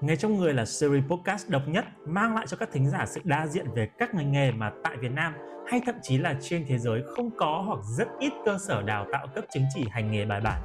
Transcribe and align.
ngay 0.00 0.16
trong 0.16 0.36
người 0.36 0.54
là 0.54 0.64
series 0.64 1.04
podcast 1.04 1.48
độc 1.48 1.62
nhất 1.68 1.84
mang 2.06 2.34
lại 2.34 2.46
cho 2.48 2.56
các 2.56 2.68
thính 2.72 2.90
giả 2.90 3.04
sự 3.06 3.20
đa 3.24 3.46
diện 3.46 3.66
về 3.74 3.88
các 3.98 4.14
ngành 4.14 4.32
nghề 4.32 4.50
mà 4.50 4.70
tại 4.84 4.96
Việt 4.96 5.12
Nam 5.12 5.34
hay 5.66 5.80
thậm 5.86 5.94
chí 6.02 6.18
là 6.18 6.34
trên 6.40 6.64
thế 6.68 6.78
giới 6.78 7.02
không 7.16 7.30
có 7.36 7.62
hoặc 7.66 7.78
rất 7.98 8.08
ít 8.20 8.32
cơ 8.44 8.58
sở 8.58 8.82
đào 8.82 9.06
tạo 9.12 9.26
cấp 9.34 9.44
chứng 9.54 9.64
chỉ 9.74 9.84
hành 9.90 10.10
nghề 10.10 10.24
bài 10.24 10.40
bản. 10.40 10.62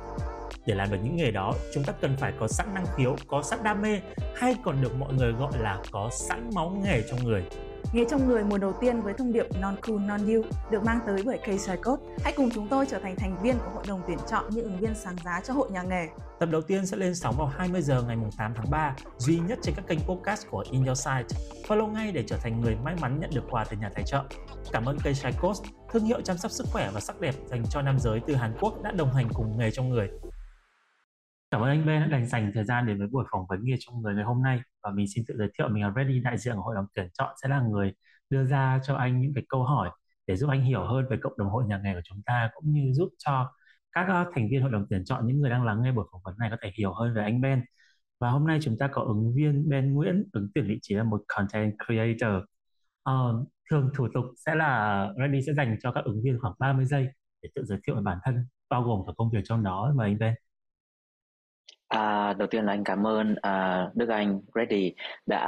Để 0.66 0.76
làm 0.76 0.92
được 0.92 0.98
những 1.04 1.16
nghề 1.16 1.32
đó, 1.32 1.54
chúng 1.74 1.84
ta 1.84 1.94
cần 2.02 2.18
phải 2.18 2.34
có 2.40 2.48
sẵn 2.48 2.74
năng 2.74 2.86
khiếu, 2.98 3.16
có 3.28 3.42
sẵn 3.42 3.60
đam 3.64 3.82
mê 3.82 4.02
hay 4.36 4.56
còn 4.64 4.82
được 4.82 4.96
mọi 4.96 5.14
người 5.14 5.32
gọi 5.32 5.52
là 5.60 5.78
có 5.92 6.10
sẵn 6.12 6.50
máu 6.56 6.82
nghề 6.84 7.02
trong 7.10 7.24
người. 7.24 7.46
Nghề 7.94 8.06
trong 8.10 8.28
người 8.28 8.44
mùa 8.44 8.58
đầu 8.58 8.74
tiên 8.82 9.02
với 9.02 9.14
thông 9.14 9.34
điệp 9.34 9.46
Non 9.62 9.76
Cool 9.88 10.00
Non 10.00 10.20
You 10.26 10.42
được 10.72 10.84
mang 10.84 11.00
tới 11.08 11.24
bởi 11.26 11.38
K 11.38 11.46
Code. 11.86 12.04
Hãy 12.24 12.34
cùng 12.38 12.50
chúng 12.54 12.68
tôi 12.68 12.86
trở 12.86 13.00
thành 13.00 13.16
thành 13.16 13.38
viên 13.44 13.58
của 13.58 13.72
hội 13.74 13.84
đồng 13.88 14.02
tuyển 14.08 14.18
chọn 14.30 14.46
những 14.50 14.64
ứng 14.64 14.78
viên 14.78 14.96
sáng 14.96 15.16
giá 15.26 15.42
cho 15.44 15.54
hội 15.54 15.72
nhà 15.72 15.82
nghề. 15.82 16.08
Tập 16.40 16.50
đầu 16.52 16.62
tiên 16.62 16.86
sẽ 16.86 16.98
lên 16.98 17.16
sóng 17.16 17.36
vào 17.38 17.48
20 17.48 17.82
giờ 17.82 18.04
ngày 18.04 18.18
8 18.38 18.54
tháng 18.56 18.70
3, 18.72 18.96
duy 19.18 19.40
nhất 19.40 19.60
trên 19.62 19.76
các 19.76 19.88
kênh 19.88 20.00
podcast 20.00 20.48
của 20.50 20.64
In 20.72 20.86
Your 20.86 21.00
Site. 21.00 21.40
Follow 21.68 21.88
ngay 21.88 22.12
để 22.12 22.24
trở 22.28 22.38
thành 22.38 22.62
người 22.62 22.76
may 22.84 22.96
mắn 23.02 23.20
nhận 23.20 23.30
được 23.34 23.44
quà 23.50 23.64
từ 23.70 23.78
nhà 23.78 23.90
tài 23.96 24.04
trợ. 24.04 24.24
Cảm 24.72 24.86
ơn 24.86 24.98
K 25.00 25.42
Code, 25.42 25.70
thương 25.92 26.04
hiệu 26.04 26.22
chăm 26.22 26.38
sóc 26.38 26.52
sức 26.52 26.68
khỏe 26.72 26.90
và 26.94 27.00
sắc 27.00 27.22
đẹp 27.22 27.36
dành 27.46 27.64
cho 27.70 27.82
nam 27.82 28.00
giới 28.00 28.20
từ 28.28 28.36
Hàn 28.36 28.54
Quốc 28.60 28.82
đã 28.84 28.92
đồng 28.92 29.14
hành 29.14 29.28
cùng 29.34 29.58
nghề 29.58 29.72
trong 29.72 29.90
người. 29.90 30.10
Cảm 31.52 31.62
ơn 31.62 31.70
anh 31.70 31.86
Ben 31.86 32.02
đã 32.02 32.08
dành 32.12 32.28
dành 32.28 32.52
thời 32.56 32.64
gian 32.64 32.88
đến 32.88 32.98
với 32.98 33.08
buổi 33.08 33.24
phỏng 33.32 33.46
vấn 33.50 33.60
nghề 33.64 33.76
trong 33.80 34.02
người 34.02 34.14
ngày 34.16 34.24
hôm 34.24 34.44
nay 34.44 34.60
và 34.84 34.92
mình 34.92 35.06
xin 35.16 35.24
tự 35.28 35.36
giới 35.38 35.48
thiệu 35.58 35.70
mình 35.70 35.84
là 35.84 35.94
Reddy 35.96 36.20
đại 36.20 36.38
diện 36.38 36.56
của 36.56 36.62
hội 36.62 36.76
đồng 36.76 36.86
tuyển 36.96 37.08
chọn 37.14 37.36
sẽ 37.44 37.50
là 37.50 37.62
người 37.62 37.94
đưa 38.30 38.46
ra 38.46 38.80
cho 38.84 38.96
anh 38.96 39.22
những 39.22 39.34
cái 39.36 39.44
câu 39.50 39.64
hỏi 39.64 39.90
để 40.28 40.36
giúp 40.36 40.50
anh 40.50 40.64
hiểu 40.64 40.84
hơn 40.86 41.06
về 41.10 41.18
cộng 41.22 41.38
đồng 41.38 41.50
hội 41.50 41.66
nhà 41.66 41.82
nghề 41.84 41.94
của 41.94 42.02
chúng 42.04 42.22
ta 42.26 42.50
cũng 42.54 42.72
như 42.72 42.94
giúp 42.94 43.10
cho 43.18 43.52
các 43.92 44.06
ờ, 44.10 44.26
thành 44.36 44.50
viên 44.52 44.62
hội 44.62 44.72
đồng 44.72 44.86
tuyển 44.90 45.06
chọn 45.06 45.28
những 45.28 45.40
người 45.42 45.50
đang 45.50 45.64
lắng 45.64 45.82
nghe 45.84 45.92
buổi 45.92 46.06
phỏng 46.12 46.22
vấn 46.26 46.36
này 46.40 46.50
có 46.52 46.58
thể 46.62 46.72
hiểu 46.78 46.94
hơn 46.94 47.14
về 47.16 47.24
anh 47.24 47.42
Ben. 47.42 47.66
Và 48.20 48.30
hôm 48.30 48.48
nay 48.48 48.60
chúng 48.64 48.78
ta 48.80 48.88
có 48.92 49.02
ứng 49.02 49.34
viên 49.36 49.70
Ben 49.70 49.94
Nguyễn 49.94 50.24
ứng 50.34 50.48
tuyển 50.54 50.68
vị 50.68 50.80
trí 50.82 50.96
là 50.96 51.04
một 51.04 51.24
content 51.28 51.74
creator. 51.86 52.44
Uh, 53.10 53.48
thường 53.72 53.90
thủ 53.96 54.08
tục 54.14 54.26
sẽ 54.46 54.56
là 54.56 55.08
Reddy 55.20 55.42
sẽ 55.48 55.54
dành 55.54 55.78
cho 55.84 55.92
các 55.92 56.04
ứng 56.06 56.22
viên 56.24 56.40
khoảng 56.40 56.54
30 56.60 56.86
giây 56.86 57.08
để 57.42 57.50
tự 57.56 57.66
giới 57.66 57.80
thiệu 57.88 57.96
về 57.96 58.02
bản 58.02 58.18
thân 58.24 58.46
bao 58.70 58.84
gồm 58.84 59.02
cả 59.08 59.14
công 59.18 59.32
việc 59.32 59.42
trong 59.44 59.64
đó 59.64 59.94
mà 59.96 60.04
anh 60.06 60.20
Ben. 60.20 60.34
À, 61.92 62.34
đầu 62.34 62.48
tiên 62.48 62.66
là 62.66 62.74
anh 62.74 62.84
cảm 62.84 63.08
ơn 63.08 63.36
à, 63.42 63.88
Đức 63.94 64.10
Anh 64.10 64.42
Reddy 64.56 64.94
đã 65.26 65.40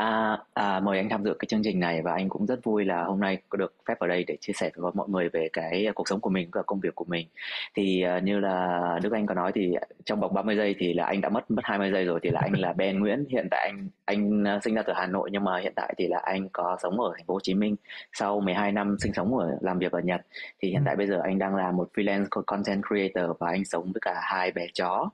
à, 0.54 0.80
mời 0.80 0.98
anh 0.98 1.10
tham 1.10 1.24
dự 1.24 1.34
cái 1.40 1.48
chương 1.48 1.62
trình 1.64 1.80
này 1.80 2.02
và 2.02 2.14
anh 2.14 2.30
cũng 2.30 2.46
rất 2.46 2.64
vui 2.64 2.86
là 2.86 3.04
hôm 3.04 3.20
nay 3.20 3.38
có 3.50 3.58
được 3.58 3.76
phép 3.88 4.00
ở 4.00 4.08
đây 4.08 4.24
để 4.28 4.38
chia 4.42 4.54
sẻ 4.54 4.72
với 4.76 4.92
mọi 4.96 5.10
người 5.10 5.30
về 5.30 5.50
cái 5.54 5.88
cuộc 5.96 6.08
sống 6.08 6.20
của 6.20 6.30
mình 6.30 6.50
và 6.52 6.62
công 6.64 6.80
việc 6.80 6.96
của 6.96 7.06
mình. 7.08 7.28
Thì 7.76 8.02
à, 8.02 8.20
như 8.20 8.40
là 8.40 8.82
Đức 9.04 9.14
Anh 9.14 9.26
có 9.26 9.34
nói 9.34 9.52
thì 9.56 9.76
trong 10.06 10.20
vòng 10.20 10.34
30 10.34 10.56
giây 10.56 10.76
thì 10.80 10.94
là 10.94 11.06
anh 11.06 11.22
đã 11.22 11.30
mất 11.30 11.52
mất 11.52 11.62
20 11.66 11.92
giây 11.92 12.06
rồi 12.06 12.20
thì 12.24 12.30
là 12.30 12.40
anh 12.44 12.60
là 12.60 12.74
Ben 12.74 13.00
Nguyễn. 13.00 13.26
Hiện 13.30 13.48
tại 13.52 13.70
anh 13.70 13.88
anh 14.06 14.44
à, 14.48 14.60
sinh 14.64 14.76
ra 14.76 14.82
từ 14.88 14.94
Hà 14.96 15.08
Nội 15.08 15.30
nhưng 15.32 15.44
mà 15.44 15.60
hiện 15.60 15.74
tại 15.76 15.94
thì 15.98 16.08
là 16.08 16.20
anh 16.24 16.50
có 16.50 16.78
sống 16.84 17.00
ở 17.00 17.14
thành 17.16 17.26
phố 17.26 17.34
Hồ 17.34 17.40
Chí 17.44 17.54
Minh 17.54 17.76
sau 18.14 18.40
12 18.40 18.72
năm 18.72 18.96
sinh 19.00 19.14
sống 19.14 19.38
ở 19.38 19.58
làm 19.62 19.80
việc 19.80 19.92
ở 19.92 20.00
Nhật. 20.00 20.22
Thì 20.62 20.70
hiện 20.70 20.82
tại 20.86 20.96
bây 20.96 21.08
giờ 21.08 21.20
anh 21.24 21.40
đang 21.40 21.56
là 21.56 21.72
một 21.72 21.90
freelance 21.94 22.26
content 22.46 22.84
creator 22.88 23.38
và 23.40 23.50
anh 23.50 23.66
sống 23.66 23.84
với 23.84 24.02
cả 24.02 24.20
hai 24.24 24.52
bé 24.52 24.68
chó 24.74 25.10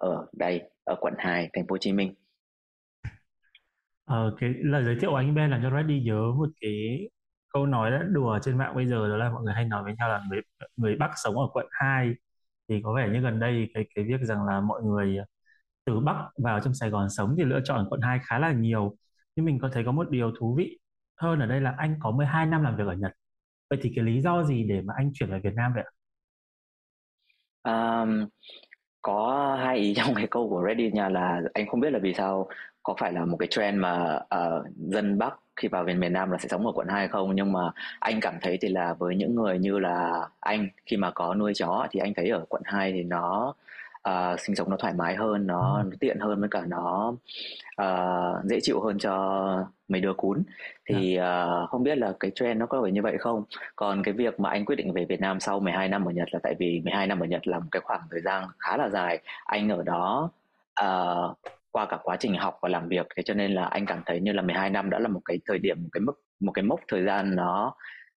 ở 0.00 0.26
đây 0.32 0.70
ở 0.84 0.96
quận 1.00 1.14
2 1.18 1.50
thành 1.52 1.66
phố 1.66 1.72
Hồ 1.72 1.78
Chí 1.78 1.92
Minh. 1.92 2.14
Ờ, 4.04 4.36
cái 4.40 4.54
lời 4.58 4.84
giới 4.84 4.96
thiệu 5.00 5.10
của 5.10 5.16
anh 5.16 5.34
Ben 5.34 5.50
làm 5.50 5.62
cho 5.62 5.70
Reddy 5.76 6.02
nhớ 6.02 6.32
một 6.38 6.48
cái 6.60 7.08
câu 7.52 7.66
nói 7.66 7.90
rất 7.90 8.02
đùa 8.08 8.38
trên 8.42 8.58
mạng 8.58 8.74
bây 8.74 8.86
giờ 8.86 9.08
đó 9.08 9.16
là 9.16 9.30
mọi 9.30 9.42
người 9.42 9.54
hay 9.54 9.64
nói 9.64 9.82
với 9.84 9.94
nhau 9.98 10.08
là 10.08 10.22
người 10.30 10.40
người 10.76 10.96
Bắc 10.96 11.10
sống 11.24 11.34
ở 11.38 11.48
quận 11.52 11.66
2 11.70 12.12
thì 12.68 12.80
có 12.84 12.94
vẻ 12.96 13.08
như 13.12 13.20
gần 13.20 13.40
đây 13.40 13.68
cái 13.74 13.86
cái 13.94 14.04
việc 14.04 14.20
rằng 14.22 14.46
là 14.46 14.60
mọi 14.60 14.82
người 14.82 15.18
từ 15.84 16.00
Bắc 16.00 16.30
vào 16.38 16.60
trong 16.60 16.74
Sài 16.74 16.90
Gòn 16.90 17.10
sống 17.10 17.34
thì 17.38 17.44
lựa 17.44 17.60
chọn 17.64 17.86
quận 17.90 18.00
2 18.00 18.20
khá 18.22 18.38
là 18.38 18.52
nhiều 18.52 18.96
nhưng 19.36 19.46
mình 19.46 19.58
có 19.62 19.70
thấy 19.72 19.84
có 19.84 19.92
một 19.92 20.10
điều 20.10 20.32
thú 20.38 20.54
vị 20.58 20.78
hơn 21.16 21.40
ở 21.40 21.46
đây 21.46 21.60
là 21.60 21.74
anh 21.78 21.96
có 22.00 22.10
12 22.10 22.46
năm 22.46 22.62
làm 22.62 22.76
việc 22.76 22.86
ở 22.86 22.94
Nhật 22.94 23.12
vậy 23.70 23.78
thì 23.82 23.92
cái 23.96 24.04
lý 24.04 24.20
do 24.20 24.44
gì 24.44 24.64
để 24.68 24.82
mà 24.82 24.94
anh 24.96 25.10
chuyển 25.14 25.30
về 25.30 25.40
Việt 25.44 25.54
Nam 25.54 25.72
vậy 25.74 25.84
ạ? 25.84 25.92
Um, 27.66 28.28
có 29.06 29.56
hai 29.60 29.76
ý 29.76 29.94
trong 29.94 30.14
cái 30.14 30.26
câu 30.26 30.48
của 30.48 30.64
Reddit 30.66 30.94
nha 30.94 31.08
là 31.08 31.42
anh 31.54 31.66
không 31.66 31.80
biết 31.80 31.92
là 31.92 31.98
vì 31.98 32.14
sao 32.14 32.48
có 32.82 32.94
phải 32.98 33.12
là 33.12 33.24
một 33.24 33.36
cái 33.36 33.46
trend 33.50 33.78
mà 33.78 34.20
uh, 34.34 34.66
dân 34.76 35.18
Bắc 35.18 35.34
khi 35.56 35.68
vào 35.68 35.84
về 35.84 35.94
miền 35.94 36.12
Nam 36.12 36.30
là 36.30 36.38
sẽ 36.38 36.48
sống 36.48 36.66
ở 36.66 36.72
quận 36.72 36.88
2 36.88 37.08
không 37.08 37.34
nhưng 37.34 37.52
mà 37.52 37.70
anh 38.00 38.20
cảm 38.20 38.34
thấy 38.42 38.58
thì 38.60 38.68
là 38.68 38.94
với 38.94 39.16
những 39.16 39.34
người 39.34 39.58
như 39.58 39.78
là 39.78 40.28
anh 40.40 40.68
khi 40.86 40.96
mà 40.96 41.10
có 41.10 41.34
nuôi 41.34 41.52
chó 41.54 41.86
thì 41.90 42.00
anh 42.00 42.14
thấy 42.14 42.28
ở 42.28 42.44
quận 42.48 42.62
2 42.64 42.92
thì 42.92 43.02
nó 43.02 43.54
uh, 44.08 44.40
sinh 44.40 44.56
sống 44.56 44.70
nó 44.70 44.76
thoải 44.76 44.94
mái 44.94 45.14
hơn 45.14 45.46
nó, 45.46 45.82
nó 45.82 45.96
tiện 46.00 46.18
hơn 46.18 46.40
với 46.40 46.48
cả 46.48 46.62
nó 46.66 47.14
uh, 47.82 48.44
dễ 48.44 48.58
chịu 48.62 48.80
hơn 48.80 48.98
cho 48.98 49.66
mấy 49.88 50.00
đứa 50.00 50.12
cún. 50.12 50.42
Thì 50.86 51.18
uh, 51.18 51.70
không 51.70 51.82
biết 51.82 51.98
là 51.98 52.12
cái 52.20 52.30
trend 52.34 52.60
nó 52.60 52.66
có 52.66 52.82
phải 52.82 52.92
như 52.92 53.02
vậy 53.02 53.18
không? 53.18 53.44
Còn 53.76 54.02
cái 54.02 54.14
việc 54.14 54.40
mà 54.40 54.50
anh 54.50 54.64
quyết 54.64 54.76
định 54.76 54.92
về 54.92 55.04
Việt 55.04 55.20
Nam 55.20 55.40
sau 55.40 55.60
12 55.60 55.88
năm 55.88 56.04
ở 56.04 56.12
Nhật 56.12 56.28
là 56.30 56.40
tại 56.42 56.54
vì 56.58 56.80
12 56.84 57.06
năm 57.06 57.20
ở 57.20 57.26
Nhật 57.26 57.46
là 57.46 57.58
một 57.58 57.68
cái 57.70 57.80
khoảng 57.84 58.02
thời 58.10 58.20
gian 58.20 58.44
khá 58.58 58.76
là 58.76 58.88
dài. 58.88 59.20
Anh 59.44 59.68
ở 59.68 59.82
đó 59.82 60.30
uh, 60.84 61.36
qua 61.76 61.86
cả 61.86 61.98
quá 62.02 62.16
trình 62.20 62.34
học 62.34 62.58
và 62.62 62.68
làm 62.68 62.88
việc 62.88 63.06
thế 63.16 63.22
cho 63.22 63.34
nên 63.34 63.52
là 63.52 63.64
anh 63.64 63.86
cảm 63.86 64.02
thấy 64.06 64.20
như 64.20 64.32
là 64.32 64.42
12 64.42 64.70
năm 64.70 64.90
đã 64.90 64.98
là 64.98 65.08
một 65.08 65.20
cái 65.24 65.38
thời 65.46 65.58
điểm 65.58 65.82
một 65.82 65.88
cái 65.92 66.00
mức 66.00 66.22
một 66.40 66.52
cái 66.52 66.62
mốc 66.62 66.80
thời 66.88 67.04
gian 67.04 67.36
nó 67.36 67.74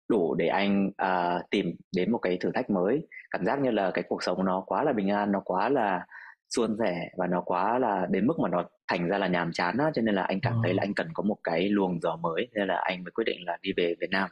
đủ 0.09 0.34
để 0.34 0.47
anh 0.47 0.87
uh, 0.87 1.50
tìm 1.50 1.77
đến 1.97 2.12
một 2.12 2.19
cái 2.19 2.37
thử 2.37 2.50
thách 2.54 2.71
mới 2.71 3.06
cảm 3.31 3.44
giác 3.44 3.61
như 3.61 3.71
là 3.71 3.91
cái 3.94 4.05
cuộc 4.09 4.22
sống 4.22 4.44
nó 4.44 4.62
quá 4.66 4.84
là 4.84 4.93
bình 4.93 5.09
an 5.11 5.33
nó 5.33 5.41
quá 5.44 5.69
là 5.69 6.06
suôn 6.50 6.77
sẻ 6.78 7.11
và 7.16 7.27
nó 7.27 7.41
quá 7.41 7.78
là 7.78 8.06
đến 8.11 8.27
mức 8.27 8.34
mà 8.43 8.49
nó 8.49 8.65
thành 8.89 9.09
ra 9.09 9.19
là 9.19 9.27
nhàm 9.27 9.53
chán 9.53 9.78
á 9.78 9.91
cho 9.94 10.03
nên 10.03 10.15
là 10.15 10.22
anh 10.22 10.41
cảm 10.41 10.53
ừ. 10.53 10.59
thấy 10.62 10.75
là 10.75 10.83
anh 10.83 10.94
cần 10.94 11.09
có 11.15 11.22
một 11.22 11.37
cái 11.44 11.69
luồng 11.69 12.00
gió 12.00 12.16
mới 12.16 12.49
nên 12.55 12.69
là 12.69 12.77
anh 12.84 13.05
mới 13.05 13.11
quyết 13.11 13.25
định 13.25 13.39
là 13.47 13.59
đi 13.62 13.72
về 13.77 13.94
Việt 14.00 14.11
Nam. 14.11 14.31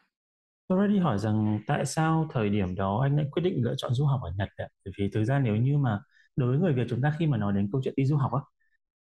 Tôi 0.68 0.88
đi 0.88 0.98
hỏi 0.98 1.18
rằng 1.18 1.60
tại 1.66 1.86
sao 1.86 2.28
thời 2.32 2.50
điểm 2.50 2.74
đó 2.74 3.00
anh 3.02 3.16
lại 3.16 3.26
quyết 3.32 3.42
định 3.42 3.64
lựa 3.64 3.74
chọn 3.76 3.94
du 3.94 4.04
học 4.04 4.20
ở 4.22 4.30
Nhật 4.38 4.48
ạ? 4.56 4.68
Bởi 4.84 4.92
vì 4.98 5.10
thực 5.14 5.24
ra 5.24 5.38
nếu 5.38 5.56
như 5.56 5.78
mà 5.78 6.00
đối 6.36 6.48
với 6.48 6.58
người 6.58 6.72
Việt 6.72 6.86
chúng 6.90 7.02
ta 7.02 7.12
khi 7.18 7.26
mà 7.26 7.36
nói 7.36 7.52
đến 7.52 7.68
câu 7.72 7.80
chuyện 7.84 7.94
đi 7.96 8.06
du 8.06 8.16
học 8.16 8.32
á 8.32 8.40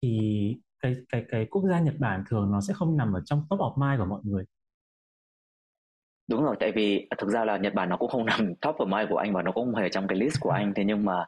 thì 0.02 0.19
cái 0.80 0.96
cái 1.09 1.25
cái 1.30 1.46
quốc 1.52 1.64
gia 1.69 1.80
Nhật 1.80 1.96
Bản 2.00 2.24
thường 2.30 2.52
nó 2.52 2.62
sẽ 2.62 2.74
không 2.74 2.98
nằm 2.98 3.14
ở 3.14 3.22
trong 3.25 3.44
top 3.50 3.59
of 3.59 3.90
mind 3.90 4.00
của 4.00 4.06
mọi 4.06 4.22
người 4.24 4.46
Đúng 6.28 6.44
rồi, 6.44 6.56
tại 6.60 6.72
vì 6.72 7.08
thực 7.18 7.30
ra 7.30 7.46
là 7.46 7.58
Nhật 7.58 7.74
Bản 7.74 7.90
nó 7.90 7.98
cũng 7.98 8.10
không 8.10 8.26
nằm 8.26 8.56
top 8.56 8.76
of 8.76 8.88
mind 8.88 9.10
của 9.10 9.18
anh 9.18 9.34
và 9.34 9.42
nó 9.42 9.52
cũng 9.52 9.66
không 9.66 9.76
hề 9.76 9.90
trong 9.90 10.08
cái 10.08 10.18
list 10.18 10.40
của 10.40 10.50
anh. 10.50 10.74
Thế 10.74 10.84
nhưng 10.86 11.06
mà 11.06 11.26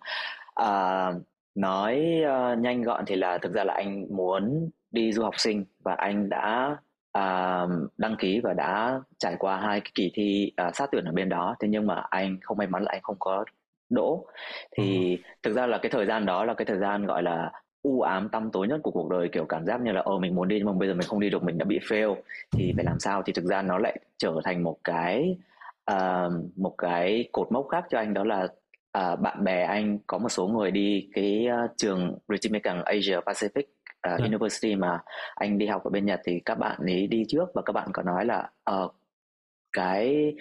à, 0.56 1.12
nói 1.56 2.22
uh, 2.24 2.60
nhanh 2.60 2.82
gọn 2.82 3.06
thì 3.06 3.16
là 3.16 3.38
thực 3.38 3.54
ra 3.54 3.64
là 3.64 3.74
anh 3.74 4.06
muốn 4.10 4.70
đi 4.92 5.12
du 5.12 5.24
học 5.24 5.34
sinh 5.38 5.66
và 5.84 5.94
anh 5.94 6.30
đã 6.30 6.78
uh, 7.18 7.70
đăng 7.98 8.16
ký 8.20 8.40
và 8.44 8.54
đã 8.54 9.02
trải 9.20 9.36
qua 9.40 9.58
hai 9.58 9.82
cái 9.82 9.92
kỳ 9.96 10.12
thi 10.14 10.52
uh, 10.68 10.76
sát 10.76 10.90
tuyển 10.92 11.06
ở 11.06 11.12
bên 11.12 11.30
đó. 11.30 11.56
Thế 11.60 11.68
nhưng 11.68 11.88
mà 11.88 12.04
anh 12.10 12.38
không 12.42 12.58
may 12.58 12.68
mắn 12.68 12.84
là 12.84 12.92
anh 12.92 13.02
không 13.04 13.16
có 13.20 13.46
đỗ. 13.90 14.26
Thì 14.78 15.16
ừ. 15.16 15.22
thực 15.44 15.54
ra 15.54 15.68
là 15.68 15.78
cái 15.78 15.90
thời 15.90 16.06
gian 16.06 16.26
đó 16.26 16.46
là 16.46 16.54
cái 16.54 16.66
thời 16.66 16.78
gian 16.78 17.06
gọi 17.06 17.24
là 17.24 17.52
u 17.82 18.02
ám 18.02 18.30
tăm 18.30 18.52
tối 18.52 18.68
nhất 18.68 18.80
của 18.84 18.92
cuộc 18.92 19.10
đời 19.10 19.30
kiểu 19.32 19.46
cảm 19.46 19.66
giác 19.66 19.82
như 19.82 19.92
là 19.92 20.02
ồ 20.02 20.20
mình 20.20 20.36
muốn 20.36 20.48
đi 20.48 20.58
nhưng 20.58 20.66
mà 20.66 20.74
bây 20.74 20.88
giờ 20.88 20.94
mình 20.94 21.08
không 21.08 21.20
đi 21.20 21.30
được 21.30 21.44
mình 21.44 21.58
đã 21.58 21.66
bị 21.66 21.80
fail 21.80 22.16
thì 22.52 22.74
phải 22.76 22.86
làm 22.86 23.00
sao? 23.00 23.24
Thì 23.26 23.34
thực 23.34 23.46
ra 23.46 23.62
nó 23.62 23.78
lại 23.78 24.00
trở 24.18 24.34
thành 24.44 24.64
một 24.64 24.78
cái 24.84 25.38
uh, 25.92 26.34
một 26.56 26.76
cái 26.78 27.30
cột 27.32 27.52
mốc 27.52 27.68
khác 27.70 27.86
cho 27.90 27.98
anh 27.98 28.14
đó 28.14 28.24
là 28.24 28.48
uh, 28.98 29.20
bạn 29.20 29.44
bè 29.44 29.64
anh 29.64 30.00
có 30.08 30.18
một 30.18 30.30
số 30.30 30.48
người 30.48 30.72
đi 30.72 31.10
cái 31.14 31.48
uh, 31.66 31.72
trường 31.78 32.18
Ritchie 32.30 32.60
Asia 32.86 33.20
Pacific 33.20 33.64
uh, 34.14 34.20
University 34.20 34.76
mà 34.76 35.00
anh 35.36 35.58
đi 35.58 35.68
học 35.68 35.84
ở 35.84 35.90
bên 35.90 36.06
Nhật 36.06 36.22
thì 36.26 36.40
các 36.46 36.56
bạn 36.56 36.80
ấy 36.86 37.08
đi 37.08 37.26
trước 37.28 37.46
và 37.54 37.62
các 37.62 37.74
bạn 37.74 37.90
có 37.94 38.04
nói 38.04 38.26
là 38.26 38.50
uh, 38.72 38.96
cái 39.72 40.34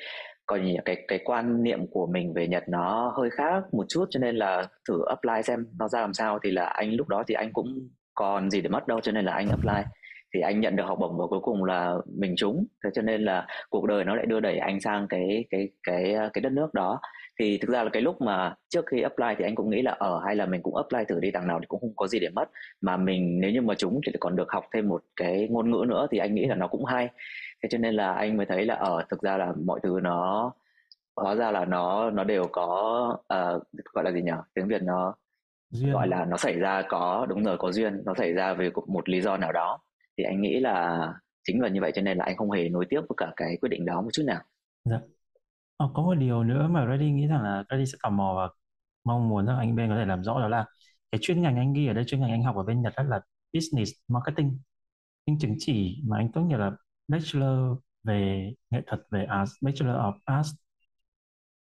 coi 0.48 0.60
như 0.60 0.74
cái 0.84 1.04
cái 1.08 1.18
quan 1.24 1.62
niệm 1.62 1.86
của 1.86 2.06
mình 2.06 2.32
về 2.32 2.48
Nhật 2.48 2.64
nó 2.68 3.12
hơi 3.16 3.30
khác 3.30 3.62
một 3.72 3.84
chút, 3.88 4.04
cho 4.10 4.20
nên 4.20 4.36
là 4.36 4.66
thử 4.88 5.04
apply 5.08 5.42
xem 5.44 5.66
nó 5.78 5.88
ra 5.88 6.00
làm 6.00 6.14
sao. 6.14 6.38
Thì 6.42 6.50
là 6.50 6.64
anh 6.64 6.94
lúc 6.94 7.08
đó 7.08 7.22
thì 7.26 7.34
anh 7.34 7.52
cũng 7.52 7.88
còn 8.14 8.50
gì 8.50 8.60
để 8.60 8.68
mất 8.68 8.86
đâu, 8.88 9.00
cho 9.00 9.12
nên 9.12 9.24
là 9.24 9.32
anh 9.32 9.48
apply. 9.48 9.82
Thì 10.34 10.40
anh 10.40 10.60
nhận 10.60 10.76
được 10.76 10.84
học 10.86 10.98
bổng 11.00 11.18
và 11.18 11.26
cuối 11.26 11.40
cùng 11.42 11.64
là 11.64 11.94
mình 12.18 12.34
trúng. 12.36 12.66
Thế 12.84 12.90
cho 12.94 13.02
nên 13.02 13.24
là 13.24 13.46
cuộc 13.70 13.86
đời 13.86 14.04
nó 14.04 14.14
lại 14.14 14.26
đưa 14.26 14.40
đẩy 14.40 14.58
anh 14.58 14.80
sang 14.80 15.06
cái 15.08 15.44
cái 15.50 15.68
cái 15.82 16.16
cái 16.32 16.42
đất 16.42 16.52
nước 16.52 16.74
đó. 16.74 17.00
Thì 17.40 17.58
thực 17.58 17.70
ra 17.70 17.82
là 17.84 17.90
cái 17.90 18.02
lúc 18.02 18.20
mà 18.20 18.54
trước 18.68 18.84
khi 18.86 19.02
apply 19.02 19.26
thì 19.38 19.44
anh 19.44 19.54
cũng 19.54 19.70
nghĩ 19.70 19.82
là 19.82 19.92
ở 19.92 20.20
hay 20.26 20.36
là 20.36 20.46
mình 20.46 20.62
cũng 20.62 20.76
apply 20.76 20.98
thử 21.08 21.20
đi, 21.20 21.30
đằng 21.30 21.46
nào 21.46 21.58
thì 21.60 21.66
cũng 21.66 21.80
không 21.80 21.92
có 21.96 22.06
gì 22.06 22.18
để 22.18 22.28
mất. 22.28 22.48
Mà 22.80 22.96
mình 22.96 23.40
nếu 23.40 23.50
như 23.50 23.60
mà 23.60 23.74
trúng 23.74 24.00
thì 24.06 24.12
còn 24.20 24.36
được 24.36 24.50
học 24.50 24.64
thêm 24.74 24.88
một 24.88 25.02
cái 25.16 25.48
ngôn 25.50 25.70
ngữ 25.70 25.84
nữa, 25.88 26.06
thì 26.10 26.18
anh 26.18 26.34
nghĩ 26.34 26.46
là 26.46 26.54
nó 26.54 26.66
cũng 26.66 26.84
hay 26.84 27.08
thế 27.62 27.68
cho 27.72 27.78
nên 27.78 27.94
là 27.94 28.12
anh 28.12 28.36
mới 28.36 28.46
thấy 28.46 28.64
là 28.64 28.74
ở 28.74 28.96
uh, 28.96 29.08
thực 29.10 29.22
ra 29.22 29.36
là 29.36 29.52
mọi 29.64 29.80
thứ 29.82 30.00
nó 30.02 30.52
hóa 31.16 31.34
ra 31.34 31.50
là 31.50 31.64
nó 31.64 32.10
nó 32.10 32.24
đều 32.24 32.48
có 32.52 33.08
uh, 33.18 33.62
gọi 33.92 34.04
là 34.04 34.12
gì 34.12 34.22
nhỉ 34.22 34.32
tiếng 34.54 34.68
việt 34.68 34.82
nó 34.82 35.14
duyên. 35.70 35.92
gọi 35.92 36.08
là 36.08 36.24
nó 36.24 36.36
xảy 36.36 36.58
ra 36.58 36.82
có 36.88 37.26
đúng 37.28 37.44
rồi 37.44 37.56
có 37.58 37.72
duyên 37.72 38.02
nó 38.04 38.14
xảy 38.18 38.32
ra 38.32 38.54
vì 38.54 38.70
một 38.86 39.08
lý 39.08 39.20
do 39.20 39.36
nào 39.36 39.52
đó 39.52 39.78
thì 40.18 40.24
anh 40.24 40.40
nghĩ 40.40 40.60
là 40.60 41.08
chính 41.44 41.62
là 41.62 41.68
như 41.68 41.80
vậy 41.80 41.92
cho 41.94 42.02
nên 42.02 42.18
là 42.18 42.24
anh 42.24 42.36
không 42.36 42.50
hề 42.50 42.68
nối 42.68 42.86
tiếp 42.88 43.00
với 43.00 43.16
cả 43.16 43.32
cái 43.36 43.56
quyết 43.60 43.68
định 43.68 43.84
đó 43.86 44.00
một 44.00 44.10
chút 44.12 44.22
nào 44.26 44.40
dạ. 44.84 45.00
à, 45.78 45.86
có 45.94 46.02
một 46.02 46.14
điều 46.14 46.44
nữa 46.44 46.68
mà 46.70 46.86
Reddy 46.90 47.10
nghĩ 47.10 47.26
rằng 47.26 47.42
là 47.42 47.64
Reddy 47.70 47.86
sẽ 47.86 47.98
tò 48.02 48.10
mò 48.10 48.34
và 48.36 48.48
mong 49.04 49.28
muốn 49.28 49.46
rằng 49.46 49.58
anh 49.58 49.76
Ben 49.76 49.88
có 49.88 49.96
thể 49.96 50.04
làm 50.04 50.24
rõ 50.24 50.40
đó 50.40 50.48
là 50.48 50.64
cái 51.12 51.18
chuyên 51.22 51.42
ngành 51.42 51.56
anh 51.56 51.72
ghi 51.72 51.86
ở 51.86 51.92
đây 51.92 52.04
chuyên 52.04 52.20
ngành 52.20 52.30
anh 52.30 52.42
học 52.42 52.56
ở 52.56 52.62
bên 52.62 52.82
Nhật 52.82 52.92
rất 52.96 53.04
là 53.08 53.20
Business 53.54 53.92
Marketing. 54.08 54.58
Nhưng 55.26 55.38
chứng 55.38 55.54
chỉ 55.58 56.02
mà 56.06 56.16
anh 56.16 56.32
tốt 56.32 56.40
nghiệp 56.40 56.56
là 56.56 56.72
Bachelor 57.08 57.78
về 58.04 58.52
nghệ 58.70 58.80
thuật 58.86 59.00
về 59.10 59.24
Arts, 59.24 59.52
Bachelor 59.62 59.96
of 59.96 60.12
Arts. 60.24 60.50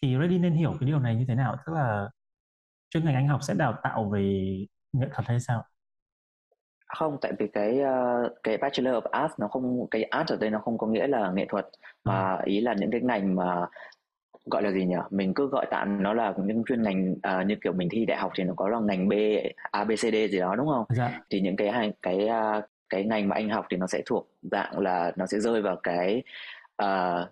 Thì 0.02 0.16
Ready 0.20 0.38
nên 0.38 0.52
hiểu 0.52 0.74
cái 0.80 0.86
điều 0.86 0.98
này 0.98 1.16
như 1.16 1.24
thế 1.28 1.34
nào? 1.34 1.56
Tức 1.66 1.72
là 1.72 2.10
chuyên 2.90 3.04
ngành 3.04 3.14
anh 3.14 3.28
học 3.28 3.42
sẽ 3.42 3.54
đào 3.54 3.74
tạo 3.82 4.10
về 4.10 4.56
nghệ 4.92 5.06
thuật 5.14 5.28
hay 5.28 5.40
sao? 5.40 5.64
Không, 6.86 7.18
tại 7.20 7.32
vì 7.38 7.46
cái 7.52 7.80
uh, 7.80 8.32
cái 8.42 8.56
Bachelor 8.56 8.94
of 8.94 9.10
Arts 9.10 9.34
nó 9.38 9.48
không 9.48 9.86
cái 9.90 10.02
art 10.02 10.28
ở 10.32 10.36
đây 10.36 10.50
nó 10.50 10.58
không 10.58 10.78
có 10.78 10.86
nghĩa 10.86 11.06
là 11.06 11.32
nghệ 11.34 11.46
thuật 11.48 11.66
mà 12.04 12.34
ừ. 12.34 12.42
ý 12.44 12.60
là 12.60 12.74
những 12.74 12.90
cái 12.90 13.00
ngành 13.00 13.34
mà 13.34 13.66
gọi 14.44 14.62
là 14.62 14.70
gì 14.70 14.84
nhỉ 14.86 14.96
mình 15.10 15.34
cứ 15.34 15.48
gọi 15.48 15.66
tạm 15.70 16.02
nó 16.02 16.12
là 16.12 16.34
những 16.44 16.62
chuyên 16.66 16.82
ngành 16.82 17.12
uh, 17.12 17.46
như 17.46 17.56
kiểu 17.64 17.72
mình 17.72 17.88
thi 17.90 18.06
đại 18.06 18.18
học 18.18 18.32
thì 18.36 18.44
nó 18.44 18.54
có 18.56 18.68
là 18.68 18.80
ngành 18.80 19.08
B 19.08 19.12
A 19.70 19.84
B 19.84 19.90
C 19.90 19.98
D 19.98 20.14
gì 20.30 20.38
đó 20.38 20.56
đúng 20.56 20.66
không 20.68 20.84
dạ. 20.88 21.20
thì 21.30 21.40
những 21.40 21.56
cái 21.56 21.92
cái 22.02 22.28
uh, 22.58 22.64
cái 22.90 23.04
ngành 23.04 23.28
mà 23.28 23.34
anh 23.36 23.50
học 23.50 23.66
thì 23.70 23.76
nó 23.76 23.86
sẽ 23.86 24.02
thuộc 24.06 24.30
dạng 24.42 24.78
là 24.78 25.12
nó 25.16 25.26
sẽ 25.26 25.40
rơi 25.40 25.62
vào 25.62 25.76
cái 25.76 26.22
uh, 26.82 27.28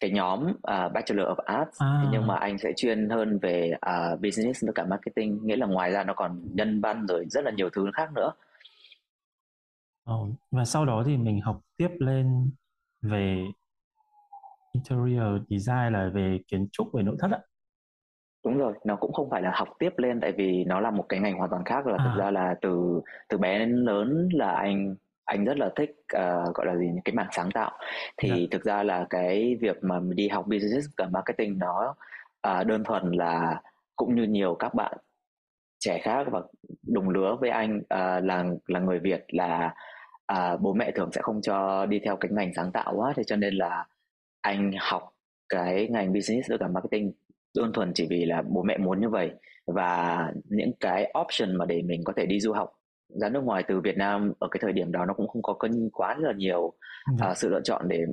cái 0.00 0.10
nhóm 0.10 0.46
uh, 0.50 0.92
Bachelor 0.92 1.26
of 1.26 1.34
Arts. 1.34 1.82
À. 1.82 2.04
nhưng 2.12 2.26
mà 2.26 2.36
anh 2.36 2.58
sẽ 2.58 2.72
chuyên 2.76 3.10
hơn 3.10 3.38
về 3.38 3.72
uh, 3.74 4.20
business 4.20 4.64
với 4.64 4.72
cả 4.74 4.84
marketing 4.84 5.46
nghĩa 5.46 5.56
là 5.56 5.66
ngoài 5.66 5.92
ra 5.92 6.04
nó 6.04 6.14
còn 6.14 6.40
nhân 6.54 6.80
văn 6.80 7.06
rồi 7.06 7.26
rất 7.30 7.44
là 7.44 7.50
nhiều 7.50 7.70
thứ 7.72 7.90
khác 7.94 8.12
nữa. 8.14 8.32
Oh, 10.10 10.28
và 10.50 10.64
sau 10.64 10.84
đó 10.84 11.02
thì 11.06 11.16
mình 11.16 11.40
học 11.40 11.60
tiếp 11.76 11.90
lên 11.98 12.50
về 13.02 13.44
interior 14.72 15.42
design 15.50 15.92
là 15.92 16.10
về 16.14 16.38
kiến 16.48 16.68
trúc 16.72 16.88
về 16.94 17.02
nội 17.02 17.16
thất 17.18 17.30
ạ 17.30 17.38
đúng 18.48 18.58
rồi 18.58 18.72
nó 18.84 18.96
cũng 18.96 19.12
không 19.12 19.30
phải 19.30 19.42
là 19.42 19.50
học 19.54 19.68
tiếp 19.78 19.92
lên 19.96 20.20
tại 20.20 20.32
vì 20.32 20.64
nó 20.64 20.80
là 20.80 20.90
một 20.90 21.04
cái 21.08 21.20
ngành 21.20 21.38
hoàn 21.38 21.50
toàn 21.50 21.64
khác 21.64 21.86
là 21.86 21.96
à. 21.98 22.04
thực 22.04 22.18
ra 22.18 22.30
là 22.30 22.54
từ 22.60 23.00
từ 23.28 23.38
bé 23.38 23.58
đến 23.58 23.84
lớn 23.84 24.28
là 24.32 24.52
anh 24.52 24.94
anh 25.24 25.44
rất 25.44 25.58
là 25.58 25.70
thích 25.76 25.90
uh, 26.16 26.54
gọi 26.54 26.66
là 26.66 26.76
gì 26.76 26.86
cái 27.04 27.14
mảng 27.14 27.28
sáng 27.32 27.50
tạo 27.50 27.70
thì. 28.16 28.28
Dạ. 28.28 28.36
thực 28.50 28.64
ra 28.64 28.82
là 28.82 29.06
cái 29.10 29.56
việc 29.60 29.76
mà 29.82 30.00
đi 30.10 30.28
học 30.28 30.46
business 30.46 30.88
và 30.96 31.06
marketing 31.12 31.58
nó 31.58 31.94
uh, 32.48 32.66
đơn 32.66 32.84
thuần 32.84 33.12
là 33.12 33.62
cũng 33.96 34.14
như 34.14 34.22
nhiều 34.22 34.54
các 34.54 34.74
bạn 34.74 34.96
trẻ 35.78 35.98
khác 35.98 36.26
và 36.30 36.40
đồng 36.82 37.08
lứa 37.08 37.36
với 37.40 37.50
anh 37.50 37.78
uh, 37.78 38.24
là 38.24 38.44
là 38.66 38.80
người 38.80 38.98
Việt 38.98 39.24
là 39.28 39.74
uh, 40.32 40.60
bố 40.60 40.72
mẹ 40.72 40.90
thường 40.90 41.12
sẽ 41.12 41.20
không 41.22 41.42
cho 41.42 41.86
đi 41.86 42.00
theo 42.04 42.16
cái 42.16 42.30
ngành 42.32 42.54
sáng 42.54 42.72
tạo 42.72 42.92
quá 42.96 43.12
thế 43.16 43.24
cho 43.24 43.36
nên 43.36 43.54
là 43.54 43.86
anh 44.40 44.72
học 44.80 45.14
cái 45.48 45.88
ngành 45.90 46.12
business 46.12 46.48
với 46.48 46.58
cả 46.58 46.68
marketing 46.68 47.12
đơn 47.56 47.72
thuần 47.72 47.92
chỉ 47.94 48.06
vì 48.10 48.24
là 48.24 48.42
bố 48.48 48.62
mẹ 48.62 48.78
muốn 48.78 49.00
như 49.00 49.08
vậy 49.08 49.30
và 49.66 50.18
những 50.44 50.72
cái 50.80 51.12
option 51.20 51.56
mà 51.56 51.64
để 51.64 51.82
mình 51.82 52.04
có 52.04 52.12
thể 52.16 52.26
đi 52.26 52.40
du 52.40 52.52
học 52.52 52.72
ra 53.08 53.28
nước 53.28 53.44
ngoài 53.44 53.62
từ 53.68 53.80
Việt 53.80 53.96
Nam 53.96 54.32
ở 54.38 54.48
cái 54.50 54.58
thời 54.62 54.72
điểm 54.72 54.92
đó 54.92 55.04
nó 55.04 55.14
cũng 55.14 55.28
không 55.28 55.42
có 55.42 55.52
cân 55.52 55.90
quá 55.92 56.16
là 56.18 56.32
nhiều. 56.36 56.72
Uh, 57.12 57.36
sự 57.36 57.48
lựa 57.48 57.60
chọn 57.64 57.88
để 57.88 58.04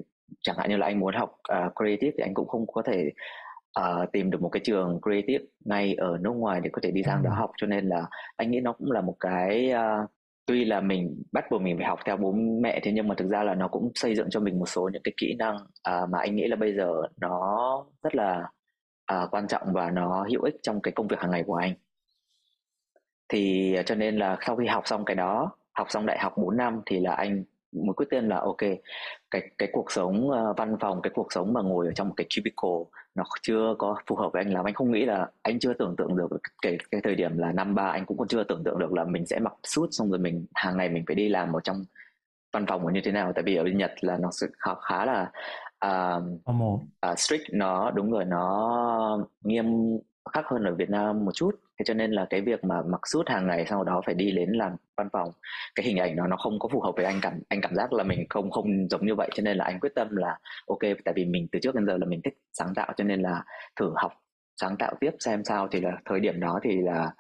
chẳng 0.42 0.56
hạn 0.58 0.70
như 0.70 0.78
là 0.78 0.86
anh 0.86 1.00
muốn 1.00 1.16
học 1.16 1.30
uh, 1.30 1.74
creative 1.76 2.12
thì 2.18 2.24
anh 2.24 2.34
cũng 2.34 2.48
không 2.48 2.68
có 2.68 2.82
thể 2.82 3.12
uh, 3.80 4.12
tìm 4.12 4.32
được 4.32 4.42
một 4.42 4.50
cái 4.50 4.62
trường 4.64 5.00
creative 5.04 5.46
ngay 5.66 5.96
ở 5.96 6.18
nước 6.22 6.34
ngoài 6.36 6.62
để 6.64 6.70
có 6.74 6.80
thể 6.84 6.92
đi 6.92 7.04
sang 7.04 7.24
đó 7.24 7.30
học. 7.34 7.52
Cho 7.58 7.68
nên 7.68 7.90
là 7.90 8.06
anh 8.36 8.52
nghĩ 8.52 8.60
nó 8.60 8.74
cũng 8.74 8.92
là 8.92 9.02
một 9.02 9.16
cái 9.20 9.72
uh, 9.74 10.10
tuy 10.46 10.66
là 10.66 10.82
mình 10.82 11.24
bắt 11.32 11.46
buộc 11.52 11.62
mình 11.62 11.78
phải 11.78 11.88
học 11.88 12.00
theo 12.06 12.18
bố 12.18 12.32
mẹ 12.62 12.80
thế 12.84 12.92
nhưng 12.92 13.08
mà 13.08 13.16
thực 13.18 13.28
ra 13.28 13.44
là 13.44 13.56
nó 13.56 13.68
cũng 13.68 13.92
xây 13.96 14.16
dựng 14.16 14.30
cho 14.30 14.40
mình 14.40 14.60
một 14.60 14.70
số 14.70 14.90
những 14.94 15.02
cái 15.04 15.14
kỹ 15.18 15.36
năng 15.40 15.56
uh, 15.56 16.10
mà 16.10 16.20
anh 16.20 16.36
nghĩ 16.36 16.48
là 16.48 16.56
bây 16.56 16.74
giờ 16.76 16.94
nó 17.22 17.86
rất 18.04 18.16
là 18.16 18.50
uh, 19.14 19.32
quan 19.32 19.48
trọng 19.48 19.74
và 19.74 19.90
nó 19.90 20.26
hữu 20.30 20.42
ích 20.44 20.56
trong 20.62 20.82
cái 20.82 20.92
công 20.92 21.08
việc 21.08 21.20
hàng 21.20 21.32
ngày 21.32 21.44
của 21.48 21.56
anh. 21.56 21.74
Thì 23.30 23.74
à, 23.76 23.84
cho 23.84 23.96
nên 23.96 24.18
là 24.18 24.38
sau 24.46 24.56
khi 24.56 24.66
học 24.68 24.88
xong 24.88 25.06
cái 25.06 25.16
đó 25.16 25.52
học 25.74 25.88
xong 25.90 26.06
đại 26.06 26.20
học 26.20 26.34
4 26.38 26.58
năm 26.58 26.82
thì 26.86 27.00
là 27.00 27.14
anh 27.14 27.44
mới 27.72 27.94
quyết 27.94 28.10
định 28.10 28.28
là 28.28 28.40
ok 28.40 28.58
cái 29.32 29.50
cái 29.58 29.70
cuộc 29.72 29.92
sống 29.92 30.30
uh, 30.30 30.58
văn 30.58 30.78
phòng 30.80 31.02
cái 31.02 31.12
cuộc 31.16 31.34
sống 31.34 31.54
mà 31.54 31.62
ngồi 31.62 31.86
ở 31.86 31.94
trong 31.94 32.08
một 32.08 32.14
cái 32.18 32.28
cubicle 32.36 33.00
nó 33.16 33.24
chưa 33.42 33.76
có 33.78 33.96
phù 34.08 34.16
hợp 34.16 34.30
với 34.34 34.44
anh 34.44 34.54
lắm. 34.54 34.66
Anh 34.66 34.74
không 34.74 34.92
nghĩ 34.92 35.06
là 35.06 35.28
anh 35.42 35.60
chưa 35.60 35.74
tưởng 35.74 35.96
tượng 35.98 36.18
được 36.18 36.28
cái 36.62 36.78
cái 36.92 37.02
thời 37.04 37.16
điểm 37.16 37.38
là 37.38 37.52
năm 37.52 37.76
ba 37.76 37.84
anh 37.84 38.06
cũng 38.06 38.18
còn 38.18 38.28
chưa 38.28 38.44
tưởng 38.44 38.64
tượng 38.64 38.80
được 38.80 38.94
là 38.94 39.04
mình 39.04 39.26
sẽ 39.26 39.40
mặc 39.40 39.54
suit 39.64 39.90
xong 39.92 40.10
rồi 40.10 40.20
mình 40.20 40.46
hàng 40.54 40.78
ngày 40.78 40.90
mình 40.90 41.04
phải 41.08 41.16
đi 41.16 41.30
làm 41.30 41.54
ở 41.54 41.60
trong 41.64 41.86
văn 42.54 42.66
phòng 42.68 42.94
như 42.94 43.02
thế 43.04 43.12
nào. 43.12 43.32
Tại 43.36 43.44
vì 43.44 43.56
ở 43.56 43.64
bên 43.64 43.78
Nhật 43.78 43.92
là 44.02 44.18
nó 44.18 44.30
sự 44.32 44.52
khá, 44.60 44.72
khá 44.82 45.06
là 45.06 45.32
uh, 45.86 46.24
uh, 47.12 47.20
strict 47.20 47.44
nó 47.54 47.92
đúng 47.92 48.12
rồi 48.12 48.26
nó 48.26 49.20
nghiêm 49.44 49.66
khác 50.34 50.46
hơn 50.46 50.64
ở 50.64 50.76
Việt 50.76 50.90
Nam 50.90 51.26
một 51.26 51.32
chút. 51.34 51.52
Thế 51.80 51.84
cho 51.86 51.94
nên 51.94 52.12
là 52.12 52.26
cái 52.30 52.42
việc 52.42 52.64
mà 52.64 52.82
mặc 52.82 53.02
suit 53.08 53.30
hàng 53.30 53.48
ngày 53.48 53.66
sau 53.70 53.84
đó 53.84 54.02
phải 54.06 54.16
đi 54.16 54.32
đến 54.32 54.50
làm 54.50 54.72
văn 54.98 55.10
phòng 55.14 55.30
cái 55.76 55.86
hình 55.86 55.98
ảnh 55.98 56.16
nó 56.16 56.28
nó 56.28 56.38
không 56.38 56.60
có 56.60 56.70
phù 56.72 56.82
hợp 56.82 56.92
với 56.96 57.06
anh 57.06 57.20
cảm 57.22 57.40
anh 57.50 57.62
cảm 57.62 57.76
giác 57.76 57.94
là 57.94 58.04
mình 58.04 58.26
không 58.30 58.52
không 58.52 58.90
giống 58.90 59.06
như 59.06 59.16
vậy. 59.16 59.30
Cho 59.34 59.42
nên 59.44 59.58
là 59.58 59.66
anh 59.66 59.80
quyết 59.80 59.96
tâm 59.96 60.16
là 60.16 60.40
ok 60.68 60.80
tại 61.06 61.14
vì 61.14 61.26
mình 61.26 61.48
từ 61.52 61.60
trước 61.60 61.76
đến 61.76 61.86
giờ 61.86 61.98
là 61.98 62.06
mình 62.06 62.22
thích 62.24 62.38
sáng 62.54 62.74
tạo 62.76 62.94
cho 62.98 63.04
nên 63.04 63.22
là 63.22 63.44
thử 63.76 63.94
học 63.96 64.14
sáng 64.62 64.78
tạo 64.78 64.94
tiếp 65.00 65.12
xem 65.20 65.44
sao. 65.44 65.68
Thì 65.72 65.82
là 65.82 65.92
thời 66.06 66.20
điểm 66.20 66.40
đó 66.40 66.60
thì 66.64 66.82
là 66.82 67.14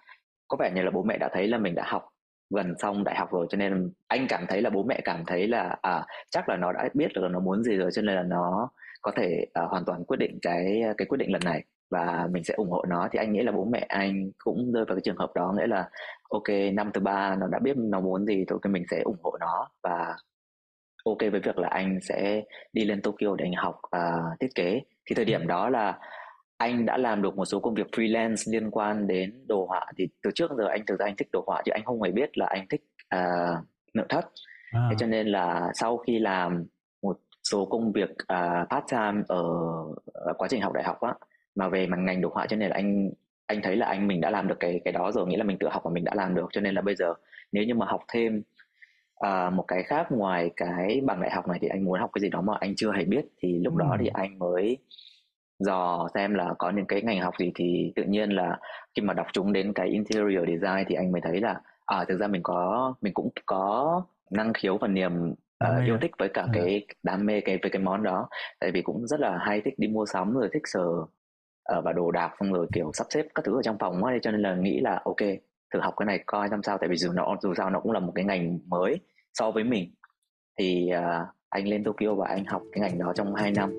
có 0.47 0.57
vẻ 0.59 0.71
như 0.75 0.81
là 0.81 0.91
bố 0.91 1.03
mẹ 1.03 1.17
đã 1.17 1.29
thấy 1.33 1.47
là 1.47 1.57
mình 1.57 1.75
đã 1.75 1.83
học 1.87 2.09
gần 2.49 2.73
xong 2.79 3.03
đại 3.03 3.15
học 3.15 3.31
rồi 3.31 3.47
cho 3.49 3.57
nên 3.57 3.91
anh 4.07 4.27
cảm 4.29 4.45
thấy 4.47 4.61
là 4.61 4.69
bố 4.69 4.83
mẹ 4.83 5.01
cảm 5.03 5.23
thấy 5.27 5.47
là 5.47 5.77
à 5.81 6.05
chắc 6.31 6.49
là 6.49 6.57
nó 6.57 6.71
đã 6.71 6.89
biết 6.93 7.11
được 7.15 7.21
là 7.21 7.29
nó 7.29 7.39
muốn 7.39 7.63
gì 7.63 7.75
rồi 7.75 7.91
cho 7.93 8.01
nên 8.01 8.15
là 8.15 8.23
nó 8.23 8.69
có 9.01 9.11
thể 9.15 9.45
uh, 9.63 9.69
hoàn 9.69 9.85
toàn 9.85 10.05
quyết 10.05 10.17
định 10.17 10.39
cái 10.41 10.81
à, 10.81 10.93
cái 10.97 11.05
quyết 11.05 11.17
định 11.17 11.31
lần 11.31 11.41
này 11.45 11.63
và 11.89 12.27
mình 12.31 12.43
sẽ 12.43 12.53
ủng 12.53 12.69
hộ 12.69 12.85
nó. 12.89 13.07
Thì 13.11 13.19
anh 13.19 13.33
nghĩ 13.33 13.43
là 13.43 13.51
bố 13.51 13.65
mẹ 13.65 13.85
anh 13.89 14.31
cũng 14.37 14.71
rơi 14.71 14.85
vào 14.85 14.95
cái 14.95 15.01
trường 15.01 15.17
hợp 15.17 15.31
đó 15.35 15.53
nghĩa 15.57 15.67
là 15.67 15.89
ok 16.29 16.73
năm 16.73 16.91
thứ 16.93 17.01
ba 17.01 17.35
nó 17.35 17.47
đã 17.47 17.59
biết 17.59 17.77
nó 17.77 17.99
muốn 17.99 18.25
gì 18.25 18.45
thì 18.47 18.69
mình 18.69 18.83
sẽ 18.91 19.01
ủng 19.01 19.17
hộ 19.23 19.37
nó 19.39 19.69
và 19.83 20.15
ok 21.05 21.17
với 21.19 21.39
việc 21.39 21.57
là 21.57 21.67
anh 21.67 21.99
sẽ 22.01 22.43
đi 22.73 22.85
lên 22.85 23.01
Tokyo 23.01 23.35
để 23.37 23.45
anh 23.45 23.53
học 23.53 23.75
uh, 23.85 24.39
thiết 24.39 24.55
kế. 24.55 24.81
Thì 25.05 25.15
thời 25.15 25.25
điểm 25.25 25.47
đó 25.47 25.69
là 25.69 25.99
anh 26.57 26.85
đã 26.85 26.97
làm 26.97 27.21
được 27.21 27.35
một 27.35 27.45
số 27.45 27.59
công 27.59 27.73
việc 27.73 27.87
freelance 27.91 28.51
liên 28.51 28.71
quan 28.71 29.07
đến 29.07 29.47
đồ 29.47 29.65
họa 29.65 29.85
thì 29.97 30.07
từ 30.23 30.31
trước 30.35 30.51
giờ 30.57 30.67
anh 30.67 30.85
thực 30.87 30.99
ra 30.99 31.05
anh 31.05 31.15
thích 31.15 31.27
đồ 31.31 31.43
họa 31.47 31.61
chứ 31.65 31.71
anh 31.71 31.83
không 31.85 32.01
hề 32.01 32.11
biết 32.11 32.37
là 32.37 32.45
anh 32.45 32.65
thích 32.69 32.81
uh, 33.15 33.65
nội 33.93 34.05
thất 34.09 34.25
à. 34.71 34.87
thế 34.89 34.95
cho 34.99 35.07
nên 35.07 35.27
là 35.27 35.71
sau 35.73 35.97
khi 35.97 36.19
làm 36.19 36.65
một 37.01 37.19
số 37.43 37.65
công 37.65 37.91
việc 37.91 38.09
uh, 38.09 38.69
part 38.69 38.85
time 38.91 39.23
ở, 39.27 39.43
ở 40.13 40.33
quá 40.37 40.47
trình 40.47 40.61
học 40.61 40.73
đại 40.73 40.83
học 40.83 41.01
á 41.01 41.13
mà 41.55 41.69
về 41.69 41.87
mặt 41.87 41.97
ngành 41.99 42.21
đồ 42.21 42.29
họa 42.33 42.45
cho 42.47 42.57
nên 42.57 42.69
là 42.69 42.75
anh 42.75 43.09
anh 43.47 43.61
thấy 43.61 43.75
là 43.75 43.85
anh 43.85 44.07
mình 44.07 44.21
đã 44.21 44.29
làm 44.29 44.47
được 44.47 44.59
cái 44.59 44.81
cái 44.85 44.91
đó 44.91 45.11
rồi 45.11 45.27
nghĩa 45.27 45.37
là 45.37 45.43
mình 45.43 45.57
tự 45.59 45.67
học 45.69 45.81
và 45.85 45.91
mình 45.93 46.03
đã 46.03 46.15
làm 46.15 46.35
được 46.35 46.47
cho 46.51 46.61
nên 46.61 46.75
là 46.75 46.81
bây 46.81 46.95
giờ 46.95 47.13
nếu 47.51 47.63
như 47.63 47.75
mà 47.75 47.85
học 47.85 48.01
thêm 48.13 48.43
uh, 49.27 49.53
một 49.53 49.65
cái 49.67 49.83
khác 49.83 50.11
ngoài 50.11 50.51
cái 50.55 51.01
bằng 51.05 51.21
đại 51.21 51.31
học 51.31 51.47
này 51.47 51.59
thì 51.61 51.67
anh 51.67 51.83
muốn 51.83 51.99
học 51.99 52.09
cái 52.13 52.21
gì 52.21 52.29
đó 52.29 52.41
mà 52.41 52.53
anh 52.59 52.75
chưa 52.75 52.91
hề 52.91 53.05
biết 53.05 53.25
thì 53.41 53.59
lúc 53.63 53.73
ừ. 53.73 53.79
đó 53.79 53.97
thì 53.99 54.07
anh 54.13 54.39
mới 54.39 54.77
dò 55.59 56.07
xem 56.13 56.33
là 56.33 56.53
có 56.57 56.69
những 56.69 56.85
cái 56.85 57.01
ngành 57.01 57.21
học 57.21 57.33
gì 57.39 57.51
thì 57.55 57.93
tự 57.95 58.03
nhiên 58.03 58.29
là 58.29 58.59
khi 58.95 59.01
mà 59.01 59.13
đọc 59.13 59.27
chúng 59.33 59.53
đến 59.53 59.73
cái 59.73 59.87
interior 59.87 60.47
design 60.47 60.85
thì 60.87 60.95
anh 60.95 61.11
mới 61.11 61.21
thấy 61.21 61.41
là 61.41 61.61
à 61.85 62.05
thực 62.07 62.19
ra 62.19 62.27
mình 62.27 62.43
có 62.43 62.93
mình 63.01 63.13
cũng 63.13 63.29
có 63.45 64.01
năng 64.31 64.53
khiếu 64.53 64.77
và 64.77 64.87
niềm 64.87 65.33
uh, 65.63 65.85
yêu 65.85 65.97
thích 66.01 66.11
với 66.19 66.29
cả 66.29 66.41
ừ. 66.41 66.49
cái 66.53 66.85
đam 67.03 67.25
mê 67.25 67.41
cái 67.41 67.59
với 67.61 67.71
cái 67.71 67.81
món 67.81 68.03
đó. 68.03 68.29
Tại 68.59 68.71
vì 68.71 68.81
cũng 68.81 69.07
rất 69.07 69.19
là 69.19 69.37
hay 69.37 69.61
thích 69.61 69.73
đi 69.77 69.87
mua 69.87 70.05
sắm 70.05 70.33
rồi 70.33 70.49
thích 70.53 70.63
sờ 70.65 70.85
uh, 71.77 71.83
và 71.83 71.93
đồ 71.93 72.11
đạc 72.11 72.31
xong 72.39 72.53
rồi 72.53 72.67
kiểu 72.73 72.91
sắp 72.93 73.07
xếp 73.09 73.25
các 73.35 73.45
thứ 73.45 73.59
ở 73.59 73.61
trong 73.61 73.77
phòng 73.79 74.03
ấy 74.03 74.19
cho 74.21 74.31
nên 74.31 74.41
là 74.41 74.55
nghĩ 74.55 74.79
là 74.79 75.01
ok 75.05 75.17
thử 75.73 75.79
học 75.79 75.93
cái 75.97 76.05
này 76.05 76.19
coi 76.25 76.49
làm 76.49 76.63
sao. 76.63 76.77
Tại 76.77 76.89
vì 76.89 76.97
dù 76.97 77.11
nó 77.11 77.35
dù 77.41 77.53
sao 77.57 77.69
nó 77.69 77.79
cũng 77.79 77.91
là 77.91 77.99
một 77.99 78.11
cái 78.15 78.25
ngành 78.25 78.59
mới 78.67 78.99
so 79.33 79.51
với 79.51 79.63
mình. 79.63 79.91
Thì 80.59 80.91
uh, 80.93 81.27
anh 81.49 81.67
lên 81.67 81.83
Tokyo 81.83 82.15
và 82.15 82.27
anh 82.27 82.45
học 82.45 82.61
cái 82.71 82.81
ngành 82.81 82.99
đó 82.99 83.13
trong 83.15 83.35
2 83.35 83.51
năm 83.51 83.73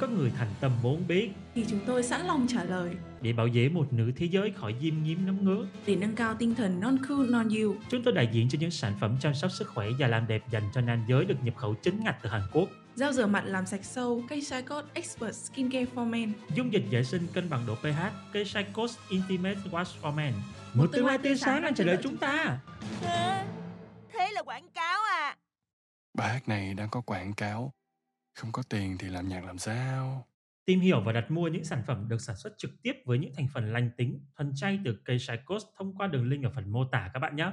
Nếu 0.00 0.08
các 0.08 0.16
người 0.18 0.32
thành 0.38 0.48
tâm 0.60 0.72
muốn 0.82 1.06
biết 1.08 1.30
thì 1.54 1.64
chúng 1.68 1.80
tôi 1.86 2.02
sẵn 2.02 2.26
lòng 2.26 2.46
trả 2.48 2.64
lời 2.64 2.96
để 3.20 3.32
bảo 3.32 3.48
vệ 3.54 3.68
một 3.68 3.92
nữ 3.92 4.12
thế 4.16 4.26
giới 4.26 4.50
khỏi 4.50 4.74
diêm 4.80 5.02
nhiễm 5.02 5.18
nấm 5.26 5.44
ngứa. 5.44 5.66
Để 5.86 5.96
nâng 5.96 6.14
cao 6.14 6.34
tinh 6.38 6.54
thần 6.54 6.80
non 6.80 6.96
cool 7.08 7.30
non 7.30 7.48
you. 7.48 7.74
Chúng 7.88 8.02
tôi 8.02 8.14
đại 8.14 8.28
diện 8.32 8.48
cho 8.48 8.58
những 8.60 8.70
sản 8.70 8.94
phẩm 9.00 9.16
chăm 9.20 9.34
sóc 9.34 9.50
sức 9.50 9.68
khỏe 9.68 9.88
và 9.98 10.08
làm 10.08 10.26
đẹp 10.26 10.42
dành 10.50 10.62
cho 10.74 10.80
nam 10.80 11.04
giới 11.08 11.24
được 11.24 11.34
nhập 11.42 11.56
khẩu 11.56 11.74
chính 11.74 12.04
ngạch 12.04 12.16
từ 12.22 12.30
Hàn 12.30 12.42
Quốc. 12.52 12.68
Gel 12.96 13.12
rửa 13.12 13.26
mặt 13.26 13.44
làm 13.46 13.66
sạch 13.66 13.84
sâu, 13.84 14.22
cây 14.28 14.42
Sicot 14.42 14.84
Expert 14.94 15.34
Skincare 15.34 15.86
for 15.94 16.06
Men. 16.06 16.32
Dung 16.54 16.72
dịch 16.72 16.84
vệ 16.90 17.04
sinh 17.04 17.26
cân 17.32 17.50
bằng 17.50 17.66
độ 17.66 17.74
pH, 17.74 18.02
cây 18.32 18.44
Sicot 18.44 18.90
Intimate 19.08 19.58
Wash 19.70 20.02
for 20.02 20.14
Men. 20.14 20.32
Một, 20.32 20.42
một 20.74 20.86
tương 20.92 21.06
lai 21.06 21.18
tươi 21.18 21.36
sáng 21.36 21.62
đang 21.62 21.74
chờ 21.74 21.84
đợi 21.84 21.98
chúng 22.02 22.16
ta. 22.16 22.58
Thế, 23.00 23.44
thế 24.12 24.28
là 24.32 24.42
quảng 24.42 24.68
cáo 24.74 25.00
à? 25.12 25.36
Bài 26.14 26.28
hát 26.32 26.48
này 26.48 26.74
đang 26.74 26.88
có 26.90 27.00
quảng 27.00 27.34
cáo 27.34 27.72
không 28.38 28.52
có 28.52 28.62
tiền 28.68 28.96
thì 28.98 29.08
làm 29.08 29.28
nhạc 29.28 29.44
làm 29.44 29.58
sao? 29.58 30.26
Tìm 30.64 30.80
hiểu 30.80 31.00
và 31.00 31.12
đặt 31.12 31.30
mua 31.30 31.48
những 31.48 31.64
sản 31.64 31.82
phẩm 31.86 32.08
được 32.08 32.20
sản 32.20 32.36
xuất 32.36 32.52
trực 32.58 32.70
tiếp 32.82 32.92
với 33.04 33.18
những 33.18 33.32
thành 33.36 33.46
phần 33.54 33.72
lành 33.72 33.90
tính, 33.96 34.20
thuần 34.36 34.52
chay 34.54 34.80
từ 34.84 34.98
cây 35.04 35.18
Shikos 35.18 35.64
thông 35.78 35.96
qua 35.96 36.06
đường 36.06 36.28
link 36.28 36.44
ở 36.44 36.50
phần 36.54 36.72
mô 36.72 36.84
tả 36.84 37.10
các 37.14 37.20
bạn 37.20 37.36
nhé. 37.36 37.52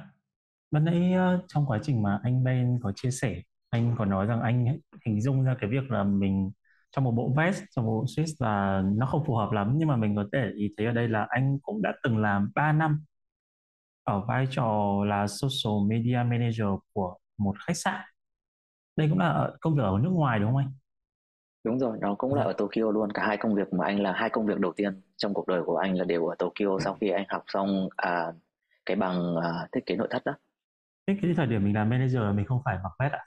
Ban 0.70 0.84
nãy 0.84 1.12
uh, 1.14 1.44
trong 1.48 1.66
quá 1.66 1.78
trình 1.82 2.02
mà 2.02 2.20
anh 2.22 2.44
Ben 2.44 2.78
có 2.82 2.92
chia 2.96 3.10
sẻ 3.10 3.42
anh 3.70 3.94
còn 3.98 4.10
nói 4.10 4.26
rằng 4.26 4.40
anh 4.40 4.78
hình 5.06 5.20
dung 5.20 5.44
ra 5.44 5.56
cái 5.60 5.70
việc 5.70 5.90
là 5.90 6.04
mình 6.04 6.50
trong 6.90 7.04
một 7.04 7.12
bộ 7.12 7.32
vest 7.36 7.62
trong 7.70 7.86
một 7.86 7.92
bộ 7.92 8.04
Swiss 8.04 8.34
là 8.38 8.82
nó 8.96 9.06
không 9.06 9.24
phù 9.26 9.34
hợp 9.34 9.52
lắm 9.52 9.72
nhưng 9.76 9.88
mà 9.88 9.96
mình 9.96 10.16
có 10.16 10.24
thể 10.32 10.50
ý 10.56 10.74
thấy 10.76 10.86
ở 10.86 10.92
đây 10.92 11.08
là 11.08 11.26
anh 11.28 11.58
cũng 11.62 11.82
đã 11.82 11.92
từng 12.02 12.18
làm 12.18 12.50
3 12.54 12.72
năm 12.72 13.04
ở 14.04 14.20
vai 14.28 14.46
trò 14.50 15.04
là 15.06 15.26
social 15.26 15.88
media 15.88 16.22
manager 16.30 16.66
của 16.92 17.16
một 17.38 17.54
khách 17.66 17.76
sạn 17.76 18.04
đây 18.96 19.08
cũng 19.08 19.18
là 19.18 19.50
công 19.60 19.74
việc 19.74 19.82
ở 19.82 19.98
nước 20.02 20.10
ngoài 20.10 20.38
đúng 20.38 20.48
không 20.48 20.56
anh? 20.56 20.70
Đúng 21.64 21.78
rồi 21.78 21.98
nó 22.00 22.14
cũng 22.18 22.34
là 22.34 22.42
dạ. 22.42 22.50
ở 22.50 22.52
Tokyo 22.52 22.90
luôn. 22.90 23.12
Cả 23.12 23.26
hai 23.26 23.36
công 23.36 23.54
việc 23.54 23.72
mà 23.72 23.84
anh 23.84 24.00
là 24.00 24.12
hai 24.12 24.30
công 24.30 24.46
việc 24.46 24.58
đầu 24.58 24.72
tiên 24.76 25.02
trong 25.16 25.34
cuộc 25.34 25.48
đời 25.48 25.62
của 25.66 25.76
anh 25.76 25.94
là 25.98 26.04
đều 26.04 26.26
ở 26.26 26.34
Tokyo. 26.38 26.78
Sau 26.80 26.96
khi 27.00 27.10
anh 27.10 27.24
học 27.28 27.44
xong 27.46 27.88
à, 27.96 28.26
cái 28.86 28.96
bằng 28.96 29.36
à, 29.42 29.68
thiết 29.72 29.86
kế 29.86 29.96
nội 29.96 30.08
thất 30.10 30.24
đó. 30.24 30.32
Thế 31.06 31.16
cái 31.22 31.34
thời 31.36 31.46
điểm 31.46 31.64
mình 31.64 31.74
làm 31.74 31.88
manager 31.88 32.22
mình 32.34 32.46
không 32.46 32.62
phải 32.64 32.78
mặc 32.82 32.92
vest 32.98 33.12
à 33.12 33.24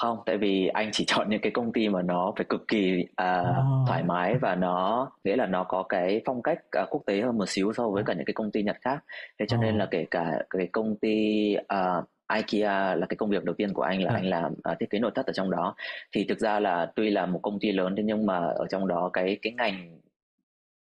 không 0.00 0.18
tại 0.26 0.38
vì 0.38 0.66
anh 0.66 0.88
chỉ 0.92 1.04
chọn 1.06 1.30
những 1.30 1.40
cái 1.40 1.52
công 1.52 1.72
ty 1.72 1.88
mà 1.88 2.02
nó 2.02 2.32
phải 2.36 2.46
cực 2.48 2.68
kỳ 2.68 3.04
à, 3.16 3.40
oh. 3.40 3.88
thoải 3.88 4.02
mái 4.02 4.38
và 4.38 4.54
nó 4.54 5.10
nghĩa 5.24 5.36
là 5.36 5.46
nó 5.46 5.64
có 5.64 5.82
cái 5.88 6.22
phong 6.26 6.42
cách 6.42 6.58
à, 6.70 6.86
quốc 6.90 7.02
tế 7.06 7.20
hơn 7.20 7.38
một 7.38 7.48
xíu 7.48 7.72
so 7.72 7.88
với 7.88 8.02
cả 8.06 8.14
những 8.14 8.24
cái 8.24 8.34
công 8.34 8.50
ty 8.50 8.62
nhật 8.62 8.76
khác. 8.80 9.04
Thế 9.38 9.46
cho 9.48 9.56
oh. 9.56 9.62
nên 9.62 9.78
là 9.78 9.86
kể 9.90 10.06
cả 10.10 10.42
cái 10.50 10.68
công 10.72 10.96
ty 10.96 11.54
à, 11.68 12.02
IKEA 12.36 12.94
là 12.94 13.06
cái 13.06 13.16
công 13.16 13.30
việc 13.30 13.44
đầu 13.44 13.54
tiên 13.54 13.72
của 13.72 13.82
anh 13.82 14.02
là 14.02 14.10
à. 14.10 14.14
anh 14.14 14.26
làm 14.26 14.52
uh, 14.52 14.78
thiết 14.80 14.90
kế 14.90 14.98
nội 14.98 15.10
thất 15.14 15.26
ở 15.26 15.32
trong 15.32 15.50
đó 15.50 15.74
thì 16.12 16.24
thực 16.28 16.38
ra 16.38 16.60
là 16.60 16.92
tuy 16.96 17.10
là 17.10 17.26
một 17.26 17.40
công 17.42 17.58
ty 17.60 17.72
lớn 17.72 17.94
thế 17.96 18.02
nhưng 18.02 18.26
mà 18.26 18.38
ở 18.38 18.66
trong 18.70 18.88
đó 18.88 19.10
cái 19.12 19.38
cái 19.42 19.52
ngành 19.52 20.00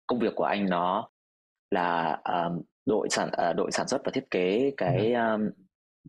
công 0.07 0.19
việc 0.19 0.35
của 0.35 0.45
anh 0.45 0.67
nó 0.71 1.09
là 1.71 2.19
uh, 2.47 2.65
đội 2.87 3.09
sản 3.11 3.29
uh, 3.51 3.57
đội 3.57 3.71
sản 3.73 3.89
xuất 3.89 4.01
và 4.05 4.11
thiết 4.15 4.31
kế 4.31 4.73
cái 4.77 5.15
um, 5.15 5.51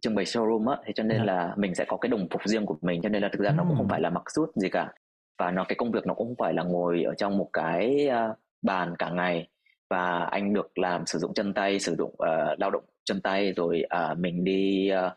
trưng 0.01 0.15
bày 0.15 0.25
showroom 0.25 0.69
á 0.69 0.77
thế 0.86 0.93
cho 0.96 1.03
nên 1.03 1.17
yeah. 1.17 1.27
là 1.27 1.53
mình 1.58 1.75
sẽ 1.75 1.86
có 1.88 1.98
cái 1.98 2.10
đồng 2.10 2.27
phục 2.31 2.41
riêng 2.46 2.65
của 2.65 2.77
mình 2.81 3.01
cho 3.01 3.10
nên 3.10 3.22
là 3.22 3.29
thực 3.31 3.41
ra 3.41 3.51
mm. 3.51 3.58
nó 3.58 3.63
cũng 3.67 3.77
không 3.77 3.89
phải 3.89 4.01
là 4.01 4.10
mặc 4.10 4.24
suit 4.36 4.50
gì 4.55 4.69
cả 4.69 4.93
và 5.38 5.51
nó 5.51 5.65
cái 5.67 5.75
công 5.75 5.91
việc 5.91 6.08
nó 6.08 6.13
cũng 6.13 6.27
không 6.27 6.36
phải 6.39 6.53
là 6.53 6.63
ngồi 6.63 7.03
ở 7.03 7.13
trong 7.17 7.38
một 7.38 7.50
cái 7.53 8.10
uh, 8.10 8.38
bàn 8.62 8.96
cả 9.00 9.10
ngày 9.10 9.48
và 9.89 10.19
anh 10.31 10.53
được 10.53 10.77
làm 10.77 11.05
sử 11.05 11.19
dụng 11.19 11.34
chân 11.34 11.53
tay 11.53 11.79
sử 11.79 11.96
dụng 11.96 12.12
uh, 12.12 12.60
lao 12.60 12.69
động 12.72 12.84
chân 13.05 13.22
tay 13.22 13.53
rồi 13.55 13.84
uh, 14.12 14.17
mình 14.17 14.43
đi 14.43 14.91
uh, 15.08 15.13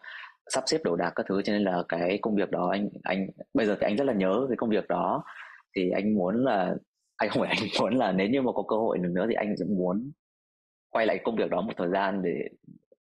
sắp 0.47 0.65
xếp 0.67 0.79
đồ 0.85 0.97
đạc 0.97 1.13
các 1.17 1.27
thứ 1.29 1.43
cho 1.43 1.53
nên 1.53 1.65
là 1.65 1.83
cái 1.89 2.19
công 2.23 2.37
việc 2.37 2.51
đó 2.51 2.69
anh 2.73 2.89
anh 3.03 3.27
bây 3.55 3.67
giờ 3.67 3.77
thì 3.81 3.85
anh 3.85 3.97
rất 3.97 4.05
là 4.05 4.13
nhớ 4.13 4.47
cái 4.49 4.57
công 4.57 4.71
việc 4.71 4.89
đó 4.89 5.25
thì 5.77 5.91
anh 5.91 6.15
muốn 6.15 6.45
là 6.45 6.75
anh 7.17 7.31
không 7.31 7.43
phải 7.43 7.55
anh 7.59 7.69
muốn 7.81 7.95
là 7.95 8.13
nếu 8.13 8.29
như 8.29 8.43
mà 8.43 8.53
có 8.53 8.63
cơ 8.69 8.77
hội 8.77 8.99
được 8.99 9.11
nữa 9.13 9.27
thì 9.29 9.35
anh 9.35 9.55
cũng 9.59 9.79
muốn 9.79 10.11
quay 10.91 11.07
lại 11.07 11.19
công 11.25 11.37
việc 11.37 11.51
đó 11.51 11.61
một 11.61 11.73
thời 11.77 11.89
gian 11.89 12.23
để 12.23 12.49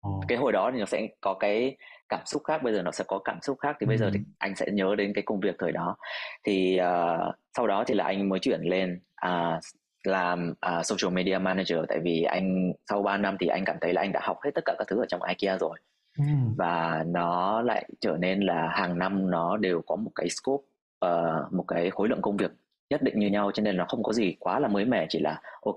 oh. 0.09 0.25
cái 0.29 0.39
hồi 0.39 0.53
đó 0.53 0.71
thì 0.73 0.79
nó 0.81 0.87
sẽ 0.87 1.09
có 1.21 1.35
cái 1.35 1.77
cảm 2.09 2.21
xúc 2.27 2.43
khác 2.45 2.62
bây 2.62 2.73
giờ 2.73 2.83
nó 2.83 2.91
sẽ 2.91 3.05
có 3.09 3.19
cảm 3.19 3.39
xúc 3.43 3.59
khác 3.61 3.77
thì 3.81 3.85
ừ. 3.85 3.89
bây 3.89 3.99
giờ 3.99 4.11
thì 4.15 4.21
anh 4.39 4.57
sẽ 4.57 4.67
nhớ 4.73 4.95
đến 4.99 5.12
cái 5.15 5.23
công 5.27 5.41
việc 5.41 5.55
thời 5.59 5.73
đó 5.73 5.97
thì 6.45 6.79
uh, 6.81 7.35
sau 7.57 7.67
đó 7.67 7.85
thì 7.87 7.95
là 7.95 8.05
anh 8.05 8.29
mới 8.29 8.39
chuyển 8.39 8.61
lên 8.61 9.00
uh, 9.27 9.62
làm 10.04 10.54
uh, 10.66 10.87
social 10.87 11.14
media 11.14 11.38
manager 11.38 11.78
tại 11.88 11.99
vì 12.02 12.23
anh 12.23 12.73
sau 12.90 13.02
3 13.02 13.16
năm 13.16 13.37
thì 13.40 13.47
anh 13.47 13.64
cảm 13.64 13.76
thấy 13.80 13.92
là 13.92 14.02
anh 14.02 14.12
đã 14.12 14.21
học 14.23 14.38
hết 14.45 14.50
tất 14.54 14.64
cả 14.64 14.75
các 14.78 14.87
thứ 14.88 15.02
ở 15.02 15.07
trong 15.09 15.23
IKEA 15.23 15.59
rồi 15.59 15.78
ừ. 16.19 16.25
và 16.57 17.04
nó 17.07 17.62
lại 17.62 17.88
trở 18.00 18.16
nên 18.16 18.40
là 18.40 18.69
hàng 18.69 18.99
năm 18.99 19.30
nó 19.30 19.57
đều 19.57 19.83
có 19.87 19.97
một 19.97 20.11
cái 20.14 20.28
scope 20.28 20.64
uh, 21.07 21.52
một 21.52 21.64
cái 21.69 21.90
khối 21.90 22.09
lượng 22.09 22.23
công 22.23 22.37
việc 22.37 22.50
nhất 22.90 23.02
định 23.02 23.19
như 23.19 23.26
nhau 23.26 23.50
cho 23.54 23.62
nên 23.62 23.76
nó 23.76 23.85
không 23.88 24.02
có 24.02 24.12
gì 24.12 24.37
quá 24.38 24.59
là 24.59 24.69
mới 24.69 24.85
mẻ 24.85 25.07
chỉ 25.09 25.19
là 25.19 25.40
ok 25.62 25.76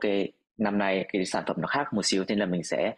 năm 0.57 0.77
nay 0.77 1.05
cái 1.13 1.25
sản 1.25 1.43
phẩm 1.47 1.55
nó 1.59 1.67
khác 1.67 1.93
một 1.93 2.05
xíu 2.05 2.23
nên 2.27 2.39
là 2.39 2.45
mình 2.45 2.63
sẽ 2.63 2.93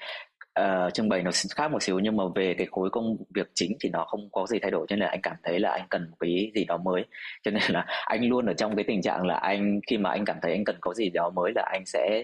uh, 0.59 0.93
trưng 0.93 1.09
bày 1.09 1.23
nó 1.23 1.31
khác 1.55 1.71
một 1.71 1.83
xíu 1.83 1.99
nhưng 1.99 2.17
mà 2.17 2.23
về 2.35 2.53
cái 2.57 2.67
khối 2.71 2.89
công 2.89 3.17
việc 3.35 3.51
chính 3.53 3.77
thì 3.83 3.89
nó 3.89 4.05
không 4.05 4.29
có 4.31 4.45
gì 4.47 4.59
thay 4.61 4.71
đổi 4.71 4.85
cho 4.89 4.95
nên 4.95 4.99
là 4.99 5.09
anh 5.09 5.21
cảm 5.23 5.35
thấy 5.43 5.59
là 5.59 5.71
anh 5.71 5.87
cần 5.89 6.07
một 6.09 6.17
cái 6.19 6.51
gì 6.55 6.65
đó 6.65 6.77
mới. 6.77 7.05
Cho 7.43 7.51
nên 7.51 7.63
là 7.69 7.85
anh 8.05 8.29
luôn 8.29 8.45
ở 8.45 8.53
trong 8.53 8.75
cái 8.75 8.85
tình 8.87 9.01
trạng 9.01 9.25
là 9.25 9.35
anh 9.35 9.79
khi 9.87 9.97
mà 9.97 10.09
anh 10.09 10.25
cảm 10.25 10.37
thấy 10.41 10.51
anh 10.51 10.65
cần 10.65 10.75
có 10.81 10.93
gì 10.93 11.09
đó 11.09 11.29
mới 11.29 11.51
là 11.55 11.63
anh 11.71 11.83
sẽ 11.85 12.23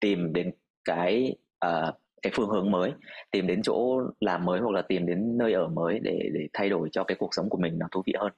tìm 0.00 0.32
đến 0.32 0.50
cái 0.84 1.34
uh, 1.66 1.94
cái 2.22 2.32
phương 2.36 2.48
hướng 2.48 2.70
mới 2.70 2.92
tìm 3.30 3.46
đến 3.46 3.62
chỗ 3.62 4.02
làm 4.20 4.44
mới 4.44 4.60
hoặc 4.60 4.70
là 4.74 4.82
tìm 4.82 5.06
đến 5.06 5.38
nơi 5.38 5.52
ở 5.52 5.68
mới 5.68 5.98
để 6.02 6.30
để 6.32 6.48
thay 6.52 6.68
đổi 6.68 6.88
cho 6.92 7.04
cái 7.04 7.16
cuộc 7.18 7.34
sống 7.34 7.48
của 7.48 7.58
mình 7.58 7.78
nó 7.78 7.86
thú 7.90 8.02
vị 8.06 8.12
hơn. 8.18 8.32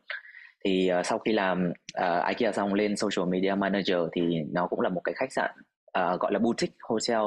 Thì 0.64 0.90
uh, 0.98 1.06
sau 1.06 1.18
khi 1.18 1.32
làm 1.32 1.72
uh, 1.98 2.28
IKEA 2.28 2.52
xong 2.52 2.74
lên 2.74 2.96
social 2.96 3.28
media 3.28 3.54
manager 3.54 3.98
thì 4.12 4.22
nó 4.52 4.66
cũng 4.66 4.80
là 4.80 4.88
một 4.88 5.00
cái 5.04 5.14
khách 5.14 5.32
sạn 5.32 5.50
uh, 5.98 6.20
gọi 6.20 6.32
là 6.32 6.38
boutique 6.38 6.76
hotel 6.82 7.22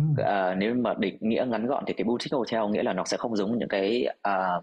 uh, 0.00 0.56
nếu 0.56 0.74
mà 0.74 0.94
định 0.98 1.16
nghĩa 1.20 1.44
ngắn 1.48 1.66
gọn 1.66 1.84
thì 1.86 1.94
cái 1.94 2.04
boutique 2.04 2.36
hotel 2.36 2.70
nghĩa 2.70 2.82
là 2.82 2.92
nó 2.92 3.04
sẽ 3.04 3.16
không 3.16 3.36
giống 3.36 3.58
những 3.58 3.68
cái 3.68 4.06
à, 4.22 4.60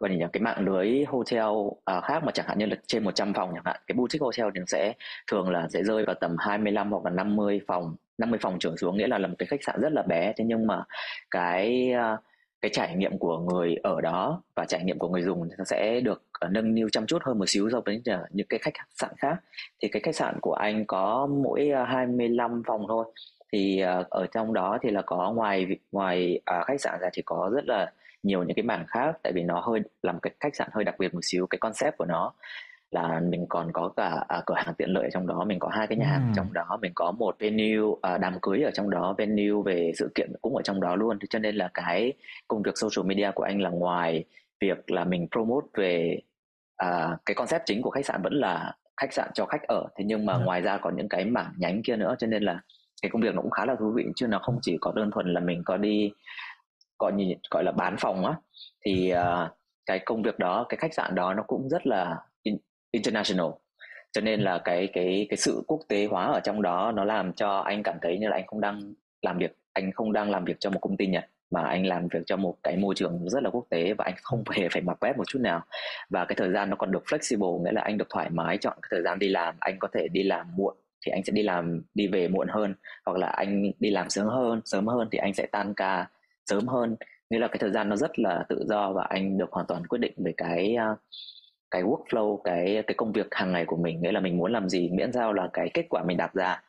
gọi 0.00 0.10
là 0.10 0.28
cái 0.32 0.40
mạng 0.40 0.64
lưới 0.64 1.04
hotel 1.08 1.44
à, 1.84 2.00
khác 2.00 2.24
mà 2.24 2.32
chẳng 2.32 2.46
hạn 2.48 2.58
như 2.58 2.66
là 2.66 2.76
trên 2.86 3.04
100 3.04 3.34
phòng 3.34 3.50
chẳng 3.54 3.64
hạn. 3.64 3.80
Cái 3.86 3.96
boutique 3.96 4.24
hotel 4.24 4.46
thì 4.54 4.58
nó 4.58 4.66
sẽ 4.68 4.92
thường 5.30 5.50
là 5.50 5.68
sẽ 5.68 5.82
rơi 5.82 6.04
vào 6.04 6.14
tầm 6.20 6.36
25 6.38 6.90
hoặc 6.90 7.04
là 7.04 7.10
50 7.10 7.60
phòng 7.66 7.96
50 8.18 8.38
phòng 8.42 8.58
trở 8.60 8.76
xuống 8.76 8.96
nghĩa 8.96 9.06
là 9.06 9.18
là 9.18 9.28
một 9.28 9.34
cái 9.38 9.46
khách 9.46 9.64
sạn 9.64 9.80
rất 9.80 9.92
là 9.92 10.02
bé. 10.02 10.32
Thế 10.36 10.44
nhưng 10.44 10.66
mà 10.66 10.82
cái 11.30 11.92
à, 11.92 12.16
cái 12.60 12.70
trải 12.74 12.96
nghiệm 12.96 13.18
của 13.18 13.38
người 13.38 13.76
ở 13.82 14.00
đó 14.00 14.42
và 14.54 14.64
trải 14.64 14.84
nghiệm 14.84 14.98
của 14.98 15.08
người 15.08 15.22
dùng 15.22 15.48
nó 15.58 15.64
sẽ 15.64 16.00
được 16.00 16.22
à, 16.40 16.48
nâng 16.52 16.74
niu 16.74 16.88
chăm 16.88 17.06
chút 17.06 17.22
hơn 17.22 17.38
một 17.38 17.48
xíu 17.48 17.70
so 17.72 17.80
với 17.86 18.02
à, 18.04 18.22
những 18.30 18.46
cái 18.46 18.60
khách 18.62 18.74
sạn 18.94 19.10
khác. 19.18 19.36
Thì 19.82 19.88
cái 19.88 20.02
khách 20.02 20.14
sạn 20.16 20.40
của 20.40 20.54
anh 20.54 20.84
có 20.86 21.28
mỗi 21.42 21.70
25 21.86 22.62
phòng 22.66 22.84
thôi 22.88 23.04
thì 23.52 23.82
uh, 24.00 24.10
ở 24.10 24.26
trong 24.26 24.54
đó 24.54 24.78
thì 24.82 24.90
là 24.90 25.02
có 25.02 25.32
ngoài 25.32 25.66
ngoài 25.92 26.40
uh, 26.60 26.66
khách 26.66 26.80
sạn 26.80 27.00
ra 27.00 27.08
thì 27.12 27.22
có 27.22 27.50
rất 27.54 27.64
là 27.66 27.92
nhiều 28.22 28.42
những 28.42 28.54
cái 28.56 28.62
mảng 28.62 28.86
khác 28.88 29.16
tại 29.22 29.32
vì 29.32 29.42
nó 29.42 29.60
hơi 29.60 29.80
làm 30.02 30.20
cái 30.20 30.32
khách 30.40 30.56
sạn 30.56 30.68
hơi 30.72 30.84
đặc 30.84 30.94
biệt 30.98 31.14
một 31.14 31.20
xíu 31.22 31.46
cái 31.46 31.58
concept 31.58 31.96
của 31.96 32.04
nó 32.04 32.32
là 32.90 33.20
mình 33.20 33.46
còn 33.48 33.72
có 33.72 33.88
cả 33.96 34.24
à, 34.28 34.42
cửa 34.46 34.54
hàng 34.56 34.74
tiện 34.74 34.90
lợi 34.90 35.04
ở 35.04 35.10
trong 35.10 35.26
đó 35.26 35.44
mình 35.44 35.58
có 35.58 35.68
hai 35.68 35.86
cái 35.86 35.98
nhà 35.98 36.06
hàng 36.06 36.22
ừ. 36.28 36.32
trong 36.36 36.52
đó 36.52 36.78
mình 36.82 36.92
có 36.94 37.12
một 37.12 37.36
venue 37.38 37.94
à, 38.02 38.18
đám 38.18 38.38
cưới 38.42 38.62
ở 38.62 38.70
trong 38.70 38.90
đó 38.90 39.14
venue 39.18 39.62
về 39.64 39.92
sự 39.98 40.10
kiện 40.14 40.32
cũng 40.42 40.56
ở 40.56 40.62
trong 40.62 40.80
đó 40.80 40.96
luôn 40.96 41.18
cho 41.30 41.38
nên 41.38 41.56
là 41.56 41.70
cái 41.74 42.12
công 42.48 42.62
việc 42.62 42.72
social 42.74 43.08
media 43.08 43.30
của 43.34 43.42
anh 43.42 43.60
là 43.60 43.70
ngoài 43.70 44.24
việc 44.60 44.90
là 44.90 45.04
mình 45.04 45.28
promote 45.32 45.66
về 45.74 46.20
à, 46.76 47.16
cái 47.26 47.34
concept 47.34 47.62
chính 47.66 47.82
của 47.82 47.90
khách 47.90 48.06
sạn 48.06 48.22
vẫn 48.22 48.32
là 48.34 48.74
khách 48.96 49.12
sạn 49.12 49.30
cho 49.34 49.46
khách 49.46 49.62
ở 49.68 49.88
thế 49.96 50.04
nhưng 50.04 50.26
mà 50.26 50.32
ừ. 50.32 50.40
ngoài 50.44 50.60
ra 50.60 50.78
còn 50.78 50.96
những 50.96 51.08
cái 51.08 51.24
mảng 51.24 51.52
nhánh 51.56 51.82
kia 51.82 51.96
nữa 51.96 52.14
cho 52.18 52.26
nên 52.26 52.42
là 52.42 52.60
cái 53.02 53.10
công 53.10 53.22
việc 53.22 53.34
nó 53.34 53.42
cũng 53.42 53.50
khá 53.50 53.64
là 53.64 53.76
thú 53.78 53.92
vị 53.96 54.04
chứ 54.16 54.26
nó 54.26 54.38
không 54.38 54.58
chỉ 54.62 54.78
có 54.80 54.92
đơn 54.96 55.10
thuần 55.10 55.32
là 55.32 55.40
mình 55.40 55.62
có 55.64 55.76
đi 55.76 56.12
gọi 56.98 57.12
như 57.12 57.34
gọi 57.50 57.64
là 57.64 57.72
bán 57.72 57.96
phòng 57.98 58.26
á. 58.26 58.34
Thì 58.84 59.12
uh, 59.12 59.50
cái 59.86 59.98
công 59.98 60.22
việc 60.22 60.38
đó 60.38 60.66
cái 60.68 60.76
khách 60.76 60.94
sạn 60.94 61.14
đó 61.14 61.34
nó 61.34 61.42
cũng 61.42 61.68
rất 61.68 61.86
là 61.86 62.16
international. 62.90 63.46
Cho 64.12 64.20
nên 64.20 64.40
là 64.40 64.58
cái 64.64 64.88
cái 64.92 65.26
cái 65.30 65.36
sự 65.36 65.62
quốc 65.66 65.80
tế 65.88 66.06
hóa 66.06 66.24
ở 66.24 66.40
trong 66.40 66.62
đó 66.62 66.92
nó 66.92 67.04
làm 67.04 67.32
cho 67.32 67.58
anh 67.58 67.82
cảm 67.82 67.96
thấy 68.02 68.18
như 68.18 68.28
là 68.28 68.36
anh 68.36 68.46
không 68.46 68.60
đang 68.60 68.94
làm 69.22 69.38
việc 69.38 69.56
anh 69.72 69.92
không 69.92 70.12
đang 70.12 70.30
làm 70.30 70.44
việc 70.44 70.56
cho 70.60 70.70
một 70.70 70.78
công 70.80 70.96
ty 70.96 71.06
nhật 71.06 71.24
mà 71.50 71.62
anh 71.62 71.86
làm 71.86 72.08
việc 72.08 72.20
cho 72.26 72.36
một 72.36 72.56
cái 72.62 72.76
môi 72.76 72.94
trường 72.94 73.28
rất 73.28 73.42
là 73.42 73.50
quốc 73.50 73.66
tế 73.70 73.94
và 73.94 74.04
anh 74.04 74.14
không 74.22 74.42
hề 74.50 74.68
phải 74.68 74.82
mặc 74.82 74.98
vest 75.00 75.16
một 75.16 75.24
chút 75.26 75.38
nào. 75.38 75.60
Và 76.10 76.24
cái 76.24 76.36
thời 76.36 76.52
gian 76.52 76.70
nó 76.70 76.76
còn 76.76 76.92
được 76.92 77.02
flexible 77.06 77.62
nghĩa 77.62 77.72
là 77.72 77.82
anh 77.82 77.98
được 77.98 78.06
thoải 78.10 78.30
mái 78.30 78.58
chọn 78.58 78.78
cái 78.82 78.88
thời 78.90 79.02
gian 79.02 79.18
đi 79.18 79.28
làm 79.28 79.54
anh 79.60 79.78
có 79.78 79.88
thể 79.92 80.08
đi 80.08 80.22
làm 80.22 80.56
muộn 80.56 80.76
thì 81.06 81.12
anh 81.12 81.24
sẽ 81.24 81.32
đi 81.32 81.42
làm 81.42 81.82
đi 81.94 82.08
về 82.08 82.28
muộn 82.28 82.48
hơn. 82.48 82.74
Hoặc 83.06 83.18
là 83.18 83.28
anh 83.28 83.72
đi 83.80 83.90
làm 83.90 84.10
sớm 84.10 84.26
hơn 84.26 84.60
sớm 84.64 84.86
hơn 84.86 85.08
thì 85.12 85.18
anh 85.18 85.34
sẽ 85.34 85.46
tan 85.46 85.74
ca 85.74 86.08
sớm 86.46 86.66
hơn. 86.66 86.96
Nghĩa 87.30 87.38
là 87.38 87.48
cái 87.48 87.58
thời 87.60 87.70
gian 87.70 87.88
nó 87.88 87.96
rất 87.96 88.18
là 88.18 88.46
tự 88.48 88.64
do 88.68 88.92
và 88.92 89.04
anh 89.08 89.38
được 89.38 89.52
hoàn 89.52 89.66
toàn 89.66 89.86
quyết 89.86 89.98
định 89.98 90.14
về 90.24 90.34
cái 90.36 90.74
à, 90.74 90.96
cái 91.70 91.82
workflow 91.82 92.40
cái 92.44 92.82
cái 92.86 92.94
công 92.96 93.12
việc 93.12 93.26
hàng 93.30 93.52
ngày 93.52 93.64
của 93.66 93.76
mình. 93.76 94.02
Nghĩa 94.02 94.12
là 94.12 94.20
mình 94.20 94.38
muốn 94.38 94.52
làm 94.52 94.68
gì 94.68 94.90
miễn 94.90 95.12
sao 95.12 95.32
là 95.32 95.50
cái 95.52 95.70
kết 95.74 95.86
quả 95.90 96.04
mình 96.04 96.16
đặt 96.16 96.34
ra 96.34 96.62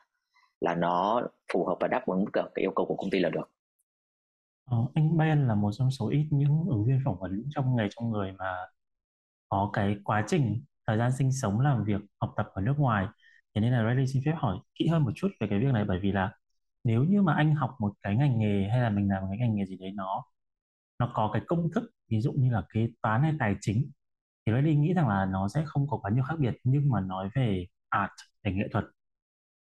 là 0.60 0.74
nó 0.74 1.22
phù 1.52 1.66
hợp 1.66 1.76
và 1.80 1.88
đáp 1.88 2.06
ứng 2.06 2.24
cả 2.32 2.42
cái 2.54 2.62
yêu 2.62 2.72
cầu 2.76 2.86
của 2.86 2.96
công 2.96 3.10
ty 3.10 3.18
là 3.18 3.28
được. 3.28 3.50
Ờ, 4.70 4.76
anh 4.94 5.16
Ben 5.16 5.48
là 5.48 5.54
một 5.54 5.70
trong 5.72 5.90
số 5.90 6.08
ít 6.10 6.28
những 6.30 6.64
ứng 6.68 6.84
viên 6.86 7.00
phỏng 7.04 7.18
vấn 7.20 7.44
trong 7.50 7.76
nghề 7.76 7.88
trong 7.90 8.10
người 8.10 8.32
mà 8.38 8.54
có 9.48 9.70
cái 9.72 9.96
quá 10.04 10.24
trình 10.26 10.64
thời 10.86 10.98
gian 10.98 11.12
sinh 11.12 11.32
sống 11.32 11.60
làm 11.60 11.84
việc 11.84 12.00
học 12.20 12.32
tập 12.36 12.50
ở 12.54 12.62
nước 12.62 12.74
ngoài 12.78 13.06
thế 13.60 13.70
nên 13.70 13.72
là 13.72 13.90
Riley 13.90 14.06
xin 14.06 14.22
phép 14.26 14.32
hỏi 14.38 14.58
kỹ 14.74 14.86
hơn 14.88 15.04
một 15.04 15.10
chút 15.16 15.28
về 15.40 15.46
cái 15.50 15.58
việc 15.58 15.72
này, 15.72 15.84
bởi 15.84 15.98
vì 16.02 16.12
là 16.12 16.32
nếu 16.84 17.04
như 17.04 17.22
mà 17.22 17.34
anh 17.34 17.54
học 17.54 17.76
một 17.80 17.92
cái 18.02 18.16
ngành 18.16 18.38
nghề 18.38 18.68
hay 18.70 18.80
là 18.80 18.90
mình 18.90 19.08
làm 19.08 19.22
một 19.22 19.28
cái 19.30 19.38
ngành 19.38 19.56
nghề 19.56 19.64
gì 19.66 19.76
đấy 19.76 19.92
nó 19.94 20.24
nó 20.98 21.10
có 21.14 21.30
cái 21.32 21.42
công 21.46 21.68
thức, 21.74 21.84
ví 22.10 22.20
dụ 22.20 22.32
như 22.32 22.50
là 22.50 22.62
kế 22.74 22.88
toán 23.02 23.22
hay 23.22 23.32
tài 23.38 23.56
chính, 23.60 23.90
thì 24.46 24.52
Riley 24.52 24.76
nghĩ 24.76 24.94
rằng 24.94 25.08
là 25.08 25.26
nó 25.26 25.48
sẽ 25.48 25.62
không 25.66 25.88
có 25.88 25.98
quá 25.98 26.10
nhiều 26.10 26.24
khác 26.24 26.34
biệt. 26.40 26.54
Nhưng 26.64 26.90
mà 26.90 27.00
nói 27.00 27.30
về 27.34 27.66
art, 27.88 28.10
về 28.44 28.52
nghệ 28.52 28.68
thuật, 28.72 28.84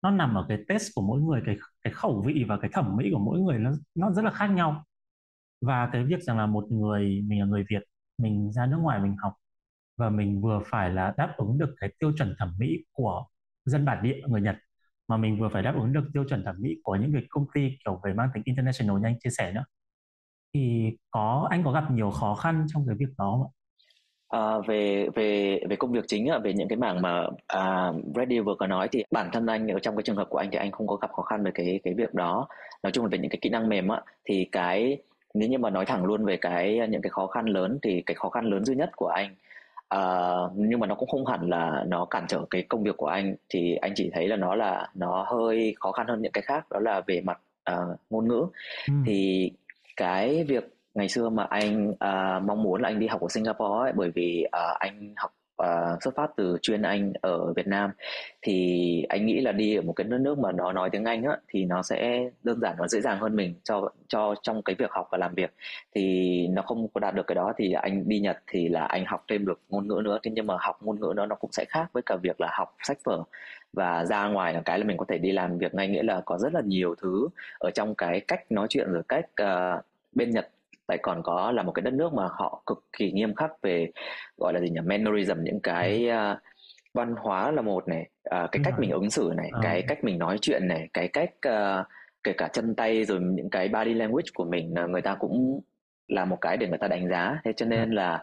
nó 0.02 0.10
nằm 0.10 0.34
ở 0.34 0.46
cái 0.48 0.58
test 0.68 0.90
của 0.94 1.02
mỗi 1.02 1.20
người, 1.20 1.42
cái 1.46 1.56
cái 1.84 1.92
khẩu 1.92 2.22
vị 2.26 2.44
và 2.48 2.58
cái 2.62 2.70
thẩm 2.74 2.96
mỹ 2.96 3.10
của 3.12 3.18
mỗi 3.18 3.40
người 3.40 3.58
nó 3.58 3.72
nó 3.94 4.10
rất 4.12 4.22
là 4.24 4.30
khác 4.30 4.46
nhau. 4.48 4.84
Và 5.60 5.90
cái 5.92 6.04
việc 6.04 6.22
rằng 6.22 6.38
là 6.38 6.46
một 6.46 6.66
người, 6.72 7.22
mình 7.28 7.40
là 7.40 7.46
người 7.46 7.64
Việt, 7.70 7.82
mình 8.18 8.52
ra 8.52 8.66
nước 8.66 8.78
ngoài 8.82 9.00
mình 9.00 9.16
học 9.22 9.32
và 9.96 10.10
mình 10.10 10.42
vừa 10.42 10.60
phải 10.70 10.90
là 10.90 11.14
đáp 11.16 11.34
ứng 11.36 11.58
được 11.58 11.74
cái 11.80 11.94
tiêu 12.00 12.12
chuẩn 12.18 12.34
thẩm 12.38 12.54
mỹ 12.58 12.76
của 12.92 13.26
dân 13.66 13.84
bản 13.84 14.02
địa 14.02 14.20
người 14.28 14.40
Nhật 14.40 14.56
mà 15.08 15.16
mình 15.16 15.38
vừa 15.38 15.48
phải 15.48 15.62
đáp 15.62 15.74
ứng 15.76 15.92
được 15.92 16.04
tiêu 16.14 16.24
chuẩn 16.28 16.44
thẩm 16.44 16.56
mỹ 16.58 16.76
của 16.82 16.96
những 16.96 17.12
cái 17.12 17.22
công 17.28 17.46
ty 17.54 17.78
kiểu 17.84 18.00
về 18.04 18.12
mang 18.12 18.28
tính 18.34 18.42
international 18.46 19.00
như 19.00 19.08
anh 19.08 19.18
chia 19.18 19.30
sẻ 19.30 19.52
nữa 19.52 19.64
thì 20.54 20.90
có 21.10 21.46
anh 21.50 21.64
có 21.64 21.72
gặp 21.72 21.90
nhiều 21.90 22.10
khó 22.10 22.34
khăn 22.34 22.66
trong 22.74 22.86
cái 22.86 22.96
việc 22.98 23.08
đó 23.18 23.30
không 23.30 23.42
ạ? 23.42 23.50
À, 24.28 24.58
về 24.66 25.08
về 25.14 25.60
về 25.68 25.76
công 25.76 25.92
việc 25.92 26.04
chính 26.06 26.28
về 26.44 26.52
những 26.52 26.68
cái 26.68 26.76
mảng 26.76 27.02
mà 27.02 27.26
à, 27.46 27.92
Reddy 28.14 28.40
vừa 28.40 28.54
có 28.58 28.66
nói 28.66 28.88
thì 28.92 29.04
bản 29.10 29.30
thân 29.32 29.46
anh 29.46 29.68
ở 29.68 29.78
trong 29.78 29.96
cái 29.96 30.02
trường 30.02 30.16
hợp 30.16 30.26
của 30.30 30.38
anh 30.38 30.48
thì 30.52 30.58
anh 30.58 30.70
không 30.70 30.86
có 30.86 30.96
gặp 30.96 31.12
khó 31.12 31.22
khăn 31.22 31.44
về 31.44 31.50
cái 31.54 31.80
cái 31.84 31.94
việc 31.94 32.14
đó 32.14 32.48
nói 32.82 32.92
chung 32.92 33.04
là 33.04 33.08
về 33.08 33.18
những 33.18 33.30
cái 33.30 33.38
kỹ 33.42 33.50
năng 33.50 33.68
mềm 33.68 33.88
á 33.88 34.00
thì 34.24 34.48
cái 34.52 34.98
nếu 35.34 35.48
như 35.48 35.58
mà 35.58 35.70
nói 35.70 35.86
thẳng 35.86 36.04
luôn 36.04 36.24
về 36.24 36.36
cái 36.36 36.88
những 36.90 37.02
cái 37.02 37.10
khó 37.10 37.26
khăn 37.26 37.46
lớn 37.46 37.78
thì 37.82 38.02
cái 38.06 38.14
khó 38.14 38.28
khăn 38.28 38.44
lớn 38.44 38.64
duy 38.64 38.74
nhất 38.74 38.90
của 38.96 39.08
anh 39.08 39.34
uh, 39.94 40.52
nhưng 40.54 40.80
mà 40.80 40.86
nó 40.86 40.94
cũng 40.94 41.08
không 41.08 41.26
hẳn 41.26 41.50
là 41.50 41.84
nó 41.86 42.04
cản 42.04 42.24
trở 42.28 42.44
cái 42.50 42.62
công 42.62 42.82
việc 42.82 42.96
của 42.96 43.06
anh 43.06 43.34
thì 43.48 43.74
anh 43.74 43.92
chỉ 43.96 44.10
thấy 44.14 44.28
là 44.28 44.36
nó 44.36 44.54
là 44.54 44.88
nó 44.94 45.26
hơi 45.28 45.74
khó 45.80 45.92
khăn 45.92 46.06
hơn 46.06 46.22
những 46.22 46.32
cái 46.32 46.42
khác 46.42 46.70
đó 46.70 46.80
là 46.80 47.00
về 47.06 47.20
mặt 47.20 47.40
uh, 47.72 48.00
ngôn 48.10 48.28
ngữ 48.28 48.46
ừ. 48.88 48.94
thì 49.06 49.50
cái 49.96 50.44
việc 50.44 50.64
ngày 50.94 51.08
xưa 51.08 51.28
mà 51.28 51.44
anh 51.44 51.90
uh, 51.90 52.42
mong 52.44 52.62
muốn 52.62 52.82
là 52.82 52.88
anh 52.88 52.98
đi 52.98 53.06
học 53.06 53.20
ở 53.20 53.28
Singapore 53.30 53.84
ấy, 53.84 53.92
bởi 53.96 54.10
vì 54.14 54.44
uh, 54.46 54.78
anh 54.78 55.14
học 55.16 55.35
à, 55.56 55.96
xuất 56.00 56.14
phát 56.14 56.30
từ 56.36 56.58
chuyên 56.62 56.82
Anh 56.82 57.12
ở 57.20 57.52
Việt 57.52 57.66
Nam. 57.66 57.90
Thì 58.42 59.02
anh 59.08 59.26
nghĩ 59.26 59.40
là 59.40 59.52
đi 59.52 59.76
ở 59.76 59.82
một 59.82 59.92
cái 59.92 60.04
đất 60.04 60.18
nước 60.18 60.38
mà 60.38 60.52
nó 60.52 60.72
nói 60.72 60.90
tiếng 60.90 61.04
Anh 61.04 61.22
á 61.22 61.36
thì 61.48 61.64
nó 61.64 61.82
sẽ 61.82 62.30
đơn 62.42 62.60
giản 62.60 62.74
và 62.78 62.88
dễ 62.88 63.00
dàng 63.00 63.18
hơn 63.18 63.36
mình 63.36 63.54
cho 63.64 63.90
cho 64.08 64.34
trong 64.42 64.62
cái 64.62 64.76
việc 64.78 64.90
học 64.90 65.08
và 65.10 65.18
làm 65.18 65.34
việc. 65.34 65.54
Thì 65.94 66.46
nó 66.48 66.62
không 66.62 66.88
có 66.88 67.00
đạt 67.00 67.14
được 67.14 67.26
cái 67.26 67.34
đó 67.34 67.52
thì 67.58 67.72
anh 67.72 68.08
đi 68.08 68.20
Nhật 68.20 68.38
thì 68.46 68.68
là 68.68 68.84
anh 68.84 69.04
học 69.06 69.24
thêm 69.28 69.46
được 69.46 69.60
ngôn 69.68 69.88
ngữ 69.88 70.00
nữa. 70.04 70.18
Thế 70.22 70.30
nhưng 70.34 70.46
mà 70.46 70.56
học 70.60 70.78
ngôn 70.82 71.00
ngữ 71.00 71.12
nó 71.16 71.26
nó 71.26 71.34
cũng 71.34 71.52
sẽ 71.52 71.64
khác 71.68 71.86
với 71.92 72.02
cả 72.06 72.16
việc 72.16 72.40
là 72.40 72.48
học 72.52 72.76
sách 72.82 72.98
vở. 73.04 73.22
Và 73.72 74.04
ra 74.04 74.28
ngoài 74.28 74.54
là 74.54 74.60
cái 74.64 74.78
là 74.78 74.84
mình 74.84 74.96
có 74.96 75.04
thể 75.08 75.18
đi 75.18 75.32
làm 75.32 75.58
việc 75.58 75.74
ngay 75.74 75.88
nghĩa 75.88 76.02
là 76.02 76.22
có 76.24 76.38
rất 76.38 76.54
là 76.54 76.60
nhiều 76.64 76.94
thứ 77.02 77.28
ở 77.58 77.70
trong 77.70 77.94
cái 77.94 78.20
cách 78.20 78.52
nói 78.52 78.66
chuyện 78.70 78.92
rồi 78.92 79.02
cách 79.08 79.26
uh, 79.42 79.84
bên 80.12 80.30
Nhật 80.30 80.48
lại 80.88 80.98
còn 81.02 81.22
có 81.22 81.50
là 81.52 81.62
một 81.62 81.72
cái 81.72 81.82
đất 81.82 81.94
nước 81.94 82.12
mà 82.12 82.28
họ 82.30 82.62
cực 82.66 82.84
kỳ 82.98 83.12
nghiêm 83.12 83.34
khắc 83.34 83.50
về 83.62 83.90
gọi 84.36 84.52
là 84.52 84.60
gì 84.60 84.70
nhỉ 84.70 84.80
mannerism 84.84 85.42
những 85.42 85.60
cái 85.60 86.08
uh, 86.10 86.38
văn 86.94 87.14
hóa 87.18 87.50
là 87.50 87.62
một 87.62 87.88
này 87.88 88.10
uh, 88.44 88.50
cái 88.52 88.62
cách 88.64 88.74
mình 88.78 88.90
ứng 88.90 89.10
xử 89.10 89.32
này 89.36 89.50
à. 89.52 89.60
cái 89.62 89.82
cách 89.88 90.04
mình 90.04 90.18
nói 90.18 90.38
chuyện 90.40 90.68
này 90.68 90.88
cái 90.92 91.08
cách 91.08 91.30
uh, 91.48 91.86
kể 92.22 92.32
cả 92.32 92.48
chân 92.48 92.74
tay 92.74 93.04
rồi 93.04 93.20
những 93.20 93.50
cái 93.50 93.68
body 93.68 93.94
language 93.94 94.28
của 94.34 94.44
mình 94.44 94.74
người 94.90 95.02
ta 95.02 95.14
cũng 95.14 95.60
là 96.08 96.24
một 96.24 96.38
cái 96.40 96.56
để 96.56 96.68
người 96.68 96.78
ta 96.78 96.88
đánh 96.88 97.08
giá. 97.08 97.40
Thế 97.44 97.52
cho 97.56 97.66
nên 97.66 97.90
là 97.90 98.22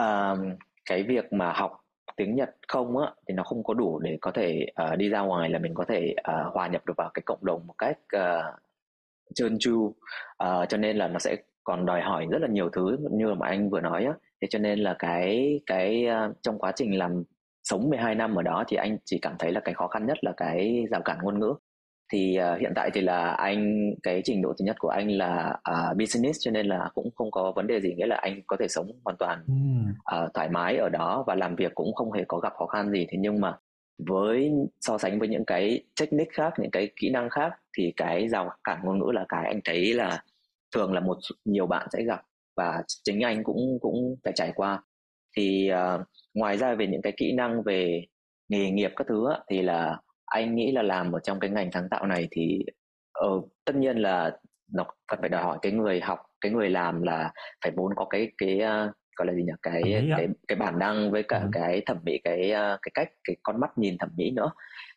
uh, 0.00 0.38
cái 0.84 1.02
việc 1.02 1.32
mà 1.32 1.52
học 1.52 1.80
tiếng 2.16 2.36
Nhật 2.36 2.50
không 2.68 2.98
á 2.98 3.12
thì 3.28 3.34
nó 3.34 3.42
không 3.42 3.64
có 3.64 3.74
đủ 3.74 3.98
để 3.98 4.18
có 4.20 4.30
thể 4.30 4.66
uh, 4.82 4.98
đi 4.98 5.08
ra 5.08 5.20
ngoài 5.20 5.50
là 5.50 5.58
mình 5.58 5.74
có 5.74 5.84
thể 5.88 6.14
uh, 6.18 6.54
hòa 6.54 6.68
nhập 6.68 6.86
được 6.86 6.94
vào 6.96 7.10
cái 7.14 7.22
cộng 7.26 7.44
đồng 7.44 7.66
một 7.66 7.74
cách 7.78 7.98
uh, 8.16 8.60
trơn 9.34 9.56
tru. 9.58 9.94
Uh, 10.44 10.68
cho 10.68 10.76
nên 10.76 10.96
là 10.96 11.08
nó 11.08 11.18
sẽ 11.18 11.36
còn 11.68 11.86
đòi 11.86 12.00
hỏi 12.00 12.26
rất 12.30 12.42
là 12.42 12.48
nhiều 12.48 12.68
thứ 12.72 12.96
như 13.10 13.34
mà 13.34 13.46
anh 13.46 13.70
vừa 13.70 13.80
nói 13.80 14.04
á. 14.04 14.12
Thế 14.42 14.48
cho 14.50 14.58
nên 14.58 14.78
là 14.78 14.96
cái 14.98 15.60
cái 15.66 16.06
uh, 16.06 16.36
trong 16.42 16.58
quá 16.58 16.72
trình 16.76 16.98
làm 16.98 17.22
sống 17.64 17.90
12 17.90 18.14
năm 18.14 18.34
ở 18.34 18.42
đó 18.42 18.64
thì 18.68 18.76
anh 18.76 18.96
chỉ 19.04 19.18
cảm 19.22 19.34
thấy 19.38 19.52
là 19.52 19.60
cái 19.60 19.74
khó 19.74 19.88
khăn 19.88 20.06
nhất 20.06 20.18
là 20.20 20.32
cái 20.36 20.84
rào 20.90 21.02
cản 21.02 21.18
ngôn 21.22 21.38
ngữ. 21.38 21.54
Thì 22.12 22.38
uh, 22.54 22.60
hiện 22.60 22.72
tại 22.74 22.90
thì 22.94 23.00
là 23.00 23.28
anh 23.28 23.90
cái 24.02 24.22
trình 24.24 24.42
độ 24.42 24.52
thứ 24.58 24.64
nhất 24.64 24.76
của 24.78 24.88
anh 24.88 25.10
là 25.10 25.58
uh, 25.70 25.96
business 25.96 26.38
cho 26.40 26.50
nên 26.50 26.66
là 26.66 26.90
cũng 26.94 27.10
không 27.16 27.30
có 27.30 27.52
vấn 27.52 27.66
đề 27.66 27.80
gì 27.80 27.94
nghĩa 27.94 28.06
là 28.06 28.16
anh 28.16 28.40
có 28.46 28.56
thể 28.60 28.68
sống 28.68 28.86
hoàn 29.04 29.16
toàn 29.16 29.44
uh, 29.98 30.34
thoải 30.34 30.48
mái 30.48 30.76
ở 30.76 30.88
đó 30.88 31.24
và 31.26 31.34
làm 31.34 31.56
việc 31.56 31.74
cũng 31.74 31.94
không 31.94 32.12
hề 32.12 32.24
có 32.28 32.38
gặp 32.38 32.52
khó 32.58 32.66
khăn 32.66 32.90
gì. 32.90 33.06
Thế 33.10 33.18
nhưng 33.20 33.40
mà 33.40 33.56
với 34.06 34.52
so 34.80 34.98
sánh 34.98 35.18
với 35.18 35.28
những 35.28 35.44
cái 35.44 35.82
technique 36.00 36.32
khác 36.32 36.52
những 36.58 36.70
cái 36.70 36.88
kỹ 36.96 37.10
năng 37.10 37.30
khác 37.30 37.52
thì 37.76 37.92
cái 37.96 38.28
rào 38.28 38.50
cản 38.64 38.80
ngôn 38.84 38.98
ngữ 38.98 39.10
là 39.12 39.24
cái 39.28 39.46
anh 39.46 39.60
thấy 39.64 39.94
là 39.94 40.22
thường 40.74 40.92
là 40.92 41.00
một 41.00 41.18
nhiều 41.44 41.66
bạn 41.66 41.88
sẽ 41.92 42.02
gặp 42.02 42.20
và 42.56 42.82
chính 43.04 43.20
anh 43.20 43.44
cũng 43.44 43.78
cũng 43.80 44.16
phải 44.24 44.32
trải 44.36 44.52
qua. 44.54 44.82
Thì 45.36 45.70
uh, 45.72 46.00
ngoài 46.34 46.56
ra 46.56 46.74
về 46.74 46.86
những 46.86 47.02
cái 47.02 47.12
kỹ 47.16 47.32
năng 47.32 47.62
về 47.62 48.04
nghề 48.48 48.70
nghiệp 48.70 48.92
các 48.96 49.06
thứ 49.08 49.30
á, 49.30 49.38
thì 49.50 49.62
là 49.62 50.00
anh 50.26 50.54
nghĩ 50.54 50.72
là 50.72 50.82
làm 50.82 51.12
ở 51.12 51.20
trong 51.20 51.40
cái 51.40 51.50
ngành 51.50 51.72
sáng 51.72 51.88
tạo 51.90 52.06
này 52.06 52.28
thì 52.30 52.64
uh, 53.26 53.48
tất 53.64 53.76
nhiên 53.76 53.96
là 53.96 54.38
nó 54.72 54.84
cần 55.06 55.20
phải 55.20 55.28
đòi 55.28 55.42
hỏi 55.42 55.58
cái 55.62 55.72
người 55.72 56.00
học 56.00 56.18
cái 56.40 56.52
người 56.52 56.70
làm 56.70 57.02
là 57.02 57.32
phải 57.64 57.72
vốn 57.76 57.92
có 57.96 58.04
cái 58.04 58.32
cái 58.38 58.54
uh, 58.54 58.94
gọi 59.16 59.26
là 59.26 59.32
gì 59.32 59.42
nhỉ? 59.42 59.52
Cái 59.62 59.82
cái, 59.84 60.08
cái 60.16 60.28
cái 60.48 60.58
bản 60.58 60.78
năng 60.78 61.10
với 61.10 61.22
cả 61.22 61.38
ừ. 61.38 61.48
cái 61.52 61.82
thẩm 61.86 61.96
mỹ 62.04 62.18
cái 62.24 62.50
cái 62.82 62.90
cách 62.94 63.08
cái 63.24 63.36
con 63.42 63.60
mắt 63.60 63.78
nhìn 63.78 63.98
thẩm 63.98 64.10
mỹ 64.16 64.30
nữa. 64.30 64.50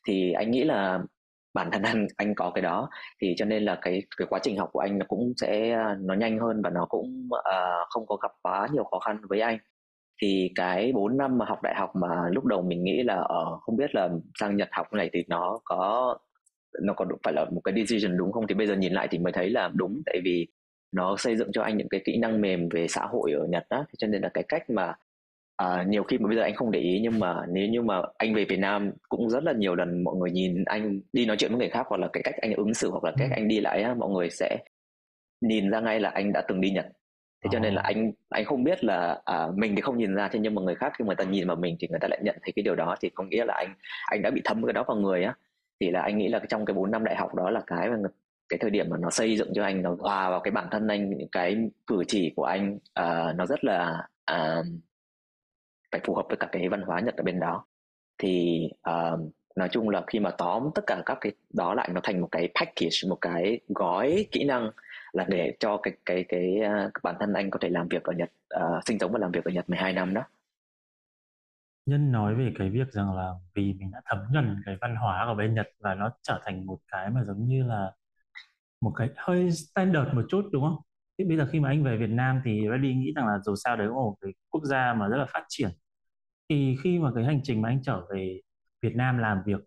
Thì 0.08 0.32
anh 0.32 0.52
nghĩ 0.52 0.64
là 0.64 1.00
bản 1.54 1.72
thân 1.72 1.82
anh 1.84 2.08
anh 2.18 2.36
có 2.36 2.52
cái 2.56 2.62
đó. 2.62 2.90
Thì 3.22 3.34
cho 3.38 3.46
nên 3.46 3.64
là 3.64 3.80
cái 3.82 4.04
cái 4.18 4.28
quá 4.30 4.40
trình 4.44 4.58
học 4.58 4.70
của 4.74 4.80
anh 4.80 4.98
nó 4.98 5.06
cũng 5.10 5.34
sẽ 5.38 5.78
nó 6.00 6.14
nhanh 6.14 6.40
hơn 6.40 6.62
và 6.62 6.70
nó 6.70 6.86
cũng 6.86 7.30
uh, 7.36 7.88
không 7.90 8.06
có 8.08 8.16
gặp 8.16 8.32
quá 8.42 8.68
nhiều 8.74 8.84
khó 8.84 9.00
khăn 9.00 9.18
với 9.30 9.40
anh. 9.42 9.58
Thì 10.22 10.52
cái 10.56 10.92
4 10.94 11.18
năm 11.18 11.38
mà 11.38 11.46
học 11.46 11.60
đại 11.64 11.76
học 11.78 11.96
mà 11.96 12.30
lúc 12.32 12.46
đầu 12.46 12.62
mình 12.62 12.84
nghĩ 12.84 13.04
là 13.04 13.16
ở 13.16 13.54
uh, 13.54 13.62
không 13.62 13.78
biết 13.78 13.96
là 13.96 14.10
sang 14.40 14.58
Nhật 14.58 14.70
học 14.72 14.94
này 14.94 15.10
thì 15.14 15.24
nó 15.28 15.60
có 15.66 16.18
nó 16.82 16.94
có 16.94 17.06
phải 17.24 17.34
là 17.34 17.46
một 17.46 17.62
cái 17.64 17.74
decision 17.76 18.18
đúng 18.18 18.32
không? 18.32 18.48
Thì 18.48 18.56
bây 18.56 18.68
giờ 18.68 18.76
nhìn 18.76 18.94
lại 18.94 19.08
thì 19.12 19.18
mới 19.18 19.34
thấy 19.34 19.50
là 19.50 19.72
đúng 19.74 20.02
tại 20.06 20.22
vì 20.24 20.48
nó 20.92 21.16
xây 21.18 21.38
dựng 21.38 21.52
cho 21.52 21.62
anh 21.64 21.78
những 21.78 21.90
cái 21.90 22.02
kỹ 22.06 22.18
năng 22.18 22.42
mềm 22.42 22.70
về 22.70 22.88
xã 22.88 23.06
hội 23.06 23.32
ở 23.32 23.48
Nhật 23.50 23.66
đó 23.70 23.86
cho 23.98 24.08
nên 24.08 24.22
là 24.22 24.30
cái 24.34 24.44
cách 24.48 24.70
mà 24.70 24.94
À, 25.62 25.84
nhiều 25.88 26.04
khi 26.04 26.18
mà 26.18 26.28
bây 26.28 26.38
giờ 26.38 26.44
anh 26.44 26.56
không 26.56 26.72
để 26.72 26.80
ý 26.80 27.00
nhưng 27.04 27.20
mà 27.20 27.46
nếu 27.50 27.68
như 27.68 27.82
mà 27.82 28.02
anh 28.18 28.34
về 28.34 28.46
Việt 28.46 28.60
Nam 28.60 28.92
cũng 29.10 29.30
rất 29.30 29.44
là 29.44 29.54
nhiều 29.54 29.76
lần 29.76 30.04
mọi 30.04 30.16
người 30.16 30.32
nhìn 30.32 30.64
anh 30.66 31.00
đi 31.14 31.26
nói 31.26 31.38
chuyện 31.38 31.52
với 31.52 31.60
người 31.60 31.70
khác 31.70 31.86
hoặc 31.90 31.98
là 31.98 32.08
cái 32.14 32.24
cách 32.24 32.36
anh 32.42 32.54
ứng 32.54 32.74
xử 32.74 32.92
hoặc 32.92 33.04
là 33.04 33.12
cách 33.18 33.30
ừ. 33.32 33.34
anh 33.36 33.48
đi 33.48 33.60
lại 33.60 33.82
á, 33.84 33.94
mọi 33.94 34.10
người 34.10 34.30
sẽ 34.30 34.58
nhìn 35.42 35.70
ra 35.70 35.80
ngay 35.80 36.00
là 36.00 36.10
anh 36.10 36.34
đã 36.34 36.42
từng 36.48 36.62
đi 36.62 36.72
Nhật. 36.72 36.86
Thế 37.44 37.50
cho 37.54 37.60
nên 37.60 37.74
là 37.74 37.82
anh 37.82 38.12
anh 38.30 38.46
không 38.46 38.64
biết 38.64 38.84
là 38.84 39.22
à, 39.26 39.48
mình 39.56 39.76
thì 39.76 39.82
không 39.82 39.98
nhìn 39.98 40.16
ra 40.16 40.28
thế 40.28 40.40
nhưng 40.40 40.56
mà 40.56 40.62
người 40.62 40.76
khác 40.76 40.94
khi 41.00 41.06
người 41.06 41.16
ta 41.16 41.24
nhìn 41.24 41.48
vào 41.48 41.56
mình 41.56 41.78
thì 41.80 41.88
người 41.88 42.00
ta 42.00 42.08
lại 42.08 42.20
nhận 42.24 42.36
thấy 42.42 42.52
cái 42.56 42.64
điều 42.64 42.76
đó 42.76 42.96
thì 43.02 43.10
có 43.10 43.24
nghĩa 43.24 43.46
là 43.46 43.54
anh 43.54 43.76
anh 44.06 44.22
đã 44.22 44.30
bị 44.30 44.42
thấm 44.46 44.66
cái 44.66 44.74
đó 44.74 44.84
vào 44.88 44.98
người 44.98 45.24
á. 45.24 45.36
Thì 45.80 45.92
là 45.92 46.02
anh 46.02 46.18
nghĩ 46.18 46.28
là 46.28 46.40
trong 46.50 46.66
cái 46.66 46.74
4 46.74 46.92
năm 46.92 47.04
đại 47.04 47.16
học 47.16 47.36
đó 47.36 47.50
là 47.50 47.62
cái 47.68 47.90
mà 47.90 47.98
cái 48.50 48.58
thời 48.62 48.70
điểm 48.70 48.90
mà 48.90 48.98
nó 48.98 49.10
xây 49.10 49.38
dựng 49.38 49.52
cho 49.56 49.64
anh 49.64 49.82
nó 49.82 49.96
hòa 50.00 50.30
vào 50.30 50.40
cái 50.40 50.52
bản 50.52 50.68
thân 50.72 50.88
anh 50.88 51.10
những 51.10 51.30
cái 51.32 51.58
cử 51.88 52.04
chỉ 52.08 52.34
của 52.36 52.44
anh 52.44 52.76
uh, 52.76 53.36
nó 53.36 53.46
rất 53.46 53.64
là 53.64 54.08
uh, 54.34 54.66
phải 55.92 56.02
phù 56.04 56.16
hợp 56.16 56.26
với 56.30 56.38
cả 56.38 56.48
cái 56.52 56.70
văn 56.70 56.82
hóa 56.82 57.00
Nhật 57.00 57.16
ở 57.16 57.24
bên 57.24 57.40
đó. 57.40 57.66
Thì 58.18 58.64
uh, 58.90 59.20
nói 59.56 59.70
chung 59.72 59.90
là 59.90 60.04
khi 60.08 60.20
mà 60.20 60.32
tóm 60.38 60.70
tất 60.76 60.82
cả 60.88 61.02
các 61.06 61.18
cái 61.22 61.32
đó 61.54 61.74
lại 61.74 61.90
nó 61.94 62.02
thành 62.04 62.22
một 62.22 62.28
cái 62.32 62.50
package 62.60 63.10
một 63.10 63.18
cái 63.22 63.60
gói 63.68 64.28
kỹ 64.32 64.44
năng 64.44 64.72
là 65.14 65.26
để 65.28 65.56
cho 65.60 65.78
cái 65.84 65.94
cái 66.06 66.26
cái 66.28 66.60
uh, 66.86 66.92
bản 67.04 67.16
thân 67.20 67.34
anh 67.34 67.50
có 67.50 67.60
thể 67.62 67.70
làm 67.70 67.88
việc 67.88 68.04
ở 68.04 68.14
Nhật 68.14 68.32
uh, 68.56 68.84
sinh 68.86 69.00
sống 69.00 69.12
và 69.12 69.20
làm 69.20 69.32
việc 69.32 69.46
ở 69.46 69.52
Nhật 69.52 69.70
12 69.70 69.94
năm 69.94 70.14
đó. 70.14 70.24
Nhân 71.86 72.12
nói 72.12 72.36
về 72.36 72.54
cái 72.60 72.70
việc 72.70 72.92
rằng 72.92 73.16
là 73.16 73.32
vì 73.56 73.74
mình 73.74 73.92
đã 73.92 74.02
thấm 74.06 74.20
nhuần 74.32 74.62
cái 74.66 74.78
văn 74.82 74.96
hóa 74.96 75.26
của 75.28 75.36
bên 75.36 75.54
Nhật 75.54 75.68
và 75.80 75.96
nó 75.96 76.12
trở 76.22 76.40
thành 76.46 76.66
một 76.66 76.80
cái 76.92 77.10
mà 77.10 77.24
giống 77.24 77.48
như 77.48 77.64
là 77.64 77.92
một 78.82 78.94
cái 78.96 79.10
hơi 79.16 79.52
standard 79.52 80.14
một 80.14 80.26
chút 80.30 80.42
đúng 80.52 80.64
không? 80.64 80.78
Thế 81.18 81.26
bây 81.26 81.38
giờ 81.38 81.48
khi 81.52 81.60
mà 81.60 81.70
anh 81.70 81.84
về 81.84 81.98
Việt 81.98 82.10
Nam 82.10 82.42
thì 82.46 82.62
Reddy 82.72 82.94
nghĩ 82.94 83.14
rằng 83.16 83.28
là 83.28 83.40
dù 83.46 83.56
sao 83.56 83.76
đấy 83.76 83.88
cũng 83.88 83.98
là 83.98 84.04
một 84.04 84.16
cái 84.22 84.32
quốc 84.50 84.64
gia 84.64 84.94
mà 84.94 85.08
rất 85.08 85.18
là 85.18 85.26
phát 85.34 85.46
triển 85.50 85.70
thì 86.52 86.76
khi 86.84 87.00
mà 87.00 87.12
cái 87.16 87.24
hành 87.24 87.40
trình 87.44 87.62
mà 87.62 87.70
anh 87.70 87.84
trở 87.84 88.06
về 88.10 88.42
Việt 88.82 88.96
Nam 88.96 89.18
làm 89.18 89.42
việc 89.46 89.60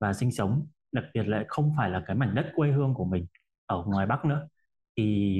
và 0.00 0.12
sinh 0.12 0.30
sống 0.32 0.66
đặc 0.92 1.04
biệt 1.14 1.22
lại 1.22 1.44
không 1.48 1.72
phải 1.76 1.90
là 1.90 2.02
cái 2.06 2.16
mảnh 2.16 2.34
đất 2.34 2.52
quê 2.54 2.70
hương 2.70 2.94
của 2.94 3.04
mình 3.04 3.26
ở 3.66 3.84
ngoài 3.86 4.06
Bắc 4.06 4.24
nữa 4.24 4.48
thì 4.96 5.36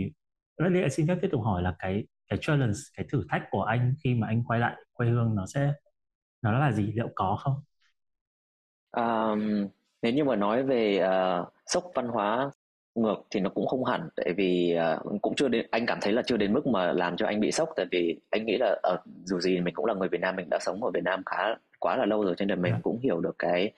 Reddy 0.58 0.88
xin 0.90 1.06
phép 1.06 1.18
tiếp 1.22 1.28
tục 1.32 1.42
hỏi 1.44 1.62
là 1.62 1.76
cái 1.78 2.06
cái 2.28 2.38
challenge 2.42 2.78
cái 2.96 3.06
thử 3.12 3.24
thách 3.28 3.42
của 3.50 3.62
anh 3.62 3.94
khi 4.04 4.14
mà 4.14 4.26
anh 4.26 4.44
quay 4.44 4.60
lại 4.60 4.76
quê 4.92 5.08
hương 5.08 5.34
nó 5.34 5.46
sẽ 5.46 5.72
nó 6.42 6.58
là 6.58 6.72
gì 6.72 6.92
liệu 6.92 7.08
có 7.14 7.38
không? 7.40 7.60
Um, 8.96 9.68
nếu 10.02 10.12
như 10.12 10.24
mà 10.24 10.36
nói 10.36 10.62
về 10.62 11.08
uh, 11.42 11.48
sốc 11.66 11.84
văn 11.94 12.08
hóa 12.08 12.50
ngược 12.94 13.26
thì 13.30 13.40
nó 13.40 13.50
cũng 13.50 13.66
không 13.66 13.84
hẳn 13.84 14.08
tại 14.16 14.32
vì 14.36 14.76
uh, 15.06 15.22
cũng 15.22 15.34
chưa 15.34 15.48
đến 15.48 15.66
anh 15.70 15.86
cảm 15.86 15.98
thấy 16.00 16.12
là 16.12 16.22
chưa 16.26 16.36
đến 16.36 16.52
mức 16.52 16.66
mà 16.66 16.92
làm 16.92 17.16
cho 17.16 17.26
anh 17.26 17.40
bị 17.40 17.52
sốc 17.52 17.68
tại 17.76 17.86
vì 17.90 18.20
anh 18.30 18.46
nghĩ 18.46 18.56
là 18.58 18.76
uh, 18.94 19.00
dù 19.24 19.40
gì 19.40 19.60
mình 19.60 19.74
cũng 19.74 19.86
là 19.86 19.94
người 19.94 20.08
Việt 20.08 20.20
Nam 20.20 20.36
mình 20.36 20.46
đã 20.50 20.58
sống 20.60 20.84
ở 20.84 20.90
Việt 20.90 21.04
Nam 21.04 21.22
khá 21.26 21.54
quá 21.78 21.96
là 21.96 22.06
lâu 22.06 22.24
rồi 22.24 22.34
cho 22.38 22.44
nên 22.44 22.62
mình. 22.62 22.72
Dạ. 22.72 22.80
cũng 22.82 22.98
hiểu 23.00 23.20
được 23.20 23.36
cái 23.38 23.72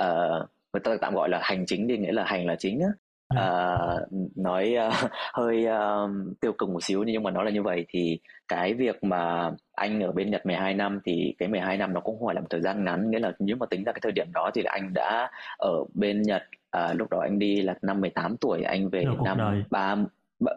uh, 0.00 0.48
người 0.72 0.80
ta 0.84 0.96
tạm 1.00 1.14
gọi 1.14 1.28
là 1.28 1.40
hành 1.42 1.66
chính 1.66 1.86
đi 1.86 1.98
nghĩa 1.98 2.12
là 2.12 2.24
hành 2.24 2.46
là 2.46 2.56
chính 2.56 2.80
á 2.80 2.88
uh, 3.34 4.36
nói 4.36 4.76
uh, 4.88 5.10
hơi 5.34 5.66
uh, 5.66 6.10
tiêu 6.40 6.52
cực 6.52 6.68
một 6.68 6.82
xíu 6.82 7.02
nhưng 7.02 7.22
mà 7.22 7.30
nó 7.30 7.42
là 7.42 7.50
như 7.50 7.62
vậy 7.62 7.86
thì 7.88 8.20
cái 8.48 8.74
việc 8.74 9.04
mà 9.04 9.50
anh 9.72 10.00
ở 10.00 10.12
bên 10.12 10.30
Nhật 10.30 10.46
12 10.46 10.74
năm 10.74 11.00
thì 11.04 11.34
cái 11.38 11.48
12 11.48 11.76
năm 11.76 11.94
nó 11.94 12.00
cũng 12.00 12.18
không 12.18 12.26
phải 12.26 12.34
là 12.34 12.40
một 12.40 12.46
thời 12.50 12.60
gian 12.60 12.84
ngắn. 12.84 13.10
Nghĩa 13.10 13.18
là 13.18 13.32
nếu 13.38 13.56
mà 13.56 13.66
tính 13.66 13.84
ra 13.84 13.92
cái 13.92 14.00
thời 14.02 14.12
điểm 14.12 14.26
đó 14.34 14.50
thì 14.54 14.62
là 14.62 14.70
anh 14.72 14.92
đã 14.94 15.30
ở 15.58 15.84
bên 15.94 16.22
Nhật 16.22 16.42
à, 16.70 16.94
lúc 16.94 17.10
đó 17.10 17.18
anh 17.22 17.38
đi 17.38 17.62
là 17.62 17.74
năm 17.82 18.00
18 18.00 18.36
tuổi 18.36 18.62
anh 18.62 18.88
về 18.88 19.04
năm 19.24 19.62
ba 19.70 19.96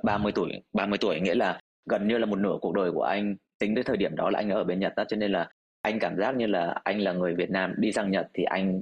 ba 0.04 0.18
mươi 0.18 0.32
tuổi 0.36 0.62
30 0.74 0.98
tuổi 1.02 1.20
nghĩa 1.20 1.36
là 1.36 1.60
gần 1.90 2.08
như 2.08 2.18
là 2.18 2.26
một 2.26 2.40
nửa 2.40 2.58
cuộc 2.62 2.74
đời 2.74 2.92
của 2.92 3.04
anh. 3.04 3.36
Tính 3.60 3.76
tới 3.76 3.84
thời 3.84 3.98
điểm 3.98 4.16
đó 4.16 4.30
là 4.30 4.40
anh 4.40 4.50
ở 4.50 4.64
bên 4.64 4.80
Nhật 4.80 4.96
đó 4.96 5.04
cho 5.08 5.18
nên 5.18 5.32
là 5.32 5.50
anh 5.82 6.00
cảm 6.00 6.18
giác 6.18 6.36
như 6.36 6.46
là 6.46 6.82
anh 6.84 7.02
là 7.02 7.14
người 7.14 7.36
Việt 7.36 7.50
Nam 7.50 7.74
đi 7.78 7.92
sang 7.92 8.12
Nhật 8.12 8.28
thì 8.34 8.44
anh 8.44 8.82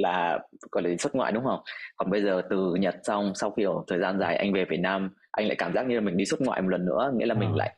là 0.00 0.38
gọi 0.72 0.82
là 0.82 0.90
xuất 0.98 1.14
ngoại 1.14 1.32
đúng 1.32 1.44
không 1.44 1.60
còn 1.96 2.10
bây 2.10 2.22
giờ 2.22 2.42
từ 2.50 2.74
Nhật 2.74 2.94
xong 3.02 3.32
sau 3.34 3.50
khi 3.50 3.62
ở 3.64 3.74
thời 3.88 3.98
gian 3.98 4.18
dài 4.18 4.36
anh 4.36 4.52
về 4.52 4.64
Việt 4.70 4.80
Nam 4.80 5.10
anh 5.30 5.46
lại 5.46 5.56
cảm 5.58 5.72
giác 5.74 5.86
như 5.86 5.94
là 5.94 6.00
mình 6.00 6.16
đi 6.16 6.24
xuất 6.24 6.40
ngoại 6.40 6.62
một 6.62 6.68
lần 6.68 6.84
nữa 6.86 7.12
nghĩa 7.16 7.26
là 7.26 7.34
mình 7.34 7.48
à. 7.48 7.56
lại 7.56 7.76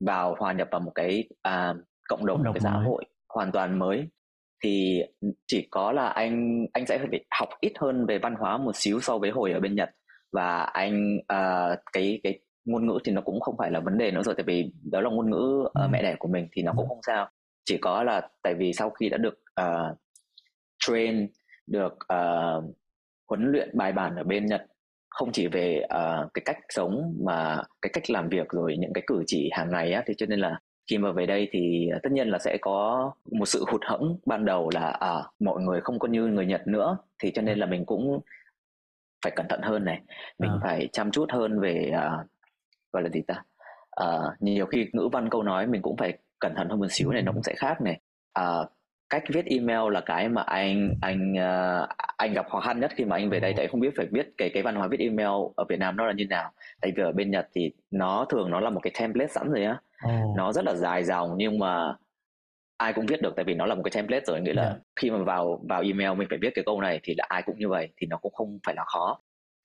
vào 0.00 0.34
hòa 0.38 0.52
nhập 0.52 0.68
vào 0.70 0.80
một 0.80 0.92
cái 0.94 1.28
à, 1.42 1.74
cộng 2.08 2.26
đồng, 2.26 2.42
một 2.44 2.50
cái 2.54 2.60
xã 2.60 2.70
mới. 2.76 2.84
hội 2.84 3.04
hoàn 3.28 3.52
toàn 3.52 3.78
mới 3.78 4.08
thì 4.64 5.02
chỉ 5.46 5.68
có 5.70 5.92
là 5.92 6.06
anh 6.08 6.66
anh 6.72 6.86
sẽ 6.86 6.98
phải 6.98 7.24
học 7.40 7.48
ít 7.60 7.72
hơn 7.80 8.06
về 8.06 8.18
văn 8.18 8.34
hóa 8.34 8.58
một 8.58 8.76
xíu 8.76 9.00
so 9.00 9.18
với 9.18 9.30
hồi 9.30 9.52
ở 9.52 9.60
bên 9.60 9.74
Nhật 9.74 9.90
và 10.32 10.58
anh 10.62 11.18
à, 11.26 11.68
cái 11.92 12.20
cái 12.22 12.38
ngôn 12.64 12.86
ngữ 12.86 12.98
thì 13.04 13.12
nó 13.12 13.20
cũng 13.20 13.40
không 13.40 13.54
phải 13.58 13.70
là 13.70 13.80
vấn 13.80 13.98
đề 13.98 14.10
nữa 14.10 14.22
rồi 14.22 14.34
tại 14.34 14.44
vì 14.44 14.72
đó 14.92 15.00
là 15.00 15.10
ngôn 15.10 15.30
ngữ 15.30 15.64
uh, 15.66 15.90
mẹ 15.90 16.02
đẻ 16.02 16.16
của 16.18 16.28
mình 16.28 16.48
thì 16.52 16.62
nó 16.62 16.72
cũng 16.76 16.84
Ừ. 16.84 16.88
không 16.88 17.00
sao 17.06 17.28
chỉ 17.64 17.78
có 17.78 18.02
là 18.02 18.28
tại 18.42 18.54
vì 18.54 18.72
sau 18.72 18.90
khi 18.90 19.08
đã 19.08 19.16
được 19.16 19.34
uh, 19.60 19.98
train 20.86 21.28
được 21.72 21.92
uh, 21.92 22.64
huấn 23.28 23.52
luyện 23.52 23.70
bài 23.74 23.92
bản 23.92 24.16
ở 24.16 24.24
bên 24.24 24.46
Nhật. 24.46 24.66
Không 25.10 25.32
chỉ 25.32 25.48
về 25.48 25.82
uh, 25.84 26.30
cái 26.34 26.42
cách 26.44 26.58
sống 26.68 27.14
mà 27.26 27.62
cái 27.82 27.90
cách 27.92 28.10
làm 28.10 28.28
việc 28.28 28.48
rồi 28.48 28.76
những 28.78 28.92
cái 28.92 29.04
cử 29.06 29.22
chỉ 29.26 29.50
hàng 29.52 29.70
ngày 29.70 29.92
á 29.92 30.02
thì 30.06 30.14
cho 30.18 30.26
nên 30.26 30.40
là 30.40 30.60
khi 30.90 30.98
mà 30.98 31.12
về 31.12 31.26
đây 31.26 31.48
thì 31.52 31.90
tất 32.02 32.12
nhiên 32.12 32.28
là 32.28 32.38
sẽ 32.38 32.58
có 32.60 33.10
một 33.38 33.46
sự 33.46 33.64
hụt 33.68 33.80
hẫng 33.84 34.18
ban 34.26 34.44
đầu 34.44 34.70
là 34.74 34.88
à, 34.90 35.14
mọi 35.40 35.60
người 35.60 35.80
không 35.80 35.98
có 35.98 36.08
như 36.08 36.26
người 36.26 36.46
Nhật 36.46 36.66
nữa. 36.66 36.98
Thì 37.22 37.30
cho 37.34 37.42
nên 37.42 37.58
là 37.58 37.66
mình 37.66 37.86
cũng 37.86 38.20
phải 39.24 39.32
cẩn 39.36 39.46
thận 39.48 39.60
hơn 39.62 39.84
này. 39.84 40.00
Mình 40.38 40.50
À. 40.50 40.58
phải 40.62 40.88
chăm 40.92 41.10
chút 41.10 41.26
hơn 41.32 41.60
về 41.60 41.92
uh, 41.94 42.26
gọi 42.92 43.02
là 43.02 43.08
gì 43.08 43.22
ta? 43.26 43.44
Uh, 44.04 44.42
nhiều 44.42 44.66
khi 44.66 44.86
ngữ 44.92 45.08
văn 45.12 45.28
câu 45.30 45.42
nói 45.42 45.66
mình 45.66 45.82
cũng 45.82 45.96
phải 45.96 46.18
cẩn 46.40 46.54
thận 46.54 46.68
hơn 46.68 46.78
một 46.78 46.86
xíu 46.90 47.12
này 47.12 47.22
nó 47.22 47.32
cũng 47.32 47.42
sẽ 47.42 47.54
khác 47.56 47.80
này. 47.80 48.00
Uh, 48.40 48.66
cách 49.12 49.22
viết 49.28 49.46
email 49.46 49.92
là 49.92 50.00
cái 50.00 50.28
mà 50.28 50.42
anh 50.42 50.94
anh 51.00 51.32
uh, 51.32 51.88
anh 52.16 52.32
gặp 52.32 52.46
khó 52.48 52.60
khăn 52.60 52.80
nhất 52.80 52.90
khi 52.96 53.04
mà 53.04 53.16
anh 53.16 53.30
về 53.30 53.40
đây. 53.40 53.54
Tại 53.56 53.66
không 53.68 53.80
biết 53.80 53.92
phải 53.96 54.06
viết 54.10 54.26
cái 54.38 54.50
cái 54.54 54.62
văn 54.62 54.74
hóa 54.74 54.88
viết 54.88 55.00
email 55.00 55.30
ở 55.56 55.64
Việt 55.68 55.78
Nam 55.78 55.96
nó 55.96 56.06
là 56.06 56.12
như 56.12 56.26
nào. 56.26 56.50
Tại 56.80 56.92
vì 56.96 57.02
ở 57.02 57.12
bên 57.12 57.30
Nhật 57.30 57.48
thì 57.54 57.72
nó 57.90 58.26
thường 58.30 58.50
nó 58.50 58.60
là 58.60 58.70
một 58.70 58.80
cái 58.82 58.92
template 59.00 59.28
sẵn 59.32 59.52
rồi 59.52 59.64
á. 59.64 59.80
Nó 60.36 60.52
rất 60.52 60.64
là 60.64 60.74
dài 60.74 61.04
dòng 61.04 61.34
nhưng 61.36 61.58
mà 61.58 61.94
ai 62.76 62.92
cũng 62.92 63.06
viết 63.06 63.22
được 63.22 63.32
tại 63.36 63.44
vì 63.44 63.54
nó 63.54 63.66
là 63.66 63.74
một 63.74 63.82
cái 63.84 63.92
template 63.94 64.24
rồi. 64.26 64.40
Nghĩa 64.40 64.52
là 64.52 64.62
Dạ. 64.64 64.74
khi 64.96 65.10
mà 65.10 65.18
vào 65.18 65.60
vào 65.68 65.82
email 65.82 66.18
mình 66.18 66.28
phải 66.30 66.38
viết 66.42 66.50
cái 66.54 66.64
câu 66.66 66.80
này 66.80 67.00
thì 67.02 67.14
là 67.18 67.24
ai 67.28 67.42
cũng 67.46 67.58
như 67.58 67.68
vậy 67.68 67.88
thì 67.96 68.06
nó 68.06 68.16
cũng 68.16 68.32
không 68.32 68.58
phải 68.66 68.74
là 68.74 68.84
khó. 68.86 69.20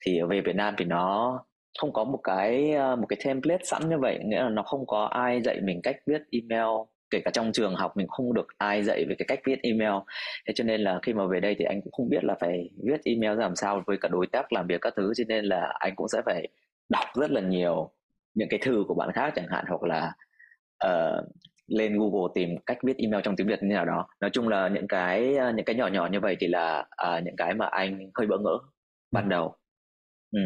Thì 0.05 0.21
về 0.29 0.41
Việt 0.41 0.55
Nam 0.55 0.75
thì 0.77 0.85
nó 0.85 1.39
không 1.79 1.93
có 1.93 2.03
một 2.03 2.19
cái 2.23 2.73
ờ, 2.73 2.95
một 2.95 3.05
cái 3.09 3.19
template 3.25 3.63
sẵn 3.63 3.89
như 3.89 3.97
vậy. 3.99 4.19
Nghĩa 4.25 4.43
là 4.43 4.49
nó 4.49 4.63
không 4.63 4.87
có 4.87 5.05
ai 5.05 5.41
dạy 5.41 5.61
mình 5.61 5.79
cách 5.83 5.95
viết 6.05 6.21
email 6.31 6.67
kể 7.09 7.19
cả 7.25 7.31
trong 7.33 7.51
trường 7.51 7.75
học 7.75 7.97
mình 7.97 8.07
không 8.07 8.33
được 8.33 8.47
ai 8.57 8.83
dạy 8.83 9.05
về 9.09 9.15
cái 9.19 9.25
cách 9.27 9.39
viết 9.45 9.59
email. 9.63 9.93
Thế 10.47 10.53
cho 10.55 10.63
nên 10.63 10.81
là 10.81 10.99
khi 11.03 11.13
mà 11.13 11.27
về 11.27 11.39
đây 11.39 11.55
thì 11.59 11.65
anh 11.65 11.81
cũng 11.81 11.91
không 11.91 12.09
biết 12.09 12.23
là 12.23 12.35
phải 12.39 12.69
viết 12.83 13.01
email 13.03 13.37
ra 13.37 13.41
làm 13.43 13.55
sao 13.55 13.83
với 13.87 13.97
cả 14.01 14.09
đối 14.11 14.27
tác 14.27 14.53
làm 14.53 14.67
việc 14.67 14.81
các 14.81 14.93
thứ 14.97 15.13
cho 15.15 15.23
nên 15.27 15.45
là 15.45 15.73
anh 15.79 15.95
cũng 15.95 16.07
sẽ 16.07 16.21
phải 16.25 16.47
đọc 16.89 17.05
rất 17.15 17.31
là 17.31 17.41
nhiều 17.41 17.91
những 18.33 18.49
cái 18.49 18.59
thư 18.63 18.83
của 18.87 18.93
bạn 18.93 19.11
khác 19.13 19.33
chẳng 19.35 19.47
hạn 19.49 19.65
hoặc 19.67 19.83
là 19.83 20.13
ờ, 20.77 21.23
lên 21.67 21.99
Google 21.99 22.31
tìm 22.35 22.49
cách 22.65 22.77
viết 22.83 22.97
email 22.97 23.21
trong 23.23 23.35
tiếng 23.35 23.47
Việt 23.47 23.63
như 23.63 23.67
nào 23.75 23.85
đó. 23.85 24.07
Nói 24.21 24.29
chung 24.33 24.47
là 24.47 24.67
những 24.67 24.87
cái 24.87 25.35
ờ, 25.35 25.51
những 25.51 25.65
cái 25.65 25.75
nhỏ 25.75 25.87
nhỏ 25.87 26.07
như 26.11 26.19
vậy 26.19 26.35
thì 26.39 26.47
là 26.47 26.85
ờ, 26.89 27.21
những 27.25 27.35
cái 27.37 27.53
mà 27.53 27.65
anh 27.67 28.11
hơi 28.15 28.27
bỡ 28.27 28.37
ngỡ 28.37 28.57
ban 29.11 29.29
đầu. 29.29 29.55
Ừ. 30.31 30.39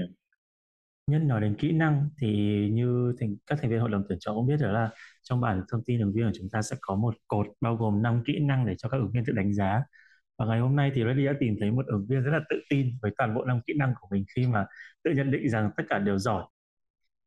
Nhân 1.08 1.28
nói 1.28 1.42
đến 1.42 1.56
kỹ 1.60 1.72
năng 1.72 2.10
thì 2.22 2.28
như 2.72 3.16
thành, 3.20 3.36
các 3.48 3.60
thành 3.62 3.72
viên 3.72 3.80
hội 3.80 3.90
đồng 3.90 4.04
tuyển 4.10 4.20
chọn 4.22 4.36
cũng 4.36 4.48
biết 4.48 4.58
rồi 4.60 4.74
là 4.74 4.90
trong 5.24 5.42
bản 5.42 5.62
thông 5.72 5.84
tin 5.84 6.00
ứng 6.00 6.14
viên 6.14 6.26
của 6.26 6.32
chúng 6.40 6.50
ta 6.50 6.62
sẽ 6.62 6.76
có 6.82 6.96
một 6.96 7.16
cột 7.28 7.48
bao 7.62 7.76
gồm 7.76 8.02
5 8.02 8.24
kỹ 8.26 8.40
năng 8.40 8.66
để 8.66 8.76
cho 8.78 8.90
các 8.90 8.98
ứng 8.98 9.12
viên 9.12 9.26
tự 9.26 9.34
đánh 9.34 9.54
giá. 9.54 9.84
Và 10.38 10.46
ngày 10.46 10.60
hôm 10.60 10.76
nay 10.76 10.92
thì 10.96 11.04
Reddy 11.04 11.26
đã 11.26 11.34
tìm 11.40 11.56
thấy 11.60 11.72
một 11.72 11.86
ứng 11.88 12.06
viên 12.10 12.24
rất 12.24 12.32
là 12.32 12.40
tự 12.50 12.56
tin 12.70 12.98
với 13.02 13.12
toàn 13.18 13.36
bộ 13.36 13.46
5 13.46 13.60
kỹ 13.68 13.74
năng 13.78 13.94
của 14.00 14.08
mình 14.12 14.26
khi 14.36 14.48
mà 14.48 14.66
tự 15.04 15.12
nhận 15.12 15.32
định 15.32 15.50
rằng 15.50 15.72
tất 15.78 15.84
cả 15.90 16.00
đều 16.00 16.18
giỏi. 16.18 16.44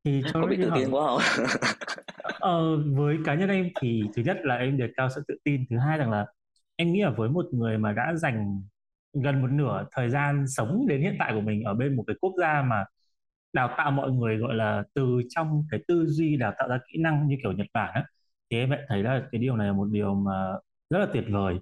Thì 0.04 0.22
cho 0.24 0.40
có 0.42 0.46
bị 0.46 0.56
tự 0.56 0.70
tin 0.74 0.90
quá 0.90 1.06
không 1.06 1.46
Ờ, 2.40 2.76
với 2.96 3.18
cá 3.24 3.34
nhân 3.34 3.48
em 3.48 3.68
thì 3.80 4.02
thứ 4.16 4.22
nhất 4.22 4.36
là 4.42 4.54
em 4.56 4.78
đề 4.78 4.88
cao 4.96 5.08
sự 5.14 5.22
tự 5.28 5.34
tin 5.44 5.64
thứ 5.70 5.78
hai 5.78 5.98
rằng 5.98 6.10
là 6.10 6.26
em 6.76 6.92
nghĩ 6.92 7.02
là 7.02 7.10
với 7.10 7.28
một 7.28 7.46
người 7.52 7.78
mà 7.78 7.92
đã 7.92 8.14
dành 8.14 8.62
gần 9.12 9.42
một 9.42 9.48
nửa 9.50 9.86
thời 9.92 10.10
gian 10.10 10.44
sống 10.48 10.86
đến 10.88 11.00
hiện 11.00 11.16
tại 11.18 11.32
của 11.34 11.40
mình 11.40 11.62
ở 11.64 11.74
bên 11.74 11.96
một 11.96 12.04
cái 12.06 12.16
quốc 12.20 12.32
gia 12.38 12.62
mà 12.62 12.84
đào 13.54 13.74
tạo 13.78 13.90
mọi 13.90 14.10
người 14.12 14.36
gọi 14.38 14.54
là 14.54 14.84
từ 14.94 15.22
trong 15.30 15.64
cái 15.70 15.80
tư 15.88 16.06
duy 16.06 16.36
đào 16.36 16.52
tạo 16.58 16.68
ra 16.68 16.78
kỹ 16.92 16.98
năng 16.98 17.28
như 17.28 17.36
kiểu 17.42 17.52
Nhật 17.52 17.66
Bản 17.74 17.90
á 17.94 18.04
thì 18.50 18.56
em 18.58 18.70
lại 18.70 18.80
thấy 18.88 19.02
là 19.02 19.28
cái 19.32 19.40
điều 19.40 19.56
này 19.56 19.66
là 19.66 19.72
một 19.72 19.88
điều 19.92 20.14
mà 20.14 20.32
rất 20.90 20.98
là 20.98 21.06
tuyệt 21.14 21.24
vời. 21.30 21.58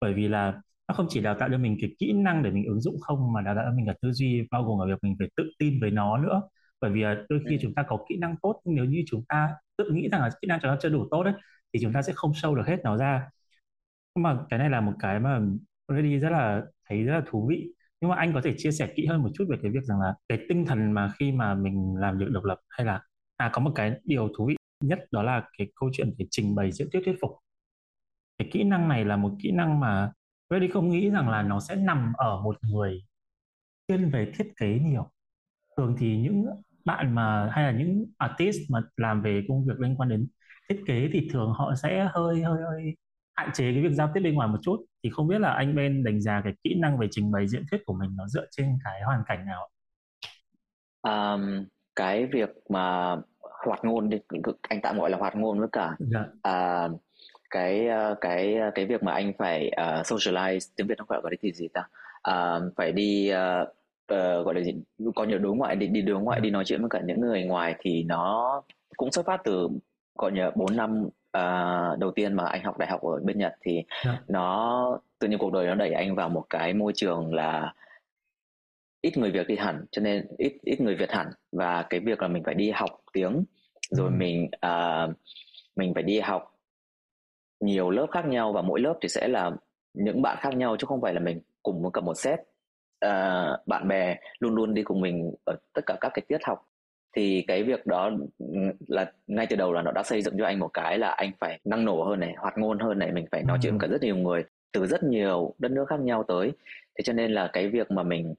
Bởi 0.00 0.14
vì 0.14 0.28
là 0.28 0.60
nó 0.88 0.94
không 0.94 1.06
chỉ 1.10 1.20
đào 1.20 1.34
tạo 1.40 1.48
cho 1.52 1.58
mình 1.58 1.76
cái 1.80 1.90
kỹ 1.98 2.12
năng 2.12 2.42
để 2.42 2.50
mình 2.50 2.64
ứng 2.66 2.80
dụng 2.80 3.00
không 3.00 3.32
mà 3.32 3.40
đào 3.40 3.54
tạo 3.54 3.64
cho 3.64 3.72
mình 3.76 3.86
cả 3.86 3.94
tư 4.02 4.12
duy 4.12 4.46
bao 4.50 4.64
gồm 4.64 4.78
cả 4.80 4.86
việc 4.94 4.98
mình 5.02 5.16
phải 5.18 5.28
tự 5.36 5.44
tin 5.58 5.80
với 5.80 5.90
nó 5.90 6.18
nữa. 6.18 6.42
Bởi 6.80 6.90
vì 6.90 7.02
đôi 7.28 7.40
khi 7.48 7.56
Ừ. 7.56 7.62
chúng 7.62 7.74
ta 7.74 7.82
có 7.88 7.98
kỹ 8.08 8.16
năng 8.20 8.36
tốt 8.42 8.60
nhưng 8.64 8.74
nếu 8.74 8.84
như 8.84 9.02
chúng 9.06 9.24
ta 9.28 9.48
tự 9.76 9.90
nghĩ 9.90 10.08
rằng 10.08 10.20
là 10.20 10.30
kỹ 10.42 10.46
năng 10.48 10.60
chúng 10.62 10.70
ta 10.70 10.76
chưa 10.82 10.88
đủ 10.88 11.08
tốt 11.10 11.22
đấy 11.24 11.34
thì 11.72 11.80
chúng 11.82 11.92
ta 11.92 12.02
sẽ 12.02 12.12
không 12.16 12.32
show 12.32 12.54
được 12.54 12.62
hết 12.66 12.76
nó 12.84 12.96
ra. 12.96 13.30
Nhưng 14.14 14.22
mà 14.22 14.38
cái 14.50 14.58
này 14.58 14.70
là 14.70 14.80
một 14.80 14.92
cái 14.98 15.20
mà 15.20 15.40
Reddy 15.88 16.18
rất 16.18 16.30
là 16.30 16.62
thấy 16.88 17.02
rất 17.04 17.14
là 17.14 17.22
thú 17.26 17.46
vị 17.50 17.68
nhưng 18.02 18.10
mà 18.10 18.16
anh 18.16 18.32
có 18.34 18.40
thể 18.44 18.54
chia 18.58 18.72
sẻ 18.72 18.92
kỹ 18.96 19.06
hơn 19.06 19.22
một 19.22 19.28
chút 19.34 19.44
về 19.50 19.56
cái 19.62 19.70
việc 19.70 19.84
rằng 19.84 20.00
là 20.00 20.14
cái 20.28 20.38
tinh 20.48 20.66
thần 20.66 20.92
mà 20.92 21.12
khi 21.18 21.32
mà 21.32 21.54
mình 21.54 21.96
làm 21.98 22.18
việc 22.18 22.26
độc 22.30 22.44
lập 22.44 22.60
hay 22.68 22.86
là 22.86 23.02
à 23.36 23.50
có 23.52 23.62
một 23.62 23.72
cái 23.74 23.92
điều 24.04 24.28
thú 24.38 24.46
vị 24.46 24.56
nhất 24.84 24.98
đó 25.10 25.22
là 25.22 25.48
cái 25.58 25.68
câu 25.80 25.90
chuyện 25.92 26.14
về 26.18 26.26
trình 26.30 26.54
bày 26.54 26.72
diễn 26.72 26.88
thuyết 26.92 27.02
thuyết 27.04 27.16
phục. 27.20 27.30
Cái 28.38 28.48
kỹ 28.52 28.64
năng 28.64 28.88
này 28.88 29.04
là 29.04 29.16
một 29.16 29.32
kỹ 29.42 29.50
năng 29.52 29.80
mà 29.80 30.12
Reddy 30.50 30.68
không 30.68 30.88
nghĩ 30.90 31.10
rằng 31.10 31.28
là 31.28 31.42
nó 31.42 31.60
sẽ 31.60 31.74
nằm 31.76 32.12
ở 32.16 32.40
một 32.40 32.56
người 32.64 33.02
chuyên 33.88 34.10
về 34.10 34.32
thiết 34.38 34.52
kế 34.56 34.78
nhiều. 34.78 35.10
Thường 35.76 35.96
thì 35.98 36.18
những 36.18 36.46
bạn 36.84 37.14
mà, 37.14 37.50
hay 37.52 37.64
là 37.64 37.78
những 37.78 38.06
artist 38.18 38.58
mà 38.70 38.82
làm 38.96 39.22
về 39.22 39.44
công 39.48 39.66
việc 39.66 39.80
liên 39.80 39.96
quan 39.96 40.08
đến 40.08 40.28
thiết 40.68 40.82
kế 40.86 41.10
thì 41.12 41.28
thường 41.32 41.52
họ 41.52 41.74
sẽ 41.82 42.08
hơi 42.14 42.42
hơi 42.42 42.62
hơi 42.62 42.96
hạn 43.34 43.50
chế 43.54 43.72
cái 43.72 43.82
việc 43.82 43.92
giao 43.92 44.10
tiếp 44.14 44.20
bên 44.20 44.34
ngoài 44.34 44.48
một 44.48 44.58
chút 44.62 44.76
thì 45.04 45.10
không 45.10 45.28
biết 45.28 45.38
là 45.40 45.52
anh 45.52 45.74
Ben 45.76 46.04
đánh 46.04 46.20
giá 46.20 46.40
cái 46.44 46.52
kỹ 46.64 46.74
năng 46.78 46.98
về 46.98 47.06
trình 47.10 47.30
bày 47.32 47.48
diễn 47.48 47.62
thuyết 47.70 47.82
của 47.86 47.94
mình 47.94 48.10
nó 48.16 48.26
dựa 48.28 48.46
trên 48.50 48.78
cái 48.84 49.02
hoàn 49.02 49.22
cảnh 49.26 49.46
nào 49.46 49.68
um, 51.02 51.64
cái 51.96 52.26
việc 52.26 52.50
mà 52.68 53.16
hoạt 53.66 53.84
ngôn 53.84 54.08
đi 54.10 54.18
anh 54.62 54.80
tạm 54.82 54.98
gọi 54.98 55.10
là 55.10 55.18
hoạt 55.18 55.36
ngôn 55.36 55.58
với 55.58 55.68
cả 55.72 55.96
Dạ. 55.98 56.24
à, 56.42 56.88
cái 57.50 57.88
ờ, 57.88 58.14
cái 58.20 58.56
cái 58.74 58.86
việc 58.86 59.02
mà 59.02 59.12
anh 59.12 59.32
phải 59.38 59.68
ờ, 59.68 60.02
socialize 60.02 60.72
tiếng 60.76 60.86
Việt 60.86 60.98
nó 60.98 61.04
gọi 61.08 61.20
là 61.24 61.30
cái 61.42 61.52
gì 61.52 61.68
ta? 61.68 61.88
À, 62.22 62.58
phải 62.76 62.92
đi 62.92 63.28
ờ, 63.28 63.66
ờ, 64.06 64.42
gọi 64.42 64.54
là 64.54 64.60
gì? 64.60 64.74
Có 65.14 65.24
nhiều 65.24 65.38
đối 65.38 65.56
ngoại 65.56 65.76
đi 65.76 65.86
đi 65.86 66.02
đối 66.02 66.20
ngoại 66.20 66.40
đi 66.40 66.50
nói 66.50 66.64
chuyện 66.66 66.80
với 66.80 66.90
cả 66.90 67.00
những 67.06 67.20
người 67.20 67.44
ngoài 67.44 67.74
thì 67.80 68.02
nó 68.04 68.62
cũng 68.96 69.12
xuất 69.12 69.26
phát 69.26 69.40
từ 69.44 69.68
gọi 70.18 70.32
như 70.32 70.50
bốn 70.54 70.76
năm 70.76 71.08
ờ, 71.32 71.96
đầu 72.00 72.10
tiên 72.10 72.34
mà 72.34 72.44
anh 72.46 72.62
học 72.64 72.78
đại 72.78 72.88
học 72.90 73.02
ở 73.02 73.20
bên 73.24 73.38
Nhật 73.38 73.52
thì 73.62 73.82
Dạ. 74.04 74.18
nó 74.28 74.98
tự 75.18 75.28
nhiên 75.28 75.38
cuộc 75.38 75.52
đời 75.52 75.66
nó 75.66 75.74
đẩy 75.74 75.92
anh 75.92 76.14
vào 76.14 76.28
một 76.28 76.44
cái 76.50 76.74
môi 76.74 76.92
trường 76.96 77.34
là 77.34 77.74
ít 79.02 79.16
người 79.18 79.30
Việt 79.30 79.46
đi 79.48 79.56
hẳn 79.56 79.84
cho 79.90 80.02
nên 80.02 80.26
ít 80.38 80.52
ít 80.62 80.80
người 80.80 80.94
Việt 80.94 81.10
hẳn 81.10 81.26
và 81.52 81.82
cái 81.90 82.00
việc 82.00 82.22
là 82.22 82.28
mình 82.28 82.42
phải 82.44 82.54
đi 82.54 82.70
học 82.70 82.90
tiếng 83.12 83.44
rồi 83.90 84.08
Ừ. 84.10 84.14
mình 84.16 84.48
à, 84.60 85.06
mình 85.76 85.94
phải 85.94 86.02
đi 86.02 86.20
học 86.20 86.58
nhiều 87.60 87.90
lớp 87.90 88.06
khác 88.10 88.26
nhau 88.26 88.52
và 88.52 88.62
mỗi 88.62 88.80
lớp 88.80 88.94
thì 89.02 89.08
sẽ 89.08 89.28
là 89.28 89.50
những 89.94 90.22
bạn 90.22 90.36
khác 90.40 90.54
nhau 90.56 90.76
chứ 90.78 90.86
không 90.86 91.00
phải 91.00 91.14
là 91.14 91.20
mình 91.20 91.40
cùng 91.62 91.82
với 91.82 91.90
cả 91.94 92.00
một 92.00 92.14
set 92.14 92.38
à, 93.00 93.46
bạn 93.66 93.88
bè 93.88 94.16
luôn 94.38 94.54
luôn 94.54 94.74
đi 94.74 94.82
cùng 94.82 95.00
mình 95.00 95.34
ở 95.46 95.56
tất 95.72 95.82
cả 95.86 95.96
các 96.00 96.10
cái 96.14 96.22
tiết 96.28 96.38
học 96.44 96.68
thì 97.16 97.44
cái 97.46 97.62
việc 97.62 97.86
đó 97.86 98.10
là 98.88 99.12
ngay 99.26 99.46
từ 99.46 99.56
đầu 99.56 99.72
là 99.72 99.82
nó 99.82 99.92
đã 99.92 100.02
xây 100.02 100.22
dựng 100.22 100.34
cho 100.38 100.44
anh 100.44 100.58
một 100.58 100.68
cái 100.68 100.98
là 100.98 101.08
anh 101.08 101.30
phải 101.40 101.60
năng 101.64 101.84
nổ 101.84 102.04
hơn 102.04 102.20
này 102.20 102.34
hoạt 102.36 102.58
ngôn 102.58 102.78
hơn 102.78 102.98
này 102.98 103.12
mình 103.12 103.26
phải 103.30 103.42
nói 103.42 103.58
chuyện 103.62 103.78
với 103.78 103.88
cả 103.88 103.92
rất 103.92 104.02
nhiều 104.02 104.16
người 104.16 104.44
từ 104.72 104.86
rất 104.86 105.02
nhiều 105.02 105.54
đất 105.58 105.70
nước 105.70 105.84
khác 105.88 106.00
nhau 106.00 106.24
tới. 106.28 106.52
Thế 106.98 107.02
cho 107.04 107.12
nên 107.12 107.32
là 107.32 107.50
cái 107.52 107.68
việc 107.68 107.90
mà 107.90 108.02
mình 108.02 108.34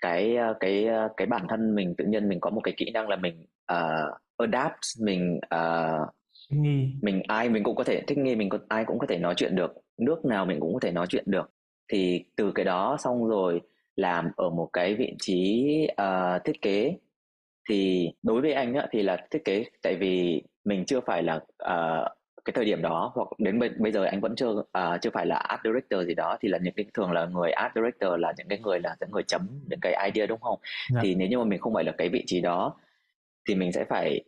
cái 0.00 0.36
cái 0.60 0.88
cái 1.16 1.26
bản 1.26 1.46
thân 1.48 1.74
mình 1.74 1.94
tự 1.94 2.04
nhiên 2.04 2.28
mình 2.28 2.40
có 2.40 2.50
một 2.50 2.60
cái 2.60 2.74
kỹ 2.76 2.90
năng 2.90 3.08
là 3.08 3.16
mình 3.16 3.46
uh, 3.72 4.14
adapt 4.36 4.80
mình 5.00 5.40
uh, 5.54 6.08
nghi. 6.50 6.92
mình 7.02 7.22
ai 7.28 7.48
mình 7.48 7.62
cũng 7.62 7.76
có 7.76 7.84
thể 7.84 8.02
thích 8.06 8.18
nghi 8.18 8.36
mình 8.36 8.48
có, 8.48 8.58
ai 8.68 8.84
cũng 8.84 8.98
có 8.98 9.06
thể 9.06 9.18
nói 9.18 9.34
chuyện 9.36 9.56
được 9.56 9.72
nước 9.98 10.24
nào 10.24 10.46
mình 10.46 10.60
cũng 10.60 10.74
có 10.74 10.80
thể 10.82 10.92
nói 10.92 11.06
chuyện 11.06 11.24
được. 11.26 11.50
Thì 11.88 12.24
từ 12.36 12.52
cái 12.52 12.64
đó 12.64 12.96
xong 13.00 13.28
rồi 13.28 13.60
làm 13.96 14.30
ở 14.36 14.50
một 14.50 14.68
cái 14.72 14.94
vị 14.94 15.14
trí 15.20 15.66
uh, 15.92 16.44
thiết 16.44 16.62
kế 16.62 16.96
thì 17.68 18.10
đối 18.22 18.40
với 18.40 18.52
anh 18.52 18.74
á, 18.74 18.86
thì 18.92 19.02
là 19.02 19.26
thiết 19.30 19.44
kế 19.44 19.64
tại 19.82 19.96
vì 19.96 20.42
mình 20.64 20.84
chưa 20.86 21.00
phải 21.00 21.22
là 21.22 21.34
uh, 21.36 22.08
cái 22.44 22.52
thời 22.54 22.64
điểm 22.64 22.82
đó 22.82 23.12
hoặc 23.14 23.28
đến 23.38 23.58
bây, 23.58 23.68
bây 23.78 23.92
giờ 23.92 24.04
anh 24.04 24.20
vẫn 24.20 24.36
chưa 24.36 24.50
uh, 24.50 24.64
chưa 25.02 25.10
phải 25.10 25.26
là 25.26 25.36
art 25.36 25.60
director 25.64 26.06
gì 26.06 26.14
đó 26.14 26.36
thì 26.40 26.48
là 26.48 26.58
những 26.62 26.74
cái 26.74 26.86
thường 26.94 27.12
là 27.12 27.26
người 27.26 27.50
art 27.50 27.72
director 27.74 28.20
là 28.20 28.32
những 28.38 28.48
cái 28.48 28.58
người 28.58 28.80
là 28.80 28.96
những 29.00 29.10
người 29.10 29.22
chấm 29.22 29.48
những 29.70 29.80
cái 29.82 30.10
idea 30.12 30.26
đúng 30.26 30.40
không? 30.40 30.58
Dạ. 30.94 31.00
thì 31.02 31.14
nếu 31.14 31.28
như 31.28 31.38
mà 31.38 31.44
mình 31.44 31.60
không 31.60 31.74
phải 31.74 31.84
là 31.84 31.92
cái 31.92 32.08
vị 32.08 32.24
trí 32.26 32.40
đó 32.40 32.74
thì 33.48 33.54
mình 33.54 33.72
sẽ 33.72 33.84
phải 33.84 34.24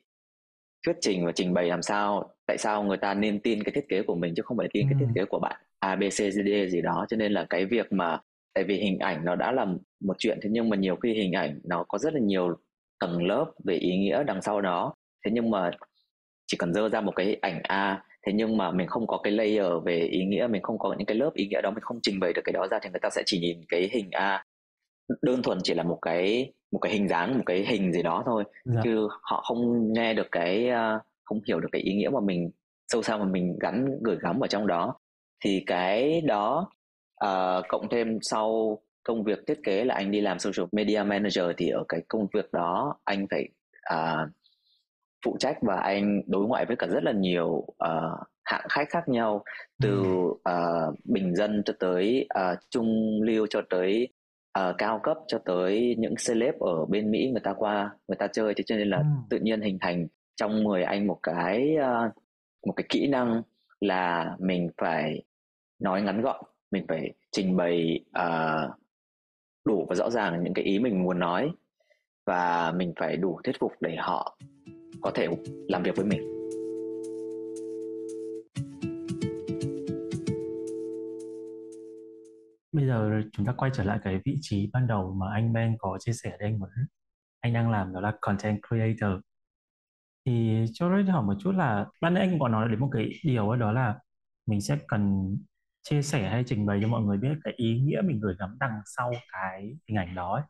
thuyết 0.86 0.96
trình 1.00 1.26
và 1.26 1.32
trình 1.32 1.54
bày 1.54 1.68
làm 1.68 1.82
sao 1.82 2.30
tại 2.46 2.58
sao 2.58 2.82
người 2.82 2.96
ta 2.96 3.14
nên 3.14 3.40
tin 3.40 3.62
cái 3.62 3.72
thiết 3.72 3.88
kế 3.88 4.02
của 4.02 4.14
mình 4.14 4.34
chứ 4.36 4.42
không 4.42 4.56
phải 4.56 4.68
tin 4.72 4.86
cái 4.90 4.98
thiết 5.00 5.06
kế 5.14 5.24
của 5.24 5.38
bạn 5.38 5.56
A 5.78 5.96
B 5.96 6.02
C 6.02 6.12
D 6.12 6.48
gì 6.68 6.82
đó. 6.82 7.06
Cho 7.08 7.16
nên 7.16 7.32
là 7.32 7.46
cái 7.50 7.64
việc 7.64 7.92
mà 7.92 8.20
tại 8.54 8.64
vì 8.64 8.76
hình 8.76 8.98
ảnh 8.98 9.24
nó 9.24 9.34
đã 9.34 9.52
là 9.52 9.66
một 10.00 10.16
chuyện 10.18 10.38
thế 10.42 10.48
nhưng 10.52 10.68
mà 10.68 10.76
nhiều 10.76 10.96
khi 10.96 11.14
hình 11.14 11.32
ảnh 11.32 11.60
nó 11.64 11.84
có 11.88 11.98
rất 11.98 12.14
là 12.14 12.20
nhiều 12.20 12.56
tầng 13.00 13.26
lớp 13.26 13.52
về 13.64 13.74
ý 13.74 13.98
nghĩa 13.98 14.24
đằng 14.24 14.42
sau 14.42 14.60
đó. 14.60 14.94
Thế 15.24 15.30
nhưng 15.34 15.50
mà 15.50 15.70
chỉ 16.46 16.56
cần 16.56 16.74
dơ 16.74 16.88
ra 16.88 17.00
một 17.00 17.12
cái 17.16 17.36
ảnh 17.40 17.60
A 17.62 18.02
thế 18.26 18.32
nhưng 18.32 18.56
mà 18.56 18.70
mình 18.70 18.86
không 18.86 19.06
có 19.06 19.20
cái 19.22 19.32
layer 19.32 19.72
về 19.84 19.98
ý 19.98 20.24
nghĩa 20.24 20.46
mình 20.50 20.62
không 20.62 20.78
có 20.78 20.94
những 20.98 21.06
cái 21.06 21.16
lớp 21.16 21.30
ý 21.34 21.46
nghĩa 21.46 21.60
đó 21.62 21.70
mình 21.70 21.82
không 21.82 21.98
trình 22.02 22.20
bày 22.20 22.32
được 22.32 22.42
cái 22.44 22.52
đó 22.52 22.66
ra 22.70 22.78
thì 22.82 22.90
người 22.90 23.00
ta 23.02 23.08
sẽ 23.10 23.22
chỉ 23.26 23.40
nhìn 23.40 23.60
cái 23.68 23.90
hình 23.92 24.10
A. 24.10 24.44
Đơn 25.22 25.42
thuần 25.42 25.58
chỉ 25.62 25.74
là 25.74 25.82
một 25.82 25.98
cái 26.02 26.52
một 26.72 26.78
cái 26.78 26.92
hình 26.92 27.08
dáng 27.08 27.36
một 27.36 27.42
cái 27.46 27.66
hình 27.66 27.92
gì 27.92 28.02
đó 28.02 28.22
thôi. 28.26 28.44
Dạ. 28.64 28.80
chứ 28.84 29.08
họ 29.22 29.42
không 29.48 29.92
nghe 29.92 30.14
được 30.14 30.26
cái 30.32 30.70
không 31.24 31.40
hiểu 31.48 31.60
được 31.60 31.68
cái 31.72 31.82
ý 31.82 31.94
nghĩa 31.94 32.08
mà 32.08 32.20
mình 32.20 32.50
sâu 32.88 33.02
xa 33.02 33.16
mà 33.16 33.24
mình 33.24 33.56
gắn 33.60 33.86
gửi 34.02 34.16
gắm 34.20 34.40
ở 34.40 34.46
trong 34.46 34.66
đó. 34.66 34.94
Thì 35.44 35.62
cái 35.66 36.20
đó 36.20 36.70
uh, 37.24 37.64
cộng 37.68 37.88
thêm 37.90 38.18
sau 38.22 38.78
công 39.02 39.24
việc 39.24 39.38
thiết 39.46 39.60
kế 39.64 39.84
là 39.84 39.94
anh 39.94 40.10
đi 40.10 40.20
làm 40.20 40.38
social 40.38 40.66
media 40.72 41.02
manager 41.02 41.44
thì 41.56 41.68
ở 41.68 41.84
cái 41.88 42.00
công 42.08 42.26
việc 42.32 42.52
đó 42.52 42.98
anh 43.04 43.26
phải 43.30 43.48
uh, 43.94 44.30
phụ 45.24 45.36
trách 45.40 45.56
và 45.62 45.76
anh 45.76 46.22
đối 46.26 46.46
ngoại 46.46 46.64
với 46.66 46.76
cả 46.76 46.86
rất 46.86 47.04
là 47.04 47.12
nhiều 47.12 47.48
uh, 47.48 48.28
hạng 48.44 48.66
khách 48.68 48.88
khác 48.90 49.08
nhau. 49.08 49.44
Từ 49.82 50.00
uh, 50.00 50.94
bình 51.04 51.34
dân 51.34 51.62
cho 51.64 51.72
tới 51.78 52.28
uh, 52.38 52.58
trung 52.70 53.22
lưu 53.22 53.46
cho 53.50 53.62
tới 53.70 54.08
uh, 54.58 54.74
cao 54.78 55.00
cấp 55.02 55.16
cho 55.26 55.38
tới 55.44 55.94
những 55.98 56.14
celeb 56.28 56.54
ở 56.60 56.84
bên 56.84 57.10
Mỹ 57.10 57.30
người 57.30 57.40
ta 57.44 57.54
qua 57.56 57.90
người 58.08 58.16
ta 58.16 58.26
chơi. 58.26 58.54
Thế 58.54 58.64
cho 58.66 58.76
nên 58.76 58.90
là 58.90 58.96
ừ. 58.96 59.04
tự 59.30 59.38
nhiên 59.38 59.60
hình 59.60 59.78
thành 59.80 60.06
trong 60.36 60.64
người 60.64 60.82
anh 60.82 61.06
một 61.06 61.18
cái 61.22 61.76
uh, 61.76 62.12
một 62.66 62.72
cái 62.76 62.86
kỹ 62.88 63.06
năng 63.06 63.42
là 63.80 64.36
mình 64.38 64.68
phải 64.78 65.22
nói 65.78 66.02
ngắn 66.02 66.22
gọn 66.22 66.44
mình 66.70 66.84
phải 66.88 67.12
trình 67.32 67.56
bày 67.56 68.00
uh, 68.18 68.70
đủ 69.68 69.86
và 69.88 69.94
rõ 69.94 70.10
ràng 70.10 70.44
những 70.44 70.54
cái 70.54 70.64
ý 70.64 70.78
mình 70.78 71.02
muốn 71.02 71.18
nói. 71.18 71.50
Và 72.26 72.72
mình 72.76 72.92
phải 72.96 73.16
đủ 73.16 73.40
thuyết 73.44 73.56
phục 73.60 73.72
để 73.80 73.96
họ 73.96 74.38
có 75.00 75.10
thể 75.14 75.28
làm 75.68 75.82
việc 75.82 75.96
với 75.96 76.06
mình. 76.06 76.20
Bây 82.72 82.86
giờ 82.86 83.22
chúng 83.32 83.46
ta 83.46 83.52
quay 83.56 83.70
trở 83.74 83.84
lại 83.84 83.98
cái 84.04 84.20
vị 84.24 84.38
trí 84.40 84.70
ban 84.72 84.86
đầu 84.86 85.14
mà 85.14 85.26
anh 85.34 85.52
Ben 85.52 85.76
có 85.78 85.98
chia 86.00 86.12
sẻ 86.12 86.30
đây 86.30 86.48
anh 86.48 86.58
muốn 86.58 86.68
anh 87.40 87.52
đang 87.52 87.70
làm 87.70 87.92
đó 87.92 88.00
là 88.00 88.12
content 88.20 88.58
creator. 88.68 89.20
Thì 90.26 90.64
cho 90.72 90.88
tôi 90.88 91.04
hỏi 91.04 91.22
một 91.22 91.34
chút 91.40 91.52
là 91.52 91.86
ban 92.00 92.14
nãy 92.14 92.28
anh 92.28 92.38
có 92.38 92.48
nói 92.48 92.68
đến 92.68 92.80
một 92.80 92.88
cái 92.92 93.10
điều 93.24 93.56
đó 93.56 93.72
là 93.72 93.98
mình 94.46 94.60
sẽ 94.60 94.78
cần 94.88 95.36
chia 95.82 96.02
sẻ 96.02 96.28
hay 96.28 96.44
trình 96.46 96.66
bày 96.66 96.78
cho 96.82 96.88
mọi 96.88 97.02
người 97.02 97.18
biết 97.18 97.28
cái 97.44 97.54
ý 97.56 97.80
nghĩa 97.80 98.00
mình 98.04 98.20
gửi 98.20 98.34
gắm 98.38 98.56
đằng 98.60 98.80
sau 98.96 99.12
cái 99.32 99.76
hình 99.88 99.96
ảnh 99.98 100.14
đó 100.14 100.34
ấy. 100.34 100.42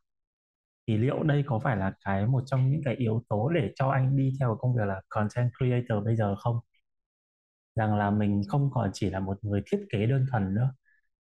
thì 0.88 0.98
liệu 0.98 1.22
đây 1.22 1.44
có 1.46 1.58
phải 1.58 1.76
là 1.76 1.92
cái 2.04 2.26
một 2.26 2.42
trong 2.46 2.70
những 2.72 2.82
cái 2.84 2.96
yếu 2.96 3.22
tố 3.28 3.48
để 3.48 3.72
cho 3.76 3.88
anh 3.90 4.16
đi 4.16 4.32
theo 4.40 4.56
công 4.60 4.76
việc 4.76 4.84
là 4.86 5.02
content 5.08 5.50
creator 5.58 6.04
bây 6.04 6.16
giờ 6.16 6.36
không? 6.36 6.56
Rằng 7.76 7.96
là 7.98 8.10
mình 8.10 8.42
không 8.48 8.70
còn 8.72 8.90
chỉ 8.94 9.10
là 9.10 9.20
một 9.20 9.38
người 9.44 9.62
thiết 9.66 9.86
kế 9.90 10.06
đơn 10.06 10.26
thuần 10.30 10.54
nữa, 10.54 10.72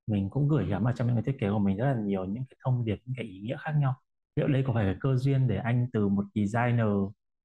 mình 0.07 0.29
cũng 0.29 0.47
gửi 0.49 0.67
gắm 0.67 0.83
vào 0.83 0.93
trong 0.93 1.07
những 1.07 1.15
cái 1.17 1.23
thiết 1.23 1.37
kế 1.41 1.49
của 1.51 1.59
mình 1.59 1.77
rất 1.77 1.85
là 1.85 1.95
nhiều 2.01 2.25
những 2.25 2.45
cái 2.49 2.57
thông 2.65 2.85
điệp, 2.85 2.97
những 3.05 3.15
cái 3.17 3.25
ý 3.25 3.39
nghĩa 3.41 3.57
khác 3.59 3.71
nhau. 3.79 3.95
Liệu 4.35 4.47
đây 4.47 4.63
có 4.67 4.73
phải 4.73 4.85
là 4.85 4.95
cơ 5.01 5.15
duyên 5.17 5.47
để 5.47 5.57
anh 5.57 5.87
từ 5.93 6.07
một 6.09 6.25
designer 6.35 6.87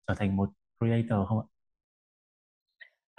trở 0.08 0.14
thành 0.14 0.36
một 0.36 0.50
creator 0.80 1.28
không 1.28 1.40
ạ? 1.40 1.46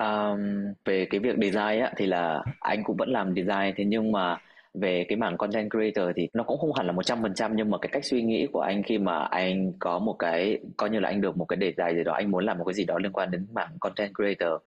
Um, 0.02 0.74
về 0.86 1.06
cái 1.06 1.20
việc 1.20 1.36
design 1.42 1.82
á, 1.82 1.92
thì 1.98 2.06
là 2.06 2.44
anh 2.60 2.84
cũng 2.84 2.98
vẫn 2.98 3.10
làm 3.10 3.36
design. 3.36 3.74
Thế 3.78 3.86
nhưng 3.86 4.12
mà 4.12 4.38
về 4.74 5.06
cái 5.10 5.16
mảng 5.16 5.38
content 5.38 5.70
creator 5.72 6.10
thì 6.16 6.30
nó 6.34 6.44
cũng 6.44 6.60
không 6.60 6.74
hẳn 6.74 6.88
là 6.88 6.94
100% 6.94 7.52
nhưng 7.56 7.70
mà 7.70 7.78
cái 7.82 7.90
cách 7.92 8.06
suy 8.06 8.22
nghĩ 8.22 8.48
của 8.54 8.60
anh 8.62 8.84
khi 8.84 8.98
mà 8.98 9.20
anh 9.24 9.74
có 9.80 10.00
một 10.00 10.16
cái 10.20 10.60
coi 10.78 10.90
như 10.90 11.00
là 11.00 11.10
anh 11.10 11.22
được 11.22 11.38
một 11.38 11.46
cái 11.46 11.58
đề 11.58 11.72
tài 11.72 11.96
gì 11.96 12.04
đó 12.04 12.14
anh 12.14 12.32
muốn 12.32 12.46
làm 12.46 12.58
một 12.58 12.64
cái 12.66 12.74
gì 12.74 12.86
đó 12.86 12.98
liên 13.00 13.12
quan 13.12 13.32
đến 13.32 13.48
mảng 13.54 13.72
content 13.80 14.12
creator. 14.16 14.62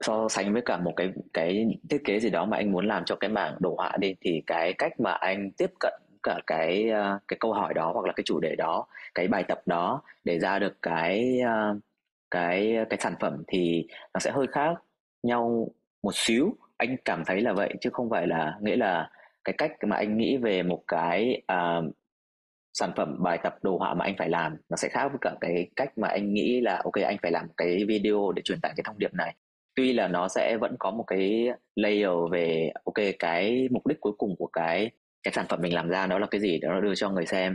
So 0.00 0.28
sánh 0.28 0.52
với 0.52 0.62
cả 0.62 0.76
một 0.76 0.92
cái 0.96 1.12
cái 1.34 1.66
thiết 1.90 1.98
kế 2.04 2.20
gì 2.20 2.30
đó 2.30 2.44
mà 2.44 2.56
anh 2.56 2.72
muốn 2.72 2.86
làm 2.86 3.04
cho 3.04 3.16
cái 3.16 3.30
mảng 3.30 3.54
đồ 3.60 3.74
họa 3.76 3.96
đi 4.00 4.14
thì 4.20 4.42
cái 4.46 4.72
cách 4.72 5.00
mà 5.00 5.12
anh 5.12 5.50
tiếp 5.58 5.70
cận 5.80 5.92
cả 6.22 6.40
cái 6.46 6.90
ờ, 6.90 7.18
cái 7.28 7.36
câu 7.40 7.52
hỏi 7.52 7.74
đó 7.74 7.90
hoặc 7.94 8.06
là 8.06 8.12
cái 8.12 8.24
chủ 8.26 8.40
đề 8.40 8.56
đó 8.56 8.86
cái 9.14 9.28
bài 9.28 9.44
tập 9.48 9.60
đó 9.66 10.02
để 10.24 10.38
ra 10.38 10.58
được 10.58 10.82
cái 10.82 11.40
uh, 11.42 11.78
cái 12.30 12.76
cái 12.90 12.98
sản 13.00 13.14
phẩm 13.20 13.42
thì 13.48 13.86
nó 14.14 14.20
sẽ 14.20 14.30
hơi 14.30 14.46
khác 14.52 14.74
nhau 15.22 15.68
một 16.02 16.14
xíu. 16.14 16.56
Anh 16.76 16.96
cảm 17.04 17.24
thấy 17.26 17.40
là 17.40 17.52
vậy 17.52 17.74
chứ 17.80 17.90
không 17.92 18.10
phải 18.10 18.26
là 18.26 18.58
nghĩa 18.62 18.76
là 18.76 19.10
cái 19.44 19.54
cách 19.58 19.72
mà 19.86 19.96
anh 19.96 20.18
nghĩ 20.18 20.36
về 20.36 20.62
một 20.62 20.82
cái 20.88 21.42
uh, 21.52 21.94
sản 22.74 22.90
phẩm 22.96 23.16
bài 23.22 23.38
tập 23.42 23.58
đồ 23.62 23.78
họa 23.78 23.94
mà 23.94 24.04
anh 24.04 24.14
phải 24.18 24.28
làm 24.28 24.56
nó 24.68 24.76
sẽ 24.76 24.88
khác 24.88 25.08
với 25.08 25.18
cả 25.20 25.34
cái 25.40 25.70
cách 25.76 25.98
mà 25.98 26.08
anh 26.08 26.34
nghĩ 26.34 26.60
là 26.60 26.80
ok 26.84 26.94
anh 27.04 27.16
phải 27.22 27.32
làm 27.32 27.46
cái 27.56 27.84
video 27.88 28.32
để 28.32 28.42
truyền 28.42 28.60
tải 28.60 28.72
cái 28.76 28.84
thông 28.86 28.98
điệp 28.98 29.14
này. 29.14 29.34
Tuy 29.74 29.92
là 29.92 30.08
nó 30.08 30.28
sẽ 30.28 30.56
vẫn 30.60 30.76
có 30.78 30.90
một 30.90 31.04
cái 31.06 31.48
layer 31.76 32.10
về 32.32 32.72
ok 32.84 32.94
cái 33.18 33.68
mục 33.70 33.86
đích 33.86 34.00
cuối 34.00 34.12
cùng 34.18 34.36
của 34.38 34.46
cái 34.46 34.90
cái 35.22 35.32
sản 35.32 35.46
phẩm 35.48 35.60
mình 35.62 35.74
làm 35.74 35.88
ra 35.88 36.06
đó 36.06 36.18
là 36.18 36.26
cái 36.30 36.40
gì 36.40 36.58
đó 36.58 36.72
là 36.72 36.80
đưa 36.80 36.94
cho 36.94 37.10
người 37.10 37.26
xem 37.26 37.54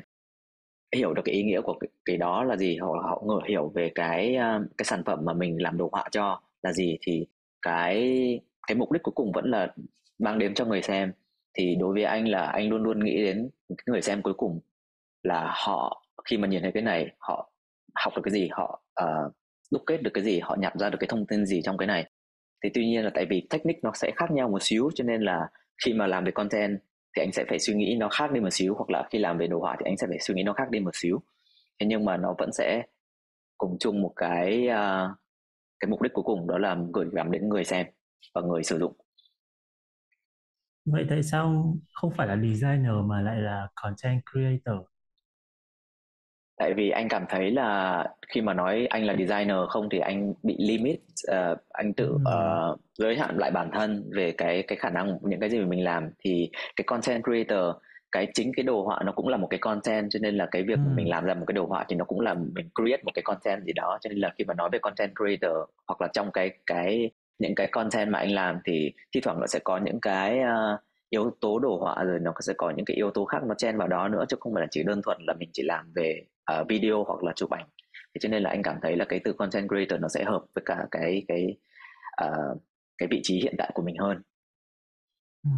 hiểu 0.97 1.13
được 1.13 1.21
cái 1.25 1.35
ý 1.35 1.43
nghĩa 1.43 1.61
của 1.61 1.73
cái, 1.79 1.87
cái 2.05 2.17
đó 2.17 2.43
là 2.43 2.57
gì 2.57 2.77
họ 2.77 2.87
họ 2.87 3.23
ngờ 3.25 3.39
hiểu 3.49 3.71
về 3.75 3.91
cái 3.95 4.35
ờ, 4.35 4.63
cái 4.77 4.85
sản 4.85 5.03
phẩm 5.05 5.19
mà 5.25 5.33
mình 5.33 5.61
làm 5.61 5.77
đồ 5.77 5.89
họa 5.91 6.03
cho 6.11 6.41
là 6.63 6.73
gì 6.73 6.97
thì 7.01 7.25
cái 7.61 8.39
cái 8.67 8.75
mục 8.75 8.91
đích 8.91 9.03
cuối 9.03 9.13
cùng 9.15 9.31
vẫn 9.31 9.51
là 9.51 9.73
mang 10.19 10.39
đến 10.39 10.53
cho 10.53 10.65
người 10.65 10.81
xem. 10.81 11.13
Thì 11.53 11.75
đối 11.79 11.93
với 11.93 12.03
anh 12.03 12.27
là 12.27 12.45
anh 12.45 12.69
luôn 12.69 12.83
luôn 12.83 13.05
nghĩ 13.05 13.23
đến 13.23 13.49
người 13.85 14.01
xem 14.01 14.21
cuối 14.21 14.33
cùng 14.33 14.59
là 15.23 15.53
họ 15.55 16.03
khi 16.25 16.37
mà 16.37 16.47
nhìn 16.47 16.61
thấy 16.61 16.71
cái 16.71 16.83
này 16.83 17.11
họ 17.19 17.51
học 17.95 18.13
được 18.15 18.21
cái 18.25 18.31
gì 18.31 18.49
họ 18.51 18.81
uh, 19.03 19.33
đúc 19.71 19.83
kết 19.87 20.01
được 20.01 20.11
cái 20.13 20.23
gì 20.23 20.39
họ 20.39 20.55
nhặt 20.59 20.73
ra 20.79 20.89
được 20.89 20.97
cái 20.99 21.07
thông 21.07 21.25
tin 21.27 21.45
gì 21.45 21.61
trong 21.61 21.77
cái 21.77 21.87
này. 21.87 22.09
Thì 22.63 22.69
tuy 22.73 22.85
nhiên 22.85 23.03
là 23.03 23.11
tại 23.13 23.25
vì 23.29 23.47
technique 23.49 23.79
nó 23.83 23.91
sẽ 23.95 24.11
khác 24.15 24.31
nhau 24.31 24.49
một 24.49 24.63
xíu 24.63 24.89
cho 24.95 25.03
nên 25.03 25.21
là 25.21 25.49
khi 25.85 25.93
mà 25.93 26.07
làm 26.07 26.23
về 26.23 26.31
content 26.31 26.79
thì 27.15 27.23
anh 27.23 27.31
sẽ 27.31 27.45
phải 27.49 27.59
suy 27.59 27.73
nghĩ 27.73 27.95
nó 27.99 28.09
khác 28.09 28.31
đi 28.31 28.39
một 28.39 28.49
xíu 28.51 28.75
hoặc 28.75 28.89
là 28.89 29.07
khi 29.11 29.19
làm 29.19 29.37
về 29.37 29.47
đồ 29.47 29.59
họa 29.59 29.75
thì 29.79 29.83
anh 29.85 29.97
sẽ 29.97 30.07
phải 30.07 30.19
suy 30.19 30.33
nghĩ 30.33 30.43
nó 30.43 30.53
khác 30.53 30.69
đi 30.69 30.79
một 30.79 30.91
xíu. 30.93 31.23
Thế 31.79 31.87
nhưng 31.87 32.05
mà 32.05 32.17
nó 32.17 32.35
vẫn 32.37 32.49
sẽ 32.53 32.83
cùng 33.57 33.77
chung 33.79 34.01
một 34.01 34.13
cái 34.15 34.67
uh, 34.67 35.17
cái 35.79 35.89
mục 35.89 36.01
đích 36.01 36.13
cuối 36.13 36.23
cùng 36.23 36.47
đó 36.47 36.57
là 36.57 36.77
gửi 36.93 37.05
gắm 37.11 37.31
đến 37.31 37.49
người 37.49 37.63
xem 37.63 37.87
và 38.35 38.41
người 38.41 38.63
sử 38.63 38.79
dụng. 38.79 38.93
Vậy 40.85 41.05
tại 41.09 41.23
sao 41.23 41.75
không 41.93 42.11
phải 42.17 42.27
là 42.27 42.35
designer 42.35 42.93
mà 43.05 43.21
lại 43.21 43.37
là 43.37 43.67
content 43.75 44.21
creator? 44.31 44.92
Tại 46.57 46.73
vì 46.73 46.89
anh 46.89 47.07
cảm 47.07 47.25
thấy 47.29 47.51
là 47.51 48.05
khi 48.27 48.41
mà 48.41 48.53
nói 48.53 48.87
anh 48.89 49.05
là 49.05 49.15
designer 49.19 49.57
không 49.69 49.89
thì 49.91 49.99
anh 49.99 50.33
bị 50.43 50.55
limit 50.59 50.99
uh, 51.31 51.57
anh 51.69 51.93
tự 51.93 52.11
uh, 52.13 52.79
giới 52.93 53.15
hạn 53.15 53.37
lại 53.37 53.51
bản 53.51 53.69
thân 53.73 54.09
về 54.15 54.31
cái 54.31 54.63
cái 54.63 54.77
khả 54.77 54.89
năng 54.89 55.17
những 55.21 55.39
cái 55.39 55.49
gì 55.49 55.59
mà 55.59 55.65
mình 55.65 55.83
làm. 55.83 56.09
Thì 56.23 56.49
cái 56.75 56.83
content 56.85 57.23
creator 57.23 57.75
cái 58.11 58.27
chính 58.33 58.51
cái 58.55 58.63
đồ 58.63 58.83
họa 58.83 59.01
nó 59.05 59.11
cũng 59.11 59.27
là 59.27 59.37
một 59.37 59.47
cái 59.47 59.59
content 59.59 60.09
cho 60.09 60.19
nên 60.21 60.37
là 60.37 60.47
cái 60.51 60.63
việc 60.63 60.79
ừ. 60.85 60.91
mình 60.95 61.09
làm 61.09 61.25
ra 61.25 61.33
một 61.33 61.45
cái 61.47 61.53
đồ 61.53 61.65
họa 61.65 61.85
thì 61.89 61.95
nó 61.95 62.05
cũng 62.05 62.19
là 62.19 62.33
mình 62.33 62.69
create 62.75 63.03
một 63.03 63.11
cái 63.13 63.23
content 63.23 63.63
gì 63.63 63.73
đó. 63.73 63.97
Cho 64.01 64.09
nên 64.09 64.19
là 64.19 64.31
khi 64.37 64.43
mà 64.45 64.53
nói 64.53 64.69
về 64.71 64.79
content 64.79 65.11
creator 65.15 65.57
hoặc 65.87 66.01
là 66.01 66.07
trong 66.13 66.31
cái 66.31 66.51
cái 66.65 67.11
những 67.39 67.55
cái 67.55 67.67
content 67.67 68.09
mà 68.09 68.19
anh 68.19 68.31
làm 68.31 68.59
thì 68.65 68.91
thi 69.13 69.21
thoảng 69.21 69.39
nó 69.39 69.47
sẽ 69.47 69.59
có 69.63 69.77
những 69.77 69.99
cái 70.01 70.39
uh, 70.39 70.79
yếu 71.13 71.31
tố 71.41 71.59
đồ 71.59 71.77
họa 71.77 72.03
rồi 72.03 72.19
nó 72.19 72.33
sẽ 72.39 72.53
có 72.57 72.69
những 72.75 72.85
cái 72.85 72.95
yếu 72.97 73.11
tố 73.11 73.25
khác 73.25 73.43
nó 73.47 73.55
chen 73.57 73.77
vào 73.77 73.87
đó 73.87 74.07
nữa 74.07 74.25
chứ 74.29 74.37
không 74.39 74.53
phải 74.53 74.61
là 74.61 74.67
chỉ 74.71 74.83
đơn 74.83 75.01
thuần 75.03 75.17
là 75.27 75.33
mình 75.39 75.49
chỉ 75.53 75.63
làm 75.63 75.93
về 75.95 76.25
uh, 76.51 76.67
video 76.69 77.03
hoặc 77.03 77.23
là 77.23 77.33
chụp 77.35 77.49
ảnh. 77.49 77.67
Thế 78.13 78.19
cho 78.21 78.29
nên 78.29 78.43
là 78.43 78.49
anh 78.49 78.63
cảm 78.63 78.77
thấy 78.81 78.95
là 78.95 79.05
cái 79.09 79.19
từ 79.23 79.33
content 79.33 79.67
creator 79.69 80.01
nó 80.01 80.07
sẽ 80.07 80.23
hợp 80.23 80.43
với 80.55 80.63
cả 80.65 80.87
cái 80.91 81.25
cái 81.27 81.57
uh, 82.25 82.61
cái 82.97 83.07
vị 83.11 83.19
trí 83.23 83.35
hiện 83.35 83.55
tại 83.57 83.71
của 83.73 83.83
mình 83.83 83.97
hơn. 83.97 84.21
Ừ. 85.43 85.49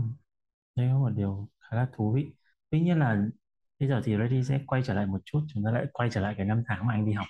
đây 0.75 0.87
là 0.87 0.93
một 0.93 1.09
điều 1.15 1.47
khá 1.59 1.77
là 1.77 1.87
thú 1.95 2.11
vị. 2.11 2.25
Tuy 2.69 2.79
nhiên 2.79 2.99
là 2.99 3.23
bây 3.79 3.89
giờ 3.89 4.01
thì 4.05 4.17
Ready 4.17 4.43
sẽ 4.43 4.59
quay 4.67 4.81
trở 4.85 4.93
lại 4.93 5.05
một 5.05 5.19
chút 5.25 5.39
chúng 5.53 5.63
ta 5.65 5.71
lại 5.71 5.85
quay 5.93 6.09
trở 6.11 6.21
lại 6.21 6.33
cái 6.37 6.45
năm 6.45 6.63
tháng 6.67 6.87
mà 6.87 6.93
anh 6.93 7.05
đi 7.05 7.11
học. 7.13 7.27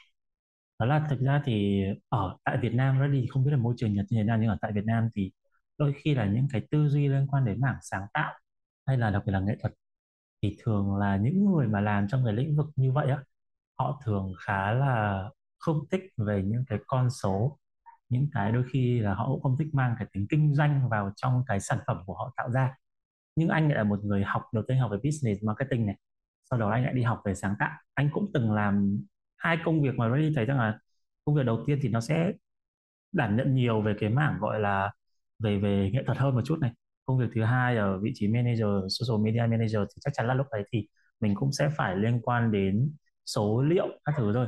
Đó 0.80 0.86
là 0.86 1.08
thực 1.10 1.20
ra 1.20 1.42
thì 1.46 1.84
ở 2.10 2.38
tại 2.44 2.58
Việt 2.62 2.74
Nam 2.74 3.00
Ready 3.00 3.28
không 3.30 3.44
biết 3.46 3.52
là 3.52 3.58
môi 3.58 3.74
trường 3.78 3.94
Nhật 3.94 4.06
như 4.10 4.18
thế 4.18 4.24
nào 4.24 4.38
nhưng 4.42 4.50
ở 4.50 4.58
tại 4.62 4.72
Việt 4.76 4.86
Nam 4.86 5.10
thì 5.16 5.32
đôi 5.78 5.94
khi 5.98 6.16
là 6.16 6.26
những 6.26 6.48
cái 6.52 6.62
tư 6.72 6.88
duy 6.90 7.08
liên 7.08 7.28
quan 7.32 7.46
đến 7.46 7.62
mảng 7.62 7.78
sáng 7.82 8.08
tạo 8.14 8.34
hay 8.88 8.98
là 8.98 9.10
đặc 9.10 9.24
biệt 9.26 9.32
là 9.34 9.40
nghệ 9.40 9.58
thuật 9.62 9.74
thì 10.42 10.58
thường 10.64 10.96
là 10.96 11.18
những 11.18 11.46
người 11.46 11.68
mà 11.68 11.82
làm 11.82 12.08
trong 12.08 12.26
cái 12.26 12.34
lĩnh 12.34 12.56
vực 12.58 12.68
như 12.76 12.92
vậy 12.92 13.10
á, 13.12 13.24
họ 13.80 14.02
thường 14.06 14.34
khá 14.46 14.72
là 14.72 15.24
không 15.60 15.80
thích 15.92 16.02
về 16.18 16.44
những 16.44 16.64
cái 16.68 16.80
con 16.88 17.10
số. 17.10 17.60
Những 18.10 18.28
cái 18.34 18.52
đôi 18.52 18.64
khi 18.74 19.00
là 19.00 19.14
họ 19.16 19.28
cũng 19.28 19.42
không 19.44 19.58
thích 19.60 19.68
mang 19.74 19.96
cái 20.00 20.08
tính 20.14 20.28
kinh 20.30 20.56
doanh 20.56 20.90
vào 20.90 21.12
trong 21.16 21.44
cái 21.48 21.60
sản 21.60 21.80
phẩm 21.88 21.98
của 22.06 22.14
họ 22.14 22.34
tạo 22.38 22.52
ra. 22.52 22.76
Nhưng 23.36 23.50
anh 23.50 23.68
lại 23.70 23.78
là 23.78 23.84
một 23.84 24.00
người 24.04 24.24
học, 24.24 24.44
đầu 24.54 24.64
tiên 24.68 24.80
học 24.80 24.92
về 24.92 24.98
business 25.04 25.44
marketing 25.44 25.86
này, 25.86 25.98
sau 26.50 26.60
đó 26.60 26.70
anh 26.70 26.84
lại 26.84 26.94
đi 26.94 27.04
học 27.04 27.22
về 27.26 27.36
sáng 27.36 27.56
tạo. 27.60 27.72
Anh 27.94 28.10
cũng 28.14 28.32
từng 28.34 28.54
làm 28.54 29.00
hai 29.38 29.58
công 29.66 29.82
việc 29.82 29.96
mà 29.98 30.18
đi 30.18 30.34
thấy 30.36 30.46
rằng 30.46 30.58
là 30.60 30.80
công 31.26 31.36
việc 31.36 31.46
đầu 31.46 31.64
tiên 31.68 31.80
thì 31.82 31.90
nó 31.90 32.02
sẽ 32.02 32.32
đảm 33.12 33.38
nhận 33.38 33.56
nhiều 33.56 33.82
về 33.82 33.96
cái 34.00 34.10
mảng 34.10 34.40
gọi 34.40 34.60
là 34.60 34.94
về 35.40 35.58
về 35.58 35.90
nghệ 35.94 36.04
thuật 36.06 36.18
hơn 36.18 36.36
một 36.36 36.42
chút 36.46 36.60
này. 36.62 36.72
Công 37.06 37.18
việc 37.18 37.26
thứ 37.36 37.44
hai 37.44 37.78
ở 37.78 38.00
vị 38.00 38.12
trí 38.16 38.28
manager 38.28 38.68
social 38.88 39.26
media 39.26 39.40
manager 39.40 39.82
thì 39.90 40.00
chắc 40.02 40.14
chắn 40.14 40.28
là 40.28 40.34
lúc 40.34 40.48
đấy 40.52 40.64
thì 40.72 40.88
mình 41.20 41.36
cũng 41.36 41.52
sẽ 41.52 41.70
phải 41.78 41.96
liên 41.96 42.22
quan 42.24 42.52
đến 42.52 42.92
số 43.26 43.62
liệu 43.62 43.88
các 44.06 44.16
thứ 44.18 44.32
rồi 44.32 44.48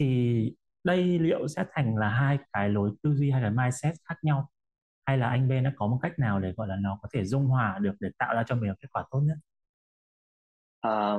thì 0.00 0.54
đây 0.84 1.18
liệu 1.18 1.48
sẽ 1.48 1.64
thành 1.72 1.96
là 1.96 2.08
hai 2.08 2.38
cái 2.52 2.68
lối 2.68 2.90
tư 3.02 3.14
duy 3.14 3.30
hay 3.30 3.42
là 3.42 3.50
mindset 3.50 3.94
khác 4.08 4.14
nhau? 4.22 4.48
Hay 5.06 5.18
là 5.18 5.28
anh 5.28 5.48
bên 5.48 5.64
đã 5.64 5.72
có 5.76 5.86
một 5.86 5.98
cách 6.02 6.18
nào 6.18 6.40
để 6.40 6.52
gọi 6.56 6.68
là 6.68 6.76
nó 6.80 6.98
có 7.02 7.08
thể 7.14 7.24
dung 7.24 7.46
hòa 7.46 7.78
được 7.82 7.92
để 8.00 8.08
tạo 8.18 8.34
ra 8.34 8.42
cho 8.46 8.54
mình 8.54 8.74
kết 8.80 8.88
quả 8.92 9.04
tốt 9.10 9.20
nhất? 9.20 9.36
À, 10.80 11.18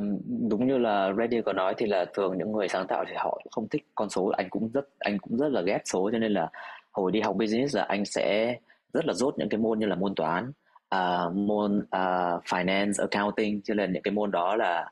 đúng 0.50 0.68
như 0.68 0.78
là 0.78 1.14
Reddy 1.18 1.42
có 1.42 1.54
nói 1.54 1.74
thì 1.78 1.86
là 1.86 2.06
thường 2.14 2.38
những 2.38 2.52
người 2.52 2.68
sáng 2.68 2.88
tạo 2.88 3.06
thì 3.08 3.14
họ 3.18 3.42
không 3.52 3.70
thích 3.70 3.84
con 3.96 4.10
số. 4.10 4.28
Anh 4.28 4.50
cũng 4.50 4.72
rất 4.72 4.86
anh 5.00 5.18
cũng 5.20 5.38
rất 5.38 5.50
là 5.50 5.62
ghét 5.62 5.80
số 5.86 6.10
cho 6.12 6.20
nên 6.20 6.32
là 6.34 6.50
hồi 6.92 7.12
đi 7.12 7.22
học 7.22 7.36
business 7.40 7.76
là 7.76 7.84
anh 7.84 8.06
sẽ 8.06 8.58
rất 8.94 9.06
là 9.06 9.14
dốt 9.14 9.36
những 9.38 9.50
cái 9.50 9.58
môn 9.58 9.80
như 9.80 9.86
là 9.86 9.96
môn 9.96 10.16
toán 10.16 10.52
uh, 10.96 11.36
môn 11.36 11.78
uh, 11.78 12.44
finance 12.44 12.94
accounting 13.10 13.62
cho 13.64 13.74
nên 13.74 13.94
những 13.94 14.04
cái 14.04 14.12
môn 14.12 14.32
đó 14.32 14.56
là 14.56 14.92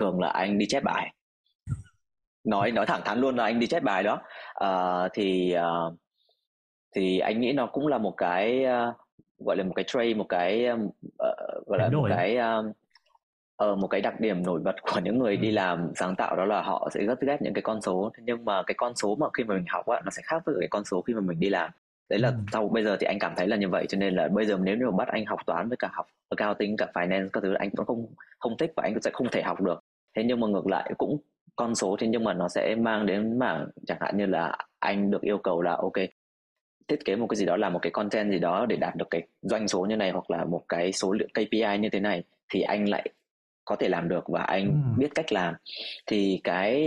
thường 0.00 0.20
là 0.20 0.28
anh 0.28 0.58
đi 0.58 0.66
chép 0.68 0.82
bài. 0.84 1.14
Nói 2.44 2.70
nói 2.70 2.86
thẳng 2.86 3.00
thắn 3.04 3.20
luôn 3.20 3.36
là 3.36 3.44
anh 3.44 3.60
đi 3.60 3.66
chép 3.66 3.82
bài 3.82 4.02
đó. 4.02 4.22
Uh, 4.64 5.10
thì 5.14 5.54
uh, 5.56 5.94
thì 6.94 7.18
anh 7.18 7.40
nghĩ 7.40 7.52
nó 7.52 7.66
cũng 7.66 7.86
là 7.86 7.98
một 7.98 8.14
cái 8.16 8.64
uh, 8.64 8.96
gọi 9.38 9.56
là 9.56 9.64
một 9.64 9.72
cái 9.76 9.84
trade 9.88 10.14
một 10.14 10.26
cái 10.28 10.68
uh, 10.72 10.94
gọi 11.66 11.78
là 11.78 11.88
một 11.88 12.06
cái 12.08 12.38
uh, 12.38 12.66
uh, 13.64 13.78
một 13.78 13.88
cái 13.88 14.00
đặc 14.00 14.20
điểm 14.20 14.42
nổi 14.42 14.60
bật 14.60 14.74
của 14.82 15.00
những 15.00 15.18
người 15.18 15.36
đi 15.36 15.48
ừ. 15.48 15.54
làm 15.54 15.92
sáng 15.96 16.16
tạo 16.16 16.36
đó 16.36 16.44
là 16.44 16.62
họ 16.62 16.88
sẽ 16.94 17.04
rất 17.04 17.20
ghét 17.20 17.42
những 17.42 17.54
cái 17.54 17.62
con 17.62 17.82
số. 17.82 18.12
Nhưng 18.18 18.44
mà 18.44 18.62
cái 18.66 18.74
con 18.78 18.94
số 18.96 19.14
mà 19.14 19.26
khi 19.32 19.44
mà 19.44 19.54
mình 19.54 19.64
học 19.68 19.86
á 19.86 20.00
nó 20.04 20.10
sẽ 20.10 20.22
khác 20.24 20.42
với 20.46 20.54
cái 20.60 20.68
con 20.68 20.84
số 20.84 21.02
khi 21.02 21.14
mà 21.14 21.20
mình 21.20 21.40
đi 21.40 21.48
làm 21.48 21.70
đấy 22.12 22.20
là 22.20 22.28
ừ. 22.28 22.34
sau 22.52 22.68
bây 22.68 22.84
giờ 22.84 22.96
thì 23.00 23.06
anh 23.06 23.18
cảm 23.18 23.32
thấy 23.36 23.46
là 23.46 23.56
như 23.56 23.68
vậy 23.68 23.86
cho 23.88 23.98
nên 23.98 24.14
là 24.14 24.28
bây 24.28 24.46
giờ 24.46 24.58
nếu 24.62 24.76
như 24.76 24.84
mà 24.84 24.96
bắt 24.96 25.08
anh 25.08 25.26
học 25.26 25.38
toán 25.46 25.68
với 25.68 25.76
cả 25.76 25.90
học 25.92 26.06
accounting 26.28 26.76
cả 26.76 26.86
finance 26.94 27.28
các 27.32 27.42
thứ 27.42 27.54
anh 27.54 27.70
cũng 27.70 27.86
không 27.86 28.06
không 28.38 28.56
thích 28.56 28.72
và 28.76 28.82
anh 28.82 29.02
sẽ 29.02 29.10
không 29.14 29.28
thể 29.32 29.42
học 29.42 29.60
được 29.60 29.84
thế 30.16 30.24
nhưng 30.24 30.40
mà 30.40 30.46
ngược 30.46 30.66
lại 30.66 30.92
cũng 30.98 31.20
con 31.56 31.74
số 31.74 31.96
thế 32.00 32.06
nhưng 32.06 32.24
mà 32.24 32.34
nó 32.34 32.48
sẽ 32.48 32.74
mang 32.74 33.06
đến 33.06 33.38
mảng 33.38 33.68
chẳng 33.86 33.98
hạn 34.00 34.16
như 34.16 34.26
là 34.26 34.56
anh 34.78 35.10
được 35.10 35.22
yêu 35.22 35.38
cầu 35.38 35.62
là 35.62 35.72
ok 35.72 35.92
thiết 36.88 37.04
kế 37.04 37.16
một 37.16 37.26
cái 37.26 37.36
gì 37.36 37.46
đó 37.46 37.56
là 37.56 37.68
một 37.68 37.78
cái 37.82 37.90
content 37.90 38.30
gì 38.30 38.38
đó 38.38 38.66
để 38.66 38.76
đạt 38.76 38.96
được 38.96 39.10
cái 39.10 39.22
doanh 39.42 39.68
số 39.68 39.86
như 39.86 39.96
này 39.96 40.10
hoặc 40.10 40.30
là 40.30 40.44
một 40.44 40.62
cái 40.68 40.92
số 40.92 41.12
lượng 41.12 41.30
KPI 41.34 41.78
như 41.80 41.88
thế 41.92 42.00
này 42.00 42.22
thì 42.52 42.60
anh 42.60 42.88
lại 42.88 43.08
có 43.64 43.76
thể 43.76 43.88
làm 43.88 44.08
được 44.08 44.28
và 44.28 44.42
anh 44.42 44.66
ừ. 44.66 44.98
biết 44.98 45.08
cách 45.14 45.32
làm 45.32 45.54
thì 46.06 46.40
cái 46.44 46.82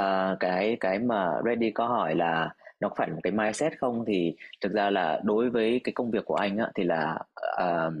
uh, 0.00 0.40
cái 0.40 0.76
cái 0.80 0.98
mà 0.98 1.30
Ready 1.44 1.70
có 1.70 1.86
hỏi 1.86 2.14
là 2.14 2.50
nó 2.80 2.88
có 2.88 2.94
phải 2.98 3.08
là 3.08 3.14
một 3.14 3.20
cái 3.22 3.32
mindset 3.32 3.72
không? 3.78 4.04
Thì 4.06 4.36
thực 4.60 4.72
ra 4.72 4.90
là 4.90 5.20
đối 5.24 5.50
với 5.50 5.80
cái 5.84 5.92
công 5.92 6.10
việc 6.10 6.24
của 6.24 6.34
anh 6.34 6.58
á, 6.58 6.70
thì 6.74 6.84
là 6.84 7.18
uh, 7.62 7.92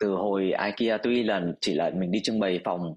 từ 0.00 0.10
hồi 0.10 0.52
IKEA 0.64 0.98
tuy 0.98 1.22
là 1.22 1.42
chỉ 1.60 1.74
là 1.74 1.90
mình 1.94 2.10
đi 2.10 2.20
trưng 2.22 2.40
bày 2.40 2.60
phòng 2.64 2.94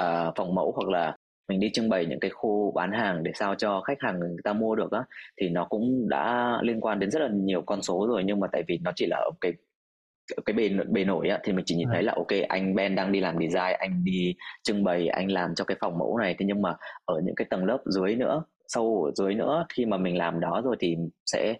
uh, 0.00 0.34
phòng 0.36 0.54
mẫu 0.54 0.72
hoặc 0.76 0.88
là 0.88 1.16
mình 1.48 1.60
đi 1.60 1.70
trưng 1.72 1.88
bày 1.88 2.06
những 2.06 2.20
cái 2.20 2.30
khu 2.30 2.72
bán 2.74 2.92
hàng 2.92 3.22
để 3.22 3.32
sao 3.34 3.54
cho 3.54 3.80
khách 3.80 3.98
hàng 4.00 4.20
người 4.20 4.36
ta 4.44 4.52
mua 4.52 4.74
được 4.74 4.92
á 4.92 5.04
thì 5.40 5.48
nó 5.48 5.64
cũng 5.64 6.08
đã 6.08 6.58
liên 6.62 6.80
quan 6.80 6.98
đến 6.98 7.10
rất 7.10 7.20
là 7.22 7.28
nhiều 7.32 7.62
con 7.62 7.82
số 7.82 8.06
rồi. 8.08 8.22
Nhưng 8.26 8.40
mà 8.40 8.46
tại 8.52 8.62
vì 8.68 8.78
nó 8.82 8.92
chỉ 8.96 9.06
là 9.06 9.16
ở 9.16 9.30
cái 9.40 9.52
cái 10.46 10.54
bề 10.54 10.68
bề 10.88 11.04
nổi 11.04 11.28
á 11.28 11.40
thì 11.44 11.52
mình 11.52 11.64
chỉ 11.64 11.76
nhìn 11.76 11.88
thấy 11.92 12.02
là 12.02 12.12
ok 12.16 12.26
anh 12.48 12.74
Ben 12.74 12.94
đang 12.94 13.12
đi 13.12 13.20
làm 13.20 13.38
design 13.38 13.76
anh 13.78 14.04
đi 14.04 14.34
trưng 14.62 14.84
bày 14.84 15.08
anh 15.08 15.32
làm 15.32 15.54
cho 15.54 15.64
cái 15.64 15.76
phòng 15.80 15.98
mẫu 15.98 16.18
này. 16.18 16.34
Thế 16.38 16.46
nhưng 16.46 16.62
mà 16.62 16.74
ở 17.04 17.20
những 17.24 17.34
cái 17.34 17.46
tầng 17.50 17.64
lớp 17.64 17.78
dưới 17.84 18.16
nữa 18.16 18.44
sâu 18.68 19.04
ở 19.04 19.12
dưới 19.14 19.34
nữa. 19.34 19.66
Khi 19.68 19.86
mà 19.86 19.96
mình 19.96 20.18
làm 20.18 20.40
đó 20.40 20.62
rồi 20.64 20.76
thì 20.80 20.96
sẽ 21.26 21.54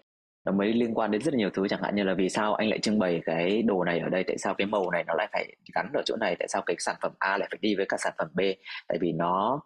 nó 0.45 0.51
mới 0.51 0.73
liên 0.73 0.93
quan 0.93 1.11
đến 1.11 1.21
rất 1.21 1.33
là 1.33 1.37
nhiều 1.37 1.49
thứ. 1.53 1.67
Chẳng 1.67 1.83
hạn 1.83 1.95
như 1.95 2.03
là 2.03 2.13
vì 2.13 2.29
sao 2.29 2.53
anh 2.53 2.69
lại 2.69 2.79
trưng 2.79 2.99
bày 2.99 3.21
cái 3.25 3.61
đồ 3.61 3.83
này 3.83 3.99
ở 3.99 4.09
đây 4.09 4.23
tại 4.23 4.37
sao 4.37 4.53
cái 4.53 4.67
màu 4.67 4.91
này 4.91 5.03
nó 5.07 5.13
lại 5.17 5.27
phải 5.33 5.55
gắn 5.75 5.91
ở 5.93 6.01
chỗ 6.05 6.15
này 6.15 6.35
tại 6.39 6.47
sao 6.47 6.61
cái 6.65 6.75
sản 6.79 6.95
phẩm 7.01 7.11
A 7.19 7.37
lại 7.37 7.47
phải 7.51 7.59
đi 7.61 7.75
với 7.75 7.85
cả 7.89 7.97
sản 7.99 8.13
phẩm 8.17 8.27
B? 8.33 8.39
Tại 8.87 8.97
vì 9.01 9.11
nó 9.11 9.61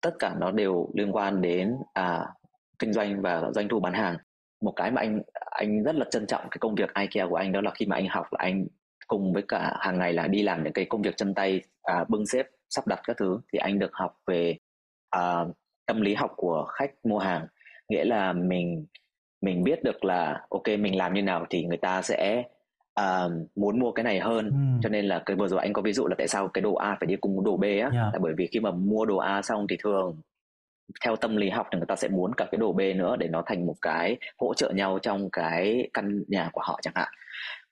tất 0.00 0.14
cả 0.18 0.34
nó 0.40 0.50
đều 0.50 0.90
liên 0.94 1.12
quan 1.12 1.42
đến 1.42 1.76
à, 1.94 2.26
kinh 2.78 2.92
doanh 2.92 3.22
và 3.22 3.42
doanh 3.54 3.68
thu 3.68 3.80
bán 3.80 3.92
hàng. 3.92 4.16
Một 4.62 4.72
cái 4.76 4.90
mà 4.90 5.00
anh 5.00 5.22
anh 5.50 5.82
rất 5.82 5.94
là 5.94 6.04
trân 6.10 6.26
trọng 6.26 6.42
cái 6.50 6.58
công 6.60 6.74
việc 6.74 6.94
IKEA 6.94 7.26
của 7.28 7.36
anh 7.36 7.52
đó 7.52 7.60
là 7.60 7.70
khi 7.74 7.86
mà 7.86 7.96
anh 7.96 8.08
học 8.08 8.26
là 8.32 8.38
anh 8.38 8.66
cùng 9.06 9.32
với 9.32 9.42
cả 9.48 9.76
hàng 9.80 9.98
ngày 9.98 10.12
là 10.12 10.26
đi 10.26 10.42
làm 10.42 10.64
những 10.64 10.72
cái 10.72 10.84
công 10.84 11.02
việc 11.02 11.16
chân 11.16 11.34
tay 11.34 11.60
à, 11.82 12.04
bưng 12.08 12.26
xếp 12.26 12.46
sắp 12.70 12.86
đặt 12.86 13.00
các 13.04 13.16
thứ 13.16 13.40
thì 13.52 13.58
anh 13.58 13.78
được 13.78 13.90
học 13.92 14.16
về 14.26 14.56
à, 15.10 15.44
tâm 15.86 16.00
lý 16.00 16.14
học 16.14 16.30
của 16.36 16.66
khách 16.72 16.90
mua 17.04 17.18
hàng 17.18 17.46
nghĩa 17.88 18.04
là 18.04 18.32
mình 18.32 18.86
mình 19.40 19.64
biết 19.64 19.84
được 19.84 20.04
là 20.04 20.40
ok 20.50 20.68
mình 20.78 20.96
làm 20.96 21.14
như 21.14 21.22
nào 21.22 21.46
thì 21.50 21.64
người 21.64 21.76
ta 21.76 22.02
sẽ 22.02 22.42
uh, 23.00 23.32
muốn 23.56 23.80
mua 23.80 23.92
cái 23.92 24.04
này 24.04 24.20
hơn 24.20 24.50
ừ. 24.50 24.80
cho 24.82 24.88
nên 24.88 25.04
là 25.04 25.22
cái 25.26 25.36
vừa 25.36 25.48
rồi 25.48 25.60
anh 25.60 25.72
có 25.72 25.82
ví 25.82 25.92
dụ 25.92 26.06
là 26.06 26.14
tại 26.18 26.28
sao 26.28 26.48
cái 26.48 26.62
đồ 26.62 26.74
A 26.74 26.96
phải 27.00 27.06
đi 27.06 27.16
cùng 27.16 27.44
đồ 27.44 27.56
B 27.56 27.62
á 27.62 27.68
yeah. 27.70 27.92
là 27.92 28.18
bởi 28.20 28.32
vì 28.36 28.48
khi 28.52 28.60
mà 28.60 28.70
mua 28.70 29.04
đồ 29.04 29.16
A 29.16 29.42
xong 29.42 29.66
thì 29.68 29.76
thường 29.82 30.20
theo 31.04 31.16
tâm 31.16 31.36
lý 31.36 31.50
học 31.50 31.66
thì 31.72 31.78
người 31.78 31.86
ta 31.86 31.96
sẽ 31.96 32.08
muốn 32.08 32.34
cả 32.36 32.46
cái 32.52 32.58
đồ 32.58 32.72
B 32.72 32.80
nữa 32.96 33.16
để 33.18 33.28
nó 33.28 33.42
thành 33.46 33.66
một 33.66 33.74
cái 33.82 34.16
hỗ 34.38 34.54
trợ 34.54 34.70
nhau 34.70 34.98
trong 35.02 35.30
cái 35.30 35.90
căn 35.94 36.22
nhà 36.28 36.50
của 36.52 36.60
họ 36.64 36.78
chẳng 36.82 36.94
hạn 36.96 37.08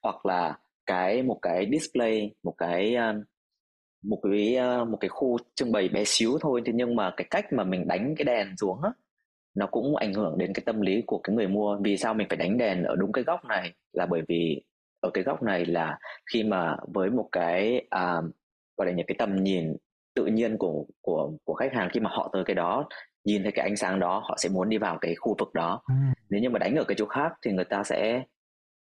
hoặc 0.03 0.25
là 0.25 0.57
cái 0.85 1.23
một 1.23 1.39
cái 1.41 1.67
display 1.71 2.31
một 2.43 2.53
cái 2.57 2.95
một 4.03 4.19
cái 4.23 4.57
một 4.85 4.97
cái 4.99 5.09
khu 5.09 5.37
trưng 5.55 5.71
bày 5.71 5.89
bé 5.89 6.03
xíu 6.05 6.37
thôi. 6.41 6.61
Thế 6.65 6.73
nhưng 6.75 6.95
mà 6.95 7.13
cái 7.17 7.27
cách 7.29 7.53
mà 7.53 7.63
mình 7.63 7.87
đánh 7.87 8.15
cái 8.17 8.25
đèn 8.25 8.57
xuống 8.57 8.81
á 8.83 8.91
nó 9.55 9.67
cũng 9.67 9.95
ảnh 9.95 10.13
hưởng 10.13 10.37
đến 10.37 10.53
cái 10.53 10.63
tâm 10.65 10.81
lý 10.81 11.03
của 11.07 11.19
cái 11.23 11.35
người 11.35 11.47
mua. 11.47 11.77
Vì 11.83 11.97
sao 11.97 12.13
mình 12.13 12.27
phải 12.29 12.37
đánh 12.37 12.57
đèn 12.57 12.83
ở 12.83 12.95
đúng 12.95 13.11
cái 13.11 13.23
góc 13.23 13.45
này? 13.45 13.73
Là 13.93 14.05
bởi 14.05 14.21
vì 14.27 14.61
ở 14.99 15.09
cái 15.13 15.23
góc 15.23 15.43
này 15.43 15.65
là 15.65 15.99
khi 16.33 16.43
mà 16.43 16.77
với 16.93 17.09
một 17.09 17.29
cái 17.31 17.87
à, 17.89 18.21
gọi 18.77 18.87
là 18.87 18.93
những 18.93 19.05
cái 19.05 19.15
tầm 19.19 19.43
nhìn 19.43 19.75
tự 20.15 20.25
nhiên 20.25 20.57
của 20.57 20.85
của 21.01 21.31
của 21.43 21.53
khách 21.53 21.73
hàng 21.73 21.89
khi 21.93 21.99
mà 21.99 22.09
họ 22.13 22.29
tới 22.33 22.43
cái 22.45 22.55
đó 22.55 22.87
nhìn 23.25 23.43
thấy 23.43 23.51
cái 23.51 23.65
ánh 23.65 23.75
sáng 23.75 23.99
đó 23.99 24.21
họ 24.25 24.35
sẽ 24.37 24.49
muốn 24.49 24.69
đi 24.69 24.77
vào 24.77 24.97
cái 25.01 25.15
khu 25.15 25.35
vực 25.39 25.53
đó. 25.53 25.81
Ừ. 25.87 25.93
nếu 26.29 26.41
như 26.41 26.49
mà 26.49 26.59
đánh 26.59 26.75
ở 26.75 26.83
cái 26.83 26.95
chỗ 26.97 27.05
khác 27.05 27.31
thì 27.45 27.51
người 27.51 27.65
ta 27.65 27.83
sẽ 27.83 28.23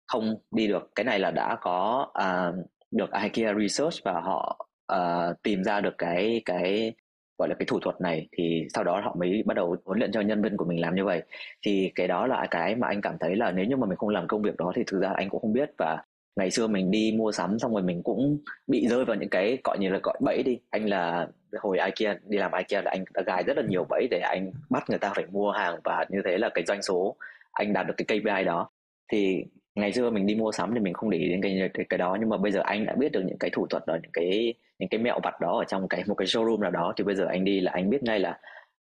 không 0.07 0.35
đi 0.51 0.67
được. 0.67 0.91
Cái 0.95 1.03
này 1.03 1.19
là 1.19 1.31
đã 1.31 1.57
có 1.61 2.07
uh, 2.19 2.65
được 2.91 3.09
IKEA 3.23 3.53
research 3.59 3.93
và 4.05 4.21
họ 4.21 4.67
uh, 4.95 5.43
tìm 5.43 5.63
ra 5.63 5.81
được 5.81 5.97
cái 5.97 6.41
cái 6.45 6.93
gọi 7.37 7.49
là 7.49 7.55
cái 7.59 7.65
thủ 7.65 7.79
thuật 7.79 8.01
này 8.01 8.27
thì 8.37 8.67
sau 8.73 8.83
đó 8.83 9.01
họ 9.03 9.15
mới 9.19 9.43
bắt 9.45 9.53
đầu 9.53 9.75
huấn 9.85 9.99
luyện 9.99 10.11
cho 10.11 10.21
nhân 10.21 10.41
viên 10.41 10.57
của 10.57 10.65
mình 10.65 10.81
làm 10.81 10.95
như 10.95 11.05
vậy. 11.05 11.23
Thì 11.65 11.91
cái 11.95 12.07
đó 12.07 12.27
là 12.27 12.47
cái 12.51 12.75
mà 12.75 12.87
anh 12.87 13.01
cảm 13.01 13.17
thấy 13.19 13.35
là 13.35 13.51
nếu 13.51 13.65
như 13.65 13.75
mà 13.75 13.87
mình 13.87 13.97
không 13.97 14.09
làm 14.09 14.27
công 14.27 14.41
việc 14.41 14.57
đó 14.57 14.71
thì 14.75 14.83
thực 14.87 15.01
ra 15.01 15.11
anh 15.15 15.29
cũng 15.29 15.41
không 15.41 15.53
biết. 15.53 15.69
Và 15.77 15.97
ngày 16.35 16.51
xưa 16.51 16.67
mình 16.67 16.91
đi 16.91 17.13
mua 17.17 17.31
sắm 17.31 17.59
xong 17.59 17.73
rồi 17.73 17.83
mình 17.83 18.03
cũng 18.03 18.37
bị 18.67 18.87
rơi 18.87 19.05
vào 19.05 19.15
những 19.15 19.29
cái 19.29 19.57
gọi 19.63 19.77
như 19.79 19.89
là 19.89 19.99
gọi 20.03 20.17
bẫy 20.21 20.43
đi. 20.43 20.59
Anh 20.69 20.89
là 20.89 21.27
hồi 21.61 21.77
IKEA 21.79 22.17
đi 22.25 22.37
làm 22.37 22.51
IKEA 22.51 22.81
là 22.81 22.91
anh 22.91 23.03
đã 23.13 23.21
gài 23.25 23.43
rất 23.43 23.57
là 23.57 23.63
nhiều 23.69 23.85
bẫy 23.89 24.07
để 24.11 24.19
anh 24.19 24.51
bắt 24.69 24.89
người 24.89 24.99
ta 24.99 25.11
phải 25.15 25.25
mua 25.31 25.51
hàng. 25.51 25.79
Và 25.83 26.05
như 26.09 26.21
thế 26.25 26.37
là 26.37 26.49
cái 26.53 26.63
doanh 26.67 26.81
số 26.81 27.15
anh 27.51 27.73
đạt 27.73 27.87
được 27.87 27.93
cái 27.97 28.19
KPI 28.19 28.43
đó. 28.43 28.69
Thì 29.11 29.43
ngày 29.75 29.93
xưa 29.93 30.09
mình 30.09 30.25
đi 30.25 30.35
mua 30.35 30.51
sắm 30.51 30.73
thì 30.73 30.79
mình 30.79 30.93
không 30.93 31.09
để 31.09 31.17
ý 31.17 31.29
đến 31.29 31.41
cái, 31.41 31.69
cái 31.73 31.85
cái 31.89 31.97
đó 31.97 32.17
nhưng 32.19 32.29
mà 32.29 32.37
bây 32.37 32.51
giờ 32.51 32.61
anh 32.63 32.85
đã 32.85 32.95
biết 32.95 33.11
được 33.11 33.21
những 33.25 33.37
cái 33.37 33.49
thủ 33.53 33.67
thuật 33.67 33.85
đó 33.87 33.97
những 34.01 34.11
cái 34.13 34.53
những 34.79 34.89
cái 34.89 34.99
mẹo 34.99 35.19
vặt 35.23 35.41
đó 35.41 35.57
ở 35.57 35.63
trong 35.67 35.87
cái 35.87 36.03
một 36.07 36.15
cái 36.15 36.25
showroom 36.25 36.59
nào 36.59 36.71
đó 36.71 36.93
thì 36.97 37.03
bây 37.03 37.15
giờ 37.15 37.25
anh 37.25 37.43
đi 37.43 37.59
là 37.59 37.71
anh 37.71 37.89
biết 37.89 38.03
ngay 38.03 38.19
là 38.19 38.39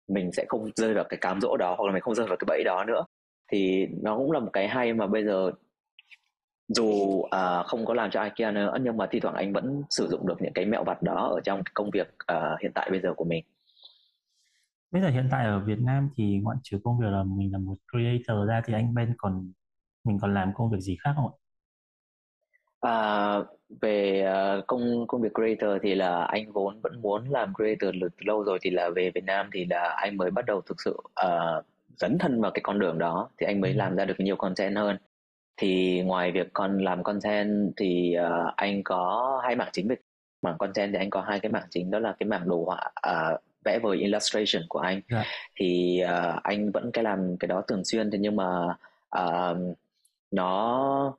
mình 0.08 0.32
sẽ 0.32 0.44
không 0.48 0.70
rơi 0.76 0.94
vào 0.94 1.04
cái 1.08 1.18
cám 1.20 1.40
dỗ 1.40 1.56
đó 1.56 1.74
hoặc 1.78 1.86
là 1.86 1.92
mình 1.92 2.02
không 2.02 2.14
rơi 2.14 2.26
vào 2.26 2.36
cái 2.36 2.46
bẫy 2.46 2.62
đó 2.64 2.84
nữa. 2.84 3.04
Thì 3.52 3.86
nó 4.02 4.16
cũng 4.16 4.32
là 4.32 4.38
một 4.38 4.50
cái 4.52 4.68
hay 4.68 4.92
mà 4.92 5.06
bây 5.06 5.24
giờ 5.24 5.50
dù 6.68 6.84
uh, 6.84 7.66
không 7.66 7.84
có 7.84 7.94
làm 7.94 8.10
cho 8.10 8.22
IKEA 8.22 8.50
nữa 8.50 8.74
nhưng 8.80 8.96
mà 8.96 9.06
thi 9.10 9.20
thoảng 9.20 9.34
anh 9.34 9.52
vẫn 9.52 9.82
sử 9.90 10.08
dụng 10.08 10.26
được 10.26 10.42
những 10.42 10.52
cái 10.52 10.64
mẹo 10.64 10.84
vặt 10.84 11.02
đó 11.02 11.30
ở 11.34 11.40
trong 11.44 11.62
công 11.74 11.90
việc 11.90 12.14
uh, 12.32 12.60
hiện 12.62 12.72
tại 12.74 12.90
bây 12.90 13.00
giờ 13.00 13.14
của 13.16 13.24
mình. 13.24 13.44
Bây 14.90 15.02
giờ 15.02 15.08
hiện 15.08 15.28
tại 15.30 15.46
ở 15.46 15.58
Việt 15.58 15.78
Nam 15.80 16.10
thì 16.16 16.38
ngoại 16.42 16.56
trừ 16.62 16.78
công 16.84 16.98
việc 16.98 17.06
là 17.10 17.24
mình 17.26 17.52
là 17.52 17.58
một 17.58 17.74
creator 17.92 18.48
ra 18.48 18.62
thì 18.64 18.74
anh 18.74 18.94
Ben 18.94 19.14
còn 19.18 19.52
mình 20.04 20.18
còn 20.22 20.34
làm 20.34 20.52
công 20.54 20.70
việc 20.70 20.80
gì 20.80 20.96
khác 21.00 21.10
không 21.16 21.26
ạ? 21.26 21.34
À, 22.80 23.38
về 23.80 24.26
uh, 24.58 24.66
công 24.66 25.06
công 25.06 25.22
việc 25.22 25.32
creator 25.34 25.82
thì 25.82 25.94
là 25.94 26.24
anh 26.24 26.52
vốn 26.52 26.80
vẫn 26.82 27.02
muốn 27.02 27.30
làm 27.30 27.52
creator 27.54 27.94
từ 28.00 28.08
lâu 28.18 28.44
rồi 28.44 28.58
thì 28.62 28.70
là 28.70 28.90
về 28.96 29.10
Việt 29.14 29.24
Nam 29.24 29.50
thì 29.52 29.64
là 29.64 29.94
anh 29.96 30.16
mới 30.16 30.30
bắt 30.30 30.46
đầu 30.46 30.60
thực 30.60 30.80
sự 30.80 30.96
uh, 31.26 31.64
dấn 31.96 32.18
thân 32.18 32.40
vào 32.40 32.50
cái 32.50 32.60
con 32.62 32.78
đường 32.78 32.98
đó 32.98 33.28
thì 33.38 33.46
anh 33.46 33.60
mới 33.60 33.70
ừ. 33.70 33.76
làm 33.76 33.96
ra 33.96 34.04
được 34.04 34.20
nhiều 34.20 34.36
content 34.36 34.76
hơn 34.76 34.96
thì 35.56 36.02
ngoài 36.02 36.32
việc 36.32 36.48
còn 36.52 36.78
làm 36.78 37.02
content 37.02 37.72
thì 37.76 38.16
uh, 38.26 38.54
anh 38.56 38.82
có 38.82 39.40
hai 39.44 39.56
mảng 39.56 39.68
chính 39.72 39.88
về 39.88 39.96
mảng 40.42 40.58
content 40.58 40.92
thì 40.92 40.98
anh 40.98 41.10
có 41.10 41.20
hai 41.20 41.40
cái 41.40 41.52
mảng 41.52 41.66
chính 41.70 41.90
đó 41.90 41.98
là 41.98 42.14
cái 42.18 42.26
mảng 42.26 42.48
đồ 42.48 42.64
họa 42.64 42.90
uh, 43.10 43.40
vẽ 43.64 43.78
vời 43.82 43.96
illustration 43.96 44.62
của 44.68 44.78
anh 44.78 44.94
yeah. 44.94 45.02
Dạ. 45.08 45.24
thì 45.56 46.00
uh, 46.04 46.42
anh 46.42 46.70
vẫn 46.70 46.90
cái 46.92 47.04
làm 47.04 47.36
cái 47.36 47.48
đó 47.48 47.62
thường 47.68 47.84
xuyên 47.84 48.10
thế 48.10 48.18
nhưng 48.18 48.36
mà 48.36 48.64
uh, 49.18 49.76
nó 50.32 51.16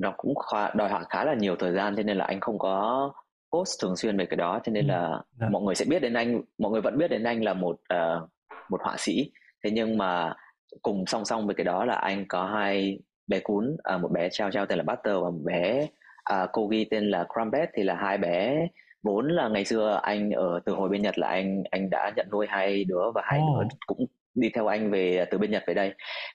nó 0.00 0.14
cũng 0.16 0.34
khá, 0.34 0.70
đòi 0.74 0.88
hỏi 0.88 1.04
khá 1.08 1.24
là 1.24 1.34
nhiều 1.34 1.56
thời 1.56 1.72
gian 1.72 1.96
cho 1.96 2.02
nên 2.02 2.16
là 2.16 2.24
anh 2.24 2.40
không 2.40 2.58
có 2.58 3.12
post 3.52 3.82
thường 3.82 3.96
xuyên 3.96 4.16
về 4.16 4.26
cái 4.26 4.36
đó 4.36 4.60
cho 4.64 4.72
nên 4.72 4.86
là 4.86 5.08
yeah. 5.08 5.20
Dạ. 5.40 5.48
mọi 5.50 5.62
người 5.62 5.74
sẽ 5.74 5.84
biết 5.84 6.02
đến 6.02 6.14
anh 6.14 6.42
mọi 6.58 6.72
người 6.72 6.80
vẫn 6.80 6.98
biết 6.98 7.08
đến 7.08 7.24
anh 7.24 7.44
là 7.44 7.54
một 7.54 7.76
uh, 7.94 8.30
một 8.70 8.80
họa 8.82 8.94
sĩ 8.98 9.32
thế 9.64 9.70
nhưng 9.70 9.98
mà 9.98 10.34
cùng 10.82 11.06
song 11.06 11.24
song 11.24 11.46
với 11.46 11.54
cái 11.54 11.64
đó 11.64 11.84
là 11.84 11.94
anh 11.94 12.24
có 12.28 12.44
hai 12.44 12.98
bé 13.26 13.40
cún 13.40 13.76
à, 13.82 13.98
một 13.98 14.08
bé 14.12 14.28
trao 14.32 14.50
trao 14.50 14.66
tên 14.66 14.78
là 14.78 14.84
Butter 14.84 15.14
và 15.14 15.30
một 15.30 15.40
bé 15.44 15.86
à, 16.24 16.46
Kogi 16.52 16.84
tên 16.90 17.10
là 17.10 17.26
Crumpet 17.34 17.68
thì 17.74 17.82
là 17.82 17.94
hai 17.94 18.18
bé 18.18 18.66
vốn 19.02 19.28
là 19.28 19.48
ngày 19.48 19.64
xưa 19.64 20.00
anh 20.02 20.30
ở 20.30 20.60
từ 20.64 20.72
hồi 20.72 20.88
bên 20.88 21.02
Nhật 21.02 21.18
là 21.18 21.28
anh 21.28 21.62
anh 21.70 21.90
đã 21.90 22.12
nhận 22.16 22.26
nuôi 22.32 22.46
hai 22.48 22.84
đứa 22.84 23.10
và 23.14 23.22
hai 23.24 23.40
oh. 23.40 23.62
đứa 23.62 23.68
cũng 23.86 24.06
đi 24.34 24.50
theo 24.54 24.66
anh 24.66 24.90
về 24.90 25.24
từ 25.30 25.38
bên 25.38 25.50
Nhật 25.50 25.64
về 25.66 25.74
đây 25.74 25.94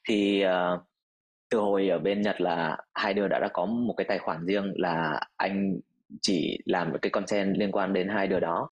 thì 0.10 0.46
uh, 0.46 0.80
từ 1.50 1.60
hồi 1.60 1.90
ở 1.90 2.00
bên 2.00 2.22
Nhật 2.22 2.42
là 2.42 2.78
hai 2.94 3.14
đứa 3.14 3.28
đã 3.28 3.40
đã 3.40 3.50
có 3.54 3.66
một 3.66 3.94
cái 3.98 4.06
tài 4.10 4.20
khoản 4.20 4.46
riêng 4.46 4.74
là 4.76 5.22
anh 5.38 5.80
chỉ 6.22 6.60
làm 6.66 6.94
cái 7.02 7.10
content 7.10 7.58
liên 7.58 7.72
quan 7.72 7.94
đến 7.94 8.10
hai 8.10 8.28
đứa 8.28 8.40
đó 8.40 8.70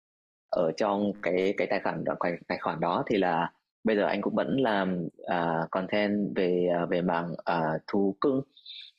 ở 0.51 0.73
trong 0.77 1.13
cái 1.23 1.55
cái 1.57 1.67
tài 1.71 1.81
khoản 1.81 2.05
cái 2.21 2.33
tài 2.49 2.59
khoản 2.59 2.81
đó 2.81 3.05
thì 3.11 3.17
là 3.19 3.53
bây 3.85 3.97
giờ 3.97 4.07
anh 4.07 4.21
cũng 4.23 4.35
vẫn 4.35 4.57
làm 4.61 5.07
uh, 5.23 5.71
content 5.71 6.37
về 6.37 6.69
à, 6.75 6.87
về 6.87 7.03
mảng 7.03 7.33
uh, 7.33 7.83
thú 7.87 8.17
cưng 8.21 8.43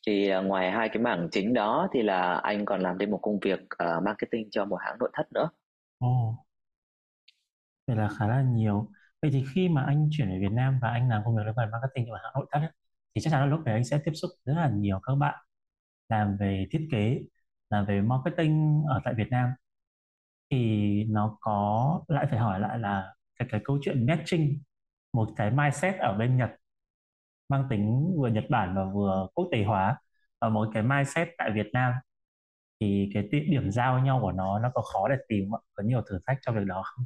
thì 0.07 0.36
uh, 0.39 0.45
ngoài 0.45 0.72
hai 0.72 0.89
cái 0.89 1.03
mảng 1.03 1.28
chính 1.32 1.53
đó 1.53 1.88
thì 1.93 2.01
là 2.01 2.34
anh 2.34 2.65
còn 2.65 2.82
làm 2.82 2.97
thêm 2.99 3.11
một 3.11 3.19
công 3.22 3.39
việc 3.39 3.59
uh, 3.59 4.03
marketing 4.03 4.47
cho 4.51 4.65
một 4.65 4.78
hãng 4.82 4.97
nội 4.99 5.09
thất 5.13 5.32
nữa. 5.34 5.49
Ồ, 5.99 6.30
oh. 6.30 6.36
vậy 7.88 7.97
là 7.97 8.09
khá 8.19 8.28
là 8.28 8.41
nhiều. 8.41 8.88
Vậy 9.22 9.32
thì 9.34 9.43
khi 9.55 9.69
mà 9.69 9.84
anh 9.88 10.09
chuyển 10.11 10.30
về 10.30 10.38
Việt 10.41 10.51
Nam 10.51 10.80
và 10.82 10.89
anh 10.89 11.09
làm 11.09 11.22
công 11.26 11.36
việc 11.36 11.43
liên 11.45 11.53
quan 11.55 11.72
marketing 11.72 12.05
cho 12.05 12.11
một 12.11 12.19
hãng 12.24 12.34
nội 12.36 12.45
thất 12.51 12.59
ấy, 12.59 12.72
thì 13.16 13.22
chắc 13.22 13.32
chắn 13.32 13.41
là 13.41 13.45
lúc 13.47 13.59
đấy 13.66 13.76
anh 13.76 13.84
sẽ 13.86 13.99
tiếp 14.05 14.12
xúc 14.16 14.32
rất 14.45 14.53
là 14.55 14.70
nhiều 14.70 14.99
các 15.03 15.16
bạn 15.16 15.45
làm 16.09 16.38
về 16.39 16.68
thiết 16.72 16.88
kế, 16.91 17.20
làm 17.70 17.86
về 17.86 18.01
marketing 18.01 18.84
ở 18.89 19.01
tại 19.05 19.14
Việt 19.18 19.28
Nam 19.32 19.49
thì 20.51 21.03
nó 21.09 21.38
có 21.41 22.01
lại 22.07 22.28
phải 22.30 22.39
hỏi 22.39 22.59
lại 22.59 22.80
là 22.80 23.14
cái 23.39 23.47
cái 23.51 23.62
câu 23.64 23.80
chuyện 23.82 24.05
matching 24.05 24.62
một 25.14 25.30
cái 25.36 25.51
mindset 25.51 25.95
ở 25.99 26.18
bên 26.18 26.38
Nhật 26.38 26.49
mang 27.49 27.68
tính 27.70 28.16
vừa 28.18 28.28
Nhật 28.28 28.43
Bản 28.49 28.76
và 28.76 28.86
vừa 28.93 29.28
quốc 29.34 29.47
tế 29.51 29.64
hóa 29.64 29.97
và 30.41 30.49
một 30.49 30.70
cái 30.74 30.84
mindset 30.84 31.28
tại 31.38 31.51
Việt 31.55 31.68
Nam 31.74 31.93
thì 32.80 33.09
cái 33.14 33.24
điểm 33.32 33.72
giao 33.72 33.99
nhau 33.99 34.20
của 34.22 34.32
nó 34.32 34.59
nó 34.59 34.72
có 34.74 34.82
khó 34.82 35.07
để 35.09 35.16
tìm 35.28 35.51
không? 35.51 35.62
có 35.74 35.84
nhiều 35.84 36.01
thử 36.09 36.20
thách 36.28 36.38
trong 36.41 36.55
việc 36.55 36.66
đó 36.68 36.84
không? 36.86 37.05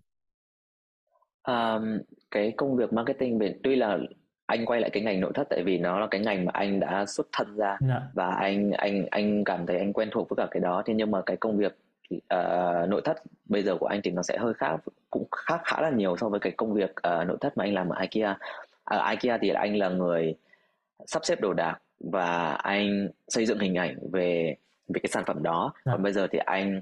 Um, 1.48 2.00
cái 2.32 2.54
công 2.58 2.76
việc 2.76 2.94
marketing 2.94 3.40
tuy 3.64 3.76
là 3.76 3.98
anh 4.46 4.66
quay 4.66 4.82
lại 4.82 4.90
cái 4.90 5.04
ngành 5.04 5.22
nội 5.22 5.32
thất 5.34 5.48
tại 5.50 5.64
vì 5.64 5.78
nó 5.78 6.00
là 6.00 6.08
cái 6.12 6.22
ngành 6.22 6.46
mà 6.46 6.52
anh 6.54 6.80
đã 6.80 7.06
xuất 7.06 7.28
thân 7.32 7.56
ra 7.56 7.78
dạ. 7.88 8.02
và 8.14 8.28
anh 8.28 8.72
anh 8.72 9.06
anh 9.12 9.44
cảm 9.44 9.66
thấy 9.66 9.78
anh 9.78 9.94
quen 9.94 10.10
thuộc 10.12 10.30
với 10.30 10.36
cả 10.38 10.48
cái 10.52 10.60
đó 10.60 10.84
thế 10.86 10.94
nhưng 10.94 11.12
mà 11.12 11.22
cái 11.26 11.38
công 11.38 11.58
việc 11.58 11.78
uh, 12.14 12.90
nội 12.90 13.02
thất 13.06 13.18
bây 13.46 13.64
giờ 13.64 13.78
của 13.80 13.88
anh 13.88 14.02
thì 14.04 14.12
nó 14.12 14.22
sẽ 14.22 14.38
hơi 14.38 14.54
khác 14.54 14.76
cũng 15.10 15.28
khác 15.32 15.62
khá 15.64 15.82
là 15.82 15.90
nhiều 15.90 16.18
so 16.18 16.30
với 16.30 16.40
cái 16.40 16.52
công 16.58 16.74
việc 16.74 16.92
uh, 16.92 17.28
nội 17.28 17.38
thất 17.42 17.58
mà 17.58 17.64
anh 17.64 17.74
làm 17.74 17.90
ở 17.90 18.02
IKEA 18.02 18.38
ở 18.84 19.10
IKEA 19.10 19.38
thì 19.42 19.50
anh 19.50 19.78
là 19.78 19.90
người 19.90 20.36
sắp 21.06 21.26
xếp 21.26 21.42
đồ 21.42 21.54
đạc 21.54 21.78
và 22.00 22.52
anh 22.52 23.10
xây 23.28 23.46
dựng 23.46 23.60
hình 23.60 23.76
ảnh 23.76 23.98
về 24.12 24.56
về 24.88 25.00
cái 25.04 25.10
sản 25.10 25.24
phẩm 25.28 25.44
đó 25.44 25.74
dạ. 25.86 25.92
còn 25.92 26.04
bây 26.04 26.14
giờ 26.14 26.28
thì 26.32 26.40
anh 26.46 26.82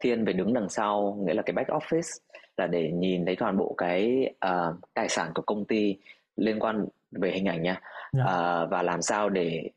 thiên 0.00 0.24
về 0.24 0.32
đứng 0.32 0.54
đằng 0.54 0.68
sau 0.68 1.18
nghĩa 1.26 1.34
là 1.34 1.42
cái 1.42 1.52
back 1.52 1.70
office 1.70 2.18
là 2.56 2.66
để 2.66 2.90
nhìn 2.92 3.26
thấy 3.26 3.36
toàn 3.36 3.56
bộ 3.56 3.74
cái 3.78 4.30
uh, 4.46 4.74
tài 4.94 5.08
sản 5.08 5.30
của 5.34 5.42
công 5.42 5.64
ty 5.64 5.96
liên 6.36 6.60
quan 6.60 6.86
về 7.10 7.30
hình 7.30 7.44
ảnh 7.44 7.62
nha 7.62 7.70
yeah. 7.70 7.82
Dạ. 8.12 8.62
uh, 8.62 8.70
và 8.70 8.82
làm 8.82 9.02
sao 9.02 9.28
để 9.28 9.70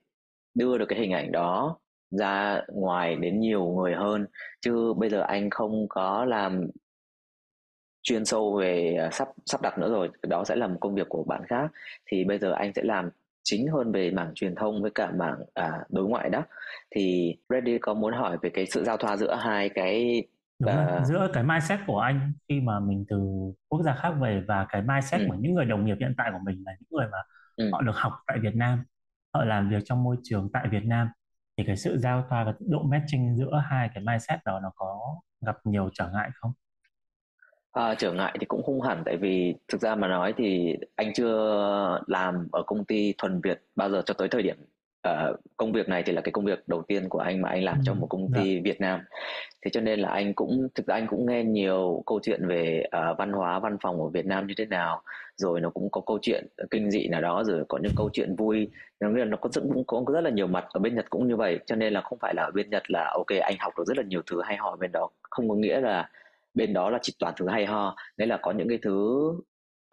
đưa 0.54 0.78
được 0.78 0.86
cái 0.86 1.00
hình 1.00 1.12
ảnh 1.12 1.32
đó 1.32 1.78
ra 2.12 2.62
ngoài 2.68 3.16
đến 3.16 3.40
nhiều 3.40 3.66
người 3.66 3.94
hơn 3.96 4.26
chứ 4.62 4.94
bây 4.94 5.10
giờ 5.10 5.22
anh 5.22 5.50
không 5.50 5.88
có 5.90 6.26
làm 6.26 6.68
chuyên 8.04 8.26
sâu 8.26 8.56
về 8.60 8.96
à, 9.00 9.10
sắp 9.12 9.28
sắp 9.46 9.62
đặt 9.62 9.80
nữa 9.80 9.90
rồi 9.90 10.10
đó 10.28 10.44
sẽ 10.44 10.56
là 10.56 10.68
một 10.68 10.78
công 10.80 10.96
việc 10.96 11.10
của 11.10 11.24
bạn 11.24 11.42
khác 11.48 11.72
thì 12.06 12.24
bây 12.24 12.40
giờ 12.40 12.52
anh 12.52 12.74
sẽ 12.74 12.82
làm 12.84 13.10
chính 13.44 13.68
hơn 13.68 13.92
về 13.92 14.12
mảng 14.12 14.32
truyền 14.36 14.56
thông 14.56 14.82
với 14.82 14.92
cả 14.96 15.12
mảng 15.12 15.40
à, 15.54 15.72
đối 15.90 16.06
ngoại 16.06 16.30
đó 16.30 16.44
thì 16.96 17.36
Reddy 17.50 17.78
có 17.78 17.94
muốn 17.94 18.14
hỏi 18.14 18.38
về 18.42 18.50
cái 18.50 18.66
sự 18.66 18.84
giao 18.84 18.98
thoa 18.98 19.18
giữa 19.18 19.36
hai 19.36 19.70
cái 19.70 20.24
Đúng 20.62 20.98
uh... 21.00 21.06
giữa 21.06 21.28
cái 21.34 21.44
mindset 21.44 21.80
của 21.88 22.00
anh 22.00 22.34
khi 22.50 22.62
mà 22.62 22.80
mình 22.80 23.06
từ 23.10 23.18
quốc 23.68 23.82
gia 23.82 23.96
khác 23.96 24.12
về 24.22 24.44
và 24.48 24.66
cái 24.70 24.82
mindset 24.82 25.22
ừ. 25.22 25.26
của 25.30 25.36
những 25.40 25.54
người 25.54 25.66
đồng 25.66 25.86
nghiệp 25.86 25.98
hiện 26.00 26.14
tại 26.18 26.32
của 26.32 26.40
mình 26.46 26.64
là 26.66 26.72
những 26.80 27.00
người 27.00 27.08
mà 27.12 27.18
ừ. 27.56 27.70
họ 27.72 27.82
được 27.82 27.96
học 27.96 28.14
tại 28.28 28.38
Việt 28.42 28.56
Nam 28.56 28.84
họ 29.34 29.44
làm 29.44 29.70
việc 29.70 29.84
trong 29.86 30.04
môi 30.04 30.18
trường 30.24 30.50
tại 30.54 30.68
Việt 30.72 30.86
Nam 30.86 31.10
thì 31.58 31.64
cái 31.68 31.78
sự 31.78 31.98
giao 31.98 32.26
thoa 32.30 32.44
và 32.44 32.54
độ 32.60 32.84
matching 32.84 33.36
giữa 33.38 33.64
hai 33.70 33.90
cái 33.94 34.04
mindset 34.04 34.40
đó 34.46 34.60
nó 34.60 34.72
có 34.76 35.00
gặp 35.46 35.58
nhiều 35.64 35.90
trở 35.94 36.10
ngại 36.14 36.30
không? 36.34 36.52
À, 37.72 37.96
trở 37.96 38.14
ngại 38.14 38.38
thì 38.40 38.46
cũng 38.46 38.64
không 38.64 38.82
hẳn 38.82 39.04
tại 39.06 39.18
vì 39.18 39.56
thực 39.68 39.82
ra 39.82 39.96
mà 39.96 40.08
nói 40.08 40.34
thì 40.38 40.78
anh 40.96 41.14
chưa 41.14 42.00
làm 42.08 42.48
ở 42.52 42.64
công 42.68 42.86
ty 42.86 43.14
thuần 43.18 43.42
Việt 43.42 43.62
bao 43.76 43.90
giờ 43.90 44.02
cho 44.06 44.14
tới 44.14 44.28
thời 44.32 44.44
điểm 44.44 44.58
uh, 45.10 45.40
công 45.58 45.72
việc 45.72 45.90
này 45.90 46.04
thì 46.04 46.14
là 46.14 46.22
cái 46.22 46.32
công 46.32 46.46
việc 46.46 46.68
đầu 46.68 46.82
tiên 46.82 47.10
của 47.10 47.20
anh 47.20 47.42
mà 47.42 47.50
anh 47.50 47.64
làm 47.64 47.78
trong 47.84 48.00
một 48.00 48.08
công 48.08 48.34
ty 48.34 48.56
dạ. 48.56 48.62
Việt 48.64 48.82
Nam. 48.82 49.00
Thế 49.62 49.72
cho 49.72 49.82
nên 49.82 50.00
là 50.00 50.10
anh 50.10 50.34
cũng 50.34 50.68
thực 50.76 50.88
ra 50.88 50.96
anh 50.96 51.08
cũng 51.08 51.26
nghe 51.26 51.44
nhiều 51.44 52.04
câu 52.06 52.20
chuyện 52.24 52.48
về 52.48 52.84
uh, 52.86 53.18
văn 53.18 53.32
hóa 53.32 53.60
văn 53.60 53.78
phòng 53.82 54.02
ở 54.02 54.08
Việt 54.08 54.26
Nam 54.26 54.48
như 54.48 54.54
thế 54.58 54.66
nào 54.66 55.02
rồi 55.36 55.62
nó 55.62 55.70
cũng 55.70 55.90
có 55.92 56.02
câu 56.02 56.20
chuyện 56.22 56.48
kinh 56.72 56.92
dị 56.92 57.08
nào 57.08 57.22
đó 57.22 57.44
rồi 57.44 57.64
có 57.68 57.78
những 57.78 57.94
câu 57.96 58.10
chuyện 58.14 58.36
vui. 58.36 58.70
Nên 59.00 59.16
là 59.16 59.26
nó 59.26 59.38
có 59.38 59.50
rất 59.54 59.62
cũng 59.88 60.06
có 60.06 60.14
rất 60.14 60.22
là 60.22 60.30
nhiều 60.30 60.48
mặt 60.48 60.66
ở 60.74 60.80
bên 60.80 60.96
Nhật 60.96 61.10
cũng 61.10 61.28
như 61.28 61.36
vậy 61.36 61.60
cho 61.66 61.76
nên 61.76 61.94
là 61.94 62.02
không 62.02 62.18
phải 62.22 62.34
là 62.36 62.44
ở 62.44 62.52
bên 62.52 62.70
Nhật 62.70 62.92
là 62.92 63.12
ok 63.14 63.40
anh 63.42 63.56
học 63.60 63.74
được 63.78 63.84
rất 63.88 63.98
là 63.98 64.04
nhiều 64.04 64.22
thứ 64.26 64.42
hay 64.42 64.58
ho 64.58 64.70
ở 64.70 64.76
bên 64.76 64.92
đó. 64.92 65.10
Không 65.22 65.50
có 65.50 65.56
nghĩa 65.56 65.82
là 65.82 66.10
bên 66.54 66.74
đó 66.74 66.90
là 66.90 67.00
chỉ 67.02 67.14
toàn 67.20 67.34
thứ 67.38 67.48
hay 67.48 67.66
ho. 67.66 67.96
Nên 68.18 68.30
là 68.30 68.38
có 68.38 68.52
những 68.52 68.70
cái 68.70 68.80
thứ 68.82 69.32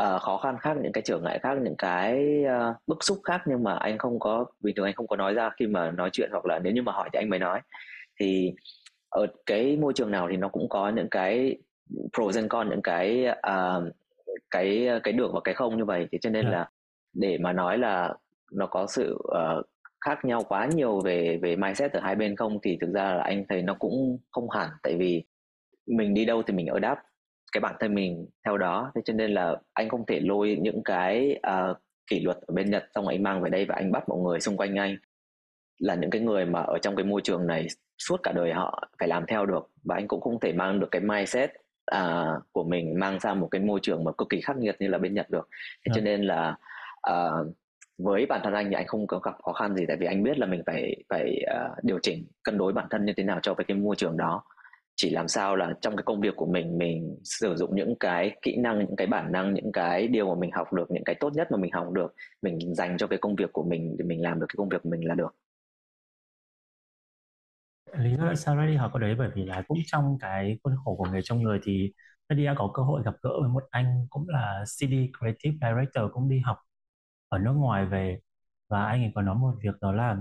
uh, 0.03 0.23
khó 0.23 0.39
khăn 0.39 0.57
khác 0.61 0.77
những 0.83 0.93
cái 0.93 1.03
trở 1.03 1.19
ngại 1.19 1.39
khác 1.43 1.59
những 1.63 1.77
cái 1.79 2.45
uh, 2.45 2.77
bức 2.87 3.05
xúc 3.05 3.19
khác 3.25 3.43
nhưng 3.47 3.63
mà 3.63 3.75
anh 3.75 3.99
không 3.99 4.19
có 4.19 4.45
bình 4.61 4.75
thường 4.77 4.87
anh 4.87 4.95
không 4.95 5.07
có 5.07 5.17
nói 5.17 5.35
ra 5.35 5.51
khi 5.59 5.67
mà 5.67 5.91
nói 5.91 6.11
chuyện 6.13 6.31
hoặc 6.33 6.47
là 6.47 6.59
nếu 6.59 6.73
như 6.73 6.83
mà 6.83 6.93
hỏi 6.93 7.09
thì 7.13 7.17
anh 7.17 7.31
mới 7.31 7.39
nói 7.39 7.61
thì 8.21 8.53
ở 9.09 9.27
cái 9.47 9.77
môi 9.77 9.93
trường 9.93 10.11
nào 10.11 10.29
thì 10.31 10.37
nó 10.37 10.49
cũng 10.49 10.69
có 10.69 10.89
những 10.89 11.09
cái 11.11 11.59
pros 12.17 12.37
and 12.37 12.49
cons 12.49 12.71
những 12.71 12.83
cái 12.83 13.27
uh, 13.29 13.85
cái 14.51 14.89
cái 15.03 15.13
được 15.13 15.31
và 15.35 15.41
cái 15.45 15.55
không 15.55 15.77
như 15.77 15.85
vậy 15.85 16.07
thì 16.13 16.19
cho 16.21 16.31
nên. 16.31 16.45
Dạ. 16.45 16.51
là 16.51 16.69
để 17.13 17.39
mà 17.39 17.53
nói 17.53 17.79
là 17.79 18.15
nó 18.53 18.67
có 18.67 18.87
sự 18.87 19.19
uh, 19.19 19.67
khác 20.01 20.25
nhau 20.25 20.43
quá 20.49 20.67
nhiều 20.67 21.01
về 21.01 21.39
về 21.43 21.57
mindset 21.57 21.93
ở 21.93 22.01
hai 22.01 22.15
bên 22.15 22.37
không 22.37 22.59
thì 22.63 22.79
thực 22.81 22.93
ra 22.95 23.15
là 23.15 23.23
anh 23.23 23.45
thấy 23.49 23.63
nó 23.63 23.75
cũng 23.79 24.19
không 24.31 24.51
hẳn 24.51 24.69
tại 24.83 24.97
vì 24.99 25.25
mình 25.87 26.15
đi 26.15 26.25
đâu 26.25 26.43
thì 26.43 26.55
mình 26.55 26.67
ở 26.67 26.79
đáp 26.79 27.03
cái 27.53 27.61
bản 27.61 27.75
thân 27.81 27.95
mình 27.95 28.27
theo 28.45 28.59
đó. 28.59 28.93
Thế 28.95 29.01
cho 29.05 29.13
nên 29.13 29.31
là 29.31 29.57
anh 29.73 29.89
không 29.89 30.07
thể 30.07 30.21
lôi 30.21 30.59
những 30.61 30.83
cái 30.85 31.41
uh, 31.47 31.77
kỷ 32.11 32.21
luật 32.21 32.37
ở 32.37 32.55
bên 32.55 32.71
Nhật 32.71 32.85
xong 32.95 33.05
rồi 33.05 33.15
anh 33.15 33.23
mang 33.23 33.43
về 33.43 33.51
đây 33.51 33.65
và 33.65 33.75
anh 33.75 33.93
bắt 33.93 34.09
mọi 34.09 34.19
người 34.19 34.41
xung 34.41 34.57
quanh 34.57 34.79
anh 34.79 34.97
là 35.79 35.95
những 35.95 36.11
cái 36.11 36.21
người 36.21 36.45
mà 36.45 36.63
ở 36.63 36.79
trong 36.79 36.97
cái 36.97 37.05
môi 37.05 37.21
trường 37.25 37.47
này 37.47 37.67
suốt 37.99 38.23
cả 38.23 38.33
đời 38.33 38.53
họ 38.53 38.89
phải 38.99 39.09
làm 39.09 39.27
theo 39.27 39.47
được. 39.47 39.71
Và 39.85 39.95
anh 39.95 40.09
cũng 40.09 40.21
không 40.21 40.41
thể 40.41 40.53
mang 40.53 40.81
được 40.81 40.89
cái 40.91 41.03
mindset 41.03 41.51
uh, 41.97 42.43
của 42.53 42.65
mình 42.65 42.99
mang 42.99 43.21
sang 43.21 43.41
một 43.41 43.49
cái 43.51 43.61
môi 43.61 43.81
trường 43.83 44.05
mà 44.05 44.13
cực 44.13 44.29
kỳ 44.29 44.41
khắc 44.41 44.57
nghiệt 44.57 44.77
như 44.81 44.89
là 44.89 44.99
bên 44.99 45.15
Nhật 45.15 45.31
được. 45.31 45.49
Thế 45.87 45.91
à. 45.91 45.95
cho 45.95 46.01
nên 46.01 46.23
là 46.23 46.57
uh, 47.11 47.47
với 47.99 48.27
bản 48.27 48.41
thân 48.45 48.53
anh 48.53 48.69
thì 48.69 48.75
anh 48.75 48.87
không 48.87 49.07
có 49.07 49.19
gặp 49.19 49.35
khó 49.43 49.53
khăn 49.53 49.77
gì 49.77 49.85
tại 49.89 49.97
vì 49.97 50.07
anh 50.07 50.23
biết 50.23 50.39
là 50.39 50.47
mình 50.47 50.63
phải 50.67 50.97
phải 51.09 51.43
uh, 51.57 51.85
điều 51.85 51.99
chỉnh 52.03 52.27
cân 52.45 52.59
đối 52.59 52.73
bản 52.73 52.87
thân 52.91 53.05
như 53.05 53.13
thế 53.17 53.23
nào 53.23 53.39
cho 53.43 53.55
với 53.55 53.65
cái 53.65 53.77
môi 53.77 53.97
trường 53.97 54.17
đó 54.17 54.45
chỉ 54.99 55.11
làm 55.11 55.29
sao 55.29 55.57
là 55.57 55.75
trong 55.81 55.97
cái 55.97 56.03
công 56.03 56.21
việc 56.21 56.37
của 56.37 56.47
mình 56.47 56.79
mình 56.79 57.17
sử 57.25 57.57
dụng 57.57 57.77
những 57.77 57.95
cái 58.01 58.37
kỹ 58.43 58.57
năng, 58.57 58.79
những 58.79 58.97
cái 58.97 59.07
bản 59.07 59.33
năng, 59.33 59.55
những 59.55 59.73
cái 59.73 60.09
điều 60.09 60.29
mà 60.29 60.41
mình 60.41 60.51
học 60.51 60.73
được, 60.73 60.91
những 60.91 61.05
cái 61.05 61.15
tốt 61.21 61.33
nhất 61.35 61.49
mà 61.51 61.59
mình 61.59 61.73
học 61.73 61.93
được, 61.93 62.15
mình 62.43 62.75
dành 62.75 62.99
cho 62.99 63.07
cái 63.07 63.19
công 63.19 63.37
việc 63.37 63.53
của 63.53 63.65
mình 63.65 63.97
để 63.99 64.05
mình 64.05 64.23
làm 64.23 64.41
được 64.41 64.47
cái 64.49 64.55
công 64.57 64.69
việc 64.69 64.83
của 64.83 64.91
mình 64.91 65.09
là 65.09 65.15
được. 65.15 65.37
Lý 67.99 68.17
do 68.17 68.27
tại 68.27 68.37
sao 68.37 68.57
Reddy 68.57 68.77
hỏi 68.77 68.91
câu 68.93 69.01
đấy? 69.01 69.15
Bởi 69.19 69.31
vì 69.35 69.45
là 69.45 69.63
cũng 69.69 69.79
trong 69.87 70.19
cái 70.21 70.59
khuôn 70.63 70.75
khổ 70.85 70.97
của 70.97 71.07
nghề 71.13 71.21
trong 71.25 71.43
người 71.43 71.61
thì 71.63 71.93
Reddy 72.29 72.45
đã 72.45 72.55
có 72.57 72.71
cơ 72.75 72.83
hội 72.83 73.03
gặp 73.05 73.15
gỡ 73.23 73.31
với 73.41 73.49
một 73.49 73.65
anh 73.71 74.07
cũng 74.11 74.29
là 74.29 74.65
CD 74.67 74.93
Creative 75.19 75.57
Director 75.61 76.13
cũng 76.13 76.29
đi 76.29 76.39
học 76.39 76.57
ở 77.29 77.39
nước 77.39 77.53
ngoài 77.53 77.87
về. 77.87 78.19
Và 78.69 78.85
anh 78.85 79.03
ấy 79.03 79.13
có 79.15 79.23
nói 79.23 79.35
một 79.35 79.55
việc 79.63 79.75
đó 79.81 79.93
là 79.93 80.17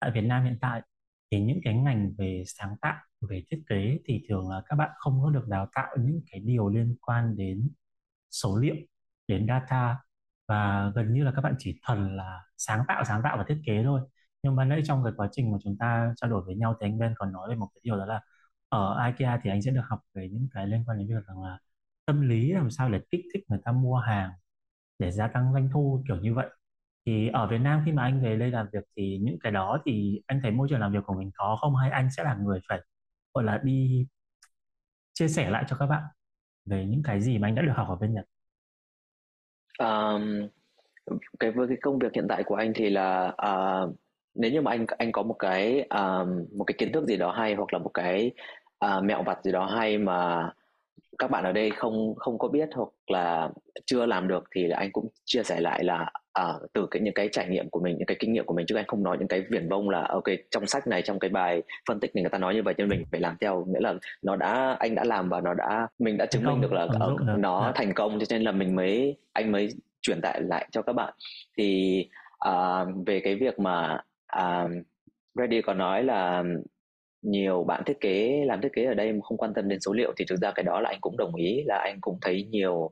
tại 0.00 0.10
Việt 0.10 0.20
Nam 0.20 0.44
hiện 0.44 0.58
tại 0.60 0.82
thì 1.30 1.40
những 1.40 1.60
cái 1.64 1.74
ngành 1.74 2.12
về 2.18 2.42
sáng 2.46 2.76
tạo 2.80 2.96
về 3.20 3.44
thiết 3.50 3.62
kế 3.68 3.98
thì 4.06 4.24
thường 4.28 4.50
là 4.50 4.62
các 4.66 4.76
bạn 4.76 4.90
không 4.98 5.20
có 5.22 5.30
được 5.30 5.48
đào 5.48 5.68
tạo 5.74 5.96
những 6.00 6.20
cái 6.30 6.40
điều 6.40 6.68
liên 6.68 6.96
quan 7.00 7.36
đến 7.36 7.70
số 8.30 8.56
liệu, 8.58 8.76
đến 9.28 9.46
data. 9.48 9.98
Và 10.48 10.92
gần 10.94 11.12
như 11.14 11.24
là 11.24 11.32
các 11.36 11.42
bạn 11.42 11.54
chỉ 11.58 11.80
thuần 11.86 12.16
là 12.16 12.42
sáng 12.56 12.84
tạo 12.88 13.04
sáng 13.04 13.20
tạo 13.24 13.36
và 13.36 13.44
thiết 13.48 13.62
kế 13.66 13.82
thôi. 13.84 14.00
Nhưng 14.42 14.56
mà 14.56 14.64
nãy 14.64 14.82
trong 14.84 15.04
cái 15.04 15.12
quá 15.16 15.28
trình 15.32 15.52
mà 15.52 15.58
chúng 15.64 15.76
ta 15.78 16.12
trao 16.16 16.30
đổi 16.30 16.42
với 16.46 16.56
nhau 16.56 16.74
thì 16.80 16.86
anh 16.86 16.98
Ben 16.98 17.14
còn 17.18 17.32
nói 17.32 17.48
về 17.50 17.56
một 17.56 17.68
cái 17.74 17.80
điều 17.84 17.96
đó 17.98 18.06
là 18.06 18.20
ở 18.68 19.06
IKEA 19.06 19.40
thì 19.42 19.50
anh 19.50 19.62
sẽ 19.62 19.70
được 19.70 19.82
học 19.88 20.00
về 20.14 20.28
những 20.32 20.48
cái 20.54 20.66
liên 20.66 20.84
quan 20.86 20.98
đến 20.98 21.08
việc 21.08 21.26
rằng 21.26 21.42
là 21.42 21.58
tâm 22.06 22.20
lý 22.28 22.52
làm 22.52 22.70
sao 22.70 22.90
để 22.90 23.00
kích 23.10 23.20
thích 23.34 23.44
người 23.48 23.58
ta 23.64 23.72
mua 23.72 23.96
hàng, 23.96 24.30
để 24.98 25.10
gia 25.10 25.28
tăng 25.28 25.52
doanh 25.52 25.70
thu, 25.72 26.04
kiểu 26.08 26.16
như 26.16 26.34
vậy. 26.34 26.48
Thì 27.06 27.28
ở 27.28 27.46
Việt 27.48 27.58
Nam 27.58 27.82
khi 27.86 27.92
mà 27.92 28.02
anh 28.02 28.22
về 28.22 28.36
đây 28.36 28.50
làm 28.50 28.66
việc 28.72 28.84
thì 28.96 29.18
những 29.22 29.38
cái 29.40 29.52
đó 29.52 29.78
thì 29.86 30.22
anh 30.26 30.40
thấy 30.42 30.50
môi 30.52 30.68
trường 30.70 30.80
làm 30.80 30.92
việc 30.92 31.04
của 31.06 31.14
mình 31.14 31.30
có 31.34 31.58
không? 31.60 31.76
Hay 31.76 31.90
anh 31.90 32.08
sẽ 32.16 32.24
là 32.24 32.34
người 32.34 32.60
phải 32.68 32.80
gọi 33.34 33.44
là 33.44 33.60
đi 33.64 34.06
chia 35.14 35.28
sẻ 35.28 35.50
lại 35.50 35.64
cho 35.68 35.76
các 35.76 35.86
bạn 35.86 36.02
về 36.66 36.84
những 36.84 37.02
cái 37.02 37.20
gì 37.20 37.38
mà 37.38 37.48
anh 37.48 37.54
đã 37.54 37.62
được 37.62 37.72
học 37.76 37.88
ở 37.88 37.96
bên 37.96 38.14
Nhật. 38.14 38.24
Um, 39.78 40.48
cái 41.40 41.50
với 41.50 41.68
cái 41.68 41.76
công 41.82 41.98
việc 41.98 42.12
hiện 42.14 42.26
tại 42.28 42.42
của 42.44 42.54
anh 42.54 42.72
thì 42.74 42.90
là 42.90 43.34
uh, 43.48 43.96
nếu 44.34 44.50
như 44.50 44.60
mà 44.60 44.70
anh 44.70 44.86
anh 44.98 45.12
có 45.12 45.22
một 45.22 45.36
cái 45.38 45.82
um, 45.82 46.44
một 46.58 46.64
cái 46.66 46.74
kiến 46.78 46.92
thức 46.92 47.06
gì 47.06 47.16
đó 47.16 47.32
hay 47.32 47.54
hoặc 47.54 47.72
là 47.72 47.78
một 47.78 47.90
cái 47.94 48.30
uh, 48.84 49.04
mẹo 49.04 49.22
vặt 49.22 49.38
gì 49.44 49.52
đó 49.52 49.66
hay 49.66 49.98
mà 49.98 50.50
các 51.18 51.30
bạn 51.30 51.44
ở 51.44 51.52
đây 51.52 51.70
không 51.70 52.14
không 52.16 52.38
có 52.38 52.48
biết 52.48 52.68
hoặc 52.74 52.88
là 53.06 53.48
chưa 53.86 54.06
làm 54.06 54.28
được 54.28 54.44
thì 54.54 54.70
anh 54.70 54.92
cũng 54.92 55.08
chia 55.24 55.42
sẻ 55.42 55.60
lại 55.60 55.84
là 55.84 56.10
uh, 56.40 56.72
từ 56.72 56.86
cái 56.90 57.02
những 57.02 57.14
cái 57.14 57.28
trải 57.32 57.48
nghiệm 57.48 57.70
của 57.70 57.80
mình 57.80 57.96
những 57.98 58.06
cái 58.06 58.16
kinh 58.20 58.32
nghiệm 58.32 58.46
của 58.46 58.54
mình. 58.54 58.66
Chứ 58.66 58.76
anh 58.76 58.86
không 58.86 59.02
nói 59.02 59.16
những 59.18 59.28
cái 59.28 59.42
viển 59.50 59.68
vông 59.68 59.90
là 59.90 60.06
ok 60.08 60.24
trong 60.50 60.66
sách 60.66 60.86
này 60.86 61.02
trong 61.02 61.18
cái 61.18 61.30
bài 61.30 61.62
phân 61.88 62.00
tích 62.00 62.14
này 62.14 62.22
người 62.22 62.30
ta 62.30 62.38
nói 62.38 62.54
như 62.54 62.62
vậy 62.62 62.74
cho 62.78 62.84
nên 62.84 62.98
mình 62.98 63.06
phải 63.10 63.20
làm 63.20 63.36
theo. 63.40 63.64
Nghĩa 63.68 63.80
là 63.80 63.94
nó 64.22 64.36
đã 64.36 64.76
anh 64.78 64.94
đã 64.94 65.04
làm 65.04 65.28
và 65.28 65.40
nó 65.40 65.54
đã 65.54 65.88
mình 65.98 66.16
đã 66.16 66.26
chứng 66.26 66.44
minh 66.44 66.60
được 66.60 66.72
là 66.72 66.86
ở, 67.00 67.16
nó 67.38 67.62
yeah. 67.62 67.74
thành 67.74 67.94
công. 67.94 68.18
Cho 68.18 68.26
nên 68.30 68.42
là 68.42 68.52
mình 68.52 68.76
mới 68.76 69.16
anh 69.32 69.52
mới 69.52 69.68
truyền 70.02 70.20
tải 70.20 70.40
lại 70.42 70.68
cho 70.70 70.82
các 70.82 70.92
bạn. 70.92 71.14
Thì 71.56 72.04
uh, 72.48 73.06
về 73.06 73.20
cái 73.20 73.34
việc 73.34 73.58
mà 73.58 74.00
uh, 74.40 74.70
Ready 75.34 75.62
có 75.62 75.74
nói 75.74 76.04
là 76.04 76.44
nhiều 77.22 77.64
bạn 77.64 77.82
thiết 77.86 78.00
kế 78.00 78.44
làm 78.46 78.60
thiết 78.60 78.72
kế 78.72 78.84
ở 78.84 78.94
đây 78.94 79.12
mà 79.12 79.18
không 79.22 79.36
quan 79.36 79.54
tâm 79.54 79.68
đến 79.68 79.80
số 79.80 79.92
liệu 79.92 80.12
thì 80.16 80.24
thực 80.28 80.36
ra 80.36 80.52
cái 80.54 80.64
đó 80.64 80.80
là 80.80 80.90
anh 80.90 80.98
cũng 81.00 81.16
đồng 81.16 81.34
ý 81.34 81.62
là 81.66 81.76
anh 81.84 81.98
cũng 82.00 82.18
thấy 82.20 82.46
nhiều 82.50 82.90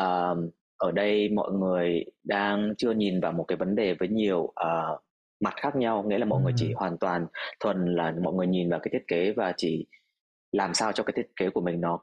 uh, 0.00 0.38
ở 0.76 0.92
đây 0.92 1.28
mọi 1.28 1.52
người 1.52 2.04
đang 2.24 2.74
chưa 2.78 2.90
nhìn 2.90 3.20
vào 3.20 3.32
một 3.32 3.44
cái 3.44 3.56
vấn 3.56 3.74
đề 3.74 3.94
với 3.94 4.08
nhiều 4.08 4.42
uh, 4.42 5.00
mặt 5.40 5.54
khác 5.56 5.76
nhau. 5.76 6.02
Nghĩa 6.02 6.18
là 6.18 6.24
mọi 6.24 6.42
người 6.42 6.52
chỉ 6.56 6.72
hoàn 6.72 6.98
toàn 6.98 7.26
thuần 7.60 7.94
là 7.94 8.14
mọi 8.22 8.34
người 8.34 8.46
nhìn 8.46 8.70
vào 8.70 8.80
cái 8.80 8.90
thiết 8.92 9.04
kế 9.08 9.32
và 9.32 9.52
chỉ 9.56 9.86
làm 10.52 10.74
sao 10.74 10.92
cho 10.92 11.04
cái 11.04 11.12
thiết 11.16 11.36
kế 11.36 11.50
của 11.50 11.60
mình 11.60 11.80
nó 11.80 11.94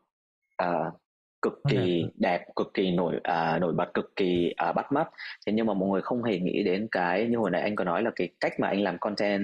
uh, 0.64 0.94
cực 1.42 1.54
kỳ 1.70 2.02
đẹp. 2.02 2.38
đẹp 2.38 2.46
cực 2.56 2.74
kỳ 2.74 2.92
nổi 2.92 3.16
uh, 3.16 3.62
nổi 3.62 3.74
bật 3.74 3.94
cực 3.94 4.16
kỳ 4.16 4.54
uh, 4.70 4.76
bắt 4.76 4.92
mắt. 4.92 5.08
Thế 5.46 5.54
nhưng 5.54 5.66
mà 5.66 5.74
mọi 5.74 5.90
người 5.90 6.02
không 6.02 6.24
hề 6.24 6.40
nghĩ 6.40 6.64
đến 6.64 6.88
cái 6.92 7.28
như 7.28 7.38
hồi 7.38 7.52
nãy 7.52 7.62
anh 7.62 7.76
có 7.76 7.84
nói 7.84 8.04
là 8.04 8.12
cái 8.16 8.30
cách 8.40 8.60
mà 8.60 8.68
anh 8.68 8.82
làm 8.82 8.98
content 8.98 9.44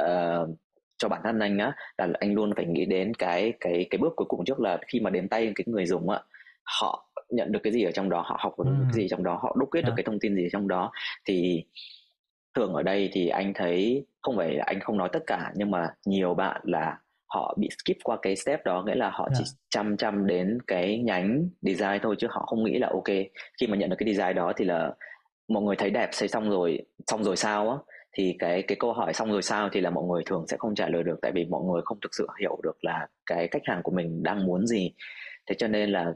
uh, 0.00 0.48
cho 0.98 1.08
bản 1.08 1.20
thân 1.24 1.38
anh 1.38 1.58
á 1.58 1.72
là 1.98 2.08
anh 2.20 2.34
luôn 2.34 2.52
phải 2.56 2.66
nghĩ 2.66 2.84
đến 2.84 3.14
cái 3.14 3.52
cái 3.60 3.86
cái 3.90 3.98
bước 3.98 4.12
cuối 4.16 4.26
cùng 4.28 4.44
trước 4.44 4.60
là 4.60 4.78
khi 4.88 5.00
mà 5.00 5.10
đến 5.10 5.28
tay 5.28 5.52
cái 5.54 5.64
người 5.66 5.86
dùng 5.86 6.10
á 6.10 6.20
họ 6.64 7.08
nhận 7.28 7.52
được 7.52 7.60
cái 7.62 7.72
gì 7.72 7.84
ở 7.84 7.90
trong 7.90 8.10
đó 8.10 8.20
họ 8.26 8.36
học 8.40 8.58
được 8.58 8.64
ừ. 8.66 8.72
cái 8.82 9.02
gì 9.02 9.08
trong 9.08 9.24
đó 9.24 9.38
họ 9.42 9.56
đúc 9.58 9.68
kết 9.72 9.80
được 9.82 9.90
dạ. 9.90 9.94
cái 9.96 10.04
thông 10.04 10.20
tin 10.20 10.36
gì 10.36 10.48
trong 10.52 10.68
đó 10.68 10.90
thì 11.24 11.64
thường 12.54 12.72
ở 12.72 12.82
đây 12.82 13.10
thì 13.12 13.28
anh 13.28 13.52
thấy 13.54 14.06
không 14.22 14.36
phải 14.36 14.54
là 14.54 14.64
anh 14.66 14.80
không 14.80 14.96
nói 14.96 15.08
tất 15.12 15.22
cả 15.26 15.52
nhưng 15.54 15.70
mà 15.70 15.88
nhiều 16.06 16.34
bạn 16.34 16.60
là 16.64 16.98
họ 17.26 17.56
bị 17.58 17.68
skip 17.70 17.96
qua 18.04 18.16
cái 18.22 18.36
step 18.36 18.64
đó 18.64 18.84
nghĩa 18.86 18.94
là 18.94 19.10
họ 19.10 19.24
yeah. 19.24 19.32
chỉ 19.38 19.44
dạ. 19.44 19.56
chăm 19.70 19.96
chăm 19.96 20.26
đến 20.26 20.58
cái 20.66 20.98
nhánh 20.98 21.48
design 21.62 21.98
thôi 22.02 22.14
chứ 22.18 22.26
họ 22.30 22.46
không 22.46 22.64
nghĩ 22.64 22.78
là 22.78 22.88
ok 22.92 23.16
khi 23.60 23.66
mà 23.66 23.76
nhận 23.76 23.90
được 23.90 23.96
cái 23.98 24.14
design 24.14 24.34
đó 24.34 24.52
thì 24.56 24.64
là 24.64 24.92
mọi 25.48 25.62
người 25.62 25.76
thấy 25.76 25.90
đẹp 25.90 26.08
xây 26.12 26.28
xong 26.28 26.50
rồi 26.50 26.78
xong 27.06 27.24
rồi 27.24 27.36
sao 27.36 27.70
á 27.70 27.76
thì 28.16 28.36
cái 28.38 28.62
cái 28.62 28.76
câu 28.80 28.92
hỏi 28.92 29.12
xong 29.12 29.32
rồi 29.32 29.42
sao 29.42 29.68
thì 29.72 29.80
là 29.80 29.90
mọi 29.90 30.04
người 30.04 30.22
thường 30.26 30.46
sẽ 30.46 30.56
không 30.56 30.74
trả 30.74 30.88
lời 30.88 31.02
được 31.02 31.18
tại 31.22 31.32
vì 31.32 31.44
mọi 31.44 31.64
người 31.64 31.82
không 31.84 31.98
thực 32.02 32.14
sự 32.14 32.26
hiểu 32.40 32.60
được 32.62 32.84
là 32.84 33.06
cái 33.26 33.48
khách 33.50 33.62
hàng 33.64 33.82
của 33.82 33.92
mình 33.92 34.22
đang 34.22 34.46
muốn 34.46 34.66
gì. 34.66 34.92
Thế 35.46 35.54
cho 35.58 35.68
nên 35.68 35.90
là 35.90 36.12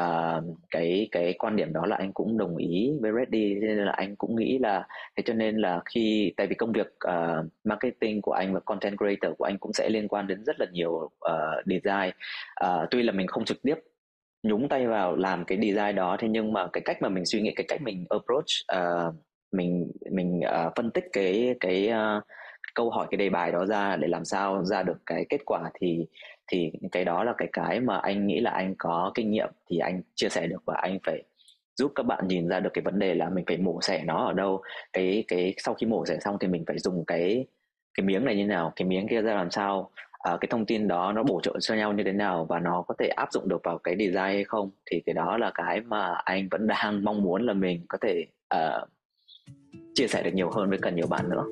uh, 0.00 0.44
cái 0.70 1.08
cái 1.12 1.34
quan 1.38 1.56
điểm 1.56 1.72
đó 1.72 1.86
là 1.86 1.96
anh 1.96 2.12
cũng 2.12 2.38
đồng 2.38 2.56
ý 2.56 2.92
với 3.00 3.12
Reddy 3.18 3.54
nên 3.54 3.78
là 3.78 3.92
anh 3.92 4.16
cũng 4.16 4.36
nghĩ 4.36 4.58
là 4.58 4.86
thế 5.16 5.22
cho 5.26 5.34
nên 5.34 5.56
là 5.56 5.80
khi 5.94 6.32
tại 6.36 6.46
vì 6.46 6.54
công 6.54 6.72
việc 6.72 6.86
uh, 6.86 7.46
marketing 7.64 8.22
của 8.22 8.32
anh 8.32 8.54
và 8.54 8.60
content 8.60 8.96
creator 8.98 9.36
của 9.38 9.44
anh 9.44 9.58
cũng 9.58 9.72
sẽ 9.72 9.88
liên 9.88 10.08
quan 10.08 10.26
đến 10.26 10.44
rất 10.44 10.56
là 10.60 10.66
nhiều 10.72 10.90
uh, 10.90 11.10
design. 11.66 12.12
Uh, 12.64 12.88
tuy 12.90 13.02
là 13.02 13.12
mình 13.12 13.26
không 13.26 13.44
trực 13.44 13.62
tiếp 13.62 13.74
nhúng 14.42 14.68
tay 14.68 14.86
vào 14.86 15.16
làm 15.16 15.44
cái 15.44 15.58
design 15.62 15.94
đó 15.94 16.16
thế 16.20 16.28
nhưng 16.28 16.52
mà 16.52 16.66
cái 16.72 16.82
cách 16.84 17.02
mà 17.02 17.08
mình 17.08 17.26
suy 17.26 17.40
nghĩ 17.40 17.52
cái 17.56 17.64
cách 17.68 17.82
mình 17.82 18.04
approach 18.10 18.46
uh, 18.76 19.14
mình 19.52 19.90
mình 20.10 20.40
uh, 20.66 20.72
phân 20.76 20.90
tích 20.90 21.04
cái 21.12 21.54
cái 21.60 21.90
uh, 21.90 22.24
câu 22.74 22.90
hỏi 22.90 23.06
cái 23.10 23.18
đề 23.18 23.30
bài 23.30 23.52
đó 23.52 23.66
ra 23.66 23.96
để 23.96 24.08
làm 24.08 24.24
sao 24.24 24.64
ra 24.64 24.82
được 24.82 24.98
cái 25.06 25.26
kết 25.28 25.40
quả 25.46 25.70
thì 25.80 26.06
thì 26.46 26.72
cái 26.92 27.04
đó 27.04 27.24
là 27.24 27.34
cái 27.38 27.48
cái 27.52 27.80
mà 27.80 27.98
anh 27.98 28.26
nghĩ 28.26 28.40
là 28.40 28.50
anh 28.50 28.74
có 28.78 29.12
kinh 29.14 29.30
nghiệm 29.30 29.48
thì 29.70 29.78
anh 29.78 30.02
chia 30.14 30.28
sẻ 30.28 30.46
được 30.46 30.62
và 30.64 30.74
anh 30.74 30.98
phải 31.06 31.22
giúp 31.76 31.92
các 31.94 32.02
bạn 32.06 32.28
nhìn 32.28 32.48
ra 32.48 32.60
được 32.60 32.70
cái 32.74 32.82
vấn 32.82 32.98
đề 32.98 33.14
là 33.14 33.30
mình 33.30 33.44
phải 33.46 33.56
mổ 33.56 33.80
xẻ 33.82 34.04
nó 34.04 34.26
ở 34.26 34.32
đâu. 34.32 34.62
Cái 34.92 35.24
cái 35.28 35.54
sau 35.58 35.74
khi 35.74 35.86
mổ 35.86 36.06
xẻ 36.06 36.18
xong 36.20 36.36
thì 36.40 36.48
mình 36.48 36.64
phải 36.66 36.78
dùng 36.78 37.04
cái 37.06 37.46
cái 37.94 38.06
miếng 38.06 38.24
này 38.24 38.36
như 38.36 38.46
nào 38.46 38.72
cái 38.76 38.88
miếng 38.88 39.08
kia 39.08 39.22
ra 39.22 39.34
làm 39.34 39.50
sao 39.50 39.90
à, 40.18 40.36
cái 40.40 40.48
thông 40.50 40.66
tin 40.66 40.88
đó 40.88 41.12
nó 41.12 41.22
bổ 41.22 41.40
trợ 41.42 41.52
cho 41.60 41.74
nhau 41.74 41.92
như 41.92 42.04
thế 42.04 42.12
nào 42.12 42.46
và 42.48 42.58
nó 42.58 42.84
có 42.88 42.94
thể 42.98 43.08
áp 43.08 43.32
dụng 43.32 43.48
được 43.48 43.60
vào 43.64 43.78
cái 43.78 43.96
design 43.98 44.16
hay 44.16 44.44
không 44.44 44.70
thì 44.90 45.02
cái 45.06 45.14
đó 45.14 45.36
là 45.38 45.50
cái 45.54 45.80
mà 45.80 46.14
anh 46.24 46.48
vẫn 46.50 46.66
đang 46.66 47.04
mong 47.04 47.22
muốn 47.22 47.46
là 47.46 47.52
mình 47.52 47.86
có 47.88 47.98
thể 48.02 48.26
uh, 48.54 48.88
chia 49.94 50.06
sẻ 50.06 50.22
được 50.22 50.34
nhiều 50.34 50.50
hơn 50.50 50.68
với 50.68 50.78
cần 50.82 50.96
nhiều 50.96 51.06
bạn 51.06 51.30
nữa. 51.30 51.44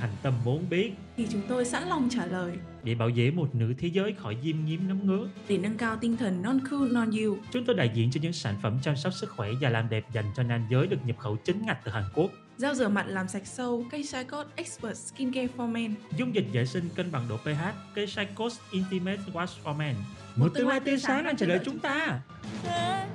Thành 0.00 0.10
tâm 0.22 0.34
muốn 0.44 0.70
biết 0.70 0.92
thì 1.16 1.26
chúng 1.30 1.42
tôi 1.48 1.64
sẵn 1.64 1.88
lòng 1.88 2.08
trả 2.10 2.26
lời 2.26 2.58
để 2.82 2.94
bảo 2.94 3.10
vệ 3.16 3.30
một 3.30 3.54
nửa 3.54 3.72
thế 3.78 3.88
giới 3.88 4.12
khỏi 4.12 4.36
diêm 4.42 4.56
nhiễm 4.64 4.80
nấm 4.88 5.06
ngứa. 5.06 5.28
Để 5.48 5.58
nâng 5.58 5.76
cao 5.76 5.96
tinh 5.96 6.16
thần 6.16 6.42
non 6.42 6.58
cool 6.70 6.92
non 6.92 7.10
you. 7.10 7.36
Chúng 7.50 7.64
tôi 7.64 7.76
đại 7.76 7.90
diện 7.94 8.10
cho 8.10 8.20
những 8.22 8.32
sản 8.32 8.54
phẩm 8.62 8.78
chăm 8.82 8.96
sóc 8.96 9.12
sức 9.12 9.30
khỏe 9.30 9.50
và 9.60 9.68
làm 9.70 9.88
đẹp 9.88 10.04
dành 10.12 10.24
cho 10.36 10.42
nam 10.42 10.66
giới 10.70 10.86
được 10.86 10.98
nhập 11.04 11.18
khẩu 11.18 11.36
chính 11.36 11.66
ngạch 11.66 11.78
từ 11.84 11.92
Hàn 11.92 12.04
Quốc. 12.14 12.30
Gel 12.58 12.74
rửa 12.74 12.88
mặt 12.88 13.06
làm 13.08 13.28
sạch 13.28 13.46
sâu, 13.46 13.84
cây 13.90 14.04
Shicot 14.04 14.46
Expert 14.56 14.96
Skincare 14.96 15.48
for 15.56 15.68
Men. 15.68 15.94
Dung 16.16 16.34
dịch 16.34 16.46
vệ 16.52 16.66
sinh 16.66 16.88
cân 16.94 17.12
bằng 17.12 17.28
độ 17.28 17.36
pH, 17.36 17.94
cây 17.94 18.06
Shicot 18.06 18.52
Intimate 18.70 19.20
Wash 19.32 19.64
for 19.64 19.76
Men. 19.76 19.94
Một, 19.94 20.04
một 20.36 20.48
tương 20.54 20.68
lai 20.68 20.80
tươi 20.80 20.98
sáng 20.98 21.24
đang 21.24 21.36
chờ 21.36 21.46
đợi 21.46 21.60
chúng 21.64 21.78
ta. 21.78 22.20
Thế, 22.62 23.06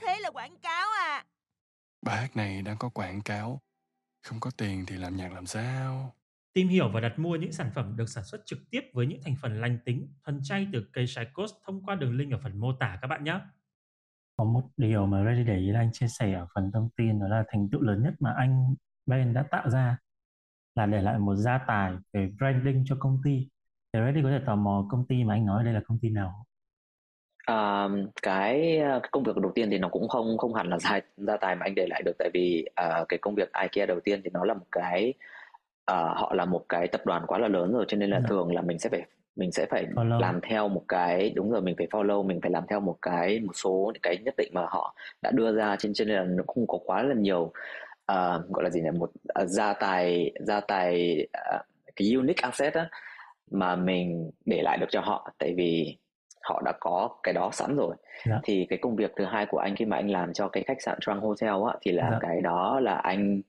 thế 0.00 0.18
là 0.20 0.30
quảng 0.30 0.56
cáo 0.62 0.88
à? 1.00 1.24
Bài 2.02 2.16
hát 2.16 2.36
này 2.36 2.62
đang 2.62 2.76
có 2.78 2.88
quảng 2.88 3.22
cáo 3.22 3.60
không 4.26 4.40
có 4.40 4.50
tiền 4.56 4.84
thì 4.86 4.96
làm 4.96 5.16
nhạc 5.16 5.32
làm 5.32 5.46
sao? 5.46 6.14
Tìm 6.52 6.68
hiểu 6.68 6.88
và 6.88 7.00
đặt 7.00 7.18
mua 7.18 7.36
những 7.36 7.52
sản 7.52 7.70
phẩm 7.74 7.96
được 7.96 8.08
sản 8.08 8.24
xuất 8.24 8.40
trực 8.46 8.58
tiếp 8.70 8.80
với 8.92 9.06
những 9.06 9.20
thành 9.24 9.34
phần 9.42 9.60
lành 9.60 9.78
tính, 9.84 10.08
thuần 10.24 10.40
chay 10.42 10.68
từ 10.72 10.86
cây 10.92 11.06
Shikos 11.06 11.52
thông 11.66 11.82
qua 11.84 11.94
đường 11.94 12.16
link 12.16 12.32
ở 12.32 12.38
phần 12.42 12.60
mô 12.60 12.72
tả 12.72 12.98
các 13.02 13.08
bạn 13.08 13.24
nhé. 13.24 13.40
Có 14.36 14.44
một 14.44 14.62
điều 14.76 15.06
mà 15.06 15.24
Ready 15.24 15.44
để 15.44 15.56
ý 15.56 15.70
là 15.70 15.80
anh 15.80 15.92
chia 15.92 16.08
sẻ 16.08 16.32
ở 16.32 16.46
phần 16.54 16.70
thông 16.72 16.88
tin 16.96 17.20
đó 17.20 17.28
là 17.28 17.44
thành 17.48 17.68
tựu 17.72 17.80
lớn 17.80 18.02
nhất 18.02 18.14
mà 18.20 18.34
anh 18.36 18.74
Ben 19.06 19.34
đã 19.34 19.44
tạo 19.50 19.70
ra 19.70 19.98
là 20.74 20.86
để 20.86 21.02
lại 21.02 21.18
một 21.18 21.34
gia 21.36 21.58
tài 21.58 21.92
về 22.12 22.32
branding 22.38 22.84
cho 22.86 22.96
công 22.98 23.20
ty. 23.24 23.48
Thì 23.92 24.00
Ready 24.00 24.22
có 24.22 24.30
thể 24.30 24.40
tò 24.46 24.56
mò 24.56 24.86
công 24.90 25.06
ty 25.06 25.24
mà 25.24 25.34
anh 25.34 25.46
nói 25.46 25.64
đây 25.64 25.74
là 25.74 25.80
công 25.86 25.98
ty 25.98 26.10
nào? 26.10 26.45
À, 27.46 27.88
cái, 28.22 28.78
cái 28.80 29.08
công 29.10 29.22
việc 29.22 29.36
đầu 29.36 29.52
tiên 29.54 29.70
thì 29.70 29.78
nó 29.78 29.88
cũng 29.88 30.08
không 30.08 30.38
không 30.38 30.54
hẳn 30.54 30.68
là 30.68 30.78
gia 30.80 31.00
gia 31.16 31.36
tài 31.36 31.56
mà 31.56 31.64
anh 31.66 31.74
để 31.74 31.86
lại 31.90 32.02
được 32.04 32.12
tại 32.18 32.30
vì 32.34 32.66
uh, 33.00 33.08
cái 33.08 33.18
công 33.18 33.34
việc 33.34 33.50
IKEA 33.62 33.86
đầu 33.86 34.00
tiên 34.00 34.20
thì 34.24 34.30
nó 34.32 34.44
là 34.44 34.54
một 34.54 34.66
cái 34.72 35.14
uh, 35.92 36.16
họ 36.16 36.32
là 36.34 36.44
một 36.44 36.64
cái 36.68 36.88
tập 36.88 37.00
đoàn 37.06 37.24
quá 37.26 37.38
là 37.38 37.48
lớn 37.48 37.72
rồi 37.72 37.84
cho 37.88 37.96
nên 37.96 38.10
là 38.10 38.16
yeah. 38.16 38.22
Dạ. 38.22 38.28
thường 38.28 38.54
là 38.54 38.62
mình 38.62 38.78
sẽ 38.78 38.88
phải 38.90 39.02
mình 39.36 39.52
sẽ 39.52 39.66
phải 39.66 39.86
follow. 39.94 40.20
làm 40.20 40.40
theo 40.40 40.68
một 40.68 40.82
cái 40.88 41.30
đúng 41.30 41.50
rồi 41.50 41.62
mình 41.62 41.74
phải 41.78 41.86
follow 41.86 42.22
mình 42.26 42.40
phải 42.42 42.50
làm 42.50 42.64
theo 42.68 42.80
một 42.80 42.96
cái 43.02 43.40
một 43.40 43.52
số 43.54 43.90
những 43.94 44.02
cái 44.02 44.16
nhất 44.24 44.34
định 44.36 44.50
mà 44.54 44.66
họ 44.68 44.94
đã 45.22 45.30
đưa 45.30 45.52
ra 45.52 45.76
trên 45.78 45.94
trên 45.94 46.08
nên 46.08 46.16
là 46.16 46.24
nó 46.24 46.44
không 46.46 46.66
có 46.66 46.78
quá 46.84 47.02
là 47.02 47.14
nhiều 47.14 47.42
uh, 48.12 48.48
gọi 48.50 48.64
là 48.64 48.70
gì 48.70 48.80
nhỉ 48.80 48.90
một 48.98 49.10
uh, 49.42 49.48
gia 49.48 49.72
tài 49.72 50.32
gia 50.40 50.60
tài 50.60 51.26
uh, 51.54 51.60
cái 51.96 52.14
unique 52.14 52.42
asset 52.42 52.74
á 52.74 52.88
mà 53.50 53.76
mình 53.76 54.30
để 54.44 54.62
lại 54.62 54.78
được 54.78 54.86
cho 54.90 55.00
họ 55.00 55.32
tại 55.38 55.54
vì 55.56 55.96
họ 56.48 56.62
đã 56.64 56.72
có 56.80 57.08
cái 57.22 57.34
đó 57.34 57.50
sẵn 57.52 57.76
rồi. 57.76 57.96
Dạ. 58.26 58.40
thì 58.44 58.66
cái 58.68 58.78
công 58.82 58.96
việc 58.96 59.12
thứ 59.16 59.24
hai 59.24 59.46
của 59.46 59.58
anh 59.58 59.76
khi 59.76 59.84
mà 59.84 59.96
anh 59.96 60.10
làm 60.10 60.32
cho 60.32 60.48
cái 60.48 60.64
khách 60.66 60.82
sạn 60.82 60.98
Trang 61.00 61.20
Hotel 61.20 61.54
á 61.68 61.74
thì 61.82 61.92
là. 61.92 62.08
Dạ. 62.10 62.18
cái 62.20 62.40
đó 62.40 62.80
là 62.80 62.94
anh 62.94 63.42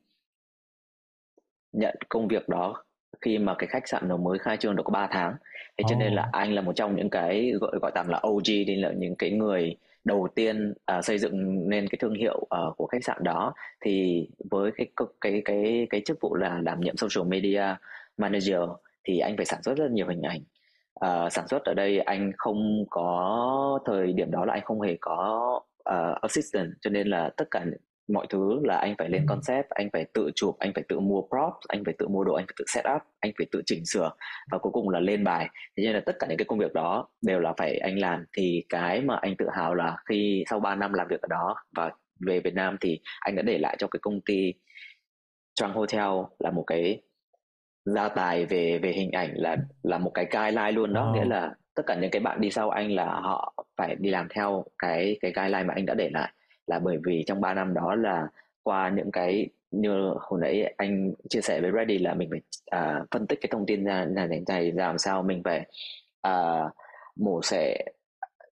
nhận 1.73 1.95
công 2.09 2.27
việc 2.27 2.49
đó 2.49 2.83
khi 3.21 3.37
mà 3.37 3.55
cái 3.57 3.67
khách 3.67 3.87
sạn 3.87 4.07
nó 4.07 4.17
mới 4.17 4.39
khai 4.39 4.57
trương 4.57 4.75
được 4.75 4.83
có 4.85 4.91
3 4.91 5.07
tháng 5.11 5.35
thế 5.77 5.83
cho 5.89 5.95
oh. 5.95 5.99
nên 5.99 6.13
là 6.13 6.29
anh 6.31 6.53
là 6.53 6.61
một 6.61 6.75
trong 6.75 6.95
những 6.95 7.09
cái 7.09 7.51
gọi 7.61 7.71
gọi 7.81 7.91
tạm 7.95 8.07
là 8.07 8.21
OG 8.27 8.43
đi 8.45 8.75
là 8.75 8.91
những 8.91 9.15
cái 9.15 9.31
người 9.31 9.75
đầu 10.03 10.27
tiên 10.35 10.73
uh, 10.97 11.05
xây 11.05 11.17
dựng 11.19 11.69
nên 11.69 11.87
cái 11.87 11.97
thương 12.01 12.13
hiệu 12.13 12.37
uh, 12.37 12.77
của 12.77 12.87
khách 12.87 13.03
sạn 13.03 13.23
đó 13.23 13.53
thì 13.81 14.27
với 14.49 14.71
cái 14.77 14.87
cái 15.21 15.41
cái 15.45 15.87
cái 15.89 16.01
chức 16.05 16.17
vụ 16.21 16.35
là 16.35 16.59
đảm 16.63 16.81
nhiệm 16.81 16.97
social 16.97 17.27
media 17.27 17.63
manager 18.17 18.61
thì 19.03 19.19
anh 19.19 19.37
phải 19.37 19.45
sản 19.45 19.63
xuất 19.63 19.77
rất 19.77 19.91
nhiều 19.91 20.07
hình 20.07 20.21
ảnh 20.21 20.41
uh, 21.05 21.31
sản 21.33 21.47
xuất 21.47 21.63
ở 21.63 21.73
đây 21.73 21.99
anh 21.99 22.31
không 22.37 22.85
có 22.89 23.79
thời 23.85 24.13
điểm 24.13 24.31
đó 24.31 24.45
là 24.45 24.53
anh 24.53 24.63
không 24.65 24.81
hề 24.81 24.97
có 25.01 25.59
uh, 25.89 26.21
assistant 26.21 26.69
cho 26.81 26.89
nên 26.89 27.07
là 27.07 27.29
tất 27.37 27.45
cả 27.51 27.65
mọi 28.13 28.27
thứ 28.29 28.59
là 28.63 28.77
anh 28.77 28.95
phải 28.97 29.09
lên 29.09 29.21
ừ. 29.21 29.25
concept 29.29 29.69
anh 29.69 29.89
phải 29.93 30.05
tự 30.13 30.31
chụp 30.35 30.55
anh 30.59 30.71
phải 30.75 30.83
tự 30.87 30.99
mua 30.99 31.21
props 31.21 31.67
anh 31.67 31.83
phải 31.85 31.93
tự 31.97 32.07
mua 32.07 32.23
đồ 32.23 32.33
anh 32.33 32.45
phải 32.47 32.55
tự 32.59 32.65
set 32.67 32.85
up 32.95 33.01
anh 33.19 33.31
phải 33.37 33.47
tự 33.51 33.61
chỉnh 33.65 33.85
sửa 33.85 34.11
và 34.51 34.57
cuối 34.57 34.71
cùng 34.71 34.89
là 34.89 34.99
lên 34.99 35.23
bài 35.23 35.49
thế 35.77 35.83
nên 35.83 35.93
là 35.93 36.01
tất 36.05 36.15
cả 36.19 36.27
những 36.27 36.37
cái 36.37 36.45
công 36.45 36.59
việc 36.59 36.73
đó 36.73 37.07
đều 37.21 37.39
là 37.39 37.53
phải 37.57 37.77
anh 37.77 37.99
làm 37.99 38.25
thì 38.37 38.65
cái 38.69 39.01
mà 39.01 39.15
anh 39.21 39.35
tự 39.37 39.45
hào 39.53 39.75
là 39.75 39.97
khi 40.09 40.43
sau 40.49 40.59
3 40.59 40.75
năm 40.75 40.93
làm 40.93 41.07
việc 41.07 41.21
ở 41.21 41.27
đó 41.29 41.55
và 41.75 41.91
về 42.27 42.39
Việt 42.39 42.53
Nam 42.53 42.77
thì 42.81 42.99
anh 43.19 43.35
đã 43.35 43.41
để 43.41 43.57
lại 43.57 43.75
cho 43.79 43.87
cái 43.87 43.99
công 44.01 44.21
ty 44.21 44.53
Trang 45.55 45.73
Hotel 45.73 46.09
là 46.39 46.51
một 46.51 46.63
cái 46.67 47.01
gia 47.95 48.09
tài 48.09 48.45
về 48.45 48.79
về 48.83 48.91
hình 48.91 49.11
ảnh 49.11 49.31
là 49.33 49.57
là 49.83 49.97
một 49.97 50.11
cái 50.13 50.27
guideline 50.31 50.71
luôn 50.71 50.93
đó. 50.93 51.09
Oh. 51.09 51.15
nghĩa 51.15 51.25
là 51.25 51.53
tất 51.75 51.83
cả 51.85 51.95
những 51.95 52.11
cái 52.11 52.19
bạn 52.19 52.41
đi 52.41 52.51
sau 52.51 52.69
anh 52.69 52.91
là 52.91 53.05
họ 53.05 53.53
phải 53.77 53.95
đi 53.99 54.09
làm 54.09 54.27
theo 54.29 54.63
cái 54.79 55.17
cái 55.21 55.31
guideline 55.35 55.63
mà 55.63 55.73
anh 55.73 55.85
đã 55.85 55.93
để 55.93 56.09
lại. 56.09 56.31
Là 56.67 56.79
bởi 56.79 56.97
vì 57.05 57.23
trong 57.27 57.41
3 57.41 57.53
năm 57.53 57.73
đó 57.73 57.95
là 57.95 58.27
qua 58.63 58.89
những 58.89 59.11
cái 59.11 59.49
như 59.71 60.13
hồi 60.19 60.39
nãy 60.41 60.73
anh 60.77 61.13
chia 61.29 61.41
sẻ 61.41 61.61
với 61.61 61.71
Ready 61.71 61.97
là 61.97 62.13
mình 62.13 62.29
phải 62.29 62.41
uh, 62.81 63.07
phân 63.11 63.27
tích 63.27 63.39
cái 63.41 63.49
thông 63.51 63.65
tin 63.65 63.85
ra 63.85 64.05
là 64.09 64.27
này 64.27 64.41
này 64.47 64.71
làm 64.71 64.97
sao 64.97 65.23
mình 65.23 65.41
phải 65.43 65.65
uh, 66.27 66.71
mổ 67.15 67.41
xẻ 67.43 67.77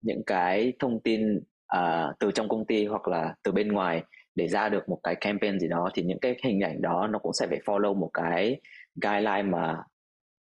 những 0.01 0.23
cái 0.25 0.73
thông 0.79 0.99
tin 0.99 1.37
uh, 1.77 2.19
từ 2.19 2.31
trong 2.31 2.49
công 2.49 2.65
ty 2.65 2.85
hoặc 2.85 3.07
là 3.07 3.35
từ 3.43 3.51
bên 3.51 3.67
ngoài 3.67 4.03
để 4.35 4.47
ra 4.47 4.69
được 4.69 4.89
một 4.89 4.99
cái 5.03 5.15
campaign 5.15 5.59
gì 5.59 5.67
đó. 5.67 5.89
Thì 5.93 6.03
những 6.03 6.19
cái 6.19 6.35
hình 6.43 6.59
ảnh 6.59 6.81
đó 6.81 7.07
nó 7.11 7.19
cũng 7.19 7.33
sẽ 7.33 7.47
phải 7.47 7.59
follow 7.65 7.95
một 7.95 8.09
cái 8.13 8.59
guideline 8.95 9.43
mà 9.43 9.77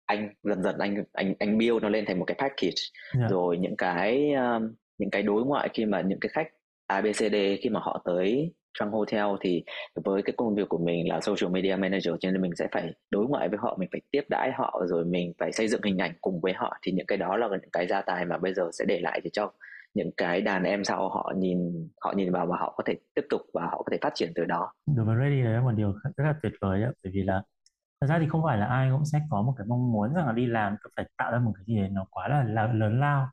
anh 0.05 0.29
dần 0.43 0.63
dần 0.63 0.77
anh 0.77 1.03
anh 1.13 1.33
anh 1.39 1.57
build 1.57 1.81
nó 1.81 1.89
lên 1.89 2.05
thành 2.05 2.19
một 2.19 2.25
cái 2.25 2.37
package 2.39 2.81
yeah. 3.19 3.31
Rồi 3.31 3.57
những 3.57 3.77
cái 3.77 4.33
um, 4.33 4.73
những 4.97 5.09
cái 5.09 5.23
đối 5.23 5.45
ngoại 5.45 5.69
khi 5.73 5.85
mà 5.85 6.01
những 6.01 6.19
cái 6.19 6.29
khách 6.33 6.47
ABCD 6.87 7.35
khi 7.61 7.69
mà 7.69 7.79
họ 7.79 8.01
tới 8.05 8.53
trong 8.79 8.91
hotel 8.91 9.25
thì 9.41 9.63
với 9.95 10.21
cái 10.21 10.33
công 10.37 10.55
việc 10.55 10.69
của 10.69 10.77
mình 10.77 11.09
là 11.09 11.21
social 11.21 11.53
media 11.53 11.75
manager 11.75 12.13
cho 12.19 12.31
nên 12.31 12.41
mình 12.41 12.55
sẽ 12.55 12.67
phải 12.71 12.93
đối 13.11 13.25
ngoại 13.25 13.49
với 13.49 13.57
họ 13.61 13.77
mình 13.79 13.89
phải 13.91 14.01
tiếp 14.11 14.23
đãi 14.29 14.51
họ 14.51 14.81
rồi 14.87 15.05
mình 15.05 15.33
phải 15.39 15.51
xây 15.51 15.67
dựng 15.67 15.81
hình 15.83 15.97
ảnh 15.97 16.13
cùng 16.21 16.41
với 16.41 16.53
họ 16.53 16.77
thì 16.81 16.91
những 16.91 17.05
cái 17.05 17.17
đó 17.17 17.37
là 17.37 17.47
những 17.47 17.71
cái 17.71 17.87
gia 17.87 18.01
tài 18.01 18.25
mà 18.25 18.37
bây 18.37 18.53
giờ 18.53 18.69
sẽ 18.73 18.85
để 18.87 18.99
lại 18.99 19.21
cho 19.33 19.51
những 19.93 20.11
cái 20.17 20.41
đàn 20.41 20.63
em 20.63 20.83
sau 20.83 21.09
họ 21.09 21.33
nhìn 21.37 21.89
họ 22.01 22.13
nhìn 22.17 22.31
vào 22.31 22.45
và 22.45 22.57
họ 22.57 22.73
có 22.77 22.83
thể 22.87 22.95
tiếp 23.13 23.25
tục 23.29 23.41
và 23.53 23.61
họ 23.61 23.77
có 23.77 23.89
thể 23.91 23.97
phát 24.01 24.11
triển 24.15 24.31
từ 24.35 24.45
đó. 24.45 24.73
Đối 24.95 25.05
với 25.05 25.15
Ready 25.19 25.41
là 25.41 25.61
một 25.61 25.71
điều 25.71 25.93
rất 26.17 26.23
là 26.23 26.35
tuyệt 26.43 26.53
vời 26.61 26.81
đấy, 26.81 26.91
bởi 27.03 27.11
vì 27.15 27.23
là 27.23 27.41
thật 28.03 28.07
ra 28.09 28.19
thì 28.19 28.27
không 28.29 28.41
phải 28.45 28.57
là 28.57 28.65
ai 28.65 28.89
cũng 28.91 29.05
sẽ 29.05 29.19
có 29.29 29.41
một 29.41 29.53
cái 29.57 29.67
mong 29.67 29.91
muốn 29.91 30.13
rằng 30.13 30.27
là 30.27 30.33
đi 30.33 30.45
làm 30.45 30.75
phải 30.95 31.05
tạo 31.17 31.31
ra 31.31 31.39
một 31.39 31.51
cái 31.55 31.65
gì 31.67 31.77
đấy 31.77 31.89
nó 31.89 32.05
quá 32.11 32.27
là 32.27 32.43
lớn 32.73 32.99
lao. 32.99 33.29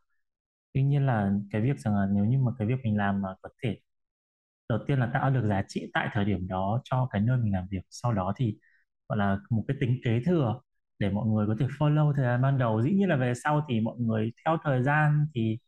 Tuy 0.74 0.82
nhiên 0.84 1.06
là 1.06 1.32
cái 1.52 1.62
việc 1.62 1.78
rằng 1.80 1.96
là 1.96 2.06
nếu 2.12 2.24
như 2.24 2.38
mà 2.38 2.52
cái 2.58 2.68
việc 2.68 2.76
mình 2.84 2.96
làm 2.98 3.22
mà 3.22 3.28
có 3.42 3.48
thể 3.64 3.78
đầu 4.68 4.78
tiên 4.86 4.98
là 5.00 5.10
tạo 5.14 5.30
được 5.30 5.48
giá 5.48 5.62
trị 5.68 5.90
tại 5.94 6.08
thời 6.12 6.24
điểm 6.24 6.48
đó 6.48 6.80
cho 6.84 7.08
cái 7.12 7.22
nơi 7.22 7.38
mình 7.38 7.52
làm 7.52 7.66
việc, 7.70 7.80
sau 7.90 8.12
đó 8.12 8.32
thì, 8.36 8.58
gọi 9.08 9.18
là, 9.18 9.38
một 9.50 9.64
cái 9.68 9.76
tính 9.80 10.00
kế 10.04 10.20
thừa 10.26 10.60
để 10.98 11.10
mọi 11.10 11.26
người 11.28 11.46
có 11.46 11.56
thể 11.60 11.66
follow 11.78 12.12
thời 12.16 12.24
gian 12.24 12.42
ban 12.42 12.58
đầu. 12.58 12.82
Dĩ 12.82 12.90
nhiên 12.92 13.08
là 13.08 13.16
về 13.16 13.34
sau 13.44 13.66
thì 13.68 13.80
mọi 13.80 13.96
người 13.98 14.32
theo 14.44 14.56
thời 14.64 14.82
gian 14.82 15.26
thì 15.34 15.58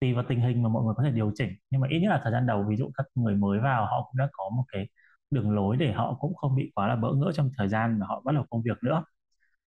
tùy 0.00 0.14
vào 0.14 0.24
tình 0.28 0.40
hình 0.40 0.62
mà 0.62 0.68
mọi 0.68 0.84
người 0.84 0.94
có 0.96 1.02
thể 1.04 1.10
điều 1.10 1.32
chỉnh. 1.34 1.50
Nhưng 1.70 1.80
mà 1.80 1.88
ít 1.90 2.00
nhất 2.00 2.10
là 2.10 2.20
thời 2.24 2.32
gian 2.32 2.46
đầu, 2.46 2.66
ví 2.70 2.76
dụ 2.76 2.90
các 2.94 3.06
người 3.14 3.34
mới 3.36 3.60
vào 3.60 3.86
họ 3.86 4.04
cũng 4.08 4.18
đã 4.18 4.28
có 4.32 4.50
một 4.56 4.64
cái 4.68 4.88
đường 5.30 5.50
lối 5.50 5.76
để 5.76 5.92
họ 5.92 6.16
cũng 6.20 6.34
không 6.34 6.56
bị 6.56 6.72
quá 6.74 6.88
là 6.88 6.96
bỡ 6.96 7.12
ngỡ 7.14 7.32
trong 7.32 7.50
thời 7.58 7.68
gian 7.68 7.98
mà 7.98 8.06
họ 8.06 8.22
bắt 8.24 8.32
đầu 8.34 8.44
công 8.50 8.62
việc 8.62 8.78
nữa. 8.82 9.04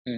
Ừ. 0.05 0.11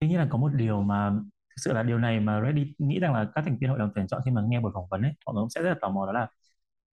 tuy 0.00 0.08
nhiên 0.08 0.18
là 0.18 0.26
có 0.30 0.38
một 0.38 0.48
điều 0.56 0.82
mà 0.82 1.10
thực 1.50 1.56
sự 1.64 1.72
là 1.72 1.82
điều 1.82 1.98
này 1.98 2.20
mà 2.20 2.40
Ready 2.42 2.74
nghĩ 2.78 2.98
rằng 3.00 3.14
là 3.14 3.30
các 3.34 3.44
thành 3.44 3.58
viên 3.60 3.70
hội 3.70 3.78
đồng 3.78 3.92
tuyển 3.94 4.06
chọn 4.08 4.22
khi 4.24 4.30
mà 4.30 4.42
nghe 4.48 4.60
buổi 4.60 4.72
phỏng 4.74 4.86
vấn 4.90 5.02
ấy 5.02 5.12
họ 5.26 5.32
cũng 5.32 5.50
sẽ 5.50 5.62
rất 5.62 5.68
là 5.70 5.76
tò 5.80 5.88
mò 5.90 6.06
đó 6.06 6.12
là 6.12 6.28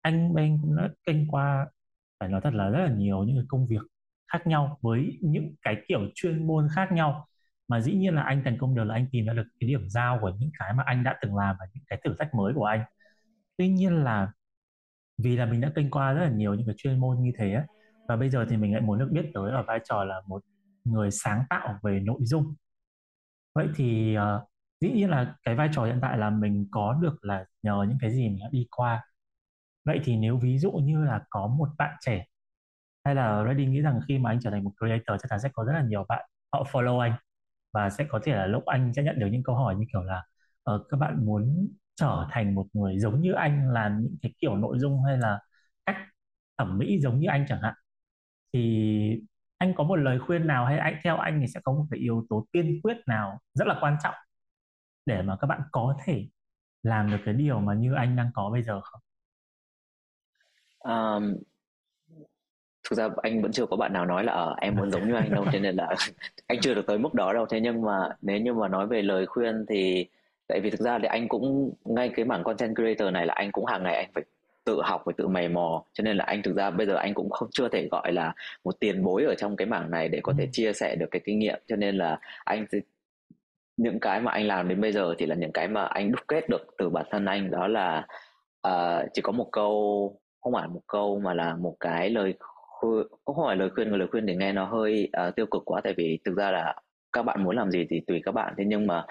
anh 0.02 0.34
bên 0.34 0.60
cũng 0.62 0.76
đã 0.78 0.90
kênh 1.06 1.28
qua 1.28 1.68
phải 2.20 2.30
nói 2.30 2.42
thật 2.44 2.54
là 2.54 2.70
rất 2.70 2.80
là 2.86 2.92
nhiều 2.96 3.24
những 3.24 3.36
cái 3.38 3.46
công 3.50 3.68
việc 3.68 3.82
khác 4.32 4.48
nhau 4.48 4.78
với 4.82 5.20
những 5.22 5.56
cái 5.62 5.76
kiểu 5.88 6.02
chuyên 6.16 6.48
môn 6.48 6.68
khác 6.76 6.92
nhau. 6.92 7.28
Mà 7.68 7.82
dĩ 7.82 7.94
nhiên 7.94 8.16
là 8.16 8.22
anh 8.24 8.42
thành 8.46 8.58
công 8.60 8.76
được 8.76 8.84
là 8.84 8.96
anh 8.96 9.08
tìm 9.12 9.26
ra 9.26 9.34
được 9.34 9.44
cái 9.60 9.70
điểm 9.70 9.90
giao 9.90 10.18
của 10.22 10.32
những 10.40 10.52
cái 10.60 10.74
mà 10.74 10.84
anh 10.86 11.04
đã 11.04 11.18
từng 11.22 11.36
làm 11.38 11.56
và 11.60 11.66
những 11.74 11.84
cái 11.88 12.02
thử 12.06 12.16
thách 12.20 12.36
mới 12.36 12.54
của 12.56 12.66
anh. 12.66 12.82
Tuy 13.58 13.70
nhiên 13.70 14.04
là 14.04 14.32
vì 15.24 15.38
là 15.38 15.46
mình 15.46 15.62
đã 15.62 15.72
kênh 15.76 15.92
qua 15.92 16.14
rất 16.14 16.22
là 16.22 16.30
nhiều 16.30 16.54
những 16.54 16.66
cái 16.66 16.76
chuyên 16.78 17.00
môn 17.00 17.18
như 17.22 17.32
thế 17.38 17.54
ấy, 17.54 17.66
và 18.08 18.16
bây 18.16 18.30
giờ 18.30 18.46
thì 18.50 18.58
mình 18.58 18.74
lại 18.74 18.82
muốn 18.82 19.00
được 19.00 19.10
biết 19.12 19.26
tới 19.34 19.52
ở 19.52 19.64
vai 19.68 19.80
trò 19.90 20.04
là 20.04 20.22
một 20.28 20.44
người 20.84 21.12
sáng 21.12 21.44
tạo 21.50 21.80
về 21.84 22.00
nội 22.00 22.20
dung. 22.22 22.56
Vậy 23.56 23.68
thì 23.76 24.18
uh, 24.18 24.50
dĩ 24.82 24.92
nhiên 24.92 25.10
là 25.10 25.36
cái 25.44 25.56
vai 25.56 25.70
trò 25.74 25.86
hiện 25.86 26.00
tại 26.02 26.18
là 26.18 26.30
mình 26.30 26.68
có 26.72 26.94
được 27.02 27.26
là 27.26 27.46
nhờ 27.64 27.86
những 27.90 27.98
cái 28.02 28.12
gì 28.12 28.30
mình 28.30 28.40
đã 28.40 28.50
đi 28.52 28.68
qua. 28.72 29.04
Vậy 29.86 30.00
thì 30.04 30.18
nếu 30.18 30.38
ví 30.38 30.60
dụ 30.60 30.72
như 30.72 31.04
là 31.06 31.22
có 31.30 31.48
một 31.48 31.70
bạn 31.78 31.96
trẻ 32.02 32.26
hay 33.06 33.16
là 33.16 33.44
Ready 33.46 33.66
nghĩ 33.66 33.82
rằng 33.82 34.00
khi 34.08 34.20
mà 34.20 34.32
anh 34.32 34.40
trở 34.42 34.52
thành 34.52 34.64
một 34.64 34.72
creator 34.80 35.22
chắc 35.22 35.30
chắn 35.30 35.40
sẽ 35.40 35.50
có 35.54 35.66
rất 35.66 35.74
là 35.74 35.84
nhiều 35.84 36.06
bạn 36.10 36.26
họ 36.54 36.64
follow 36.72 37.00
anh 37.00 37.14
và 37.74 37.90
sẽ 37.90 38.06
có 38.10 38.20
thể 38.24 38.36
là 38.36 38.46
lúc 38.46 38.66
anh 38.66 38.94
sẽ 38.96 39.04
nhận 39.04 39.20
được 39.20 39.28
những 39.32 39.44
câu 39.44 39.56
hỏi 39.56 39.76
như 39.76 39.86
kiểu 39.94 40.04
là 40.04 40.24
uh, 40.72 40.82
các 40.90 40.98
bạn 40.98 41.26
muốn 41.26 41.68
trở 42.00 42.28
thành 42.32 42.56
một 42.56 42.68
người 42.74 43.00
giống 43.00 43.22
như 43.22 43.34
anh 43.34 43.70
là 43.74 43.90
những 44.02 44.18
cái 44.22 44.34
kiểu 44.40 44.56
nội 44.58 44.80
dung 44.80 45.04
hay 45.04 45.18
là 45.18 45.40
cách 45.86 45.98
thẩm 46.58 46.78
mỹ 46.78 47.00
giống 47.02 47.20
như 47.20 47.28
anh 47.30 47.46
chẳng 47.50 47.62
hạn 47.62 47.74
thì 48.54 49.22
anh 49.58 49.74
có 49.78 49.84
một 49.84 49.96
lời 49.96 50.20
khuyên 50.20 50.48
nào 50.48 50.66
hay 50.66 50.78
anh 50.78 51.00
theo 51.04 51.18
anh 51.18 51.40
thì 51.42 51.48
sẽ 51.48 51.60
có 51.64 51.72
một 51.72 51.86
cái 51.92 52.00
yếu 52.00 52.26
tố 52.30 52.46
tiên 52.52 52.80
quyết 52.84 52.98
nào 53.08 53.40
rất 53.54 53.68
là 53.68 53.78
quan 53.82 53.98
trọng 54.04 54.16
để 55.06 55.22
mà 55.22 55.38
các 55.42 55.48
bạn 55.48 55.62
có 55.72 55.98
thể 56.06 56.28
làm 56.84 57.12
được 57.12 57.18
cái 57.26 57.34
điều 57.34 57.60
mà 57.60 57.74
như 57.74 57.94
anh 57.94 58.16
đang 58.16 58.32
có 58.34 58.50
bây 58.54 58.64
giờ 58.64 58.82
không? 58.82 59.02
Um, 60.80 61.36
thực 62.90 62.96
ra 62.96 63.10
anh 63.24 63.42
vẫn 63.42 63.52
chưa 63.52 63.66
có 63.66 63.78
bạn 63.78 63.94
nào 63.94 64.06
nói 64.06 64.24
là 64.24 64.34
ở 64.34 64.56
em 64.62 64.76
muốn 64.76 64.92
giống 64.92 65.08
như 65.08 65.14
anh 65.16 65.32
đâu 65.32 65.46
cho 65.54 65.60
nên 65.60 65.76
là 65.76 65.96
anh 66.48 66.60
chưa 66.62 66.74
được 66.74 66.88
tới 66.88 66.98
mức 66.98 67.14
đó 67.14 67.34
đâu 67.34 67.46
thế 67.50 67.60
nhưng 67.62 67.82
mà 67.82 68.10
nếu 68.22 68.40
như 68.40 68.54
mà 68.54 68.68
nói 68.68 68.88
về 68.88 69.02
lời 69.02 69.26
khuyên 69.26 69.66
thì 69.70 70.08
tại 70.50 70.60
vì 70.60 70.70
thực 70.70 70.80
ra 70.80 71.00
thì 71.00 71.08
anh 71.08 71.28
cũng 71.28 71.74
ngay 71.86 72.10
cái 72.16 72.26
mảng 72.26 72.44
content 72.44 72.76
creator 72.76 73.14
này 73.14 73.26
là 73.26 73.34
anh 73.34 73.52
cũng 73.52 73.66
hàng 73.66 73.84
ngày 73.84 73.96
anh 73.96 74.10
phải 74.14 74.24
tự 74.66 74.82
học 74.84 75.02
phải 75.06 75.14
tự 75.18 75.28
mày 75.28 75.50
mò. 75.50 75.84
Cho 75.94 76.02
nên 76.02 76.18
là 76.18 76.26
anh 76.26 76.42
thực 76.42 76.56
ra 76.56 76.70
bây 76.70 76.88
giờ 76.88 76.96
anh 76.96 77.14
cũng 77.14 77.30
không 77.30 77.50
chưa 77.52 77.70
thể 77.70 77.88
gọi 77.92 78.14
là 78.14 78.34
một 78.64 78.80
tiền 78.80 79.04
bối 79.04 79.24
ở 79.24 79.36
trong 79.38 79.56
cái 79.56 79.68
mảng 79.68 79.92
này 79.92 80.10
để 80.10 80.20
có 80.24 80.34
thể 80.38 80.44
ừ. 80.44 80.50
chia 80.52 80.74
sẻ 80.74 80.96
được 80.96 81.08
cái 81.12 81.22
kinh 81.26 81.40
nghiệm. 81.40 81.60
Cho 81.68 81.76
nên 81.76 81.98
là 81.98 82.20
anh 82.44 82.66
những 83.78 84.00
cái 84.00 84.22
mà 84.22 84.32
anh 84.32 84.48
làm 84.48 84.68
đến 84.68 84.82
bây 84.82 84.92
giờ 84.92 85.16
thì 85.18 85.26
là 85.26 85.36
những 85.36 85.52
cái 85.52 85.68
mà 85.68 85.84
anh 85.84 86.12
đúc 86.12 86.22
kết 86.28 86.50
được 86.50 86.68
từ 86.78 86.90
bản 86.90 87.06
thân 87.12 87.26
anh. 87.26 87.52
Đó 87.52 87.68
là 87.68 88.08
uh, 88.68 89.10
chỉ 89.14 89.22
có 89.22 89.32
một 89.32 89.50
câu 89.52 90.20
không 90.42 90.54
phải 90.54 90.68
một 90.68 90.82
câu 90.88 91.20
mà 91.20 91.34
là 91.34 91.56
một 91.56 91.76
cái 91.80 92.10
lời 92.10 92.34
khuyên 92.40 93.04
không 93.26 93.46
phải 93.46 93.56
lời 93.56 93.70
khuyên 93.76 93.92
lời 93.92 94.08
khuyên 94.12 94.26
để 94.26 94.36
nghe 94.36 94.54
nó 94.54 94.66
hơi 94.66 95.10
uh, 95.28 95.36
tiêu 95.36 95.46
cực 95.46 95.62
quá. 95.66 95.82
Tại 95.82 95.94
vì 95.98 96.20
thực 96.26 96.38
ra 96.38 96.52
là 96.52 96.76
các 97.14 97.24
bạn 97.24 97.44
muốn 97.44 97.56
làm 97.56 97.72
gì 97.72 97.86
thì 97.90 98.02
tùy 98.08 98.22
các 98.26 98.32
bạn. 98.32 98.54
Thế 98.58 98.64
nhưng 98.68 98.88
mà 98.88 99.06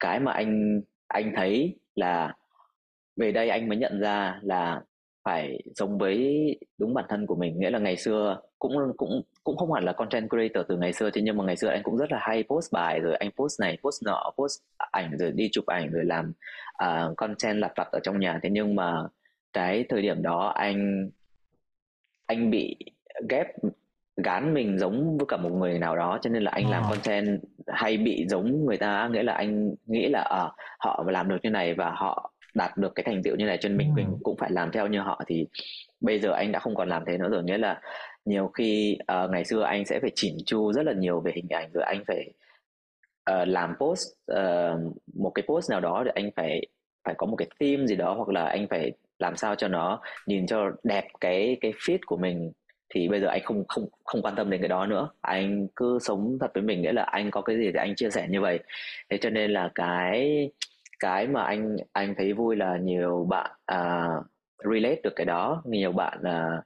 cái 0.00 0.20
mà 0.20 0.32
anh 0.32 0.80
anh 1.08 1.32
thấy 1.36 1.76
là 1.94 2.34
về 3.16 3.32
đây 3.32 3.48
anh 3.48 3.68
mới 3.68 3.78
nhận 3.78 4.00
ra 4.00 4.40
là 4.42 4.82
phải 5.24 5.58
sống 5.74 5.98
với 5.98 6.48
đúng 6.78 6.94
bản 6.94 7.04
thân 7.08 7.26
của 7.26 7.34
mình. 7.34 7.60
Nghĩa 7.60 7.70
là 7.70 7.78
ngày 7.78 7.96
xưa 7.96 8.40
cũng 8.58 8.72
cũng 8.96 9.22
cũng 9.44 9.56
không 9.56 9.72
hẳn 9.72 9.84
là 9.84 9.92
content 9.92 10.28
creator 10.30 10.66
từ 10.68 10.76
ngày 10.76 10.92
xưa 10.92 11.10
thế 11.10 11.22
nhưng 11.22 11.36
mà 11.36 11.44
ngày 11.44 11.56
xưa 11.56 11.68
anh 11.68 11.82
cũng 11.82 11.96
rất 11.96 12.12
là 12.12 12.18
hay 12.20 12.44
post 12.48 12.72
bài 12.72 13.00
rồi 13.00 13.16
anh 13.16 13.30
post 13.36 13.60
này 13.60 13.78
post 13.82 14.02
nọ 14.04 14.32
post 14.36 14.60
ảnh 14.76 15.16
rồi 15.18 15.32
đi 15.32 15.48
chụp 15.52 15.66
ảnh 15.66 15.90
rồi 15.90 16.04
làm 16.04 16.32
uh, 16.84 17.16
content 17.16 17.58
lặt 17.58 17.72
vặt 17.76 17.88
ở 17.92 18.00
trong 18.02 18.20
nhà. 18.20 18.40
Thế 18.42 18.50
nhưng 18.50 18.74
mà 18.74 19.02
cái 19.52 19.84
thời 19.88 20.02
điểm 20.02 20.22
đó 20.22 20.52
anh 20.54 21.10
anh 22.26 22.50
bị 22.50 22.76
ghép 23.28 23.46
gán 24.16 24.54
mình 24.54 24.78
giống 24.78 25.18
với 25.18 25.26
cả 25.28 25.36
một 25.36 25.50
người 25.52 25.78
nào 25.78 25.96
đó 25.96 26.18
cho 26.22 26.30
nên 26.30 26.42
là 26.42 26.50
anh 26.50 26.70
làm 26.70 26.82
content 26.90 27.40
hay 27.66 27.96
bị 27.96 28.26
giống 28.28 28.66
người 28.66 28.76
ta 28.76 29.08
nghĩa 29.12 29.22
là 29.22 29.32
anh 29.32 29.74
nghĩ 29.86 30.08
là 30.08 30.20
uh, 30.20 30.52
họ 30.78 31.04
làm 31.08 31.28
được 31.28 31.36
như 31.42 31.50
này 31.50 31.74
và 31.74 31.90
họ 31.90 32.30
đạt 32.54 32.76
được 32.76 32.94
cái 32.94 33.04
thành 33.04 33.22
tựu 33.22 33.36
như 33.36 33.44
này 33.44 33.58
cho 33.60 33.68
nên 33.68 33.78
mình 33.78 33.94
mình 33.94 34.16
cũng 34.22 34.36
phải 34.36 34.50
làm 34.50 34.72
theo 34.72 34.86
như 34.86 35.00
họ 35.00 35.22
thì 35.26 35.46
bây 36.00 36.20
giờ 36.20 36.32
anh 36.32 36.52
đã 36.52 36.58
không 36.58 36.74
còn 36.74 36.88
làm 36.88 37.04
thế 37.06 37.18
nữa 37.18 37.28
rồi. 37.28 37.42
Nghĩa 37.42 37.58
là 37.58 37.80
nhiều 38.24 38.48
khi 38.48 38.98
uh, 39.24 39.30
ngày 39.30 39.44
xưa 39.44 39.62
anh 39.62 39.84
sẽ 39.84 40.00
phải 40.00 40.10
chỉnh 40.14 40.36
chu 40.46 40.72
rất 40.72 40.82
là 40.82 40.92
nhiều 40.92 41.20
về 41.20 41.32
hình 41.34 41.48
ảnh 41.48 41.70
rồi 41.74 41.84
anh 41.84 42.04
phải 42.06 42.30
uh, 43.30 43.48
làm 43.48 43.74
post 43.80 44.08
uh, 44.32 44.96
một 45.14 45.30
cái 45.34 45.44
post 45.48 45.70
nào 45.70 45.80
đó 45.80 46.02
để 46.04 46.12
anh 46.14 46.30
phải 46.36 46.66
phải 47.04 47.14
có 47.18 47.26
một 47.26 47.36
cái 47.36 47.48
theme 47.60 47.86
gì 47.86 47.96
đó 47.96 48.14
hoặc 48.14 48.28
là 48.28 48.44
anh 48.44 48.66
phải 48.70 48.92
làm 49.18 49.36
sao 49.36 49.54
cho 49.54 49.68
nó 49.68 50.00
nhìn 50.26 50.46
cho 50.46 50.70
đẹp 50.82 51.04
cái 51.20 51.56
cái 51.60 51.72
feed 51.72 51.98
của 52.06 52.16
mình 52.16 52.52
thì 52.94 53.08
bây 53.08 53.20
giờ 53.20 53.28
anh 53.28 53.42
không 53.44 53.64
không 53.68 53.86
không 54.04 54.22
quan 54.22 54.34
tâm 54.36 54.50
đến 54.50 54.60
cái 54.60 54.68
đó 54.68 54.86
nữa. 54.86 55.08
Anh 55.20 55.68
cứ 55.76 55.98
sống 56.00 56.38
thật 56.40 56.50
với 56.54 56.62
mình 56.62 56.82
nghĩa 56.82 56.92
là 56.92 57.02
anh 57.02 57.30
có 57.30 57.40
cái 57.40 57.56
gì 57.56 57.64
thì 57.72 57.78
anh 57.78 57.94
chia 57.94 58.10
sẻ 58.10 58.26
như 58.30 58.40
vậy. 58.40 58.58
Thế 59.10 59.18
cho 59.18 59.30
nên 59.30 59.50
là 59.50 59.70
cái 59.74 60.50
cái 61.00 61.26
mà 61.26 61.42
anh 61.42 61.76
anh 61.92 62.14
thấy 62.18 62.32
vui 62.32 62.56
là 62.56 62.76
nhiều 62.76 63.26
bạn 63.30 63.50
uh, 63.72 64.24
relate 64.72 65.00
được 65.02 65.12
cái 65.16 65.24
đó. 65.26 65.62
Nhiều 65.64 65.92
bạn 65.92 66.18
uh, 66.20 66.64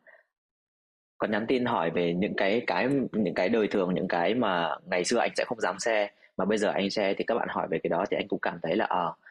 có 1.19 1.27
nhắn 1.29 1.47
tin 1.47 1.65
hỏi 1.65 1.91
về 1.91 2.15
những 2.15 2.35
cái 2.37 2.63
cái 2.67 2.89
những 3.13 3.35
cái 3.35 3.49
đời 3.49 3.69
thường 3.69 3.95
những 3.95 4.09
cái 4.09 4.35
mà 4.35 4.77
ngày 4.91 5.05
xưa 5.05 5.19
anh 5.19 5.31
sẽ 5.37 5.45
không 5.45 5.61
dám 5.61 5.79
xe 5.79 6.11
mà 6.37 6.45
bây 6.45 6.59
giờ 6.59 6.71
anh 6.71 6.91
xe 6.91 7.15
thì 7.15 7.25
các 7.25 7.35
bạn 7.35 7.49
hỏi 7.51 7.69
về 7.71 7.79
cái 7.83 7.89
đó 7.89 8.05
thì 8.11 8.17
anh 8.17 8.29
cũng 8.29 8.39
cảm 8.43 8.59
thấy 8.63 8.77
là 8.77 8.85
ờ 8.85 9.07
uh, 9.09 9.28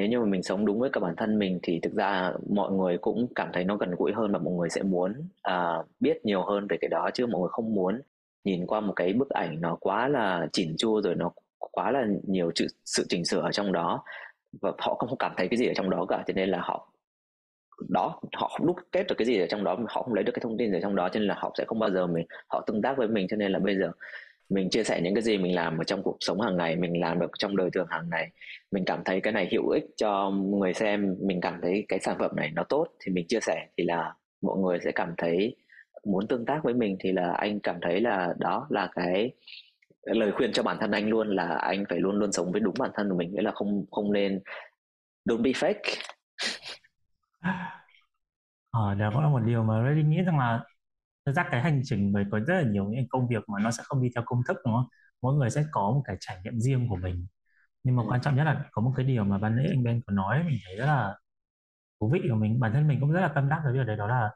nếu 0.00 0.08
như 0.08 0.20
mà 0.20 0.26
mình 0.26 0.42
sống 0.42 0.66
đúng 0.66 0.80
với 0.80 0.90
cả 0.90 1.00
bản 1.00 1.14
thân 1.16 1.38
mình 1.38 1.58
thì 1.62 1.80
thực 1.82 1.92
ra 1.94 2.32
mọi 2.54 2.72
người 2.72 2.98
cũng 2.98 3.26
cảm 3.34 3.48
thấy 3.52 3.64
nó 3.64 3.76
gần 3.76 3.90
gũi 3.98 4.12
hơn 4.12 4.32
và 4.32 4.38
mọi 4.38 4.54
người 4.54 4.70
sẽ 4.70 4.82
muốn 4.82 5.28
uh, 5.50 5.86
biết 6.00 6.24
nhiều 6.24 6.42
hơn 6.42 6.66
về 6.68 6.76
cái 6.80 6.88
đó 6.88 7.10
chứ 7.14 7.26
mọi 7.26 7.40
người 7.40 7.48
không 7.50 7.74
muốn 7.74 8.00
nhìn 8.44 8.66
qua 8.66 8.80
một 8.80 8.92
cái 8.96 9.12
bức 9.12 9.30
ảnh 9.30 9.60
nó 9.60 9.76
quá 9.80 10.08
là 10.08 10.46
chỉn 10.52 10.74
chu 10.78 11.00
rồi 11.00 11.14
nó 11.14 11.32
quá 11.58 11.90
là 11.90 12.06
nhiều 12.26 12.50
chữ 12.54 12.66
sự 12.84 13.06
chỉnh 13.08 13.24
sửa 13.24 13.40
ở 13.40 13.52
trong 13.52 13.72
đó 13.72 14.04
và 14.60 14.72
họ 14.78 14.94
không 14.94 15.18
cảm 15.18 15.32
thấy 15.36 15.48
cái 15.48 15.58
gì 15.58 15.66
ở 15.66 15.74
trong 15.74 15.90
đó 15.90 16.06
cả. 16.08 16.24
Cho 16.26 16.32
nên 16.36 16.48
là 16.48 16.60
họ 16.62 16.92
đó 17.88 18.20
họ 18.32 18.48
không 18.48 18.66
đúc 18.66 18.76
kết 18.92 19.06
được 19.08 19.14
cái 19.18 19.26
gì 19.26 19.40
ở 19.40 19.46
trong 19.46 19.64
đó 19.64 19.78
họ 19.88 20.02
không 20.02 20.14
lấy 20.14 20.24
được 20.24 20.32
cái 20.34 20.40
thông 20.42 20.58
tin 20.58 20.72
ở 20.72 20.80
trong 20.80 20.96
đó 20.96 21.08
cho 21.08 21.20
nên 21.20 21.28
là 21.28 21.34
họ 21.38 21.52
sẽ 21.58 21.64
không 21.64 21.78
bao 21.78 21.90
giờ 21.90 22.06
mình 22.06 22.26
họ 22.48 22.64
tương 22.66 22.82
tác 22.82 22.96
với 22.96 23.08
mình. 23.08 23.26
Cho 23.28 23.36
nên 23.36 23.52
là 23.52 23.58
bây 23.58 23.76
giờ 23.76 23.92
mình 24.50 24.70
chia 24.70 24.84
sẻ 24.84 25.00
những 25.00 25.14
cái 25.14 25.22
gì 25.22 25.38
mình 25.38 25.54
làm 25.54 25.78
ở 25.78 25.84
trong 25.84 26.02
cuộc 26.02 26.16
sống 26.20 26.40
hàng 26.40 26.56
ngày 26.56 26.76
mình 26.76 27.00
làm 27.00 27.20
được 27.20 27.30
trong 27.38 27.56
đời 27.56 27.70
thường 27.70 27.86
hàng 27.90 28.08
ngày. 28.10 28.30
Mình 28.72 28.84
cảm 28.84 29.04
thấy 29.04 29.20
cái 29.20 29.32
này 29.32 29.48
hữu 29.52 29.68
ích 29.68 29.84
cho 29.96 30.30
người 30.30 30.74
xem 30.74 31.16
mình 31.20 31.40
cảm 31.40 31.60
thấy 31.62 31.84
cái 31.88 31.98
sản 31.98 32.16
phẩm 32.18 32.36
này 32.36 32.50
nó 32.54 32.64
tốt 32.64 32.86
thì 33.00 33.12
mình 33.12 33.26
chia 33.28 33.40
sẻ 33.40 33.66
thì 33.76 33.84
là 33.84 34.14
mọi 34.42 34.58
người 34.58 34.78
sẽ 34.84 34.92
cảm 34.92 35.14
thấy 35.18 35.56
muốn 36.04 36.28
tương 36.28 36.44
tác 36.46 36.60
với 36.64 36.74
mình 36.74 36.96
thì 37.00 37.12
là 37.12 37.32
anh 37.32 37.60
cảm 37.60 37.76
thấy 37.82 38.00
là 38.00 38.34
đó 38.38 38.66
là 38.70 38.90
cái 38.94 39.30
lời 40.04 40.32
khuyên 40.32 40.52
cho 40.52 40.62
bản 40.62 40.76
thân 40.80 40.90
anh 40.90 41.08
luôn 41.08 41.36
là 41.36 41.48
anh 41.48 41.84
phải 41.88 41.98
luôn 41.98 42.18
luôn 42.18 42.32
sống 42.32 42.52
với 42.52 42.60
đúng 42.60 42.74
bản 42.78 42.90
thân 42.94 43.08
của 43.08 43.16
mình 43.16 43.32
nghĩa 43.32 43.42
là 43.42 43.50
không 43.54 43.84
không 43.90 44.12
nên 44.12 44.40
don't 45.28 45.42
be 45.42 45.50
fake. 45.50 45.96
Ờ, 48.70 48.94
đó 48.94 49.10
cũng 49.12 49.22
là 49.22 49.28
một 49.28 49.40
điều 49.46 49.62
mà 49.62 49.84
Reddy 49.88 50.02
nghĩ 50.02 50.22
rằng 50.22 50.38
là 50.38 50.60
thực 51.30 51.36
ra 51.36 51.48
cái 51.50 51.62
hành 51.62 51.82
trình 51.84 52.12
bởi 52.12 52.24
có 52.30 52.40
rất 52.40 52.54
là 52.54 52.62
nhiều 52.62 52.84
những 52.84 53.08
công 53.08 53.28
việc 53.28 53.48
mà 53.48 53.58
nó 53.62 53.70
sẽ 53.70 53.82
không 53.86 54.02
đi 54.02 54.08
theo 54.14 54.24
công 54.26 54.42
thức 54.48 54.56
đúng 54.64 54.74
không? 54.74 54.86
Mỗi 55.22 55.34
người 55.34 55.50
sẽ 55.50 55.64
có 55.72 55.90
một 55.90 56.02
cái 56.04 56.16
trải 56.20 56.40
nghiệm 56.44 56.60
riêng 56.60 56.88
của 56.88 56.96
mình. 56.96 57.26
Nhưng 57.84 57.96
mà 57.96 58.02
ừ. 58.02 58.06
quan 58.10 58.20
trọng 58.20 58.36
nhất 58.36 58.44
là 58.44 58.64
có 58.72 58.82
một 58.82 58.92
cái 58.96 59.06
điều 59.06 59.24
mà 59.24 59.38
ban 59.38 59.56
nãy 59.56 59.66
anh 59.70 59.84
Ben 59.84 60.00
có 60.06 60.12
nói 60.12 60.42
mình 60.44 60.58
thấy 60.66 60.76
rất 60.76 60.86
là 60.86 61.16
thú 62.00 62.08
vị 62.08 62.20
của 62.30 62.36
mình 62.36 62.60
bản 62.60 62.72
thân 62.72 62.88
mình 62.88 63.00
cũng 63.00 63.12
rất 63.12 63.20
là 63.20 63.28
tâm 63.28 63.48
đắc 63.48 63.60
với 63.64 63.72
việc 63.72 63.86
đấy 63.86 63.96
đó 63.96 64.06
là 64.06 64.30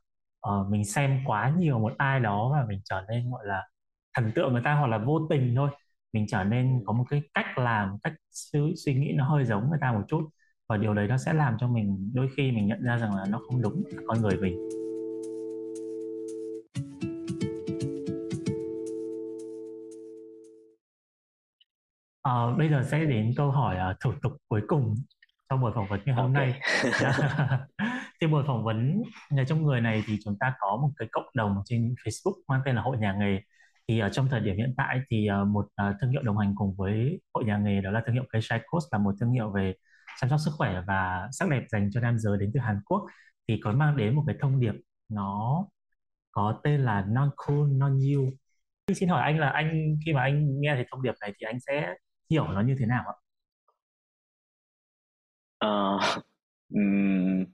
uh, 0.49 0.70
mình 0.70 0.84
xem 0.84 1.20
quá 1.26 1.55
nhiều 1.59 1.78
một 1.78 1.92
ai 1.99 2.20
đó 2.20 2.51
và 2.53 2.66
mình 2.68 2.80
trở 2.84 3.05
nên 3.09 3.30
gọi 3.30 3.47
là 3.47 3.68
thần 4.14 4.32
tượng 4.34 4.53
người 4.53 4.62
ta 4.64 4.74
hoặc 4.74 4.86
là 4.86 4.99
vô 4.99 5.26
tình 5.30 5.55
thôi 5.57 5.70
mình 6.12 6.26
trở 6.28 6.45
nên 6.45 6.82
có 6.86 6.92
một 6.92 7.05
cái 7.11 7.22
cách 7.34 7.59
làm 7.59 7.99
cách 8.03 8.12
suy, 8.30 8.61
suy 8.84 8.95
nghĩ 8.95 9.12
nó 9.16 9.28
hơi 9.28 9.45
giống 9.45 9.70
người 9.70 9.78
ta 9.80 9.92
một 9.92 10.03
chút 10.09 10.28
và 10.68 10.76
điều 10.76 10.95
đấy 10.95 11.09
nó 11.09 11.16
sẽ 11.16 11.32
làm 11.32 11.57
cho 11.61 11.68
mình 11.68 12.11
đôi 12.14 12.28
khi 12.36 12.53
mình 12.53 12.66
nhận 12.66 12.82
ra 12.82 12.97
rằng 12.99 13.16
là 13.16 13.24
nó 13.28 13.40
không 13.49 13.62
đúng 13.62 13.82
con 14.09 14.22
người 14.22 14.36
mình 14.36 14.84
À, 22.35 22.41
bây 22.59 22.68
giờ 22.68 22.82
sẽ 22.91 23.05
đến 23.05 23.32
câu 23.37 23.51
hỏi 23.51 23.76
uh, 23.91 23.97
thủ 24.01 24.12
tục 24.22 24.32
cuối 24.49 24.62
cùng 24.68 24.95
trong 25.51 25.61
buổi 25.61 25.72
phỏng 25.74 25.87
vấn 25.89 26.01
ngày 26.05 26.14
hôm 26.14 26.35
okay. 26.35 26.47
nay. 26.47 26.61
thì 28.20 28.26
buổi 28.26 28.45
phỏng 28.47 28.64
vấn 28.64 29.03
người 29.30 29.45
trong 29.47 29.62
người 29.62 29.80
này 29.80 30.03
thì 30.07 30.18
chúng 30.24 30.37
ta 30.41 30.55
có 30.59 30.76
một 30.82 30.91
cái 30.97 31.09
cộng 31.12 31.26
đồng 31.35 31.62
trên 31.64 31.95
Facebook 32.05 32.35
mang 32.49 32.61
tên 32.64 32.74
là 32.76 32.82
Hội 32.82 32.97
Nhà 32.99 33.16
Nghề. 33.20 33.41
Thì 33.89 33.99
ở 33.99 34.09
trong 34.09 34.28
thời 34.28 34.41
điểm 34.41 34.57
hiện 34.57 34.74
tại 34.76 35.01
thì 35.11 35.28
uh, 35.43 35.49
một 35.49 35.66
uh, 35.66 35.97
thương 36.01 36.11
hiệu 36.11 36.22
đồng 36.22 36.39
hành 36.39 36.55
cùng 36.57 36.74
với 36.78 37.20
Hội 37.35 37.45
Nhà 37.45 37.59
Nghề 37.59 37.80
đó 37.80 37.91
là 37.91 38.03
thương 38.07 38.14
hiệu 38.14 38.24
Keishai 38.32 38.61
Coast 38.66 38.85
là 38.93 38.99
một 38.99 39.14
thương 39.20 39.32
hiệu 39.32 39.51
về 39.51 39.74
chăm 40.20 40.30
sóc 40.30 40.41
sức 40.45 40.51
khỏe 40.57 40.82
và 40.87 41.28
sắc 41.32 41.49
đẹp 41.49 41.62
dành 41.68 41.91
cho 41.93 42.01
nam 42.01 42.18
giới 42.18 42.39
đến 42.39 42.51
từ 42.55 42.61
Hàn 42.61 42.80
Quốc 42.85 43.03
thì 43.49 43.61
có 43.64 43.72
mang 43.72 43.97
đến 43.97 44.14
một 44.14 44.24
cái 44.26 44.37
thông 44.41 44.61
điệp 44.61 44.74
nó 45.09 45.64
có 46.30 46.61
tên 46.64 46.80
là 46.80 47.05
non 47.09 47.30
cool 47.37 47.70
non 47.78 47.99
you 48.14 48.30
xin 48.95 49.09
hỏi 49.09 49.22
anh 49.22 49.39
là 49.39 49.49
anh 49.49 49.97
khi 50.07 50.12
mà 50.12 50.22
anh 50.22 50.61
nghe 50.61 50.74
thấy 50.74 50.87
thông 50.91 51.03
điệp 51.03 51.14
này 51.20 51.32
thì 51.41 51.47
anh 51.47 51.61
sẽ 51.61 51.95
hiểu 52.31 52.49
nó 52.49 52.61
như 52.61 52.77
thế 52.79 52.87
nào 52.87 53.05
ạ? 53.07 53.14
Ờ, 55.59 55.99
ừm, 56.75 57.45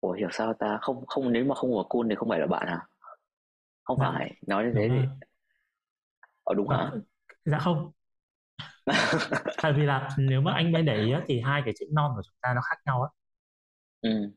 ủa 0.00 0.12
hiểu 0.12 0.28
sao 0.32 0.54
ta? 0.54 0.78
Không 0.82 1.06
không 1.06 1.32
nếu 1.32 1.44
mà 1.44 1.54
không 1.54 1.72
có 1.74 1.84
cool 1.90 2.06
thì 2.10 2.14
không 2.16 2.28
phải 2.28 2.40
là 2.40 2.46
bạn 2.46 2.66
à? 2.68 2.86
Không 3.84 3.98
Dạ, 3.98 4.06
phải, 4.14 4.34
nói 4.46 4.64
như 4.64 4.72
thế 4.74 4.88
thì 4.88 4.96
rồi. 4.96 5.06
Ờ 6.44 6.54
đúng 6.54 6.68
hả? 6.68 6.90
Dạ, 6.90 7.00
dạ 7.44 7.58
không. 7.58 7.92
Tại 9.62 9.72
vì 9.72 9.82
là 9.86 10.14
nếu 10.18 10.40
mà 10.40 10.52
anh 10.54 10.72
mới 10.72 10.82
để 10.82 10.96
ý 10.98 11.10
á, 11.12 11.22
thì 11.26 11.40
hai 11.40 11.62
cái 11.64 11.74
chữ 11.78 11.86
non 11.92 12.12
của 12.16 12.22
chúng 12.24 12.36
ta 12.42 12.52
nó 12.54 12.60
khác 12.70 12.76
nhau 12.86 13.02
á. 13.02 13.08
Ừ. 14.02 14.32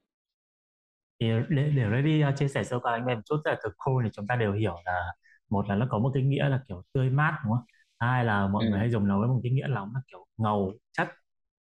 Thì 1.20 1.28
để 1.50 1.70
để 1.76 1.86
Reddy 1.92 2.24
uh, 2.30 2.36
chia 2.38 2.48
sẻ 2.48 2.64
sơ 2.64 2.80
qua 2.80 2.92
anh 2.94 3.06
em 3.06 3.18
một 3.18 3.22
chút 3.26 3.42
là 3.46 3.56
từ 3.64 3.70
cool 3.78 4.04
thì 4.04 4.10
chúng 4.14 4.28
ta 4.28 4.36
đều 4.36 4.54
hiểu 4.54 4.76
là 4.86 5.14
một 5.50 5.70
là 5.70 5.76
nó 5.76 5.88
có 5.90 6.00
một 6.00 6.12
cái 6.14 6.24
nghĩa 6.24 6.50
là 6.50 6.60
kiểu 6.68 6.84
tươi 6.94 7.10
mát 7.10 7.40
đúng 7.46 7.54
không? 7.54 7.66
Hai 8.00 8.26
là 8.26 8.48
mọi 8.48 8.66
Ừ. 8.66 8.70
người 8.70 8.80
hay 8.80 8.90
dùng 8.92 9.08
nó 9.08 9.20
với 9.20 9.28
một 9.28 9.40
cái 9.44 9.52
nghĩa 9.52 9.68
là 9.68 9.80
nó 9.94 10.02
kiểu 10.12 10.26
ngầu 10.38 10.74
chất 10.98 11.08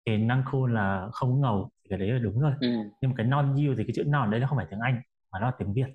thì 0.07 0.17
năng 0.17 0.43
cool 0.51 0.73
là 0.73 1.09
không 1.13 1.41
ngầu 1.41 1.69
thì 1.83 1.87
cái 1.89 1.99
đấy 1.99 2.09
là 2.09 2.19
đúng 2.19 2.39
rồi 2.39 2.53
Ừ. 2.61 2.67
nhưng 3.01 3.11
mà 3.11 3.15
cái 3.17 3.25
non 3.27 3.55
you 3.55 3.75
thì 3.77 3.83
cái 3.83 3.93
chữ 3.95 4.03
non 4.07 4.31
đấy 4.31 4.39
nó 4.39 4.47
không 4.47 4.57
phải 4.57 4.67
tiếng 4.71 4.79
Anh 4.79 5.01
mà 5.31 5.39
nó 5.39 5.45
là 5.47 5.53
tiếng 5.59 5.73
Việt 5.73 5.87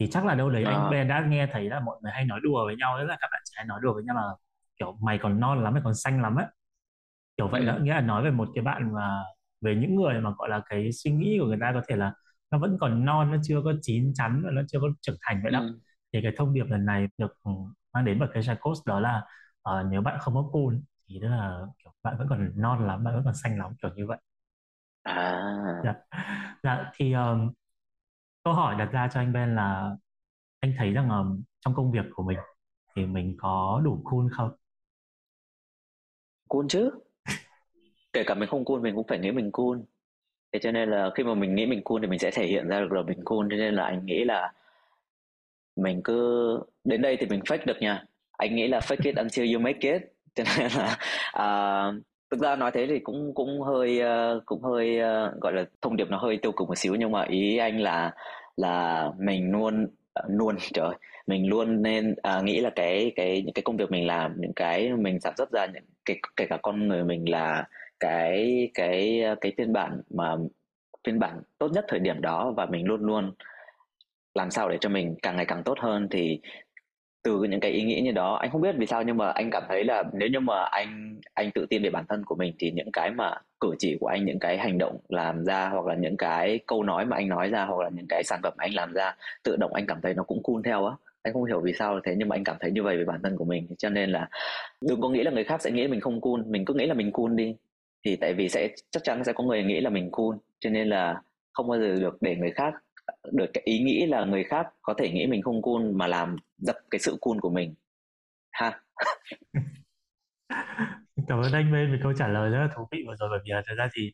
thì 0.00 0.06
chắc 0.10 0.26
là 0.26 0.34
đâu 0.34 0.50
đấy 0.50 0.64
anh 0.64 0.84
Ờ. 0.84 0.90
Ben 0.90 1.08
đã 1.08 1.26
nghe 1.28 1.48
thấy 1.52 1.70
là 1.70 1.80
mọi 1.80 1.98
người 2.02 2.12
hay 2.12 2.24
nói 2.24 2.40
đùa 2.42 2.66
với 2.66 2.76
nhau 2.76 2.98
đấy 2.98 3.06
là 3.06 3.16
các 3.20 3.28
bạn 3.32 3.42
trẻ 3.44 3.64
nói 3.66 3.80
đùa 3.82 3.94
với 3.94 4.04
nhau 4.04 4.16
là 4.16 4.22
kiểu 4.80 4.98
mày 5.02 5.18
còn 5.22 5.40
non 5.40 5.64
lắm 5.64 5.72
mày 5.74 5.82
còn 5.84 5.94
xanh 5.94 6.22
lắm 6.22 6.36
á 6.36 6.48
kiểu 7.36 7.48
vậy 7.48 7.60
Ừ. 7.60 7.66
đó 7.66 7.78
nghĩa 7.82 7.94
là 7.94 8.00
nói 8.00 8.24
về 8.24 8.30
một 8.30 8.48
cái 8.54 8.64
bạn 8.64 8.92
mà 8.94 9.22
về 9.60 9.76
những 9.76 9.94
người 9.96 10.20
mà 10.20 10.30
gọi 10.38 10.48
là 10.48 10.62
cái 10.70 10.92
suy 10.92 11.10
nghĩ 11.10 11.38
của 11.40 11.46
người 11.46 11.58
ta 11.60 11.72
có 11.74 11.82
thể 11.88 11.96
là 11.96 12.12
nó 12.50 12.58
vẫn 12.58 12.76
còn 12.80 13.04
non 13.04 13.32
nó 13.32 13.38
chưa 13.44 13.60
có 13.64 13.72
chín 13.82 14.12
chắn 14.14 14.42
và 14.44 14.50
nó 14.52 14.62
chưa 14.68 14.80
có 14.80 14.88
trưởng 15.00 15.16
thành 15.22 15.40
vậy 15.42 15.52
đó 15.52 15.60
Ừ. 15.60 15.78
thì 16.14 16.20
cái 16.24 16.32
thông 16.38 16.54
điệp 16.54 16.64
lần 16.70 16.86
này 16.86 17.08
được 17.18 17.34
ừ, 17.44 17.52
mang 17.94 18.06
đến 18.06 18.20
bởi 18.20 18.30
cái 18.34 18.56
Coast 18.62 18.86
đó 18.86 19.00
là 19.00 19.22
ờ, 19.62 19.84
nếu 19.84 20.02
bạn 20.02 20.18
không 20.22 20.34
có 20.34 20.50
cool 20.54 20.76
thì 21.08 21.18
tức 21.22 21.28
là 21.28 21.60
kiểu 21.84 21.92
bạn 22.04 22.18
vẫn 22.18 22.28
còn 22.30 22.52
non 22.56 22.88
lắm 22.88 23.04
bạn 23.04 23.14
vẫn 23.16 23.24
còn 23.26 23.34
xanh 23.36 23.58
lắm 23.58 23.72
kiểu 23.82 23.92
như 23.96 24.08
vậy 24.08 24.18
À. 25.04 25.84
dạ, 25.84 25.94
dạ 26.62 26.90
thì 26.94 27.12
um, 27.12 27.52
câu 28.44 28.54
hỏi 28.54 28.76
đặt 28.78 28.88
ra 28.92 29.08
cho 29.14 29.20
anh 29.20 29.32
Ben 29.32 29.56
là 29.56 29.90
anh 30.60 30.74
thấy 30.78 30.92
rằng 30.94 31.10
um, 31.10 31.42
trong 31.60 31.74
công 31.74 31.92
việc 31.92 32.06
của 32.14 32.22
mình 32.24 32.38
thì 32.96 33.06
mình 33.06 33.36
có 33.40 33.82
đủ 33.84 34.02
cool 34.04 34.26
không 34.32 34.52
Cool 36.48 36.66
chứ. 36.68 36.90
Kể 38.12 38.22
cả 38.26 38.34
mình 38.34 38.48
không 38.48 38.64
cool 38.64 38.80
mình 38.80 38.94
cũng 38.94 39.06
phải 39.08 39.18
nghĩ 39.18 39.30
mình 39.30 39.50
cool. 39.52 39.78
Thế 40.52 40.58
cho 40.62 40.72
nên 40.72 40.90
là 40.90 41.10
khi 41.16 41.24
mà 41.24 41.34
mình 41.34 41.54
nghĩ 41.54 41.66
mình 41.66 41.82
cool 41.84 42.02
thì 42.02 42.08
mình 42.08 42.18
sẽ 42.18 42.30
thể 42.34 42.46
hiện 42.46 42.68
ra 42.68 42.80
được 42.80 42.92
là 42.92 43.02
mình 43.02 43.20
cool 43.24 43.46
cho 43.50 43.56
nên 43.56 43.74
là 43.74 43.84
anh 43.84 44.06
nghĩ 44.06 44.24
là 44.24 44.52
mình 45.76 46.00
cứ 46.04 46.60
đến 46.84 47.02
đây 47.02 47.16
thì 47.20 47.26
mình 47.26 47.40
fake 47.40 47.66
được 47.66 47.76
nha. 47.80 48.04
Anh 48.32 48.56
nghĩ 48.56 48.68
là 48.68 48.78
fake 48.78 49.04
it 49.04 49.16
until 49.16 49.54
you 49.54 49.60
make 49.60 49.92
it. 49.92 50.02
Cho 50.34 50.44
nên 50.58 50.70
là 50.72 50.96
uh, 51.38 51.94
thực 52.30 52.40
ra 52.40 52.56
nói 52.56 52.70
thế 52.74 52.86
thì 52.86 52.98
cũng 52.98 53.34
cũng 53.34 53.60
hơi 53.62 54.00
ờ, 54.00 54.40
cũng 54.46 54.62
hơi 54.62 54.98
ờ, 54.98 55.34
gọi 55.40 55.52
là 55.52 55.64
thông 55.82 55.96
điệp 55.96 56.10
nó 56.10 56.18
hơi 56.18 56.38
tiêu 56.42 56.52
cực 56.52 56.68
một 56.68 56.78
xíu 56.78 56.94
nhưng 56.94 57.12
mà 57.12 57.24
ý 57.24 57.56
anh 57.56 57.80
là 57.80 58.12
là 58.56 59.08
mình 59.18 59.52
luôn 59.52 59.86
à, 60.14 60.22
luôn 60.28 60.56
trời 60.72 60.86
ơi, 60.86 60.94
mình 61.26 61.48
luôn 61.48 61.82
nên 61.82 62.14
à, 62.22 62.40
nghĩ 62.40 62.60
là 62.60 62.70
cái 62.76 63.12
cái 63.16 63.42
những 63.42 63.54
cái 63.54 63.62
công 63.62 63.76
việc 63.76 63.90
mình 63.90 64.06
làm 64.06 64.34
những 64.40 64.52
cái 64.56 64.92
mình 64.92 65.20
sản 65.20 65.32
xuất 65.36 65.50
ra 65.52 65.66
những 65.74 65.84
cái 66.04 66.16
kể 66.36 66.46
cả 66.50 66.58
con 66.62 66.88
người 66.88 67.04
mình 67.04 67.30
là 67.30 67.64
cái 68.00 68.70
cái 68.74 69.22
ờ, 69.22 69.34
cái 69.40 69.52
phiên 69.58 69.72
bản 69.72 70.00
mà 70.10 70.36
phiên 71.06 71.18
bản 71.18 71.42
tốt 71.58 71.68
nhất 71.72 71.84
thời 71.88 72.00
điểm 72.00 72.20
đó 72.20 72.52
và 72.56 72.66
mình 72.66 72.86
luôn 72.86 73.00
luôn 73.00 73.32
làm 74.34 74.50
sao 74.50 74.68
để 74.68 74.78
cho 74.80 74.88
mình 74.88 75.14
càng 75.22 75.36
ngày 75.36 75.46
càng 75.46 75.62
tốt 75.64 75.78
hơn 75.80 76.08
thì 76.10 76.40
từ 77.24 77.42
những 77.42 77.60
cái 77.60 77.70
ý 77.70 77.82
nghĩ 77.82 78.00
như 78.00 78.12
đó, 78.12 78.34
anh 78.34 78.50
không 78.50 78.60
biết 78.60 78.74
vì 78.78 78.86
sao 78.86 79.02
nhưng 79.02 79.16
mà 79.16 79.30
anh 79.30 79.50
cảm 79.50 79.62
thấy 79.68 79.84
là 79.84 80.04
nếu 80.12 80.28
như 80.28 80.40
mà 80.40 80.64
anh 80.64 81.20
anh 81.34 81.50
tự 81.50 81.66
tin 81.70 81.82
về 81.82 81.90
bản 81.90 82.04
thân 82.08 82.24
của 82.24 82.34
mình 82.34 82.54
thì 82.58 82.70
những 82.70 82.92
cái 82.92 83.10
mà 83.10 83.34
cử 83.60 83.74
chỉ 83.78 83.96
của 84.00 84.06
anh, 84.06 84.24
những 84.24 84.38
cái 84.38 84.58
hành 84.58 84.78
động 84.78 84.98
làm 85.08 85.44
ra 85.44 85.68
hoặc 85.68 85.86
là 85.86 85.94
những 85.94 86.16
cái 86.16 86.58
câu 86.66 86.82
nói 86.82 87.06
mà 87.06 87.16
anh 87.16 87.28
nói 87.28 87.48
ra 87.48 87.64
hoặc 87.64 87.82
là 87.82 87.90
những 87.92 88.06
cái 88.08 88.22
sản 88.24 88.40
phẩm 88.42 88.52
mà 88.56 88.64
anh 88.64 88.74
làm 88.74 88.92
ra 88.92 89.16
tự 89.42 89.56
động 89.56 89.74
anh 89.74 89.86
cảm 89.86 90.00
thấy 90.02 90.14
nó 90.14 90.22
cũng 90.22 90.42
cool 90.42 90.60
theo 90.64 90.86
á. 90.86 90.96
Anh 91.22 91.34
không 91.34 91.44
hiểu 91.44 91.60
vì 91.60 91.72
sao 91.72 92.00
thế 92.04 92.14
nhưng 92.18 92.28
mà 92.28 92.36
anh 92.36 92.44
cảm 92.44 92.56
thấy 92.60 92.70
như 92.70 92.82
vậy 92.82 92.96
về 92.96 93.04
bản 93.04 93.20
thân 93.22 93.36
của 93.36 93.44
mình. 93.44 93.66
Cho 93.78 93.88
nên 93.88 94.10
là 94.10 94.28
đừng 94.80 95.00
có 95.00 95.08
nghĩ 95.08 95.22
là 95.22 95.30
người 95.30 95.44
khác 95.44 95.62
sẽ 95.62 95.70
nghĩ 95.70 95.88
mình 95.88 96.00
không 96.00 96.20
cool, 96.20 96.40
mình 96.46 96.64
cứ 96.64 96.74
nghĩ 96.74 96.86
là 96.86 96.94
mình 96.94 97.12
cool 97.12 97.34
đi. 97.34 97.54
Thì 98.04 98.16
tại 98.16 98.34
vì 98.34 98.48
sẽ, 98.48 98.68
chắc 98.90 99.04
chắn 99.04 99.24
sẽ 99.24 99.32
có 99.32 99.44
người 99.44 99.62
nghĩ 99.62 99.80
là 99.80 99.90
mình 99.90 100.10
cool. 100.10 100.36
Cho 100.60 100.70
nên 100.70 100.88
là 100.88 101.22
không 101.52 101.68
bao 101.68 101.78
giờ 101.78 101.96
được 102.00 102.22
để 102.22 102.36
người 102.36 102.50
khác 102.50 102.74
được 103.32 103.46
cái 103.54 103.62
ý 103.64 103.78
nghĩ 103.82 104.06
là 104.06 104.24
người 104.24 104.44
khác 104.44 104.66
có 104.82 104.94
thể 104.98 105.10
nghĩ 105.10 105.26
mình 105.26 105.42
không 105.42 105.62
cool 105.62 105.82
mà 105.92 106.06
làm 106.06 106.36
dập 106.58 106.76
cái 106.90 106.98
sự 106.98 107.16
cool 107.20 107.38
của 107.38 107.50
mình. 107.50 107.74
Ha. 108.52 108.80
Cảm 111.28 111.40
ơn 111.40 111.52
anh 111.52 111.72
bên 111.72 111.92
vì 111.92 111.98
câu 112.02 112.12
trả 112.18 112.28
lời 112.28 112.50
rất 112.50 112.58
là 112.58 112.68
thú 112.76 112.88
vị 112.90 113.04
vừa 113.06 113.16
rồi 113.16 113.28
bởi 113.30 113.38
vì 113.44 113.50
là 113.52 113.62
thật 113.66 113.74
ra 113.78 113.88
thì 113.94 114.12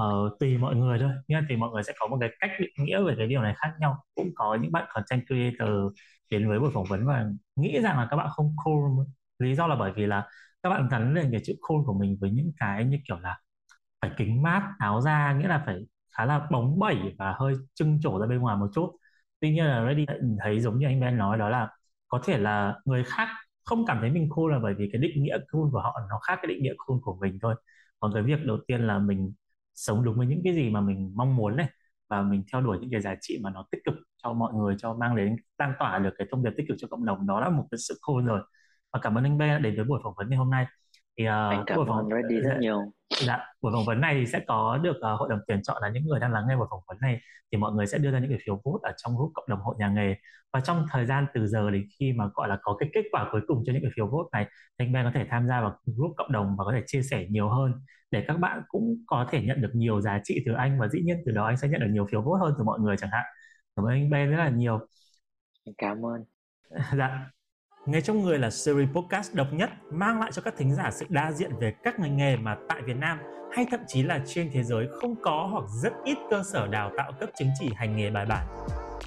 uh, 0.00 0.40
tùy 0.40 0.58
mọi 0.58 0.76
người 0.76 0.98
thôi. 0.98 1.10
Nghĩa 1.28 1.40
thì 1.48 1.56
mọi 1.56 1.70
người 1.70 1.82
sẽ 1.82 1.92
có 1.98 2.06
một 2.06 2.16
cái 2.20 2.30
cách 2.40 2.50
định 2.60 2.72
nghĩa 2.86 3.02
về 3.02 3.14
cái 3.18 3.26
điều 3.26 3.42
này 3.42 3.54
khác 3.56 3.70
nhau. 3.80 4.04
Cũng 4.14 4.30
có 4.34 4.54
những 4.62 4.72
bạn 4.72 4.88
content 4.94 5.22
creator 5.26 5.70
đến 6.30 6.48
với 6.48 6.58
buổi 6.58 6.70
phỏng 6.74 6.84
vấn 6.90 7.06
và 7.06 7.24
nghĩ 7.56 7.80
rằng 7.80 7.98
là 7.98 8.08
các 8.10 8.16
bạn 8.16 8.28
không 8.36 8.56
cool. 8.64 9.06
Lý 9.38 9.54
do 9.54 9.66
là 9.66 9.76
bởi 9.76 9.92
vì 9.96 10.06
là 10.06 10.28
các 10.62 10.70
bạn 10.70 10.88
gắn 10.90 11.14
lên 11.14 11.28
cái 11.32 11.40
chữ 11.44 11.54
cool 11.60 11.78
của 11.86 11.94
mình 11.94 12.16
với 12.20 12.30
những 12.30 12.52
cái 12.58 12.84
như 12.84 12.98
kiểu 13.08 13.18
là 13.18 13.38
phải 14.02 14.10
kính 14.18 14.42
mát 14.42 14.74
áo 14.78 15.00
da 15.00 15.32
nghĩa 15.32 15.48
là 15.48 15.62
phải 15.66 15.76
khá 16.16 16.24
là 16.24 16.46
bóng 16.50 16.78
bẩy 16.78 16.96
và 17.18 17.34
hơi 17.38 17.54
trưng 17.74 18.00
trổ 18.02 18.18
ra 18.20 18.26
bên 18.26 18.38
ngoài 18.38 18.56
một 18.56 18.68
chút. 18.74 18.96
Tuy 19.40 19.50
nhiên 19.54 19.64
là 19.64 19.86
Reddy 19.88 20.06
thấy 20.44 20.60
giống 20.60 20.78
như 20.78 20.86
anh 20.86 21.00
Ben 21.00 21.16
nói, 21.18 21.38
đó 21.38 21.48
là 21.48 21.68
có 22.08 22.20
thể 22.24 22.38
là 22.38 22.74
người 22.84 23.04
khác 23.04 23.28
không 23.64 23.86
cảm 23.86 23.98
thấy 24.00 24.10
mình 24.10 24.28
cool 24.30 24.52
là 24.52 24.58
bởi 24.62 24.74
vì 24.74 24.88
cái 24.92 25.00
định 25.02 25.22
nghĩa 25.22 25.38
cool 25.52 25.62
của 25.72 25.80
họ 25.80 25.94
nó 26.10 26.18
khác 26.22 26.38
cái 26.42 26.46
định 26.48 26.62
nghĩa 26.62 26.74
cool 26.76 26.98
của 27.02 27.16
mình 27.20 27.38
thôi. 27.42 27.54
Còn 28.00 28.10
cái 28.14 28.22
việc 28.22 28.44
đầu 28.44 28.58
tiên 28.68 28.86
là 28.86 28.98
mình 28.98 29.32
sống 29.74 30.04
đúng 30.04 30.16
với 30.18 30.26
những 30.26 30.40
cái 30.44 30.54
gì 30.54 30.70
mà 30.70 30.80
mình 30.80 31.12
mong 31.16 31.36
muốn 31.36 31.56
này 31.56 31.68
và 32.08 32.22
mình 32.22 32.44
theo 32.52 32.60
đuổi 32.60 32.78
những 32.80 32.90
cái 32.90 33.00
giá 33.00 33.14
trị 33.20 33.38
mà 33.42 33.50
nó 33.50 33.64
tích 33.70 33.80
cực 33.84 33.94
cho 34.22 34.32
mọi 34.32 34.54
người, 34.54 34.74
cho 34.78 34.94
mang 34.94 35.16
đến, 35.16 35.36
lan 35.58 35.72
tỏa 35.78 35.98
được 35.98 36.14
cái 36.18 36.26
thông 36.30 36.44
điệp 36.44 36.50
tích 36.56 36.64
cực 36.68 36.76
cho 36.80 36.88
cộng 36.90 37.04
đồng, 37.04 37.26
đó 37.26 37.40
là 37.40 37.50
một 37.50 37.66
cái 37.70 37.78
sự 37.78 37.98
cool 38.02 38.26
rồi. 38.26 38.40
Và 38.92 39.00
cảm 39.02 39.18
ơn 39.18 39.24
anh 39.24 39.38
Ben 39.38 39.48
đã 39.48 39.58
đến 39.58 39.76
với 39.76 39.84
buổi 39.84 40.00
phỏng 40.04 40.14
vấn 40.16 40.28
ngày 40.30 40.38
hôm 40.38 40.50
nay 40.50 40.66
thì 41.18 41.24
uh, 41.28 41.76
buổi 41.76 41.86
phỏng 41.88 41.98
ơn 41.98 42.08
Reddy 42.10 42.40
rất 42.40 42.56
nhiều. 42.60 42.92
dạ 43.10 43.38
buổi 43.60 43.72
phỏng 43.72 43.84
vấn 43.84 44.00
này 44.00 44.14
thì 44.20 44.26
sẽ 44.26 44.40
có 44.46 44.78
được 44.82 44.96
uh, 44.96 45.20
hội 45.20 45.28
đồng 45.30 45.38
tuyển 45.46 45.62
chọn 45.62 45.82
là 45.82 45.88
những 45.88 46.06
người 46.06 46.20
đang 46.20 46.32
lắng 46.32 46.44
nghe 46.48 46.56
buổi 46.56 46.66
phỏng 46.70 46.82
vấn 46.88 46.98
này 47.00 47.20
thì 47.52 47.58
mọi 47.58 47.72
người 47.72 47.86
sẽ 47.86 47.98
đưa 47.98 48.10
ra 48.10 48.18
những 48.18 48.30
cái 48.30 48.38
phiếu 48.46 48.60
vote 48.64 48.90
ở 48.90 48.94
trong 48.96 49.16
group 49.16 49.30
cộng 49.34 49.48
đồng 49.48 49.60
hội 49.60 49.74
nhà 49.78 49.88
nghề. 49.88 50.14
Và 50.52 50.60
trong 50.60 50.86
thời 50.90 51.06
gian 51.06 51.26
từ 51.34 51.46
giờ 51.46 51.70
đến 51.70 51.84
khi 51.98 52.12
mà 52.12 52.30
gọi 52.34 52.48
là 52.48 52.58
có 52.62 52.76
cái 52.78 52.88
kết 52.94 53.02
quả 53.12 53.28
cuối 53.32 53.40
cùng 53.46 53.62
cho 53.66 53.72
những 53.72 53.82
cái 53.82 53.90
phiếu 53.96 54.06
vote 54.06 54.28
này 54.32 54.46
anh 54.76 54.92
Ben 54.92 55.04
có 55.04 55.10
thể 55.14 55.26
tham 55.30 55.46
gia 55.48 55.60
vào 55.60 55.78
group 55.86 56.12
cộng 56.16 56.32
đồng 56.32 56.56
và 56.58 56.64
có 56.64 56.72
thể 56.72 56.82
chia 56.86 57.02
sẻ 57.02 57.26
nhiều 57.30 57.48
hơn 57.48 57.72
để 58.10 58.24
các 58.28 58.38
bạn 58.38 58.62
cũng 58.68 58.96
có 59.06 59.26
thể 59.30 59.42
nhận 59.42 59.62
được 59.62 59.70
nhiều 59.74 60.00
giá 60.00 60.20
trị 60.24 60.42
từ 60.46 60.52
anh 60.52 60.78
và 60.80 60.88
dĩ 60.88 61.00
nhiên 61.04 61.22
từ 61.26 61.32
đó 61.32 61.46
anh 61.46 61.56
sẽ 61.56 61.68
nhận 61.68 61.80
được 61.80 61.88
nhiều 61.90 62.06
phiếu 62.10 62.22
vote 62.22 62.40
hơn 62.40 62.54
từ 62.58 62.64
mọi 62.64 62.80
người 62.80 62.96
chẳng 62.96 63.10
hạn. 63.12 63.24
Cảm 63.76 63.84
ơn 63.86 63.92
anh 63.92 64.10
Ben 64.10 64.30
rất 64.30 64.36
là 64.36 64.48
nhiều. 64.48 64.78
Cảm 65.78 66.06
ơn. 66.06 66.24
Dạ 66.98 67.30
Nghề 67.86 68.00
trong 68.00 68.22
người 68.22 68.38
là 68.38 68.50
series 68.50 68.88
podcast 68.94 69.34
độc 69.34 69.52
nhất 69.52 69.70
mang 69.90 70.20
lại 70.20 70.30
cho 70.32 70.42
các 70.42 70.54
thính 70.56 70.74
giả 70.74 70.90
sự 70.92 71.06
đa 71.08 71.32
diện 71.32 71.50
về 71.60 71.72
các 71.82 72.00
ngành 72.00 72.16
nghề 72.16 72.36
mà 72.36 72.56
tại 72.68 72.82
Việt 72.82 72.96
Nam 72.96 73.18
hay 73.52 73.66
thậm 73.70 73.80
chí 73.86 74.02
là 74.02 74.20
trên 74.26 74.50
thế 74.52 74.62
giới 74.62 74.86
không 75.00 75.14
có 75.22 75.48
hoặc 75.52 75.64
rất 75.82 75.92
ít 76.04 76.18
cơ 76.30 76.42
sở 76.52 76.66
đào 76.66 76.90
tạo 76.96 77.12
cấp 77.20 77.30
chứng 77.38 77.48
chỉ 77.60 77.70
hành 77.76 77.96
nghề 77.96 78.10
bài 78.10 78.26
bản. 78.26 78.46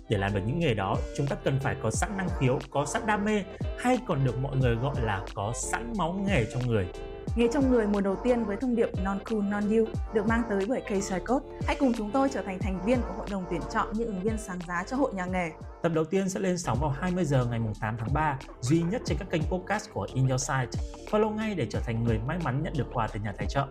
Để 0.10 0.18
làm 0.18 0.34
được 0.34 0.42
những 0.46 0.60
nghề 0.60 0.74
đó, 0.74 0.98
chúng 1.18 1.28
ta 1.28 1.36
cần 1.44 1.60
phải 1.60 1.76
có 1.84 1.92
sẵn 1.92 2.18
năng 2.18 2.30
khiếu, 2.40 2.60
có 2.70 2.86
sẵn 2.86 3.02
đam 3.08 3.26
mê 3.26 3.44
hay 3.80 4.00
còn 4.08 4.26
được 4.26 4.40
mọi 4.42 4.58
người 4.58 4.76
gọi 4.76 4.96
là 5.02 5.26
có 5.36 5.54
sẵn 5.56 5.94
máu 5.98 6.24
nghề 6.28 6.46
trong 6.54 6.68
người. 6.68 6.88
Nghe 7.36 7.48
trong 7.54 7.72
người 7.72 7.88
mùa 7.88 8.02
đầu 8.02 8.16
tiên 8.24 8.44
với 8.46 8.58
thông 8.58 8.76
điệp 8.76 8.90
Non 9.04 9.20
Cool 9.30 9.42
Non 9.42 9.70
You 9.70 9.86
được 10.14 10.28
mang 10.28 10.44
tới 10.50 10.66
bởi 10.70 10.82
K 10.82 10.90
Code. 11.28 11.46
Hãy 11.68 11.76
cùng 11.80 11.94
chúng 11.98 12.12
tôi 12.12 12.30
trở 12.30 12.42
thành 12.42 12.60
thành 12.60 12.86
viên 12.86 13.02
của 13.02 13.14
hội 13.18 13.28
đồng 13.32 13.46
tuyển 13.50 13.62
chọn 13.74 13.88
những 13.94 14.08
ứng 14.08 14.22
viên 14.22 14.38
sáng 14.38 14.60
giá 14.68 14.84
cho 14.88 14.98
hội 14.98 15.14
nhà 15.14 15.26
nghề. 15.26 15.52
Tập 15.84 15.92
đầu 15.96 16.06
tiên 16.06 16.30
sẽ 16.30 16.40
lên 16.40 16.58
sóng 16.58 16.78
vào 16.82 16.90
20 16.90 17.26
giờ 17.26 17.46
ngày 17.46 17.60
8 17.82 17.96
tháng 18.00 18.14
3, 18.14 18.40
duy 18.62 18.82
nhất 18.82 19.02
trên 19.06 19.18
các 19.18 19.30
kênh 19.30 19.44
podcast 19.44 19.90
của 19.94 20.08
In 20.14 20.28
Your 20.28 20.42
Site. 20.42 20.84
Follow 21.12 21.30
ngay 21.30 21.56
để 21.56 21.68
trở 21.70 21.80
thành 21.80 22.04
người 22.04 22.20
may 22.28 22.38
mắn 22.44 22.64
nhận 22.64 22.74
được 22.78 22.88
quà 22.94 23.08
từ 23.08 23.20
nhà 23.20 23.34
tài 23.38 23.48
trợ. 23.48 23.66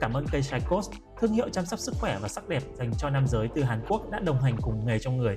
Cảm 0.00 0.12
ơn 0.12 0.26
K 0.26 0.68
Code, 0.68 0.98
thương 1.20 1.32
hiệu 1.32 1.48
chăm 1.48 1.66
sóc 1.66 1.78
sức 1.78 1.94
khỏe 2.00 2.18
và 2.22 2.28
sắc 2.28 2.48
đẹp 2.48 2.62
dành 2.74 2.90
cho 2.98 3.10
nam 3.10 3.26
giới 3.26 3.48
từ 3.54 3.62
Hàn 3.62 3.82
Quốc 3.88 4.10
đã 4.10 4.20
đồng 4.20 4.40
hành 4.40 4.56
cùng 4.62 4.86
nghề 4.86 4.98
trong 4.98 5.16
người. 5.16 5.36